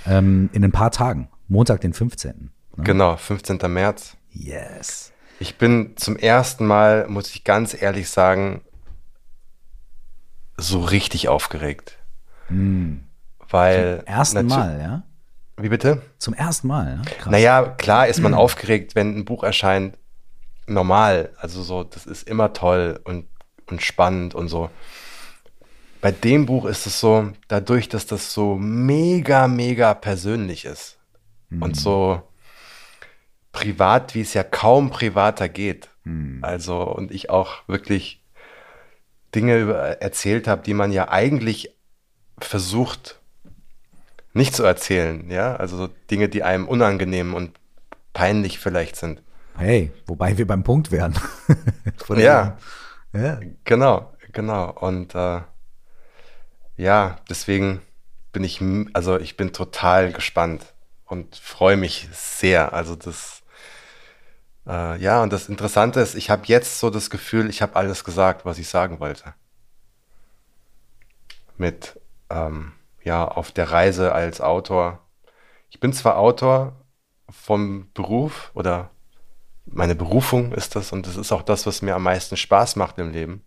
ähm, 0.08 0.50
in 0.54 0.64
ein 0.64 0.72
paar 0.72 0.90
Tagen, 0.90 1.30
Montag, 1.48 1.82
den 1.82 1.94
15. 1.94 2.52
Ne? 2.78 2.84
Genau, 2.84 3.18
15. 3.18 3.60
März. 3.72 4.18
Yes. 4.32 5.12
Ich 5.40 5.58
bin 5.58 5.94
zum 5.96 6.16
ersten 6.16 6.66
Mal, 6.66 7.08
muss 7.08 7.30
ich 7.30 7.44
ganz 7.44 7.80
ehrlich 7.80 8.10
sagen, 8.10 8.62
so 10.58 10.82
richtig 10.82 11.28
aufgeregt. 11.28 11.98
Mm. 12.50 12.98
Weil. 13.48 13.98
Zum 14.00 14.08
ersten 14.08 14.48
Mal, 14.48 14.80
ja? 14.80 15.04
Wie 15.62 15.70
bitte? 15.70 16.02
Zum 16.18 16.34
ersten 16.34 16.68
Mal, 16.68 17.02
ja? 17.04 17.12
Krass. 17.18 17.32
Naja, 17.32 17.66
klar 17.78 18.08
ist 18.08 18.22
man 18.22 18.34
aufgeregt, 18.34 18.96
wenn 18.96 19.18
ein 19.18 19.26
Buch 19.26 19.44
erscheint. 19.44 19.98
Normal. 20.68 21.32
Also 21.38 21.64
so, 21.64 21.84
das 21.84 22.06
ist 22.06 22.28
immer 22.28 22.54
toll 22.54 23.00
und, 23.04 23.28
und 23.68 23.82
spannend 23.82 24.36
und 24.36 24.48
so. 24.48 24.70
Bei 26.02 26.12
dem 26.12 26.46
Buch 26.46 26.66
ist 26.66 26.86
es 26.86 27.00
so, 27.00 27.32
dadurch, 27.50 27.90
dass 27.90 28.06
das 28.06 28.34
so 28.34 28.56
mega, 28.56 29.48
mega 29.48 29.94
persönlich 29.94 30.64
ist 30.64 30.98
mhm. 31.50 31.64
und 31.64 31.76
so 31.76 32.22
privat, 33.52 34.16
wie 34.16 34.22
es 34.22 34.34
ja 34.34 34.44
kaum 34.44 34.92
privater 34.92 35.50
geht. 35.50 35.90
Mhm. 36.06 36.40
Also, 36.42 36.84
und 36.84 37.12
ich 37.12 37.30
auch 37.30 37.68
wirklich 37.68 38.24
Dinge 39.36 39.58
über, 39.58 40.02
erzählt 40.02 40.48
habe, 40.48 40.62
die 40.62 40.74
man 40.74 40.94
ja 40.94 41.10
eigentlich 41.10 41.76
versucht 42.40 43.19
nicht 44.34 44.56
zu 44.56 44.64
erzählen, 44.64 45.30
ja, 45.30 45.56
also 45.56 45.78
so 45.78 45.90
Dinge, 46.10 46.30
die 46.30 46.44
einem 46.44 46.68
unangenehm 46.68 47.34
und 47.34 47.60
peinlich 48.14 48.60
vielleicht 48.60 48.96
sind. 48.96 49.22
Hey, 49.58 49.92
wobei 50.06 50.38
wir 50.38 50.48
beim 50.48 50.64
Punkt 50.64 50.92
wären. 50.92 51.18
ja, 52.16 52.58
ja, 53.14 53.40
genau, 53.66 54.14
genau. 54.32 54.72
Und 54.72 55.16
äh, 55.16 55.42
ja, 56.78 57.18
deswegen 57.30 57.82
bin 58.32 58.44
ich, 58.44 58.62
also 58.94 59.20
ich 59.20 59.36
bin 59.36 59.52
total 59.52 60.14
gespannt 60.14 60.74
und 61.06 61.36
freue 61.36 61.76
mich 61.78 62.08
sehr. 62.14 62.74
Also 62.74 62.96
das, 62.96 63.42
äh, 64.68 64.98
ja, 65.02 65.22
und 65.22 65.34
das 65.34 65.50
Interessante 65.50 66.00
ist, 66.00 66.16
ich 66.16 66.30
habe 66.30 66.44
jetzt 66.46 66.80
so 66.80 66.90
das 66.90 67.10
Gefühl, 67.10 67.50
ich 67.50 67.62
habe 67.62 67.76
alles 67.76 68.04
gesagt, 68.04 68.46
was 68.46 68.60
ich 68.60 68.70
sagen 68.70 69.00
wollte. 69.00 69.34
Mit, 71.58 72.00
ähm, 72.30 72.72
ja, 73.04 73.28
auf 73.28 73.52
der 73.52 73.72
Reise 73.72 74.14
als 74.14 74.42
Autor. 74.42 75.00
Ich 75.70 75.80
bin 75.80 75.94
zwar 75.94 76.18
Autor 76.18 76.74
vom 77.30 77.92
Beruf 77.94 78.52
oder 78.54 78.92
meine 79.66 79.96
Berufung 79.96 80.52
ist 80.54 80.76
das 80.76 80.92
und 80.92 81.06
das 81.06 81.16
ist 81.16 81.32
auch 81.32 81.44
das, 81.44 81.66
was 81.66 81.82
mir 81.82 81.96
am 81.96 82.04
meisten 82.04 82.38
Spaß 82.38 82.76
macht 82.76 82.98
im 82.98 83.12
Leben. 83.12 83.44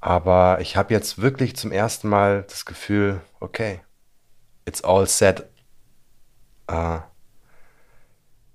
Aber 0.00 0.58
ich 0.60 0.76
habe 0.76 0.94
jetzt 0.94 1.20
wirklich 1.20 1.56
zum 1.56 1.72
ersten 1.72 2.08
Mal 2.08 2.44
das 2.44 2.64
Gefühl, 2.64 3.20
okay, 3.38 3.82
it's 4.64 4.82
all 4.82 5.06
set. 5.06 5.46
Äh, 6.68 7.00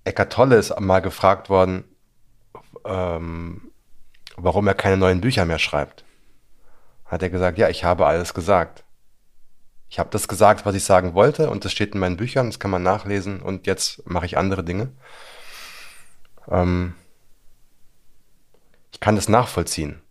Eckart 0.05 0.33
Tolle 0.33 0.55
ist 0.55 0.79
mal 0.79 1.01
gefragt 1.01 1.49
worden, 1.49 1.83
ähm, 2.83 3.71
warum 4.37 4.67
er 4.67 4.73
keine 4.73 4.97
neuen 4.97 5.21
Bücher 5.21 5.45
mehr 5.45 5.59
schreibt. 5.59 6.03
Hat 7.05 7.21
er 7.21 7.29
gesagt, 7.29 7.57
ja, 7.57 7.69
ich 7.69 7.83
habe 7.83 8.05
alles 8.07 8.33
gesagt. 8.33 8.84
Ich 9.95 9.99
habe 9.99 10.09
das 10.09 10.27
gesagt, 10.27 10.65
was 10.65 10.75
ich 10.75 10.83
sagen 10.83 11.13
wollte 11.13 11.49
und 11.49 11.63
das 11.63 11.71
steht 11.71 11.93
in 11.93 12.01
meinen 12.01 12.17
Büchern, 12.17 12.47
das 12.47 12.59
kann 12.59 12.69
man 12.69 12.83
nachlesen 12.83 13.41
und 13.41 13.65
jetzt 13.65 14.05
mache 14.05 14.25
ich 14.25 14.37
andere 14.37 14.61
Dinge. 14.63 14.89
Ähm, 16.49 16.95
ich 18.91 18.99
kann 18.99 19.15
das 19.15 19.29
nachvollziehen 19.29 20.01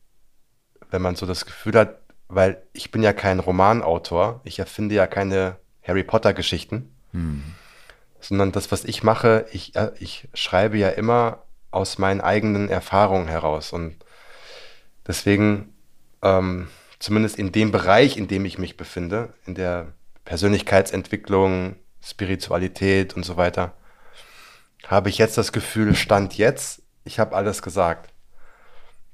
wenn 0.95 1.03
man 1.03 1.17
so 1.17 1.27
das 1.27 1.45
Gefühl 1.45 1.75
hat, 1.75 1.99
weil 2.29 2.63
ich 2.73 2.93
bin 2.93 3.03
ja 3.03 3.13
kein 3.13 3.41
Romanautor, 3.41 4.41
ich 4.45 4.61
erfinde 4.61 4.95
ja 4.95 5.09
keine 5.09 5.57
Harry 5.83 6.05
Potter 6.05 6.33
Geschichten, 6.33 6.95
hm. 7.11 7.43
sondern 8.21 8.53
das, 8.53 8.71
was 8.71 8.85
ich 8.85 9.03
mache, 9.03 9.47
ich, 9.51 9.75
äh, 9.75 9.91
ich 9.99 10.29
schreibe 10.35 10.79
ja 10.79 10.91
immer 10.91 11.43
aus 11.73 11.99
meinen 11.99 12.21
eigenen 12.21 12.69
Erfahrungen 12.69 13.27
heraus 13.27 13.73
und 13.73 13.97
deswegen, 15.05 15.75
ähm, 16.23 16.69
zumindest 17.05 17.39
in 17.39 17.53
dem 17.53 17.71
Bereich, 17.71 18.17
in 18.17 18.29
dem 18.29 18.45
ich 18.45 18.59
mich 18.59 18.77
befinde, 18.77 19.35
in 19.47 19.55
der 19.55 19.93
Persönlichkeitsentwicklung, 20.25 21.77
Spiritualität 22.03 23.15
und 23.15 23.25
so 23.25 23.37
weiter, 23.37 23.75
habe 24.87 25.09
ich 25.09 25.19
jetzt 25.19 25.39
das 25.39 25.53
Gefühl, 25.53 25.95
Stand 25.95 26.37
jetzt, 26.37 26.83
ich 27.05 27.19
habe 27.19 27.35
alles 27.35 27.63
gesagt 27.63 28.15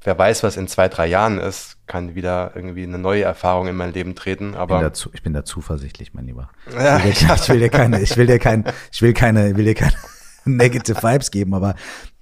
wer 0.03 0.19
weiß, 0.19 0.43
was 0.43 0.57
in 0.57 0.67
zwei, 0.69 0.89
drei 0.89 1.07
Jahren 1.07 1.39
ist, 1.39 1.77
kann 1.87 2.15
wieder 2.15 2.53
irgendwie 2.55 2.85
eine 2.85 2.99
neue 2.99 3.23
Erfahrung 3.23 3.69
in 3.69 3.77
mein 3.77 3.93
Leben 3.93 4.15
treten. 4.15 4.55
Aber 4.55 4.77
ich 4.77 4.81
bin 4.81 4.89
da, 4.89 4.93
zu, 4.93 5.11
ich 5.12 5.23
bin 5.23 5.33
da 5.33 5.45
zuversichtlich, 5.45 6.15
mein 6.15 6.27
Lieber. 6.27 6.51
Ja, 6.73 6.99
ich, 7.05 7.21
will 7.21 7.29
dir, 7.29 7.41
ich 7.41 7.49
will 7.49 7.59
dir 7.59 7.71
keine, 7.71 8.01
ich 8.01 8.17
will 8.17 8.27
dir 8.27 8.39
kein, 8.39 8.65
ich 8.93 9.03
will 9.03 9.12
keine, 9.12 9.57
will 9.57 9.65
dir 9.65 9.75
keine 9.75 9.95
negative 10.45 11.03
Vibes 11.03 11.31
geben, 11.31 11.55
aber 11.55 11.75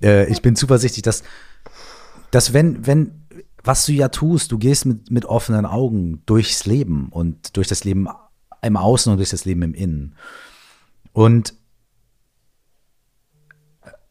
äh, 0.03 0.27
ich 0.27 0.43
bin 0.43 0.57
zuversichtlich, 0.57 1.03
dass, 1.03 1.23
dass 2.31 2.53
wenn, 2.53 2.87
wenn, 2.87 3.28
was 3.69 3.85
du 3.85 3.93
ja 3.93 4.09
tust, 4.09 4.51
du 4.51 4.57
gehst 4.57 4.87
mit, 4.87 5.11
mit 5.11 5.27
offenen 5.27 5.67
Augen 5.67 6.23
durchs 6.25 6.65
Leben 6.65 7.11
und 7.11 7.55
durch 7.59 7.69
das 7.69 7.85
Leben 7.85 8.09
im 8.63 8.77
Außen 8.79 9.13
und 9.13 9.19
durch 9.19 9.29
das 9.29 9.45
Leben 9.45 9.61
im 9.61 9.75
Innen. 9.75 10.15
Und 11.13 11.53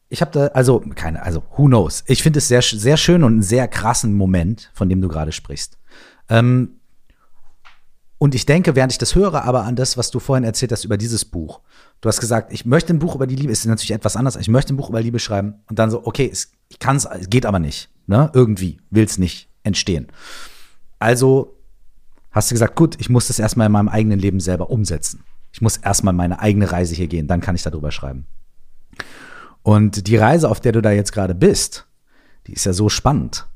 ich 0.09 0.21
habe 0.21 0.29
da, 0.29 0.47
also 0.49 0.79
keine, 0.93 1.23
also 1.23 1.41
who 1.57 1.65
knows. 1.65 2.03
Ich 2.05 2.21
finde 2.21 2.37
es 2.37 2.47
sehr, 2.47 2.61
sehr 2.61 2.97
schön 2.97 3.23
und 3.23 3.33
einen 3.33 3.41
sehr 3.41 3.67
krassen 3.67 4.13
Moment, 4.13 4.69
von 4.75 4.89
dem 4.89 5.01
du 5.01 5.07
gerade 5.07 5.31
sprichst. 5.31 5.79
Ähm, 6.29 6.79
und 8.19 8.35
ich 8.35 8.45
denke, 8.45 8.75
während 8.75 8.91
ich 8.91 8.99
das 8.99 9.15
höre, 9.15 9.43
aber 9.43 9.63
an 9.63 9.75
das, 9.75 9.97
was 9.97 10.11
du 10.11 10.19
vorhin 10.19 10.43
erzählt 10.43 10.71
hast 10.71 10.85
über 10.85 10.97
dieses 10.97 11.25
Buch. 11.25 11.61
Du 12.01 12.09
hast 12.09 12.19
gesagt, 12.19 12.53
ich 12.53 12.67
möchte 12.67 12.93
ein 12.93 12.99
Buch 12.99 13.15
über 13.15 13.25
die 13.25 13.35
Liebe, 13.35 13.51
ist 13.51 13.65
natürlich 13.65 13.89
etwas 13.89 14.15
anders. 14.15 14.35
Ich 14.35 14.49
möchte 14.49 14.71
ein 14.75 14.77
Buch 14.77 14.89
über 14.89 15.01
Liebe 15.01 15.17
schreiben 15.17 15.55
und 15.67 15.79
dann 15.79 15.89
so, 15.89 16.05
okay, 16.05 16.29
es, 16.31 16.51
ich 16.69 16.77
kann 16.77 16.97
es, 16.97 17.07
geht 17.27 17.47
aber 17.47 17.57
nicht, 17.57 17.89
ne? 18.05 18.29
Irgendwie 18.35 18.79
will 18.91 19.03
es 19.03 19.17
nicht 19.17 19.46
entstehen. 19.67 20.07
Also 20.99 21.55
hast 22.31 22.49
du 22.49 22.55
gesagt, 22.55 22.75
gut, 22.75 22.95
ich 22.99 23.09
muss 23.09 23.27
das 23.27 23.39
erstmal 23.39 23.67
in 23.67 23.73
meinem 23.73 23.89
eigenen 23.89 24.19
Leben 24.19 24.39
selber 24.39 24.69
umsetzen. 24.69 25.23
Ich 25.51 25.61
muss 25.61 25.77
erstmal 25.77 26.13
meine 26.13 26.39
eigene 26.39 26.71
Reise 26.71 26.95
hier 26.95 27.07
gehen, 27.07 27.27
dann 27.27 27.41
kann 27.41 27.55
ich 27.55 27.63
darüber 27.63 27.91
schreiben. 27.91 28.25
Und 29.63 30.07
die 30.07 30.17
Reise, 30.17 30.49
auf 30.49 30.59
der 30.59 30.71
du 30.71 30.81
da 30.81 30.91
jetzt 30.91 31.11
gerade 31.11 31.35
bist, 31.35 31.87
die 32.47 32.53
ist 32.53 32.65
ja 32.65 32.73
so 32.73 32.89
spannend. 32.89 33.47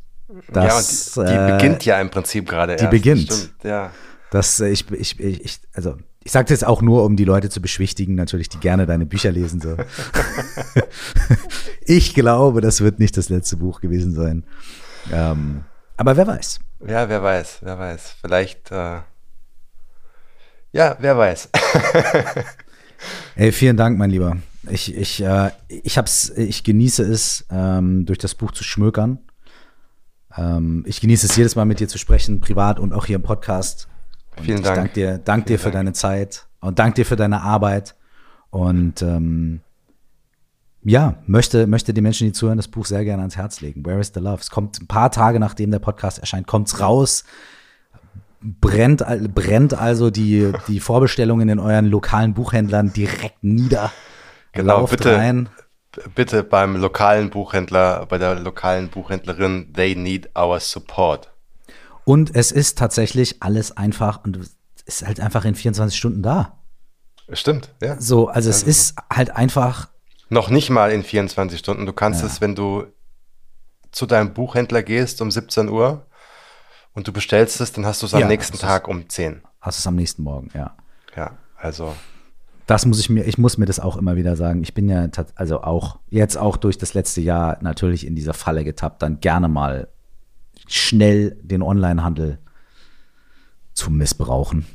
Dass, 0.52 1.16
ja, 1.16 1.24
die, 1.24 1.30
die 1.30 1.36
äh, 1.36 1.52
beginnt 1.52 1.86
ja 1.86 2.00
im 2.00 2.10
Prinzip 2.10 2.48
gerade 2.48 2.76
Die 2.76 2.84
erst. 2.84 2.92
beginnt. 2.92 3.32
Stimmt, 3.32 3.64
ja. 3.64 3.92
Das, 4.32 4.60
ich, 4.62 4.90
ich, 4.92 5.20
ich, 5.20 5.60
also, 5.74 5.98
ich 6.24 6.32
sage 6.32 6.46
das 6.46 6.52
jetzt 6.52 6.66
auch 6.66 6.82
nur, 6.82 7.04
um 7.04 7.18
die 7.18 7.26
Leute 7.26 7.50
zu 7.50 7.62
beschwichtigen, 7.62 8.16
natürlich, 8.16 8.50
die 8.50 8.60
gerne 8.60 8.86
deine 8.86 9.06
Bücher 9.06 9.32
lesen. 9.32 9.60
So. 9.60 9.76
ich 11.86 12.14
glaube, 12.14 12.62
das 12.62 12.82
wird 12.82 13.00
nicht 13.00 13.18
das 13.18 13.30
letzte 13.30 13.58
Buch 13.58 13.82
gewesen 13.82 14.14
sein. 14.14 14.44
Ähm, 15.12 15.66
aber 16.02 16.18
wer 16.18 16.26
weiß. 16.26 16.60
Ja, 16.88 17.08
wer 17.10 17.22
weiß, 17.22 17.60
wer 17.62 17.78
weiß. 17.78 18.16
Vielleicht, 18.22 18.72
äh, 18.72 19.02
ja, 20.72 20.98
wer 21.00 21.16
weiß. 21.16 21.50
Ey, 23.36 23.52
vielen 23.52 23.78
Dank, 23.78 24.00
mein 24.00 24.10
Lieber. 24.10 24.38
Ich, 24.68 24.96
ich, 24.96 25.22
äh, 25.22 25.52
ich, 25.68 26.00
hab's, 26.00 26.30
ich 26.30 26.64
genieße 26.64 27.04
es, 27.04 27.46
ähm, 27.52 28.08
durch 28.08 28.18
das 28.18 28.34
Buch 28.34 28.52
zu 28.52 28.64
schmökern. 28.64 29.20
Ähm, 30.36 30.84
ich 30.88 31.02
genieße 31.02 31.28
es 31.28 31.36
jedes 31.36 31.56
Mal 31.56 31.66
mit 31.66 31.80
dir 31.80 31.88
zu 31.88 32.00
sprechen, 32.00 32.42
privat 32.42 32.80
und 32.80 32.94
auch 32.94 33.06
hier 33.06 33.18
im 33.18 33.24
Podcast. 33.24 33.88
Und 34.38 34.46
Vielen 34.46 34.64
Dank. 34.64 34.76
Dank 34.76 34.94
dir, 34.96 35.20
dank 35.20 35.46
dir 35.46 35.60
für 35.60 35.66
Dank. 35.66 35.74
deine 35.76 35.94
Zeit 35.94 36.48
und 36.62 36.80
dank 36.80 36.96
dir 36.96 37.06
für 37.06 37.16
deine 37.16 37.44
Arbeit. 37.44 37.96
Und 38.50 39.04
ähm, 39.04 39.62
ja, 40.84 41.16
möchte, 41.28 41.68
möchte 41.68 41.94
die 41.94 42.02
Menschen, 42.02 42.28
die 42.28 42.34
zuhören, 42.34 42.58
das 42.58 42.68
Buch 42.68 42.86
sehr 42.86 43.04
gerne 43.04 43.22
ans 43.22 43.38
Herz 43.38 43.62
legen. 43.62 43.86
Where 43.86 44.00
is 44.00 44.12
the 44.14 44.20
Love? 44.20 44.40
Es 44.42 44.50
kommt 44.50 44.82
ein 44.82 44.88
paar 44.88 45.12
Tage 45.12 45.40
nachdem 45.40 45.72
der 45.72 45.80
Podcast 45.80 46.20
erscheint, 46.20 46.48
kommt's 46.48 46.80
raus. 46.80 47.24
Brennt, 48.42 49.06
brennt 49.36 49.76
also 49.76 50.10
die, 50.10 50.52
die 50.68 50.80
Vorbestellungen 50.80 51.48
in 51.50 51.60
euren 51.60 51.86
lokalen 51.86 52.34
Buchhändlern 52.34 52.92
direkt 52.92 53.44
nieder. 53.44 53.92
Genau, 54.54 54.88
bitte, 54.88 55.16
rein. 55.16 55.50
bitte 56.16 56.44
beim 56.44 56.76
lokalen 56.76 57.30
Buchhändler, 57.30 58.08
bei 58.08 58.18
der 58.18 58.40
lokalen 58.40 58.90
Buchhändlerin, 58.90 59.72
they 59.74 59.96
need 59.96 60.36
our 60.36 60.60
support. 60.60 61.32
Und 62.04 62.36
es 62.36 62.52
ist 62.52 62.80
tatsächlich 62.80 63.44
alles 63.44 63.78
einfach 63.78 64.24
und 64.24 64.40
ist 64.86 65.06
halt 65.06 65.20
einfach 65.20 65.46
in 65.46 65.54
24 65.54 65.98
Stunden 65.98 66.24
da. 66.24 66.58
Stimmt, 67.32 67.74
ja. 67.82 68.02
So, 68.02 68.28
also 68.28 68.50
es 68.50 68.64
also, 68.64 68.70
ist 68.70 68.96
halt 69.14 69.36
einfach. 69.36 69.91
Noch 70.32 70.50
nicht 70.50 70.70
mal 70.70 70.94
in 70.94 71.04
24 71.04 71.60
Stunden. 71.60 71.86
Du 71.86 71.92
kannst 71.92 72.22
ja. 72.22 72.28
es, 72.28 72.40
wenn 72.40 72.56
du 72.56 72.86
zu 73.92 74.06
deinem 74.06 74.34
Buchhändler 74.34 74.82
gehst 74.82 75.22
um 75.22 75.30
17 75.30 75.68
Uhr 75.68 76.06
und 76.94 77.06
du 77.06 77.12
bestellst 77.12 77.60
es, 77.60 77.74
dann 77.74 77.86
hast 77.86 78.02
du 78.02 78.06
es 78.06 78.14
am 78.14 78.22
ja, 78.22 78.28
nächsten 78.28 78.58
Tag 78.58 78.88
um 78.88 79.10
10. 79.10 79.42
Hast 79.60 79.78
es 79.78 79.86
am 79.86 79.98
nächsten 79.98 80.24
Morgen, 80.24 80.50
ja. 80.54 80.78
Ja, 81.18 81.38
also 81.58 81.94
das 82.66 82.86
muss 82.86 83.02
ich 83.02 83.10
mir, 83.10 83.26
ich 83.26 83.38
muss 83.38 83.58
mir 83.58 83.66
das 83.66 83.82
auch 83.82 83.98
immer 83.98 84.16
wieder 84.16 84.38
sagen. 84.38 84.64
Ich 84.64 84.74
bin 84.74 84.88
ja 84.88 85.06
also 85.36 85.64
auch 85.64 86.00
jetzt 86.10 86.38
auch 86.38 86.56
durch 86.56 86.78
das 86.78 86.94
letzte 86.94 87.20
Jahr 87.20 87.58
natürlich 87.62 88.08
in 88.08 88.16
dieser 88.16 88.34
Falle 88.34 88.64
getappt, 88.64 89.02
dann 89.02 89.20
gerne 89.20 89.50
mal 89.50 89.90
schnell 90.70 91.38
den 91.42 91.62
Onlinehandel 91.62 92.40
zu 93.74 93.92
missbrauchen. 93.92 94.66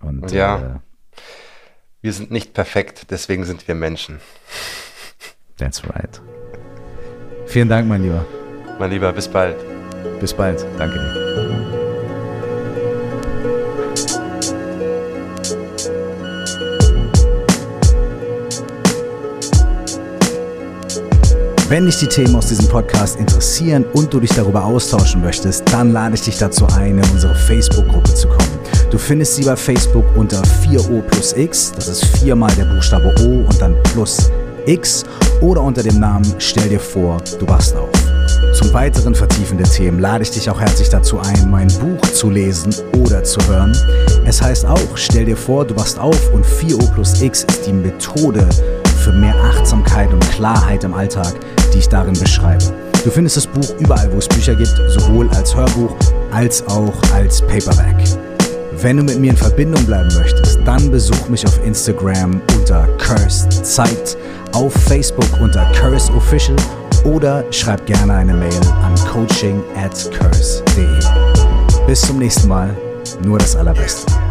Und 0.00 0.32
Ja. 0.32 0.58
äh, 0.58 0.78
Wir 2.02 2.12
sind 2.12 2.32
nicht 2.32 2.52
perfekt, 2.52 3.06
deswegen 3.10 3.44
sind 3.44 3.68
wir 3.68 3.76
Menschen. 3.76 4.18
That's 5.56 5.82
right. 5.84 6.20
Vielen 7.46 7.68
Dank, 7.68 7.88
mein 7.88 8.02
Lieber. 8.02 8.24
Mein 8.78 8.90
Lieber, 8.90 9.12
bis 9.12 9.28
bald. 9.28 9.56
Bis 10.20 10.32
bald. 10.32 10.64
Danke 10.78 10.94
dir. 10.94 11.24
Wenn 21.68 21.86
dich 21.86 21.96
die 21.96 22.06
Themen 22.06 22.36
aus 22.36 22.48
diesem 22.48 22.68
Podcast 22.68 23.18
interessieren 23.18 23.84
und 23.94 24.12
du 24.12 24.20
dich 24.20 24.30
darüber 24.30 24.64
austauschen 24.64 25.22
möchtest, 25.22 25.72
dann 25.72 25.92
lade 25.92 26.14
ich 26.14 26.20
dich 26.22 26.38
dazu 26.38 26.66
ein, 26.76 26.98
in 26.98 27.10
unsere 27.10 27.34
Facebook-Gruppe 27.34 28.14
zu 28.14 28.28
kommen. 28.28 28.58
Du 28.90 28.98
findest 28.98 29.36
sie 29.36 29.44
bei 29.44 29.56
Facebook 29.56 30.04
unter 30.14 30.42
4O 30.42 31.00
plus 31.02 31.32
X, 31.32 31.72
das 31.74 31.88
ist 31.88 32.04
viermal 32.18 32.52
der 32.52 32.66
Buchstabe 32.66 33.12
O 33.22 33.48
und 33.48 33.60
dann 33.60 33.74
plus 33.82 34.18
X 34.18 34.43
oder 35.40 35.62
unter 35.62 35.82
dem 35.82 36.00
Namen 36.00 36.24
Stell 36.38 36.68
dir 36.68 36.80
vor, 36.80 37.18
du 37.38 37.48
wachst 37.48 37.76
auf. 37.76 37.90
Zum 38.54 38.72
weiteren 38.72 39.14
vertiefende 39.14 39.64
Themen 39.64 39.98
lade 39.98 40.22
ich 40.22 40.30
dich 40.30 40.48
auch 40.48 40.60
herzlich 40.60 40.88
dazu 40.88 41.18
ein, 41.18 41.50
mein 41.50 41.68
Buch 41.68 42.00
zu 42.12 42.30
lesen 42.30 42.74
oder 42.96 43.24
zu 43.24 43.40
hören. 43.48 43.76
Es 44.24 44.40
heißt 44.40 44.64
auch, 44.64 44.96
stell 44.96 45.24
dir 45.24 45.36
vor, 45.36 45.64
du 45.64 45.76
wachst 45.76 45.98
auf 45.98 46.32
und 46.32 46.46
4O 46.46 46.90
plus 46.92 47.20
X 47.20 47.44
ist 47.44 47.66
die 47.66 47.72
Methode 47.72 48.48
für 49.02 49.12
mehr 49.12 49.34
Achtsamkeit 49.34 50.12
und 50.12 50.20
Klarheit 50.30 50.84
im 50.84 50.94
Alltag, 50.94 51.34
die 51.72 51.78
ich 51.78 51.88
darin 51.88 52.18
beschreibe. 52.18 52.64
Du 53.04 53.10
findest 53.10 53.36
das 53.36 53.46
Buch 53.46 53.74
überall, 53.80 54.10
wo 54.12 54.18
es 54.18 54.28
Bücher 54.28 54.54
gibt, 54.54 54.74
sowohl 54.88 55.28
als 55.30 55.54
Hörbuch 55.54 55.94
als 56.32 56.66
auch 56.68 56.94
als 57.12 57.42
Paperback. 57.42 57.96
Wenn 58.80 58.96
du 58.96 59.02
mit 59.02 59.18
mir 59.18 59.30
in 59.30 59.36
Verbindung 59.36 59.84
bleiben 59.86 60.08
möchtest, 60.14 60.58
dann 60.64 60.90
besuch 60.90 61.28
mich 61.28 61.46
auf 61.46 61.64
Instagram 61.64 62.40
unter 62.56 62.86
Cursed 62.98 63.64
Zeit, 63.64 64.16
auf 64.54 64.72
Facebook 64.72 65.28
unter 65.40 65.64
Curse 65.72 66.12
Official 66.12 66.56
oder 67.04 67.44
schreib 67.52 67.84
gerne 67.86 68.14
eine 68.14 68.34
Mail 68.34 68.60
an 68.82 68.94
coaching 69.10 69.62
at 69.76 70.10
curse.de. 70.18 71.86
Bis 71.86 72.00
zum 72.00 72.18
nächsten 72.18 72.48
Mal, 72.48 72.74
nur 73.22 73.38
das 73.38 73.56
Allerbeste. 73.56 74.23